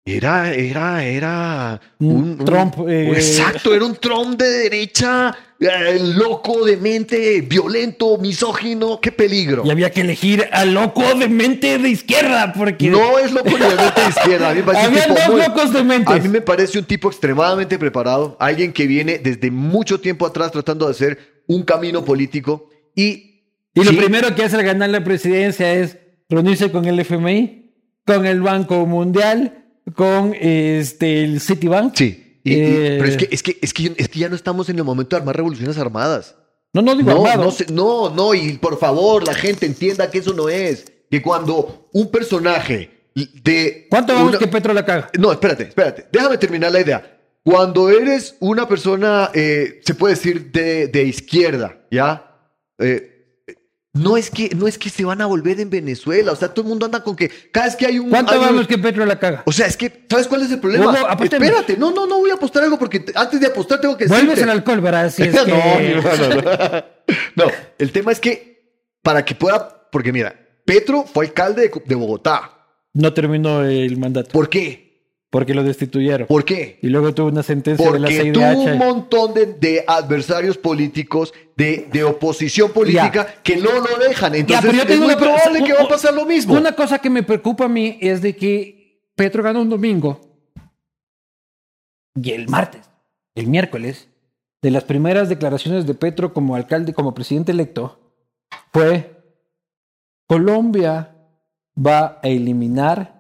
Era, 0.04 0.52
era, 0.54 1.04
era 1.04 1.80
Un 1.98 2.38
Trump, 2.38 2.74
eh, 2.88 3.10
exacto, 3.10 3.74
era 3.74 3.84
un 3.84 3.94
Trump 3.96 4.38
de 4.40 4.48
derecha, 4.48 5.36
eh, 5.60 6.00
loco, 6.16 6.64
demente, 6.64 7.42
violento, 7.42 8.16
misógino, 8.16 8.98
qué 8.98 9.12
peligro. 9.12 9.62
Y 9.64 9.70
había 9.70 9.90
que 9.90 10.00
elegir 10.00 10.48
al 10.52 10.72
loco 10.72 11.02
de 11.14 11.28
mente 11.28 11.76
de 11.78 11.90
izquierda, 11.90 12.50
porque 12.54 12.88
No 12.88 13.18
es 13.18 13.30
loco 13.30 13.50
de 13.50 13.58
mente 13.76 14.00
de 14.00 14.08
izquierda. 14.08 14.48
A 14.50 14.54
mí 14.54 14.62
me 14.62 15.00
tipo 15.02 15.14
dos 15.14 15.28
muy- 15.28 15.42
locos 15.42 15.72
de 15.74 15.84
mente. 15.84 16.12
A 16.12 16.16
mí 16.16 16.28
me 16.30 16.40
parece 16.40 16.78
un 16.78 16.86
tipo 16.86 17.08
extremadamente 17.10 17.78
preparado, 17.78 18.38
alguien 18.40 18.72
que 18.72 18.86
viene 18.86 19.18
desde 19.18 19.50
mucho 19.50 20.00
tiempo 20.00 20.24
atrás 20.26 20.50
tratando 20.50 20.86
de 20.86 20.92
hacer 20.92 21.42
un 21.46 21.62
camino 21.62 22.04
político 22.04 22.70
y... 22.96 23.26
Y 23.74 23.84
lo 23.84 23.90
sí, 23.90 23.96
primero 23.96 24.34
que 24.34 24.42
hace 24.42 24.56
al 24.56 24.64
ganar 24.64 24.88
la 24.90 25.04
presidencia 25.04 25.72
es 25.74 25.96
reunirse 26.28 26.72
con 26.72 26.86
el 26.86 26.98
FMI, 26.98 27.70
con 28.04 28.26
el 28.26 28.40
Banco 28.40 28.84
Mundial, 28.86 29.59
con 29.94 30.34
este, 30.38 31.24
el 31.24 31.40
Citibank. 31.40 31.94
Sí, 31.96 32.40
y- 32.44 32.52
y- 32.52 32.60
Eh, 32.60 32.96
pero 32.98 33.10
es 33.10 33.16
que, 33.16 33.28
es, 33.30 33.42
que, 33.42 33.58
es, 33.60 33.72
que, 33.74 33.94
es 33.96 34.08
que 34.08 34.18
ya 34.18 34.28
no 34.28 34.36
estamos 34.36 34.68
en 34.68 34.78
el 34.78 34.84
momento 34.84 35.16
de 35.16 35.20
armar 35.20 35.36
revoluciones 35.36 35.76
armadas. 35.78 36.36
No, 36.72 36.82
no 36.82 36.94
digo 36.94 37.10
No, 37.10 37.16
armado. 37.26 37.44
no, 37.44 37.50
se- 37.50 37.66
no, 37.72 38.10
no, 38.10 38.34
y 38.34 38.52
por 38.58 38.78
favor, 38.78 39.26
la 39.26 39.34
gente 39.34 39.66
entienda 39.66 40.10
que 40.10 40.18
eso 40.18 40.32
no 40.34 40.48
es. 40.48 40.84
Que 41.10 41.20
cuando 41.20 41.88
un 41.92 42.10
personaje 42.10 43.10
de... 43.14 43.88
¿Cuánto 43.90 44.14
vamos 44.14 44.28
una- 44.30 44.38
que 44.38 44.46
Petro 44.46 44.72
la 44.72 44.84
caga? 44.84 45.10
No, 45.18 45.32
espérate, 45.32 45.64
espérate. 45.64 46.06
Déjame 46.12 46.38
terminar 46.38 46.70
la 46.70 46.80
idea. 46.80 47.16
Cuando 47.42 47.88
eres 47.90 48.36
una 48.38 48.68
persona, 48.68 49.30
eh, 49.34 49.80
se 49.84 49.94
puede 49.94 50.14
decir, 50.14 50.52
de, 50.52 50.86
de 50.88 51.02
izquierda, 51.04 51.80
¿ya? 51.90 52.36
Eh, 52.78 53.19
no, 53.92 54.16
es 54.16 54.30
que, 54.30 54.50
no 54.54 54.68
es 54.68 54.78
que 54.78 54.88
se 54.88 55.04
van 55.04 55.20
a 55.20 55.26
volver 55.26 55.58
en 55.60 55.68
Venezuela. 55.70 56.32
O 56.32 56.36
sea, 56.36 56.48
todo 56.54 56.62
el 56.64 56.68
mundo 56.68 56.86
anda 56.86 57.02
con 57.02 57.16
que 57.16 57.28
cada 57.50 57.66
vez 57.66 57.76
que 57.76 57.86
hay 57.86 57.98
un... 57.98 58.08
¿Cuánto 58.10 58.32
hay 58.32 58.38
un- 58.38 58.44
vamos 58.46 58.66
que 58.68 58.78
Petro 58.78 59.04
la 59.04 59.18
caga? 59.18 59.42
O 59.46 59.52
sea, 59.52 59.66
es 59.66 59.76
que, 59.76 60.06
¿sabes 60.08 60.28
cuál 60.28 60.42
es 60.42 60.50
el 60.52 60.60
problema? 60.60 60.86
Hugo, 60.92 61.06
apostemos. 61.08 61.46
Espérate, 61.48 61.76
no, 61.76 61.90
no, 61.90 62.06
no 62.06 62.18
voy 62.20 62.30
a 62.30 62.34
apostar 62.34 62.62
algo 62.62 62.78
porque 62.78 63.00
te- 63.00 63.12
antes 63.16 63.40
de 63.40 63.48
apostar 63.48 63.80
tengo 63.80 63.96
que 63.96 64.06
Vuelves 64.06 64.28
decirte. 64.28 64.50
al 64.50 64.56
alcohol, 64.58 64.80
¿verdad? 64.80 65.10
Si 65.12 65.22
es 65.24 65.34
no, 65.34 65.44
que... 65.44 65.52
no. 65.96 66.84
No, 67.44 67.50
el 67.78 67.90
tema 67.90 68.12
es 68.12 68.20
que 68.20 68.76
para 69.02 69.24
que 69.24 69.34
pueda, 69.34 69.88
porque 69.90 70.12
mira, 70.12 70.34
Petro 70.64 71.04
fue 71.04 71.26
alcalde 71.26 71.62
de, 71.62 71.82
de 71.84 71.94
Bogotá. 71.96 72.52
No 72.94 73.12
terminó 73.12 73.64
el 73.64 73.96
mandato. 73.96 74.30
¿Por 74.30 74.48
qué? 74.48 74.89
Porque 75.30 75.54
lo 75.54 75.62
destituyeron. 75.62 76.26
¿Por 76.26 76.44
qué? 76.44 76.78
Y 76.82 76.88
luego 76.88 77.14
tuvo 77.14 77.28
una 77.28 77.44
sentencia 77.44 77.86
de 77.92 78.00
la 78.00 78.08
Porque 78.08 78.32
tuvo 78.32 78.44
un 78.48 78.66
CIDH. 78.66 78.76
montón 78.78 79.32
de, 79.32 79.46
de 79.46 79.84
adversarios 79.86 80.58
políticos, 80.58 81.32
de, 81.56 81.88
de 81.92 82.02
oposición 82.02 82.72
política 82.72 83.36
que 83.44 83.56
no 83.56 83.70
lo 83.70 83.96
dejan. 84.08 84.34
Entonces 84.34 84.60
pero 84.64 84.76
yo 84.76 84.82
es 84.82 84.88
tengo 84.88 85.04
muy 85.04 85.14
una- 85.14 85.22
probable 85.22 85.62
que 85.64 85.72
va 85.72 85.82
a 85.82 85.88
pasar 85.88 86.14
lo 86.14 86.26
mismo. 86.26 86.54
Una 86.54 86.72
cosa 86.72 86.98
que 86.98 87.10
me 87.10 87.22
preocupa 87.22 87.66
a 87.66 87.68
mí 87.68 87.96
es 88.00 88.22
de 88.22 88.34
que 88.34 89.04
Petro 89.14 89.42
ganó 89.44 89.62
un 89.62 89.68
domingo 89.70 90.20
y 92.20 92.32
el 92.32 92.48
martes, 92.48 92.90
el 93.36 93.46
miércoles, 93.46 94.08
de 94.62 94.70
las 94.72 94.82
primeras 94.84 95.28
declaraciones 95.28 95.86
de 95.86 95.94
Petro 95.94 96.34
como 96.34 96.56
alcalde, 96.56 96.92
como 96.92 97.14
presidente 97.14 97.52
electo, 97.52 98.00
fue 98.72 99.16
Colombia 100.26 101.14
va 101.78 102.18
a 102.22 102.28
eliminar 102.28 103.19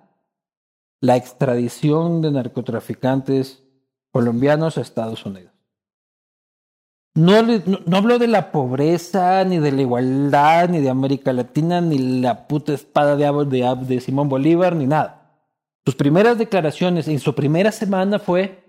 la 1.00 1.16
extradición 1.16 2.20
de 2.20 2.30
narcotraficantes 2.30 3.62
colombianos 4.10 4.76
a 4.76 4.82
Estados 4.82 5.24
Unidos. 5.24 5.52
No, 7.14 7.42
no, 7.42 7.96
habló 7.96 8.18
de 8.18 8.28
la 8.28 8.52
pobreza, 8.52 9.44
ni 9.44 9.58
de 9.58 9.72
la 9.72 9.82
igualdad, 9.82 10.68
ni 10.68 10.80
de 10.80 10.90
América 10.90 11.32
Latina, 11.32 11.80
ni 11.80 12.20
la 12.20 12.46
puta 12.46 12.72
espada 12.72 13.16
de, 13.16 13.24
de, 13.46 13.76
de 13.86 14.00
Simón 14.00 14.28
Bolívar, 14.28 14.76
ni 14.76 14.86
nada. 14.86 15.20
Sus 15.84 15.96
primeras 15.96 16.38
declaraciones 16.38 17.08
en 17.08 17.18
su 17.18 17.34
primera 17.34 17.72
semana 17.72 18.18
fue, 18.18 18.62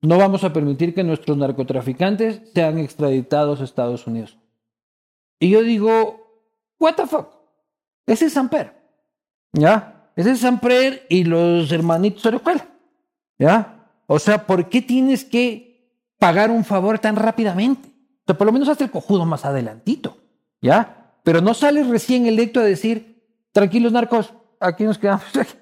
no 0.00 0.16
vamos 0.16 0.44
a 0.44 0.52
permitir 0.52 0.94
que 0.94 1.04
nuestros 1.04 1.36
narcotraficantes 1.36 2.40
sean 2.54 2.78
extraditados 2.78 3.60
a 3.60 3.64
Estados 3.64 4.06
Unidos. 4.06 4.38
Y 5.38 5.50
yo 5.50 5.62
digo, 5.62 6.46
what 6.78 6.94
the 6.94 7.06
fuck? 7.06 7.28
Ese 8.06 8.26
es 8.26 8.32
Samper. 8.32 8.72
¿Ya? 9.52 9.97
Ese 10.18 10.32
es 10.32 10.40
Samper 10.40 11.06
y 11.08 11.24
los 11.24 11.70
hermanitos 11.70 12.26
Orejuela. 12.26 12.66
¿Ya? 13.38 13.86
O 14.06 14.18
sea, 14.18 14.46
¿por 14.46 14.68
qué 14.68 14.82
tienes 14.82 15.24
que 15.24 15.94
pagar 16.18 16.50
un 16.50 16.64
favor 16.64 16.98
tan 16.98 17.14
rápidamente? 17.14 17.88
O 17.88 18.22
sea, 18.26 18.36
por 18.36 18.46
lo 18.46 18.52
menos 18.52 18.68
hazte 18.68 18.84
el 18.84 18.90
cojudo 18.90 19.24
más 19.24 19.44
adelantito. 19.44 20.18
¿Ya? 20.60 21.14
Pero 21.22 21.40
no 21.40 21.54
sales 21.54 21.86
recién 21.86 22.26
electo 22.26 22.58
a 22.58 22.64
decir, 22.64 23.22
tranquilos 23.52 23.92
narcos, 23.92 24.32
aquí 24.60 24.84
nos 24.84 24.98
quedamos. 24.98 25.24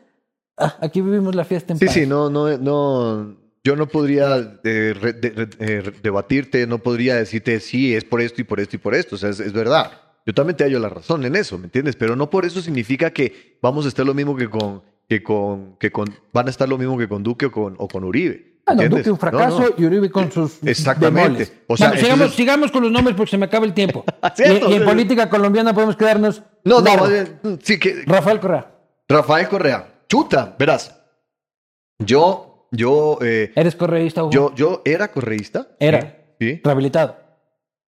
Ah, 0.59 0.75
Aquí 0.81 1.03
vivimos 1.03 1.35
la 1.35 1.45
fiesta 1.45 1.75
en 1.75 1.79
Sí, 1.79 1.85
paz. 1.85 1.95
sí, 1.95 2.07
no, 2.07 2.31
no, 2.31 2.57
no. 2.57 3.37
Yo 3.63 3.77
no 3.77 3.87
podría 3.89 4.39
eh, 4.65 4.95
de- 5.21 5.49
eh, 5.59 5.93
debatirte, 6.03 6.67
no 6.67 6.79
podría 6.79 7.17
decirte 7.17 7.61
sí, 7.61 7.95
es 7.95 8.05
por 8.05 8.23
esto 8.23 8.41
y 8.41 8.45
por 8.45 8.59
esto 8.59 8.77
y 8.77 8.79
por 8.79 8.95
esto. 8.95 9.17
O 9.17 9.19
sea, 9.19 9.29
es, 9.29 9.39
es 9.39 9.53
verdad. 9.53 9.91
Yo 10.27 10.35
también 10.35 10.57
te 10.57 10.65
hallo 10.65 10.79
la 10.81 10.89
razón 10.89 11.25
en 11.25 11.37
eso, 11.37 11.57
¿me 11.57 11.65
entiendes? 11.67 11.95
Pero 11.97 12.17
no 12.17 12.29
por 12.29 12.45
eso 12.45 12.61
significa 12.61 13.11
que 13.13 13.59
vamos 13.63 13.85
a 13.85 13.89
estar 13.89 14.05
lo 14.05 14.13
mismo 14.13 14.35
que 14.37 14.51
con, 14.51 14.83
que 15.09 15.23
con, 15.23 15.77
que 15.79 15.93
con, 15.93 16.13
van 16.33 16.49
a 16.49 16.51
estar 16.51 16.69
lo 16.69 16.77
mismo 16.77 16.99
que 16.99 17.07
con 17.09 17.23
Duque 17.23 17.47
o 17.47 17.53
con, 17.53 17.77
o 17.79 17.87
con 17.87 18.03
Uribe. 18.05 18.57
Ah. 18.67 18.75
Duque 18.75 19.09
un 19.09 19.19
fracaso 19.19 19.61
No, 19.61 19.69
no. 19.69 19.75
y 19.79 19.85
Uribe 19.85 20.11
con 20.11 20.33
sus 20.33 20.59
Exactamente. 20.65 21.49
O 21.69 21.77
sea, 21.77 21.87
Bueno, 21.91 22.01
sigamos, 22.01 22.15
entonces- 22.21 22.37
sigamos 22.37 22.73
con 22.73 22.83
los 22.83 22.91
nombres 22.91 23.17
porque 23.17 23.31
se 23.31 23.39
me 23.39 23.47
acaba 23.47 23.65
el 23.65 23.73
tiempo. 23.73 24.05
Cierto, 24.35 24.69
y, 24.69 24.73
y 24.73 24.77
en 24.77 24.85
política 24.85 25.31
colombiana 25.31 25.73
podemos 25.73 25.95
quedarnos. 25.97 26.43
No, 26.65 26.81
no, 26.81 27.07
bien, 27.07 27.61
sí 27.63 27.79
que 27.79 28.03
Rafael 28.07 28.41
Correa, 28.41 28.75
Rafael 29.09 29.47
Correa, 29.47 30.01
chuta, 30.09 30.57
verás. 30.59 30.93
Yo, 31.99 32.67
yo, 32.73 33.19
eh, 33.23 33.53
¿eres 33.55 33.77
correísta 33.77 34.23
Hugo? 34.25 34.33
yo, 34.33 34.53
yo 34.55 34.83
era 34.85 35.13
correísta. 35.13 35.69
Era. 35.79 36.17
Sí. 36.41 36.61
Rehabilitado. 36.65 37.17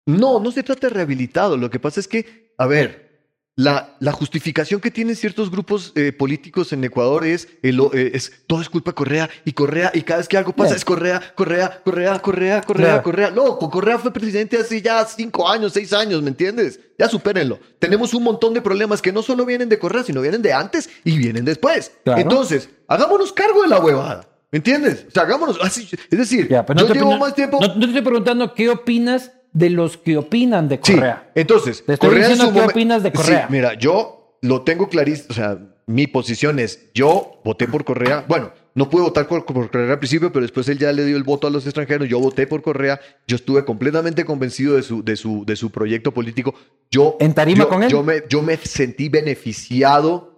No, 0.07 0.41
no 0.41 0.51
se 0.51 0.63
trata 0.63 0.89
de 0.89 0.95
rehabilitado. 0.95 1.57
Lo 1.57 1.71
que 1.71 1.79
pasa 1.79 2.01
es 2.01 2.09
que, 2.09 2.53
a 2.59 2.67
ver, 2.67 3.11
la, 3.57 3.97
la 4.01 4.13
justificación 4.13 4.81
que 4.81 4.91
tienen 4.91 5.15
ciertos 5.17 5.51
grupos 5.51 5.93
eh, 5.95 6.13
políticos 6.13 6.73
en 6.73 6.83
Ecuador 6.85 7.27
es, 7.27 7.49
el 7.63 7.79
eh, 7.93 8.13
es 8.15 8.45
todo 8.47 8.63
es 8.63 8.71
culpa 8.71 8.93
de 8.93 8.95
Correa 8.95 9.29
y 9.45 9.53
Correa 9.53 9.91
y 9.93 10.01
cada 10.03 10.19
vez 10.19 10.29
que 10.29 10.39
algo 10.39 10.53
pasa 10.55 10.75
es 10.75 10.85
Correa, 10.85 11.21
Correa, 11.35 11.83
Correa, 11.85 12.19
Correa, 12.21 12.63
Correa, 12.63 12.87
Claro. 12.87 13.03
Correa. 13.03 13.31
No, 13.31 13.59
Correa 13.59 13.99
fue 13.99 14.13
presidente 14.13 14.57
hace 14.57 14.81
ya 14.81 15.05
cinco 15.05 15.47
años, 15.49 15.75
seis 15.75 15.93
años, 15.93 16.23
¿me 16.23 16.31
entiendes? 16.31 16.81
Ya 16.99 17.09
supérenlo. 17.09 17.59
Tenemos 17.79 18.15
un 18.15 18.23
montón 18.23 18.55
de 18.55 18.63
problemas 18.63 19.03
que 19.03 19.13
no 19.13 19.21
solo 19.21 19.45
vienen 19.45 19.69
de 19.69 19.79
Correa, 19.79 20.05
sino 20.05 20.23
vienen 20.23 20.41
de 20.43 20.55
antes 20.55 20.89
y 21.05 21.19
vienen 21.19 21.45
después. 21.45 21.93
Claro. 22.05 22.21
Entonces, 22.23 22.71
hagámonos 22.89 23.33
cargo 23.33 23.63
de 23.63 23.69
la 23.69 23.79
huevada. 23.81 24.27
¿Me 24.53 24.57
entiendes? 24.57 25.05
O 25.09 25.11
sea, 25.11 25.25
hagámonos 25.25 25.59
así. 25.61 25.87
Es 26.11 26.19
decir, 26.19 26.49
Ya, 26.49 26.65
pero 26.65 26.81
no 26.81 26.89
yo 26.89 26.95
llevo 26.95 27.11
no- 27.13 27.19
más 27.19 27.35
tiempo. 27.35 27.59
No, 27.61 27.69
no 27.75 27.81
te 27.81 27.87
estoy 27.87 28.03
preguntando 28.03 28.55
qué 28.55 28.71
opinas 28.71 29.33
de 29.53 29.71
los 29.71 29.97
que 29.97 30.17
opinan 30.17 30.69
de 30.69 30.79
Sí, 30.83 30.95
Correa. 30.95 31.31
entonces, 31.35 31.85
Te 31.85 31.95
estoy 31.95 32.09
Correa 32.11 32.29
diciendo 32.29 32.53
qué 32.53 32.67
opinas 32.67 33.03
de 33.03 33.11
Sí, 33.11 33.17
Correa. 33.17 33.47
mira, 33.51 33.75
yo 33.75 34.37
lo 34.43 34.63
tengo 34.63 34.89
clarísimo, 34.89 35.27
o 35.31 35.35
sea, 35.35 35.59
mi 35.87 36.07
posición 36.07 36.59
es, 36.61 36.89
yo 36.95 37.41
voté 37.45 37.67
por 37.67 37.85
Correa, 37.85 38.25
bueno, 38.29 38.53
no 38.77 38.89
pude 38.89 39.03
votar 39.03 39.27
por, 39.27 39.45
por 39.45 39.69
Correa 39.71 39.93
al 39.95 39.99
principio, 39.99 40.33
pero 40.33 40.43
después 40.43 40.69
él 40.69 40.79
ya 40.79 40.93
le 40.93 41.05
dio 41.05 41.17
el 41.17 41.25
voto 41.25 41.49
a 41.49 41.51
los 41.51 41.65
extranjeros, 41.67 42.09
yo 42.09 42.21
voté 42.21 42.47
por 42.47 42.63
Correa, 42.63 43.01
yo 43.27 43.35
estuve 43.35 43.65
completamente 43.65 44.25
convencido 44.25 44.77
de 44.77 44.83
su, 44.85 45.03
de 45.03 45.17
su, 45.17 45.45
de 45.45 45.57
su 45.57 45.71
proyecto 45.71 46.13
político, 46.15 46.55
yo... 46.91 47.17
¿En 47.19 47.35
tarima 47.35 47.65
yo- 47.65 47.69
con 47.69 47.83
él? 47.83 47.91
Yo 47.91 48.03
me, 48.05 48.23
yo 48.29 48.41
me 48.43 48.57
sentí 48.57 49.09
beneficiado, 49.09 50.30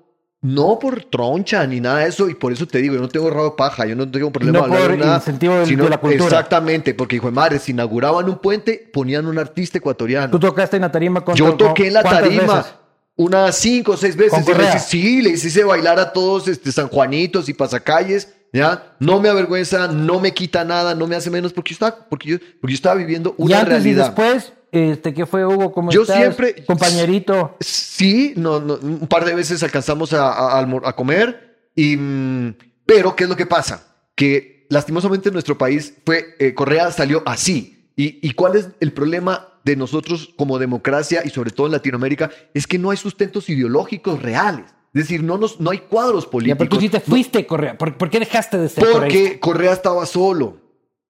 no 0.42 0.78
por 0.78 1.04
troncha 1.04 1.64
ni 1.66 1.80
nada 1.80 2.00
de 2.00 2.08
eso, 2.08 2.28
y 2.28 2.34
por 2.34 2.52
eso 2.52 2.66
te 2.66 2.78
digo, 2.78 2.94
yo 2.94 3.00
no 3.00 3.08
tengo 3.08 3.30
rabo 3.30 3.50
de 3.50 3.56
paja, 3.56 3.86
yo 3.86 3.94
no 3.96 4.10
tengo 4.10 4.30
problema 4.32 4.58
No 4.58 4.66
de 4.66 4.72
hablar 4.74 4.90
de 4.90 4.96
por 4.98 5.06
nada, 5.06 5.16
incentivo 5.18 5.54
del- 5.54 5.66
sino- 5.66 5.84
de 5.84 5.90
la 5.90 5.98
cultura. 5.98 6.24
Exactamente, 6.26 6.94
porque 6.94 7.16
hijo 7.16 7.26
de 7.26 7.32
madre, 7.32 7.58
si 7.60 7.70
inauguraban 7.72 8.28
un 8.28 8.38
puente, 8.38 8.90
ponían 8.92 9.26
un 9.26 9.38
artista 9.38 9.78
ecuatoriano. 9.78 10.30
Tú 10.32 10.40
tocaste 10.40 10.76
en 10.76 10.82
la 10.82 10.90
tarima 10.92 11.24
con 11.24 11.34
Yo 11.36 11.54
toqué 11.54 11.86
en 11.86 11.94
la 11.94 12.02
¿cuántas 12.02 12.22
tarima 12.24 12.56
veces? 12.56 12.72
unas 13.16 13.56
cinco 13.56 13.92
o 13.92 13.96
seis 13.96 14.16
veces. 14.16 14.42
¿Con 14.42 14.42
Y 14.42 14.78
sí, 14.80 15.22
le 15.22 15.30
hice 15.30 15.62
bailar 15.64 15.98
a 16.00 16.12
todos 16.12 16.48
este, 16.48 16.72
San 16.72 16.88
Juanitos 16.88 17.48
y 17.48 17.54
pasacalles. 17.54 18.34
¿ya? 18.52 18.94
No 18.98 19.18
me 19.20 19.28
avergüenza, 19.30 19.88
no 19.88 20.20
me 20.20 20.34
quita 20.34 20.62
nada, 20.64 20.94
no 20.94 21.06
me 21.06 21.16
hace 21.16 21.30
menos 21.30 21.52
porque 21.54 21.70
yo 21.70 21.74
estaba, 21.74 22.04
porque 22.10 22.28
yo, 22.28 22.38
porque 22.60 22.72
yo 22.72 22.76
estaba 22.76 22.96
viviendo 22.96 23.34
Y 23.38 23.42
una 23.44 23.60
antes 23.60 23.72
realidad. 23.84 24.02
y 24.02 24.08
después, 24.08 24.52
este, 24.72 25.12
¿qué 25.14 25.26
fue 25.26 25.46
Hugo? 25.46 25.70
¿Cómo 25.72 25.90
Yo 25.92 26.02
estás? 26.02 26.16
siempre- 26.16 26.64
Compañerito. 26.64 27.56
Sí, 27.60 28.32
no, 28.36 28.58
no, 28.60 28.74
un 28.82 29.06
par 29.06 29.24
de 29.24 29.34
veces 29.34 29.62
alcanzamos 29.62 30.12
a, 30.12 30.28
a- 30.32 30.60
a 30.84 30.96
comer, 30.96 31.68
y, 31.76 31.96
mm, 31.96 32.54
pero 32.86 33.14
¿qué 33.14 33.24
es 33.24 33.30
lo 33.30 33.36
que 33.36 33.46
pasa? 33.46 33.86
Que 34.14 34.66
lastimosamente 34.70 35.28
en 35.28 35.34
nuestro 35.34 35.56
país 35.58 35.94
fue, 36.04 36.34
eh, 36.38 36.54
Correa 36.54 36.90
salió 36.90 37.22
así. 37.26 37.90
¿Y, 37.94 38.26
¿Y 38.26 38.32
cuál 38.32 38.56
es 38.56 38.70
el 38.80 38.92
problema 38.92 39.48
de 39.64 39.76
nosotros 39.76 40.30
como 40.36 40.58
democracia 40.58 41.22
y 41.24 41.28
sobre 41.30 41.50
todo 41.50 41.66
en 41.66 41.72
Latinoamérica? 41.72 42.30
Es 42.54 42.66
que 42.66 42.78
no 42.78 42.90
hay 42.90 42.96
sustentos 42.96 43.50
ideológicos 43.50 44.22
reales. 44.22 44.64
Es 44.94 45.02
decir, 45.04 45.22
no, 45.22 45.36
nos, 45.38 45.60
no 45.60 45.70
hay 45.70 45.78
cuadros 45.78 46.24
Ya, 46.24 46.30
políticos. 46.30 46.58
pero 46.58 46.70
tú 46.70 46.80
sí 46.80 46.88
te 46.88 47.00
fuiste, 47.00 47.46
Correa. 47.46 47.76
¿Por, 47.78 47.96
por 47.98 48.08
qué 48.10 48.18
dejaste 48.18 48.58
de 48.58 48.68
ser 48.70 48.84
porque 48.92 49.38
Correa 49.40 49.72
estaba 49.72 50.04
solo 50.06 50.58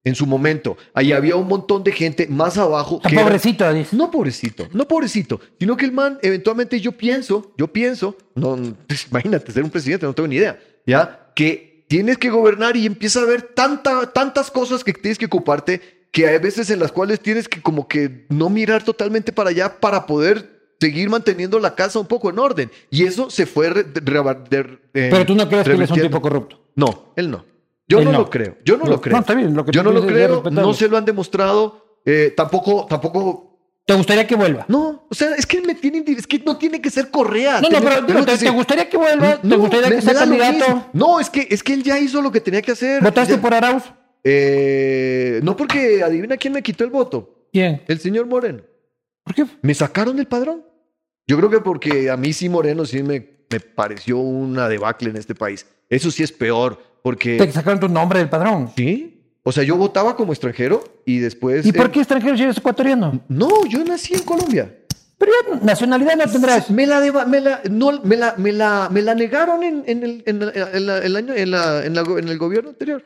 en 0.05 0.15
su 0.15 0.27
momento. 0.27 0.77
Ahí 0.95 1.13
había 1.13 1.37
un 1.37 1.47
montón 1.49 1.85
de 1.85 1.93
gente 1.93 2.27
más 2.27 2.59
abajo. 2.59 3.01
Que 3.01 3.15
era- 3.15 3.23
pobrecito, 3.25 3.73
dice. 3.73 3.95
no 3.97 4.11
pobrecito, 4.11 4.69
no 4.73 4.87
pobrecito, 4.89 5.41
sino 5.59 5.77
que 5.77 5.85
el 5.85 5.93
man, 5.93 6.19
eventualmente 6.23 6.81
yo 6.81 6.93
pienso, 6.93 7.53
yo 7.57 7.69
pienso, 7.69 8.17
no, 8.35 8.57
pues, 8.87 9.07
imagínate 9.11 9.53
ser 9.53 9.63
un 9.65 9.71
presidente, 9.71 10.07
no 10.07 10.13
tengo 10.15 10.27
ni 10.29 10.37
idea, 10.37 10.59
¿ya? 10.87 11.31
Que 11.37 11.85
tienes 11.89 12.19
que 12.19 12.31
gobernar 12.31 12.77
y 12.77 12.87
empieza 12.87 13.21
a 13.21 13.23
haber 13.25 13.43
tanta, 13.43 14.13
tantas 14.13 14.51
cosas 14.51 14.83
que 14.83 14.93
tienes 14.93 15.19
que 15.19 15.27
ocuparte 15.27 15.81
que 16.11 16.27
hay 16.27 16.39
veces 16.39 16.69
en 16.71 16.79
las 16.79 16.93
cuales 16.93 17.21
tienes 17.21 17.49
que 17.49 17.63
como 17.63 17.87
que 17.89 18.27
no 18.29 18.51
mirar 18.51 18.83
totalmente 18.83 19.33
para 19.33 19.51
allá 19.51 19.81
para 19.81 20.05
poder 20.07 20.61
seguir 20.81 21.09
manteniendo 21.09 21.59
la 21.59 21.75
casa 21.75 21.99
un 22.01 22.07
poco 22.07 22.29
en 22.29 22.39
orden. 22.39 22.71
Y 22.91 23.05
eso 23.05 23.31
se 23.31 23.47
fue... 23.47 23.71
re- 23.71 23.85
de- 23.85 24.79
eh, 24.95 25.09
Pero 25.11 25.25
tú 25.25 25.35
no 25.35 25.49
crees 25.49 25.65
que 25.65 25.73
él 25.73 25.81
es 25.83 25.91
un 25.91 26.01
tipo 26.01 26.21
corrupto. 26.21 26.61
No, 26.75 27.13
él 27.17 27.31
no. 27.31 27.45
Yo 27.99 28.05
no, 28.05 28.13
no. 28.13 28.19
lo 28.21 28.31
creo. 28.31 28.57
Yo 28.65 28.77
no, 28.77 28.85
No, 28.85 28.91
lo 28.93 29.01
creo. 29.01 29.17
no, 29.27 29.35
bien, 29.37 29.55
lo 29.55 29.65
que 29.65 29.73
Yo 29.73 29.83
no 29.83 29.93
lo 29.93 30.07
creo. 30.07 30.43
No 30.51 30.75
se 30.75 30.89
lo 30.89 30.97
han 30.97 31.05
demostrado. 31.05 32.01
Eh, 32.05 32.33
tampoco, 32.37 32.87
tampoco 32.89 33.49
¿Te 33.85 33.95
gustaría 33.95 34.27
que 34.27 34.37
vuelva? 34.37 34.65
No, 34.69 35.07
o 35.11 35.15
sea, 35.15 35.35
es 35.35 35.45
que 35.45 35.61
me 35.61 35.75
tiene, 35.75 36.05
es 36.07 36.27
que 36.27 36.39
no 36.39 36.57
tiene 36.57 36.81
que 36.81 36.89
ser 36.89 37.11
Correa. 37.11 37.61
No, 37.61 37.69
no, 37.69 37.81
pero 37.81 38.25
¿te, 38.25 38.39
te 38.39 38.51
gustaría 38.51 38.89
que 38.89 38.97
vuelva? 38.97 39.41
¿Te 39.41 39.49
No, 39.49 39.59
gustaría 39.59 39.89
me- 39.89 39.97
que 39.97 40.03
sea 40.03 40.15
candidato? 40.15 40.87
No, 40.93 41.19
es 41.19 41.29
que, 41.29 41.49
es 41.51 41.63
que 41.65 41.75
él 41.75 41.83
ya 41.83 41.99
hizo 41.99 42.23
lo 42.23 42.31
que 42.31 42.41
tenía 42.41 42.63
que 42.63 42.71
hacer. 42.73 43.03
¿Votaste 43.03 43.35
Ya- 43.35 43.41
por 43.41 43.53
Arauz? 43.55 43.83
Eh, 44.25 45.41
no 45.43 45.57
porque 45.57 46.03
adivina 46.03 46.37
quién 46.37 46.53
me 46.53 46.63
quitó 46.63 46.85
el 46.85 46.91
voto. 46.91 47.47
¿Quién? 47.53 47.83
El 47.89 47.99
señor 47.99 48.27
Moreno. 48.27 48.63
¿Por 49.25 49.35
qué? 49.35 49.47
Me 49.63 49.75
sacaron 49.75 50.17
del 50.17 50.27
padrón. 50.27 50.65
Yo 51.27 51.37
creo 51.37 51.51
que 51.51 51.61
porque 51.61 52.09
a 52.11 52.17
mí 52.17 52.33
sí 52.33 52.49
Moreno 52.49 52.85
sí 52.85 53.03
me, 53.03 53.45
me 53.51 53.61
pareció 53.61 54.19
una 54.19 54.69
debacle 54.69 55.11
en 55.11 55.17
este 55.17 55.35
país. 55.35 55.67
Eso 55.89 56.11
sí 56.11 56.23
es 56.23 56.33
peor, 56.33 56.79
porque... 57.03 57.37
Te 57.39 57.51
sacaron 57.53 57.81
tu 57.81 57.89
nombre 57.89 58.19
del 58.19 58.29
padrón. 58.29 58.71
¿Sí? 58.77 59.09
O 59.43 59.51
sea, 59.51 59.65
yo 59.65 59.77
votaba 59.77 60.15
como 60.17 60.33
extranjero 60.33 60.85
y 61.05 61.19
después... 61.19 61.67
¿Y 61.67 61.73
por 61.73 61.91
qué 61.91 61.99
extranjero 62.01 62.37
si 62.37 62.45
eres 62.45 62.57
ecuatoriano? 62.59 63.21
No, 63.29 63.67
yo 63.67 63.83
nací 63.85 64.15
en 64.15 64.23
Colombia. 64.23 64.73
Pero 65.19 65.33
ya 65.51 65.61
nacionalidad 65.65 66.17
no 66.17 66.31
tendrás. 66.31 66.71
Me 66.71 66.87
la, 66.87 67.01
deba- 67.01 67.27
me 67.27 67.41
la, 67.41 67.61
no, 67.71 68.01
me 68.03 68.17
la, 68.17 68.35
me 68.39 68.53
la, 68.53 68.89
me 68.91 69.03
la 69.03 69.15
negaron 69.15 69.63
en, 69.63 69.85
en 69.87 70.03
el, 70.03 70.23
en, 70.27 70.39
la- 70.41 70.53
en 70.53 70.87
la- 70.87 70.99
el 70.99 71.17
año, 71.17 71.35
en, 71.35 71.51
la- 71.51 71.85
en 71.85 71.95
la 71.95 72.03
go- 72.03 72.19
en 72.19 72.29
el 72.29 72.39
gobierno 72.39 72.71
anterior. 72.71 73.05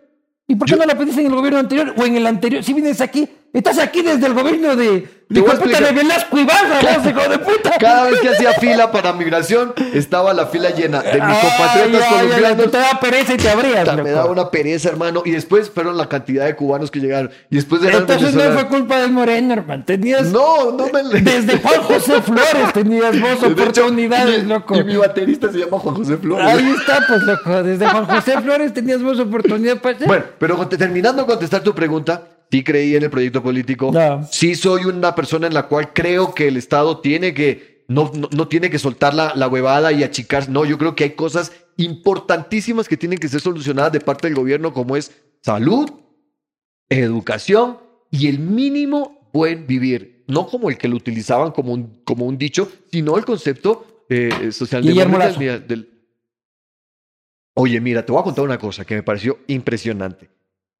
¿Y 0.48 0.54
por 0.54 0.68
qué 0.68 0.76
no 0.76 0.84
la 0.86 0.96
pediste 0.96 1.20
en 1.20 1.26
el 1.26 1.34
gobierno 1.34 1.58
anterior 1.58 1.92
o 1.96 2.04
en 2.04 2.16
el 2.16 2.26
anterior? 2.26 2.62
Si 2.62 2.72
vienes 2.72 3.00
aquí, 3.00 3.28
estás 3.58 3.78
aquí 3.78 4.02
desde 4.02 4.26
el 4.26 4.34
gobierno 4.34 4.76
de, 4.76 4.84
de 4.86 5.16
de 5.28 5.42
puta 5.42 5.80
de 5.80 5.92
Velasco 5.92 6.36
vos, 6.44 7.06
hijo 7.06 7.28
de 7.28 7.38
puta. 7.38 7.70
Cada 7.80 8.04
vez 8.10 8.20
que 8.20 8.28
hacía 8.28 8.52
fila 8.54 8.92
para 8.92 9.12
migración, 9.12 9.74
estaba 9.92 10.32
la 10.32 10.46
fila 10.46 10.70
llena 10.70 11.02
de 11.02 11.20
mis 11.20 11.38
compatriotas 11.38 12.02
ay, 12.08 12.16
colombianos. 12.28 12.70
Te 12.70 12.78
da 12.78 13.00
pereza 13.00 13.34
y 13.34 13.36
te 13.36 13.48
abrías, 13.48 13.86
Me 13.88 13.96
loco. 13.96 14.10
daba 14.10 14.30
una 14.30 14.50
pereza, 14.50 14.88
hermano. 14.88 15.22
Y 15.24 15.32
después 15.32 15.70
fueron 15.70 15.96
la 15.96 16.08
cantidad 16.08 16.44
de 16.46 16.54
cubanos 16.54 16.90
que 16.90 17.00
llegaron. 17.00 17.30
Y 17.50 17.56
después 17.56 17.82
eran 17.82 18.02
Entonces 18.02 18.34
no 18.34 18.42
fue 18.52 18.68
culpa 18.68 19.00
del 19.00 19.10
Moreno, 19.10 19.54
hermano. 19.54 19.84
Tenías... 19.84 20.26
No, 20.26 20.70
no 20.72 20.86
me 20.92 21.20
Desde 21.20 21.58
Juan 21.58 21.82
José 21.82 22.22
Flores 22.22 22.72
tenías 22.72 23.20
vos 23.20 23.40
De 23.40 23.46
hecho, 23.46 23.46
oportunidades, 23.46 24.42
y- 24.44 24.46
loco. 24.46 24.76
Y 24.76 24.84
mi 24.84 24.96
baterista 24.96 25.50
se 25.50 25.58
llama 25.58 25.78
Juan 25.78 25.94
José 25.96 26.16
Flores. 26.18 26.46
Ahí 26.46 26.74
está, 26.78 27.04
pues, 27.06 27.22
loco. 27.22 27.62
Desde 27.62 27.88
Juan 27.88 28.06
José 28.06 28.40
Flores 28.40 28.74
tenías 28.74 29.02
vos 29.02 29.18
oportunidad 29.18 29.78
para. 29.78 29.98
Bueno, 30.06 30.24
pero 30.38 30.66
terminando 30.68 31.22
de 31.22 31.26
contestar 31.26 31.62
tu 31.62 31.74
pregunta, 31.74 32.22
sí 32.50 32.62
creí 32.64 32.94
en 32.96 33.02
el 33.04 33.10
proyecto 33.10 33.42
político. 33.42 33.90
No. 33.92 34.26
Sí 34.30 34.54
soy 34.54 34.84
una 34.84 35.14
persona 35.14 35.46
en 35.46 35.54
la 35.54 35.66
cual 35.68 35.92
creo 35.92 36.34
que 36.34 36.48
el 36.48 36.56
Estado 36.56 37.00
tiene 37.00 37.34
que, 37.34 37.84
no, 37.88 38.10
no, 38.14 38.28
no 38.32 38.48
tiene 38.48 38.70
que 38.70 38.78
soltar 38.78 39.14
la, 39.14 39.34
la 39.34 39.48
huevada 39.48 39.92
y 39.92 40.02
achicar. 40.04 40.48
No, 40.48 40.64
yo 40.64 40.78
creo 40.78 40.94
que 40.94 41.04
hay 41.04 41.10
cosas 41.10 41.52
importantísimas 41.76 42.88
que 42.88 42.96
tienen 42.96 43.18
que 43.18 43.28
ser 43.28 43.40
solucionadas 43.40 43.92
de 43.92 44.00
parte 44.00 44.26
del 44.28 44.36
gobierno, 44.36 44.72
como 44.72 44.96
es 44.96 45.12
salud, 45.42 45.90
educación 46.88 47.78
y 48.10 48.28
el 48.28 48.38
mínimo 48.38 49.28
buen 49.32 49.66
vivir. 49.66 50.24
No 50.28 50.46
como 50.46 50.70
el 50.70 50.78
que 50.78 50.88
lo 50.88 50.96
utilizaban 50.96 51.52
como 51.52 51.72
un, 51.72 52.02
como 52.04 52.24
un 52.26 52.36
dicho, 52.38 52.70
sino 52.90 53.16
el 53.16 53.24
concepto 53.24 54.04
eh, 54.08 54.50
socialdemócrata 54.52 55.26
del- 55.38 55.66
del, 55.68 55.92
Oye, 57.54 57.80
mira, 57.80 58.04
te 58.04 58.12
voy 58.12 58.20
a 58.20 58.24
contar 58.24 58.44
una 58.44 58.58
cosa 58.58 58.84
que 58.84 58.94
me 58.96 59.02
pareció 59.02 59.38
impresionante. 59.46 60.28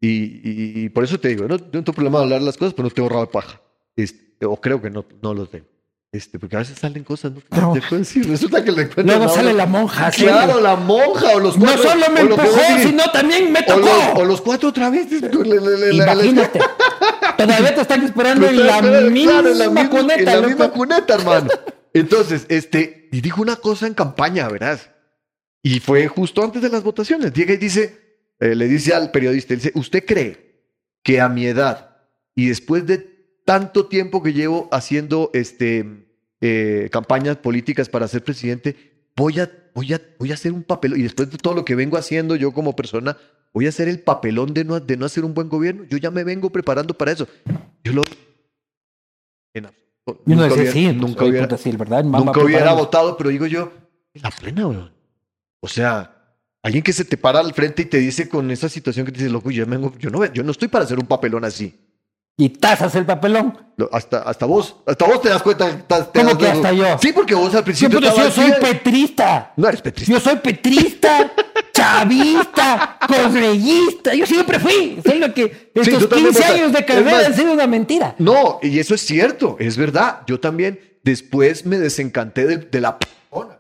Y, 0.01 0.85
y- 0.85 0.89
por 0.91 1.05
eso 1.05 1.19
te 1.19 1.29
digo, 1.29 1.49
no, 1.49 1.57
no 1.57 1.59
tengo 1.71 1.93
problema 1.93 2.19
de 2.19 2.25
hablar 2.25 2.43
las 2.43 2.57
cosas, 2.57 2.75
pero 2.75 2.89
no 2.89 2.95
tengo 2.95 3.09
rabo 3.09 3.23
de 3.23 3.33
paja. 3.33 3.61
Este, 3.97 4.45
o 4.45 4.61
creo 4.61 4.81
que 4.83 4.91
no, 4.91 5.05
no 5.23 5.33
lo 5.35 5.47
tengo. 5.47 5.67
Este, 6.13 6.39
porque 6.39 6.57
a 6.57 6.61
veces 6.61 6.79
salen 6.79 7.03
cosas, 7.05 7.33
¿no? 7.51 7.75
No. 7.75 8.05
Sí, 8.05 8.23
resulta 8.23 8.63
que 8.65 8.71
le 8.73 8.83
encuentran 8.83 9.19
Luego 9.19 9.25
a 9.33 9.35
sale 9.35 9.53
la 9.53 9.67
monja. 9.67 10.11
¿sí? 10.13 10.23
Claro, 10.23 10.61
la 10.61 10.77
monja 10.77 11.35
o 11.35 11.41
los 11.41 11.59
No 11.59 11.65
cuatro. 11.67 11.83
solo 11.91 12.07
me 12.15 12.21
o 12.21 12.25
empujó, 12.25 12.61
sino 12.83 13.11
también 13.11 13.53
me 13.53 13.61
o 13.61 13.65
tocó. 13.65 13.81
los, 13.81 14.19
o 14.21 14.25
los 14.25 14.41
cuatro 14.41 14.69
otra 14.71 14.89
vez. 14.89 15.09
Imagínate. 15.13 16.61
Todavía 17.37 17.75
te 17.75 17.81
están 17.83 18.03
esperando 18.03 18.49
en 18.49 18.57
la 18.67 18.79
claro, 18.81 19.11
misma 19.11 19.39
en 19.41 19.59
la 19.59 19.69
misma- 19.69 19.91
cuneta, 19.91 20.19
En 20.21 20.25
la 20.25 20.37
loco. 20.37 20.49
misma 20.49 20.71
cuneta, 20.71 21.15
hermano. 21.15 21.49
Entonces, 21.93 22.47
este, 22.49 23.09
y 23.13 23.21
dijo 23.21 23.43
una 23.43 23.57
cosa 23.57 23.87
en 23.87 23.95
campaña, 23.95 24.49
verás. 24.49 24.91
Y 25.63 25.81
fue 25.81 26.07
justo 26.09 26.43
antes 26.43 26.63
de 26.63 26.69
las 26.71 26.83
votaciones. 26.83 27.33
Llega 27.33 27.53
y 27.55 27.57
dice, 27.59 28.06
eh, 28.41 28.55
le 28.55 28.69
dice 28.69 28.95
al 28.95 29.11
periodista, 29.11 29.55
dice, 29.55 29.73
¿usted 29.75 30.05
cree 30.05 30.63
que 31.03 31.21
a 31.21 31.29
mi 31.29 31.47
edad 31.47 31.97
y 32.35 32.49
después 32.49 32.87
de 32.87 32.99
tanto 33.45 33.87
tiempo 33.87 34.23
que 34.23 34.33
llevo 34.33 34.69
haciendo 34.73 35.31
este, 35.33 36.07
eh, 36.41 36.89
campañas 36.91 37.37
políticas 37.37 37.89
para 37.89 38.09
ser 38.09 38.23
presidente, 38.25 39.11
voy 39.17 39.41
a, 39.41 39.51
voy, 39.75 39.93
a, 39.95 40.01
voy 40.19 40.31
a 40.33 40.35
hacer 40.35 40.53
un 40.53 40.63
papelón? 40.65 40.99
Y 41.01 41.03
después 41.05 41.31
de 41.31 41.39
todo 41.39 41.55
lo 41.55 41.65
que 41.65 41.75
vengo 41.75 41.97
haciendo 41.97 42.35
yo 42.37 42.53
como 42.53 42.75
persona, 42.77 43.17
voy 43.55 43.67
a 43.67 43.69
hacer 43.71 43.89
el 43.89 44.01
papelón 44.01 44.53
de 44.53 44.65
no, 44.65 44.81
de 44.81 44.97
no 44.97 45.07
hacer 45.07 45.25
un 45.25 45.33
buen 45.33 45.49
gobierno. 45.49 45.85
Yo 45.85 45.97
ya 45.97 46.11
me 46.11 46.25
vengo 46.25 46.51
preparando 46.51 46.93
para 46.95 47.13
eso. 47.13 47.27
Yo 47.85 47.93
lo... 47.93 48.03
en 49.55 49.67
absoluto, 49.67 50.23
Y 50.27 50.33
uno 50.33 50.43
nunca 50.43 50.57
decía, 50.57 50.63
hubiera- 50.63 50.73
sí, 50.73 50.87
pues, 50.87 50.97
nunca 50.97 51.25
hubiera, 51.25 51.57
sí, 51.57 51.71
¿verdad? 51.77 52.05
Nunca 52.05 52.41
hubiera 52.41 52.73
votado, 52.75 53.17
pero 53.17 53.31
digo 53.31 53.47
yo, 53.47 53.73
la 54.15 54.31
plena, 54.31 54.67
weón. 54.67 54.93
O 55.61 55.69
sea, 55.69 56.16
alguien 56.67 56.83
que 56.83 56.93
se 56.93 57.05
te 57.05 57.17
para 57.17 57.41
al 57.41 57.55
frente 57.55 57.83
y 57.83 57.85
te 57.87 57.99
dice 57.99 58.29
con 58.29 58.51
esa 58.51 58.69
situación 58.69 59.07
que 59.07 59.13
te 59.13 59.19
dice, 59.19 59.31
loco, 59.31 59.51
yo, 59.51 59.65
vengo- 59.67 59.93
yo, 59.99 60.11
no, 60.11 60.25
yo 60.27 60.43
no 60.43 60.51
estoy 60.53 60.69
para 60.69 60.85
hacer 60.85 60.99
un 60.99 61.07
papelón 61.07 61.45
así. 61.45 61.75
Y 62.39 62.51
tasas 62.51 62.95
el 62.97 63.07
papelón. 63.07 63.57
Lo- 63.79 63.89
Hasta, 63.93 64.19
hasta 64.23 64.45
vos, 64.45 64.77
hasta 64.87 65.07
vos 65.07 65.23
te 65.23 65.31
das 65.31 65.43
cuenta. 65.43 65.71
te- 65.71 65.97
¿Cómo 66.21 66.31
das- 66.31 66.37
que 66.39 66.49
hasta 66.49 66.73
yo? 66.73 66.99
Sí, 67.01 67.13
porque 67.15 67.35
vos 67.35 67.55
al 67.55 67.61
Sí, 67.61 67.65
principio 67.65 67.99
yo 68.01 68.31
soy 68.31 68.53
petrista. 68.61 69.53
No 69.57 69.69
eres 69.69 69.81
petrista. 69.81 70.13
Yo 70.13 70.21
soy 70.21 70.37
petrista, 70.37 71.33
chavista, 71.73 72.99
correísta. 73.09 74.15
Yo 74.15 74.27
siempre 74.27 74.59
fui. 74.59 74.99
Solo 75.05 75.33
que 75.33 75.71
tú 75.75 75.81
estos 75.81 76.09
también 76.09 76.27
15 76.33 76.41
votas. 76.41 76.55
años 76.55 76.73
de 76.73 76.85
carrera 76.85 77.11
más- 77.11 77.27
han 77.27 77.35
sido 77.35 77.53
una 77.53 77.67
mentira. 77.67 78.15
No, 78.19 78.59
y 78.63 78.79
eso 78.79 78.95
es 78.95 79.01
cierto, 79.01 79.57
es 79.59 79.77
verdad. 79.77 80.21
Yo 80.27 80.39
también 80.41 80.79
después 81.05 81.65
me 81.65 81.79
desencanté 81.79 82.47
de, 82.47 82.57
de 82.59 82.81
la 82.81 82.99
persona. 82.99 83.56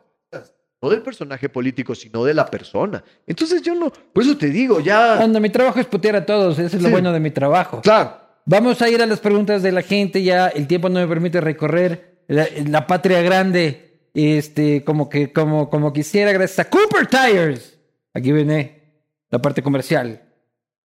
No 0.86 0.90
del 0.90 1.02
personaje 1.02 1.48
político, 1.48 1.94
sino 1.94 2.24
de 2.24 2.34
la 2.34 2.46
persona. 2.46 3.02
Entonces 3.26 3.62
yo 3.62 3.74
no, 3.74 3.90
por 3.90 4.22
eso 4.22 4.36
te 4.36 4.48
digo, 4.48 4.80
ya... 4.80 5.16
Cuando 5.18 5.40
mi 5.40 5.50
trabajo 5.50 5.80
es 5.80 5.86
putear 5.86 6.16
a 6.16 6.26
todos, 6.26 6.58
eso 6.58 6.76
es 6.76 6.82
lo 6.82 6.90
bueno 6.90 7.12
de 7.12 7.20
mi 7.20 7.30
trabajo. 7.30 7.80
Claro, 7.82 8.26
Vamos 8.48 8.80
a 8.80 8.88
ir 8.88 9.02
a 9.02 9.06
las 9.06 9.18
preguntas 9.18 9.60
de 9.64 9.72
la 9.72 9.82
gente, 9.82 10.22
ya 10.22 10.46
el 10.46 10.68
tiempo 10.68 10.88
no 10.88 11.00
me 11.00 11.08
permite 11.08 11.40
recorrer 11.40 12.22
la, 12.28 12.46
la 12.68 12.86
patria 12.86 13.20
grande, 13.20 14.08
este, 14.14 14.84
como 14.84 15.08
que, 15.08 15.32
como, 15.32 15.68
como 15.68 15.92
quisiera, 15.92 16.30
gracias 16.30 16.60
a 16.60 16.70
Cooper 16.70 17.08
Tires. 17.08 17.76
Aquí 18.14 18.30
viene 18.30 19.02
la 19.30 19.42
parte 19.42 19.62
comercial, 19.62 20.22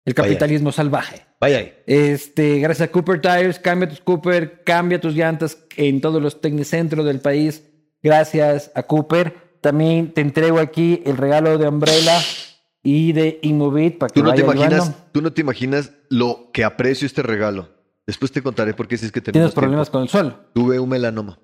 el 0.06 0.14
capitalismo 0.14 0.72
salvaje. 0.72 1.26
vaya 1.38 1.58
ahí. 1.58 1.74
Este, 1.86 2.60
gracias 2.60 2.88
a 2.88 2.92
Cooper 2.94 3.20
Tires, 3.20 3.60
cambia 3.60 3.90
tus 3.90 4.00
Cooper, 4.00 4.64
cambia 4.64 5.02
tus 5.02 5.14
llantas 5.14 5.58
en 5.76 6.00
todos 6.00 6.22
los 6.22 6.40
tecnicentros 6.40 7.06
del 7.06 7.20
país. 7.20 7.66
Gracias 8.02 8.72
a 8.74 8.84
Cooper. 8.84 9.49
También 9.62 10.14
te 10.14 10.22
entrego 10.22 10.60
aquí 10.60 11.02
el 11.06 11.18
regalo 11.18 11.58
de 11.58 11.68
Umbrella 11.68 12.20
y 12.82 13.12
de 13.12 13.40
Inmovit 13.42 13.98
para 13.98 14.10
que 14.14 14.20
Tú 14.22 14.26
no, 14.26 14.34
te 14.34 14.42
imaginas, 14.42 14.94
tú 15.12 15.22
no 15.22 15.34
te 15.34 15.42
imaginas 15.42 15.92
lo 16.10 16.50
que 16.54 16.64
aprecio 16.64 17.06
este 17.06 17.22
regalo. 17.24 17.70
Después 18.08 18.32
te 18.32 18.42
contaré 18.42 18.74
por 18.74 18.88
qué 18.88 18.98
si 18.98 19.06
es 19.06 19.12
que 19.12 19.22
Tienes 19.22 19.52
problemas 19.52 19.90
tiempo. 19.92 19.92
con 19.92 20.02
el 20.04 20.10
sol. 20.34 20.48
Tuve 20.54 20.80
un 20.80 20.90
melanoma. 20.90 21.38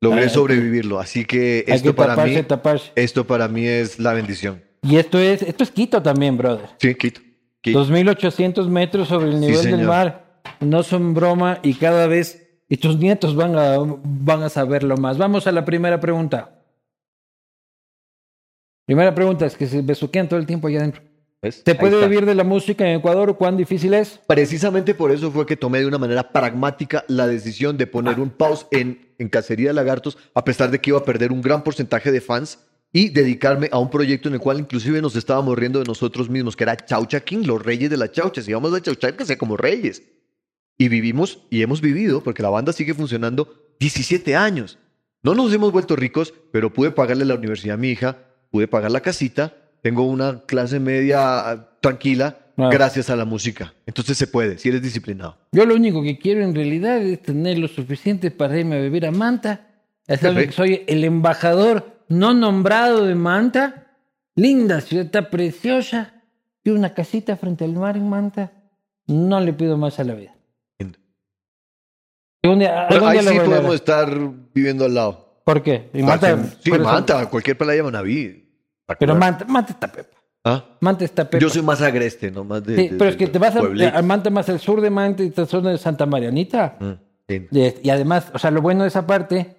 Logré 0.00 0.24
Ah, 0.24 0.28
sobrevivirlo, 0.28 0.98
así 0.98 1.24
que 1.24 1.64
esto 1.68 1.90
que 1.90 1.94
para 1.94 2.16
taparse, 2.16 2.36
mí, 2.36 2.42
taparse. 2.42 2.92
esto 2.96 3.24
para 3.26 3.46
mí 3.46 3.64
es 3.66 4.00
la 4.00 4.12
bendición. 4.12 4.62
Y 4.82 4.96
esto 4.96 5.18
es, 5.20 5.42
esto 5.42 5.62
es 5.62 5.70
Quito 5.70 6.02
también, 6.02 6.36
brother. 6.36 6.68
Sí, 6.78 6.94
Quito. 6.96 7.20
Quito. 7.60 7.84
2.800 7.86 8.66
metros 8.68 9.06
sobre 9.08 9.28
el 9.30 9.38
nivel 9.38 9.62
del 9.62 9.86
mar. 9.86 10.40
No 10.58 10.82
son 10.82 11.14
broma 11.14 11.60
y 11.62 11.74
cada 11.74 12.08
vez 12.08 12.42
y 12.68 12.76
tus 12.78 12.96
nietos 12.98 13.36
van 13.36 13.56
a, 13.56 13.76
van 14.02 14.42
a 14.42 14.48
saberlo 14.48 14.96
más. 14.96 15.18
Vamos 15.18 15.46
a 15.46 15.52
la 15.52 15.64
primera 15.64 16.00
pregunta. 16.00 16.61
Primera 18.92 19.14
pregunta 19.14 19.46
es 19.46 19.56
que 19.56 19.66
se 19.66 19.80
besuquean 19.80 20.28
todo 20.28 20.38
el 20.38 20.44
tiempo 20.44 20.68
allá 20.68 20.80
adentro. 20.80 21.00
¿Ves? 21.40 21.62
¿Se 21.64 21.74
puede 21.74 22.06
vivir 22.06 22.26
de 22.26 22.34
la 22.34 22.44
música 22.44 22.86
en 22.86 22.98
Ecuador? 22.98 23.38
¿Cuán 23.38 23.56
difícil 23.56 23.94
es? 23.94 24.20
Precisamente 24.26 24.92
por 24.92 25.10
eso 25.10 25.30
fue 25.30 25.46
que 25.46 25.56
tomé 25.56 25.78
de 25.78 25.86
una 25.86 25.96
manera 25.96 26.30
pragmática 26.30 27.02
la 27.08 27.26
decisión 27.26 27.78
de 27.78 27.86
poner 27.86 28.20
un 28.20 28.28
pause 28.28 28.66
en, 28.70 29.14
en 29.18 29.30
Cacería 29.30 29.68
de 29.68 29.72
Lagartos, 29.72 30.18
a 30.34 30.44
pesar 30.44 30.70
de 30.70 30.78
que 30.78 30.90
iba 30.90 30.98
a 30.98 31.04
perder 31.04 31.32
un 31.32 31.40
gran 31.40 31.64
porcentaje 31.64 32.12
de 32.12 32.20
fans 32.20 32.58
y 32.92 33.08
dedicarme 33.08 33.70
a 33.72 33.78
un 33.78 33.88
proyecto 33.88 34.28
en 34.28 34.34
el 34.34 34.40
cual 34.40 34.60
inclusive 34.60 35.00
nos 35.00 35.16
estábamos 35.16 35.58
riendo 35.58 35.78
de 35.78 35.86
nosotros 35.86 36.28
mismos, 36.28 36.54
que 36.54 36.64
era 36.64 36.76
Chaucha 36.76 37.20
King, 37.20 37.46
los 37.46 37.62
reyes 37.62 37.88
de 37.88 37.96
la 37.96 38.10
chaucha. 38.10 38.42
Si 38.42 38.52
vamos 38.52 38.74
a 38.74 38.82
chauchar, 38.82 39.16
que 39.16 39.24
sea 39.24 39.38
como 39.38 39.56
reyes. 39.56 40.02
Y 40.76 40.88
vivimos 40.88 41.46
y 41.48 41.62
hemos 41.62 41.80
vivido, 41.80 42.22
porque 42.22 42.42
la 42.42 42.50
banda 42.50 42.74
sigue 42.74 42.92
funcionando 42.92 43.72
17 43.80 44.36
años. 44.36 44.78
No 45.22 45.34
nos 45.34 45.50
hemos 45.54 45.72
vuelto 45.72 45.96
ricos, 45.96 46.34
pero 46.52 46.74
pude 46.74 46.90
pagarle 46.90 47.24
la 47.24 47.36
universidad 47.36 47.76
a 47.76 47.78
mi 47.78 47.88
hija, 47.88 48.28
pude 48.52 48.68
pagar 48.68 48.92
la 48.92 49.00
casita, 49.00 49.52
tengo 49.82 50.04
una 50.04 50.42
clase 50.46 50.78
media 50.78 51.66
tranquila 51.80 52.38
Ah. 52.56 52.68
gracias 52.70 53.08
a 53.10 53.16
la 53.16 53.24
música. 53.24 53.72
Entonces 53.86 54.18
se 54.18 54.26
puede, 54.26 54.58
si 54.58 54.68
eres 54.68 54.82
disciplinado. 54.82 55.38
Yo 55.52 55.64
lo 55.64 55.74
único 55.74 56.02
que 56.02 56.18
quiero 56.18 56.42
en 56.42 56.54
realidad 56.54 56.98
es 56.98 57.22
tener 57.22 57.58
lo 57.58 57.68
suficiente 57.68 58.30
para 58.30 58.58
irme 58.58 58.76
a 58.76 58.80
vivir 58.80 59.06
a 59.06 59.10
Manta. 59.10 59.68
Ya 60.06 60.16
saben 60.18 60.46
que 60.46 60.52
soy 60.52 60.82
el 60.86 61.04
embajador 61.04 62.04
no 62.08 62.34
nombrado 62.34 63.06
de 63.06 63.14
Manta. 63.14 63.86
Linda 64.34 64.80
ciudad, 64.80 65.06
está 65.06 65.30
preciosa. 65.30 66.14
Y 66.64 66.70
una 66.70 66.94
casita 66.94 67.36
frente 67.36 67.64
al 67.64 67.72
mar 67.72 67.96
en 67.96 68.08
Manta. 68.08 68.52
No 69.06 69.40
le 69.40 69.52
pido 69.52 69.76
más 69.78 69.98
a 69.98 70.04
la 70.04 70.14
vida. 70.14 70.34
Algún 72.44 72.58
día, 72.58 72.86
algún 72.88 73.08
ahí 73.08 73.20
día 73.20 73.30
sí 73.30 73.38
podemos 73.38 73.74
estar 73.74 74.10
viviendo 74.52 74.84
al 74.84 74.94
lado. 74.94 75.40
¿Por 75.44 75.62
qué? 75.62 75.90
En 75.92 76.04
Manta, 76.04 76.44
sí, 76.60 76.70
Manta, 76.72 77.26
cualquier 77.30 77.56
playa 77.56 77.82
Manaví. 77.84 78.41
Pero 78.98 79.14
Manta, 79.16 79.44
Manta 79.46 79.72
está 79.72 79.90
pepa. 79.90 80.16
¿Ah? 80.44 80.64
Manta 80.80 81.04
está 81.04 81.28
pepa. 81.28 81.40
Yo 81.40 81.48
soy 81.48 81.62
más 81.62 81.80
agreste, 81.82 82.30
no 82.30 82.44
más 82.44 82.64
de. 82.64 82.76
Sí, 82.76 82.88
de- 82.88 82.96
pero 82.98 83.10
es 83.10 83.16
que 83.16 83.26
te 83.28 83.38
vas 83.38 83.54
a, 83.56 84.02
Manta 84.02 84.30
más 84.30 84.48
al 84.48 84.58
sur 84.60 84.80
de 84.80 84.90
Manta 84.90 85.22
y 85.22 85.28
esta 85.28 85.46
zona 85.46 85.70
de 85.70 85.78
Santa 85.78 86.06
Marianita. 86.06 86.76
Mm, 86.80 86.92
sí. 87.28 87.48
Y, 87.50 87.86
y 87.86 87.90
además, 87.90 88.30
o 88.34 88.38
sea, 88.38 88.50
lo 88.50 88.60
bueno 88.60 88.82
de 88.82 88.88
esa 88.88 89.06
parte, 89.06 89.54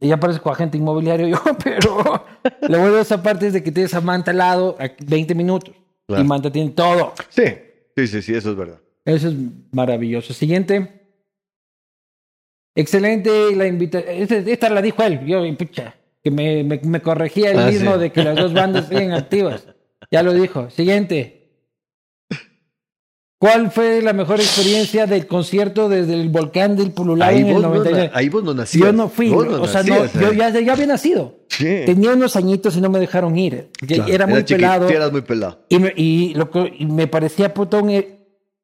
y 0.00 0.08
ya 0.08 0.18
parezco 0.18 0.50
agente 0.50 0.78
inmobiliario 0.78 1.26
yo, 1.28 1.42
pero 1.64 2.24
lo 2.62 2.78
bueno 2.78 2.94
de 2.96 3.02
esa 3.02 3.22
parte 3.22 3.48
es 3.48 3.52
de 3.52 3.62
que 3.62 3.72
tienes 3.72 3.92
a 3.94 4.00
Manta 4.00 4.30
al 4.30 4.38
lado 4.38 4.76
a 4.78 4.88
20 5.04 5.34
minutos. 5.34 5.74
Claro. 6.06 6.22
Y 6.22 6.26
Manta 6.26 6.50
tiene 6.50 6.70
todo. 6.70 7.12
Sí, 7.28 7.42
sí, 7.96 8.06
sí, 8.06 8.22
sí, 8.22 8.34
eso 8.34 8.50
es 8.50 8.56
verdad. 8.56 8.78
Eso 9.04 9.28
es 9.28 9.34
maravilloso. 9.72 10.32
Siguiente. 10.32 10.94
Excelente 12.74 13.54
la 13.56 13.66
invitación. 13.66 14.48
Esta 14.48 14.70
la 14.70 14.80
dijo 14.80 15.02
él, 15.02 15.26
yo, 15.26 15.42
pucha, 15.56 15.94
que 16.28 16.34
me, 16.34 16.64
me, 16.64 16.80
me 16.82 17.00
corregía 17.00 17.50
él 17.50 17.58
Ah, 17.58 17.66
mismo 17.70 17.94
sí. 17.94 18.00
de 18.00 18.12
que 18.12 18.22
las 18.24 18.36
dos 18.36 18.52
bandas 18.52 18.88
siguen 18.88 19.12
activas. 19.12 19.66
Ya 20.10 20.22
lo 20.22 20.32
dijo. 20.32 20.70
Siguiente. 20.70 21.34
¿Cuál 23.40 23.70
fue 23.70 24.02
la 24.02 24.12
mejor 24.12 24.40
experiencia 24.40 25.06
del 25.06 25.28
concierto 25.28 25.88
desde 25.88 26.14
el 26.14 26.28
volcán 26.28 26.74
del 26.74 26.90
Pululao 26.90 27.28
Ahí 27.28 27.42
en 27.42 27.46
el 27.46 27.52
vos, 27.54 27.62
no, 27.62 27.68
99? 27.68 28.10
na- 28.12 28.18
ahí 28.18 28.28
vos 28.28 28.42
no 28.42 28.52
nacías. 28.52 28.86
yo 28.86 28.92
no 28.92 29.08
fui, 29.08 29.30
no 29.30 29.36
o 29.62 29.66
sea, 29.68 29.84
no, 29.84 30.06
yo 30.06 30.32
eh. 30.32 30.36
ya, 30.36 30.50
ya 30.58 30.72
había 30.72 30.86
nacido. 30.86 31.38
Sí. 31.48 31.82
Tenía 31.86 32.14
unos 32.14 32.34
añitos 32.34 32.76
y 32.76 32.80
no 32.80 32.90
me 32.90 32.98
dejaron 32.98 33.38
ir. 33.38 33.70
Claro, 33.86 34.12
era 34.12 34.26
muy 34.26 34.42
pelado. 34.42 34.88
eras 34.88 35.12
muy 35.12 35.20
pelado. 35.20 35.64
Y 35.68 35.78
me, 35.78 35.92
y 35.94 36.34
lo 36.34 36.50
y 36.76 36.86
me 36.86 37.06
parecía 37.06 37.54
puta, 37.54 37.78
un- 37.78 38.04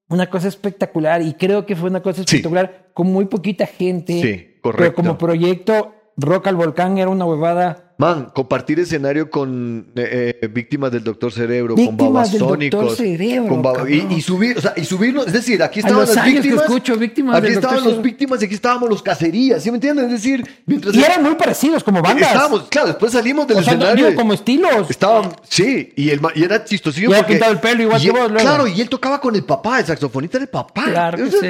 una 0.09 0.28
cosa 0.28 0.49
espectacular. 0.49 1.23
Y 1.23 1.35
creo 1.35 1.65
que 1.66 1.77
fue 1.77 1.89
una 1.89 2.03
cosa 2.03 2.16
Sí. 2.27 2.36
espectacular 2.36 2.89
con 2.95 3.07
muy 3.12 3.27
poquita 3.27 3.66
gente. 3.66 4.20
Sí, 4.20 4.59
correcto. 4.61 4.77
Pero 4.78 4.95
como 4.95 5.16
proyecto, 5.19 5.94
Rock 6.16 6.47
al 6.47 6.57
Volcán 6.57 6.97
era 6.99 7.11
una 7.11 7.24
huevada. 7.24 7.81
Man, 7.97 8.32
compartir 8.35 8.81
escenario 8.81 9.31
con 9.31 9.93
eh, 9.95 10.39
eh, 10.43 10.49
víctimas 10.49 10.91
del 10.91 11.05
Doctor 11.05 11.31
Cerebro, 11.31 11.77
con 11.77 11.85
Víctimas 11.85 12.32
del 12.32 12.41
babasónicos. 12.43 12.97
Cerebro, 12.97 13.62
con 13.62 13.93
y, 13.93 14.15
y 14.15 14.20
subir, 14.20 14.59
o 14.59 14.61
sea, 14.61 14.74
y 14.77 14.85
subirnos, 14.85 15.28
es 15.28 15.32
decir, 15.32 15.62
aquí 15.62 15.78
estaban 15.78 16.01
los 16.01 16.09
las 16.09 16.19
años 16.19 16.35
que 16.35 16.49
víctimas. 16.49 16.65
escucho 16.65 16.97
víctimas 16.97 17.36
aquí 17.36 17.53
estaban 17.53 17.78
Cerebro. 17.81 18.03
víctimas 18.03 18.43
y 18.43 18.45
aquí 18.47 18.55
estábamos 18.55 18.89
los 18.91 19.01
cacerías, 19.01 19.62
¿sí 19.62 19.70
me 19.70 19.77
entiendes? 19.77 20.07
Es 20.07 20.11
decir, 20.11 20.45
mientras 20.66 20.93
Y 20.95 21.05
eran 21.05 21.23
muy 21.23 21.36
parecidos 21.36 21.85
como 21.85 22.03
bandas. 22.03 22.28
estábamos, 22.32 22.62
claro, 22.69 22.89
después 22.89 23.12
salimos 23.12 23.47
del 23.47 23.59
o 23.59 23.62
sea, 23.62 23.74
escenario. 23.74 24.07
digo, 24.09 24.20
como 24.20 24.32
estilos. 24.32 24.91
Estaban, 24.91 25.31
sí, 25.49 25.93
y, 25.95 26.11
el, 26.11 26.20
y 26.35 26.43
era 26.43 26.65
chistosillo 26.65 27.11
Y 27.12 27.15
porque... 27.15 27.32
pintado 27.35 27.53
el 27.53 27.61
pelo 27.61 27.82
igual 27.85 28.01
y 28.01 28.05
que 28.05 28.11
él- 28.11 28.16
vos, 28.16 28.31
luego. 28.32 28.45
Claro, 28.49 28.66
y 28.66 28.81
él 28.81 28.89
tocaba 28.89 29.20
con 29.20 29.36
el 29.36 29.45
papá, 29.45 29.78
el 29.78 29.86
saxofonista 29.86 30.39
del 30.41 30.49
papá. 30.49 30.85
Claro 30.86 31.24
es 31.24 31.31
sí. 31.39 31.47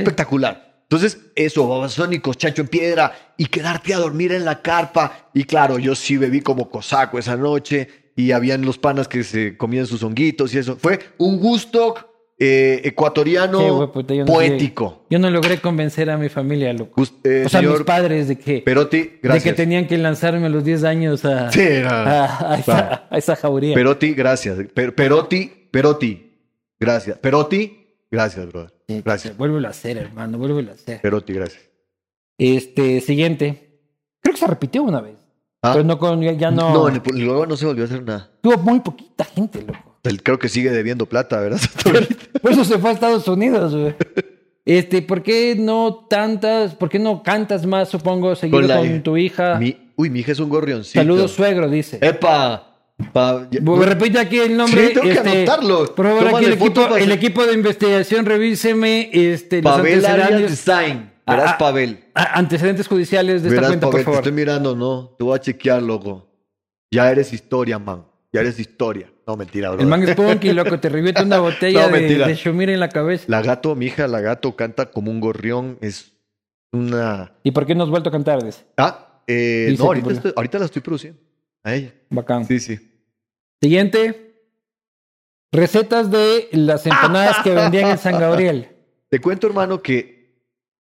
Entonces, 0.85 1.19
eso, 1.35 1.67
babasónicos, 1.69 2.37
chancho 2.39 2.63
en 2.63 2.69
piedra, 2.69 3.13
y 3.37 3.47
quedarte 3.47 3.95
a 3.95 3.99
dormir 3.99 4.33
en 4.33 4.45
la 4.45 4.63
carpa. 4.63 5.29
Y 5.35 5.45
claro, 5.45 5.79
yo 5.79 5.95
sí 5.95 6.17
bebí 6.17 6.41
como 6.41 6.71
cosaco 6.71 7.19
esa 7.19 7.37
noche, 7.37 7.89
y 8.17 8.31
habían 8.33 8.63
los 8.65 8.79
panas 8.79 9.09
que 9.09 9.25
se 9.25 9.57
comían 9.57 9.87
sus 9.87 10.03
honguitos 10.05 10.55
y 10.55 10.59
eso. 10.59 10.77
Fue 10.77 11.01
un 11.19 11.41
gusto 11.41 11.95
eh, 12.39 12.81
ecuatoriano 12.85 13.61
yo 13.61 13.93
no 14.25 14.27
poético. 14.27 15.07
Yo 15.11 15.19
no 15.19 15.31
logré 15.31 15.59
convencer 15.61 16.11
a 16.11 16.17
mi 16.19 16.29
familia, 16.29 16.73
loco. 16.73 17.03
Eh, 17.25 17.43
o 17.47 17.49
sea, 17.49 17.63
mis 17.63 17.81
padres 17.83 18.29
de 18.29 18.39
que, 18.39 18.59
Perotti, 18.61 19.19
de 19.23 19.41
que 19.41 19.53
tenían 19.53 19.87
que 19.89 19.99
lanzarme 19.99 20.47
a 20.47 20.49
los 20.49 20.65
10 20.65 20.85
años 20.85 21.25
a, 21.25 21.51
Sí, 21.51 21.61
era- 21.61 22.25
a, 22.25 22.53
a 22.55 22.59
esa, 22.59 23.07
a 23.11 23.19
esa 23.19 23.35
jauría. 23.37 23.75
Perotti, 23.75 24.15
gracias. 24.15 24.59
Per- 24.73 24.95
Perotti, 24.95 25.69
Perotti, 25.71 26.33
gracias. 26.79 27.19
Perotti, 27.19 27.84
gracias, 28.11 28.47
brother. 28.47 28.73
Sí, 28.89 29.03
Gracias. 29.05 29.37
Vuélvelo 29.37 29.67
a 29.69 29.71
hacer, 29.71 29.97
hermano, 29.99 30.39
vuélvelo 30.39 30.71
a 30.73 30.75
hacer. 30.75 31.01
Perotti, 31.01 31.33
gracias. 31.33 31.63
Este, 32.39 33.01
siguiente. 33.01 33.81
Creo 34.21 34.35
que 34.35 34.41
se 34.41 34.47
repitió 34.47 34.83
una 34.83 35.01
vez. 35.01 35.17
Ah. 35.63 35.73
Pero 35.73 35.85
no 35.85 35.99
con, 35.99 36.21
ya, 36.21 36.33
ya 36.33 36.51
no. 36.51 36.73
No, 36.73 36.89
en 36.89 36.97
el, 36.97 37.25
luego 37.25 37.47
no 37.47 37.57
se 37.57 37.67
volvió 37.67 37.85
a 37.85 37.87
hacer 37.87 38.03
nada. 38.03 38.31
Tuvo 38.43 38.59
muy 38.59 38.81
poquita 38.81 39.25
gente, 39.25 39.63
loco. 39.63 39.99
Creo 40.23 40.39
que 40.39 40.49
sigue 40.51 40.71
debiendo 40.71 41.07
plata, 41.07 41.41
¿verdad? 41.41 41.61
Por 42.43 42.53
eso 42.53 42.65
se 42.65 42.79
fue 42.79 42.91
a 42.91 42.93
Estados 42.93 43.27
Unidos, 43.29 43.75
güey. 43.75 43.95
Este, 44.67 45.03
¿por 45.03 45.23
qué 45.23 45.55
no 45.59 46.07
tantas, 46.09 46.75
por 46.75 46.89
qué 46.89 46.99
no 46.99 47.23
cantas 47.23 47.67
más, 47.67 47.91
supongo, 47.91 48.35
seguido 48.35 48.61
con, 48.61 48.69
la- 48.69 49.03
tu 49.03 49.17
hija? 49.19 49.59
Mi- 49.59 49.93
uy, 49.95 50.09
mi 50.09 50.21
hija 50.21 50.33
es 50.33 50.39
un 50.41 50.49
gorrioncito. 50.49 50.99
Saludos, 51.01 51.33
suegro, 51.33 51.69
dice. 51.69 51.99
¡Epa! 52.01 52.74
Pa- 53.13 53.49
ya- 53.51 53.61
Repite 53.87 54.19
aquí 54.21 54.39
el 54.39 54.57
nombre. 54.57 54.89
Sí, 54.89 54.95
tengo 54.95 55.07
que 55.07 55.13
este, 55.13 55.31
anotarlo. 55.39 55.95
Por 55.95 56.07
favor, 56.07 56.29
aquí 56.37 56.45
el 56.45 56.53
equipo, 57.13 57.43
el 57.43 57.49
de 57.49 57.55
investigación, 57.55 58.25
revíseme 58.25 59.11
este, 59.13 59.63
los 59.63 59.73
Pavel 59.73 60.05
Arias 60.07 60.31
antecedentes, 60.31 60.65
Design. 60.65 61.11
Verás, 61.27 61.51
Ah, 61.55 61.59
Pavel. 61.59 62.05
a- 62.15 62.39
antecedentes 62.39 62.87
judiciales 62.87 63.43
de 63.43 63.49
esta 63.49 63.67
cuenta, 63.67 63.87
Pavel, 63.87 63.91
por 63.91 64.01
te 64.01 64.05
favor. 64.05 64.19
estoy 64.21 64.33
mirando, 64.33 64.77
no. 64.77 65.15
Te 65.19 65.25
voy 65.25 65.37
a 65.37 65.41
chequear, 65.41 65.83
loco. 65.83 66.29
Ya 66.93 67.11
eres 67.11 67.33
historia, 67.33 67.79
man. 67.79 68.05
Ya 68.33 68.41
eres 68.43 68.59
historia. 68.61 69.11
No, 69.27 69.37
mentira, 69.37 69.71
bro. 69.71 69.81
El 69.81 69.87
man 69.87 70.03
es 70.03 70.15
punky, 70.15 70.53
loco, 70.53 70.79
te 70.79 70.89
revienta 70.89 71.23
una 71.23 71.39
botella 71.41 71.89
No, 71.89 71.97
de, 71.97 72.19
de 72.19 72.35
Shumir 72.35 72.69
en 72.71 72.79
la 72.79 72.91
cabeza. 72.91 73.25
La 73.29 73.43
gato, 73.43 73.75
mi 73.75 73.87
hija, 73.87 74.07
la 74.07 74.21
gato 74.21 74.55
canta 74.55 74.91
como 74.91 75.11
un 75.11 75.19
gorrión. 75.21 75.79
Es 75.81 76.13
una... 76.73 77.33
¿Y 77.43 77.51
por 77.53 77.65
qué 77.67 77.75
no 77.75 77.85
has 77.85 77.91
vuelto 77.91 78.11
a 78.11 78.13
cantar? 78.13 78.43
Dice. 78.45 78.65
Ah, 78.77 79.23
eh, 79.27 79.75
no, 79.79 79.93
estoy- 79.95 80.33
ahorita 80.37 80.59
la 80.59 80.67
estoy 80.67 80.83
produciendo. 80.83 81.19
A 81.65 81.75
ella. 81.75 81.93
Bacán. 82.11 82.47
Sí, 82.47 82.61
sí. 82.61 82.79
Siguiente. 83.61 84.21
Recetas 85.53 86.11
de 86.11 86.49
las 86.53 86.87
empanadas 86.87 87.39
que 87.43 87.55
vendían 87.55 87.91
en 87.91 87.99
San 87.99 88.19
Gabriel. 88.19 88.69
Te 89.09 89.21
cuento, 89.21 89.47
hermano, 89.47 89.83
que 89.83 90.15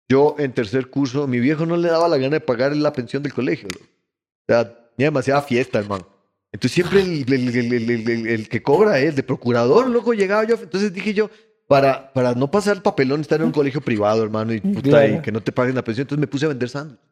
yo 0.08 0.34
en 0.38 0.52
tercer 0.52 0.90
curso, 0.90 1.26
mi 1.26 1.40
viejo 1.40 1.64
no 1.66 1.76
le 1.76 1.88
daba 1.88 2.08
la 2.08 2.16
gana 2.18 2.34
de 2.34 2.40
pagar 2.40 2.74
la 2.76 2.92
pensión 2.92 3.22
del 3.22 3.32
colegio. 3.32 3.68
O 3.72 4.44
sea, 4.46 4.64
tenía 4.96 5.06
demasiada 5.08 5.42
fiesta, 5.42 5.78
hermano. 5.78 6.06
Entonces 6.52 6.72
siempre 6.74 7.00
el, 7.02 7.32
el- 7.32 7.48
el- 7.56 7.72
el- 7.72 7.90
el- 7.90 8.10
el- 8.10 8.26
el 8.26 8.48
que 8.48 8.62
cobra 8.62 8.98
es 9.00 9.16
de 9.16 9.22
procurador, 9.22 9.88
loco, 9.88 10.12
llegaba 10.12 10.44
yo. 10.44 10.56
Entonces 10.60 10.92
dije 10.92 11.14
yo, 11.14 11.30
para, 11.66 12.12
para 12.12 12.34
no 12.34 12.50
pasar 12.50 12.76
el 12.76 12.82
papelón, 12.82 13.20
estar 13.22 13.40
en 13.40 13.46
un 13.46 13.52
colegio 13.52 13.80
privado, 13.80 14.22
hermano, 14.22 14.52
y, 14.52 14.60
puta, 14.60 14.82
Claro. 14.82 15.14
y 15.14 15.22
que 15.22 15.32
no 15.32 15.40
te 15.40 15.50
paguen 15.52 15.74
la 15.74 15.82
pensión, 15.82 16.04
entonces 16.04 16.20
me 16.20 16.26
puse 16.26 16.44
a 16.44 16.48
vender 16.48 16.68
sándwiches. 16.68 17.04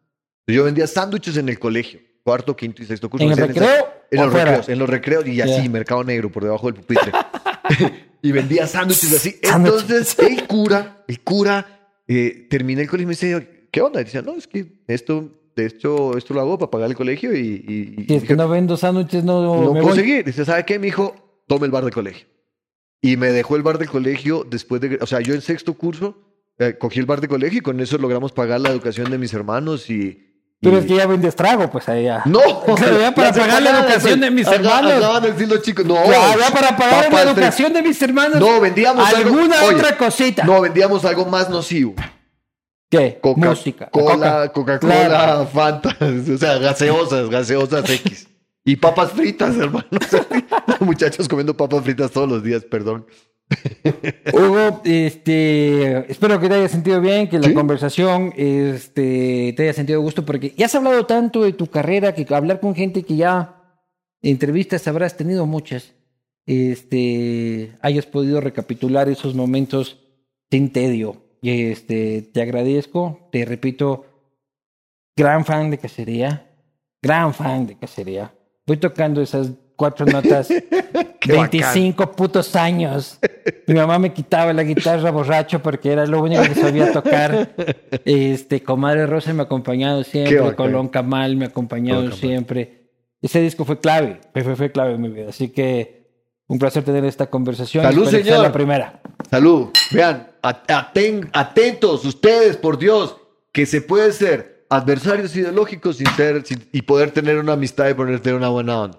Yo 0.47 0.65
vendía 0.65 0.87
sándwiches 0.87 1.37
en 1.39 1.49
el 1.49 1.59
colegio, 1.59 2.01
cuarto, 2.23 2.55
quinto 2.57 2.83
y 2.83 2.87
sexto 2.87 3.09
curso. 3.11 3.25
¿En 3.27 3.33
el 3.33 3.37
recreo 3.39 3.87
en 4.11 4.21
los 4.21 4.33
recreos, 4.33 4.69
en 4.69 4.79
los 4.79 4.89
recreos 4.91 5.27
y 5.27 5.41
así, 5.41 5.69
mercado 5.69 6.05
negro 6.05 6.31
por 6.31 6.45
debajo 6.45 6.67
del 6.71 6.75
pupitre. 6.83 7.13
y 8.23 8.33
vendía 8.33 8.67
sándwiches 8.67 9.13
así. 9.15 9.37
Entonces, 9.43 10.19
el 10.19 10.47
cura, 10.47 11.05
el 11.09 11.21
cura, 11.21 11.89
eh, 12.07 12.47
terminé 12.51 12.83
el 12.83 12.89
colegio 12.89 13.05
y 13.05 13.07
me 13.07 13.13
dice, 13.13 13.69
¿qué 13.71 13.81
onda? 13.81 14.01
Y 14.01 14.05
decía, 14.05 14.21
no, 14.23 14.33
es 14.35 14.47
que 14.47 14.83
esto, 14.87 15.31
de 15.57 15.67
hecho, 15.67 16.17
esto 16.19 16.35
lo 16.35 16.41
hago 16.41 16.59
para 16.59 16.71
pagar 16.71 16.91
el 16.91 16.97
colegio 16.97 17.35
y, 17.35 17.65
y- 17.67 18.03
y- 18.03 18.07
Si 18.07 18.15
es 18.17 18.25
que 18.25 18.37
no 18.37 18.49
vendo 18.49 18.77
sándwiches, 18.77 19.25
no, 19.25 19.43
no 19.43 19.73
me 19.73 19.81
puedo 19.81 19.95
voy. 19.95 19.97
seguir. 19.97 20.25
Dice, 20.25 20.45
¿sabe 20.45 20.65
qué, 20.65 20.79
mi 20.79 20.89
hijo? 20.89 21.15
Tome 21.47 21.67
el 21.67 21.73
bar 21.73 21.85
del 21.85 21.93
colegio. 21.95 22.27
Y 23.01 23.17
me 23.17 23.29
dejó 23.33 23.57
el 23.57 23.63
bar 23.63 23.79
del 23.79 23.89
colegio 23.89 24.47
después 24.49 24.81
de, 24.81 24.99
o 25.01 25.07
sea, 25.07 25.21
yo 25.21 25.35
en 25.35 25.41
sexto 25.41 25.75
curso 25.75 26.17
eh, 26.59 26.77
cogí 26.79 27.01
el 27.01 27.07
bar 27.07 27.21
de 27.21 27.29
colegio 27.29 27.59
y 27.59 27.63
con 27.63 27.81
eso 27.81 27.99
logramos 27.99 28.31
pagar 28.33 28.61
la 28.61 28.69
educación 28.69 29.11
de 29.11 29.19
mis 29.19 29.33
hermanos 29.33 29.89
y... 29.91 30.29
Pero 30.63 30.79
es 30.79 30.87
que 30.87 30.95
ya 30.95 31.07
vendes 31.07 31.35
trago, 31.35 31.69
pues 31.71 31.89
ahí 31.89 32.05
ya. 32.05 32.23
no, 32.25 32.39
Claro, 32.77 33.01
ya 33.01 33.13
para 33.13 33.33
pagar 33.33 33.63
la 33.63 33.81
educación 33.81 34.21
de 34.21 34.31
mis 34.31 34.47
hermanos. 34.47 34.93
Acaban 34.93 35.23
de 35.25 35.33
decir 35.33 35.49
los 35.49 35.63
chicos, 35.63 35.85
no. 35.85 35.95
Ya, 36.07 36.51
para 36.53 36.77
pagar 36.77 37.13
la 37.13 37.23
educación 37.23 37.73
de 37.73 37.83
mis 37.83 38.01
hermanos. 38.01 38.39
No, 38.39 38.61
vendíamos 38.61 39.05
algo- 39.07 39.29
alguna 39.35 39.63
oye, 39.65 39.75
otra 39.77 39.99
cosita. 39.99 40.45
No, 40.45 40.61
vendíamos 40.61 41.05
algo 41.05 41.27
más 41.27 41.51
nocivo. 41.51 41.95
¿Qué? 42.89 43.19
Coca- 43.21 43.49
Música. 43.49 43.89
Cola, 43.91 44.49
Coca. 44.53 44.79
Coca-Cola, 44.79 45.07
Claro. 45.09 45.47
Fanta, 45.47 45.97
o 46.35 46.39
sea, 46.39 46.59
gaseosas, 46.59 47.29
gaseosas 47.29 47.89
X. 47.91 48.29
Y 48.65 48.77
papas 48.77 49.11
fritas, 49.11 49.57
hermano. 49.59 49.87
Muchachos 50.81 51.27
comiendo 51.29 51.57
papas 51.57 51.83
fritas 51.83 52.11
todos 52.13 52.29
los 52.29 52.43
días, 52.45 52.63
perdón. 52.71 53.07
Hugo, 54.33 54.81
este, 54.85 56.11
espero 56.11 56.41
que 56.41 56.49
te 56.49 56.55
haya 56.55 56.69
sentido 56.69 57.01
bien, 57.01 57.29
que 57.29 57.39
la 57.39 57.49
Sí. 57.49 57.55
conversación 57.55 58.33
este, 58.37 59.53
te 59.57 59.63
haya 59.65 59.73
sentido 59.73 60.01
gusto, 60.01 60.25
porque 60.25 60.55
ya 60.57 60.67
has 60.67 60.75
hablado 60.75 61.07
tanto 61.07 61.43
de 61.43 61.53
tu 61.53 61.67
carrera 61.69 62.15
que 62.15 62.27
hablar 62.35 62.61
con 62.61 62.75
gente 62.75 63.03
que 63.03 63.17
ya 63.17 63.57
entrevistas 64.23 64.87
habrás 64.89 65.17
tenido 65.17 65.47
muchas, 65.47 65.95
este, 66.47 67.73
hayas 67.83 68.07
podido 68.07 68.41
recapitular 68.41 69.09
esos 69.09 69.35
momentos 69.35 69.99
sin 70.51 70.73
tedio. 70.73 71.17
Este, 71.43 72.23
te 72.23 72.41
agradezco, 72.43 73.29
te 73.33 73.45
repito, 73.45 74.07
gran 75.17 75.45
fan 75.45 75.71
de 75.71 75.79
cacería, 75.79 76.49
gran 77.03 77.35
fan 77.35 77.67
de 77.67 77.77
cacería. 77.77 78.33
Voy 78.67 78.77
tocando 78.77 79.21
esas 79.21 79.51
cuatro 79.75 80.07
notas 80.07 80.47
Qué 81.21 81.33
bacán. 81.33 81.51
25 81.51 82.13
putos 82.13 82.55
años. 82.55 83.19
Mi 83.67 83.75
mamá 83.75 83.99
me 83.99 84.13
quitaba 84.13 84.53
la 84.53 84.63
guitarra 84.63 85.11
borracho 85.11 85.63
porque 85.63 85.93
era 85.93 86.07
lo 86.07 86.23
único 86.23 86.43
que 86.43 86.55
sabía 86.55 86.93
tocar. 86.93 87.55
Este, 88.05 88.63
Comadre 88.63 89.07
Rosa 89.07 89.33
me 89.33 89.43
ha 89.43 89.45
acompañado 89.45 90.05
siempre. 90.05 90.55
Colón 90.55 90.89
Camal 90.89 91.37
me 91.37 91.47
ha 91.47 91.49
acompañado 91.49 92.01
Colón 92.01 92.11
Camal. 92.11 92.21
siempre. 92.29 92.83
Ese 93.21 93.41
disco 93.41 93.65
fue 93.65 93.79
clave, 93.79 94.21
fue, 94.33 94.57
fue 94.57 94.73
clave 94.73 94.95
en 94.95 95.01
mi 95.01 95.09
vida. 95.09 95.29
Así 95.31 95.49
que 95.49 96.03
un 96.49 96.59
placer 96.59 96.83
tener 96.83 97.05
esta 97.05 97.27
conversación. 97.27 97.85
Salud, 97.85 98.09
sea 98.09 98.23
señor. 98.23 98.43
la 98.43 98.53
primera. 98.53 99.01
Salud. 99.31 99.69
Vean, 99.93 100.27
at- 100.43 100.67
aten- 100.67 101.29
atentos 101.33 102.05
ustedes, 102.05 102.57
por 102.57 102.79
Dios. 102.79 103.17
que 103.53 103.67
se 103.67 103.81
puede 103.83 104.13
ser 104.13 104.67
adversarios 104.71 105.37
ideológicos 105.37 105.97
sin 105.99 106.07
ser, 106.17 106.45
sin- 106.47 106.67
y 106.73 106.83
poder 106.83 107.11
tener 107.11 107.39
una 107.39 107.53
amistad 107.53 107.89
y 107.91 107.95
poder 107.95 108.19
tener 108.21 108.37
una 108.39 108.49
buena 108.49 108.81
onda. 108.81 108.99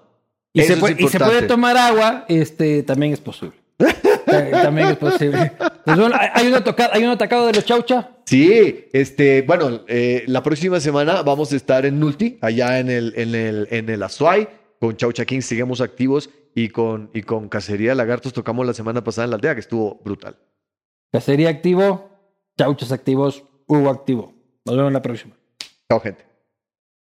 Y 0.52 0.62
se, 0.62 0.76
puede, 0.76 1.02
y 1.02 1.08
se 1.08 1.18
puede 1.18 1.42
tomar 1.42 1.76
agua, 1.76 2.24
este, 2.28 2.84
también 2.84 3.12
es 3.12 3.18
posible. 3.20 3.56
También 4.26 4.88
es 4.88 4.96
posible. 4.96 5.52
Pues 5.84 5.96
bueno, 5.98 6.14
hay- 6.18 6.46
un 6.46 6.54
atacado, 6.54 6.90
hay 6.92 7.04
un 7.04 7.10
atacado 7.10 7.46
de 7.46 7.52
los 7.54 7.64
chaucha. 7.64 8.10
Sí, 8.24 8.86
este, 8.92 9.42
bueno, 9.42 9.82
eh, 9.86 10.24
la 10.26 10.42
próxima 10.42 10.80
semana 10.80 11.22
vamos 11.22 11.52
a 11.52 11.56
estar 11.56 11.84
en 11.84 12.00
Nulti, 12.00 12.38
allá 12.40 12.78
en 12.78 12.88
el, 12.90 13.12
en 13.16 13.34
el, 13.34 13.68
en 13.70 13.88
el 13.88 14.02
Azuay, 14.02 14.48
con 14.80 14.96
Chaucha 14.96 15.24
King, 15.24 15.40
seguimos 15.40 15.80
activos 15.80 16.30
y 16.54 16.68
con, 16.70 17.10
y 17.12 17.22
con 17.22 17.48
Cacería 17.48 17.90
de 17.90 17.96
Lagartos 17.96 18.32
tocamos 18.32 18.64
la 18.66 18.72
semana 18.74 19.02
pasada 19.04 19.24
en 19.24 19.30
la 19.30 19.36
aldea, 19.36 19.54
que 19.54 19.60
estuvo 19.60 20.00
brutal. 20.04 20.38
Cacería 21.12 21.48
activo, 21.50 22.10
chauchas 22.58 22.92
activos, 22.92 23.44
Hugo 23.66 23.90
activo. 23.90 24.34
Nos 24.64 24.76
vemos 24.76 24.92
la 24.92 25.02
próxima. 25.02 25.34
Chao, 25.90 26.00
gente. 26.00 26.24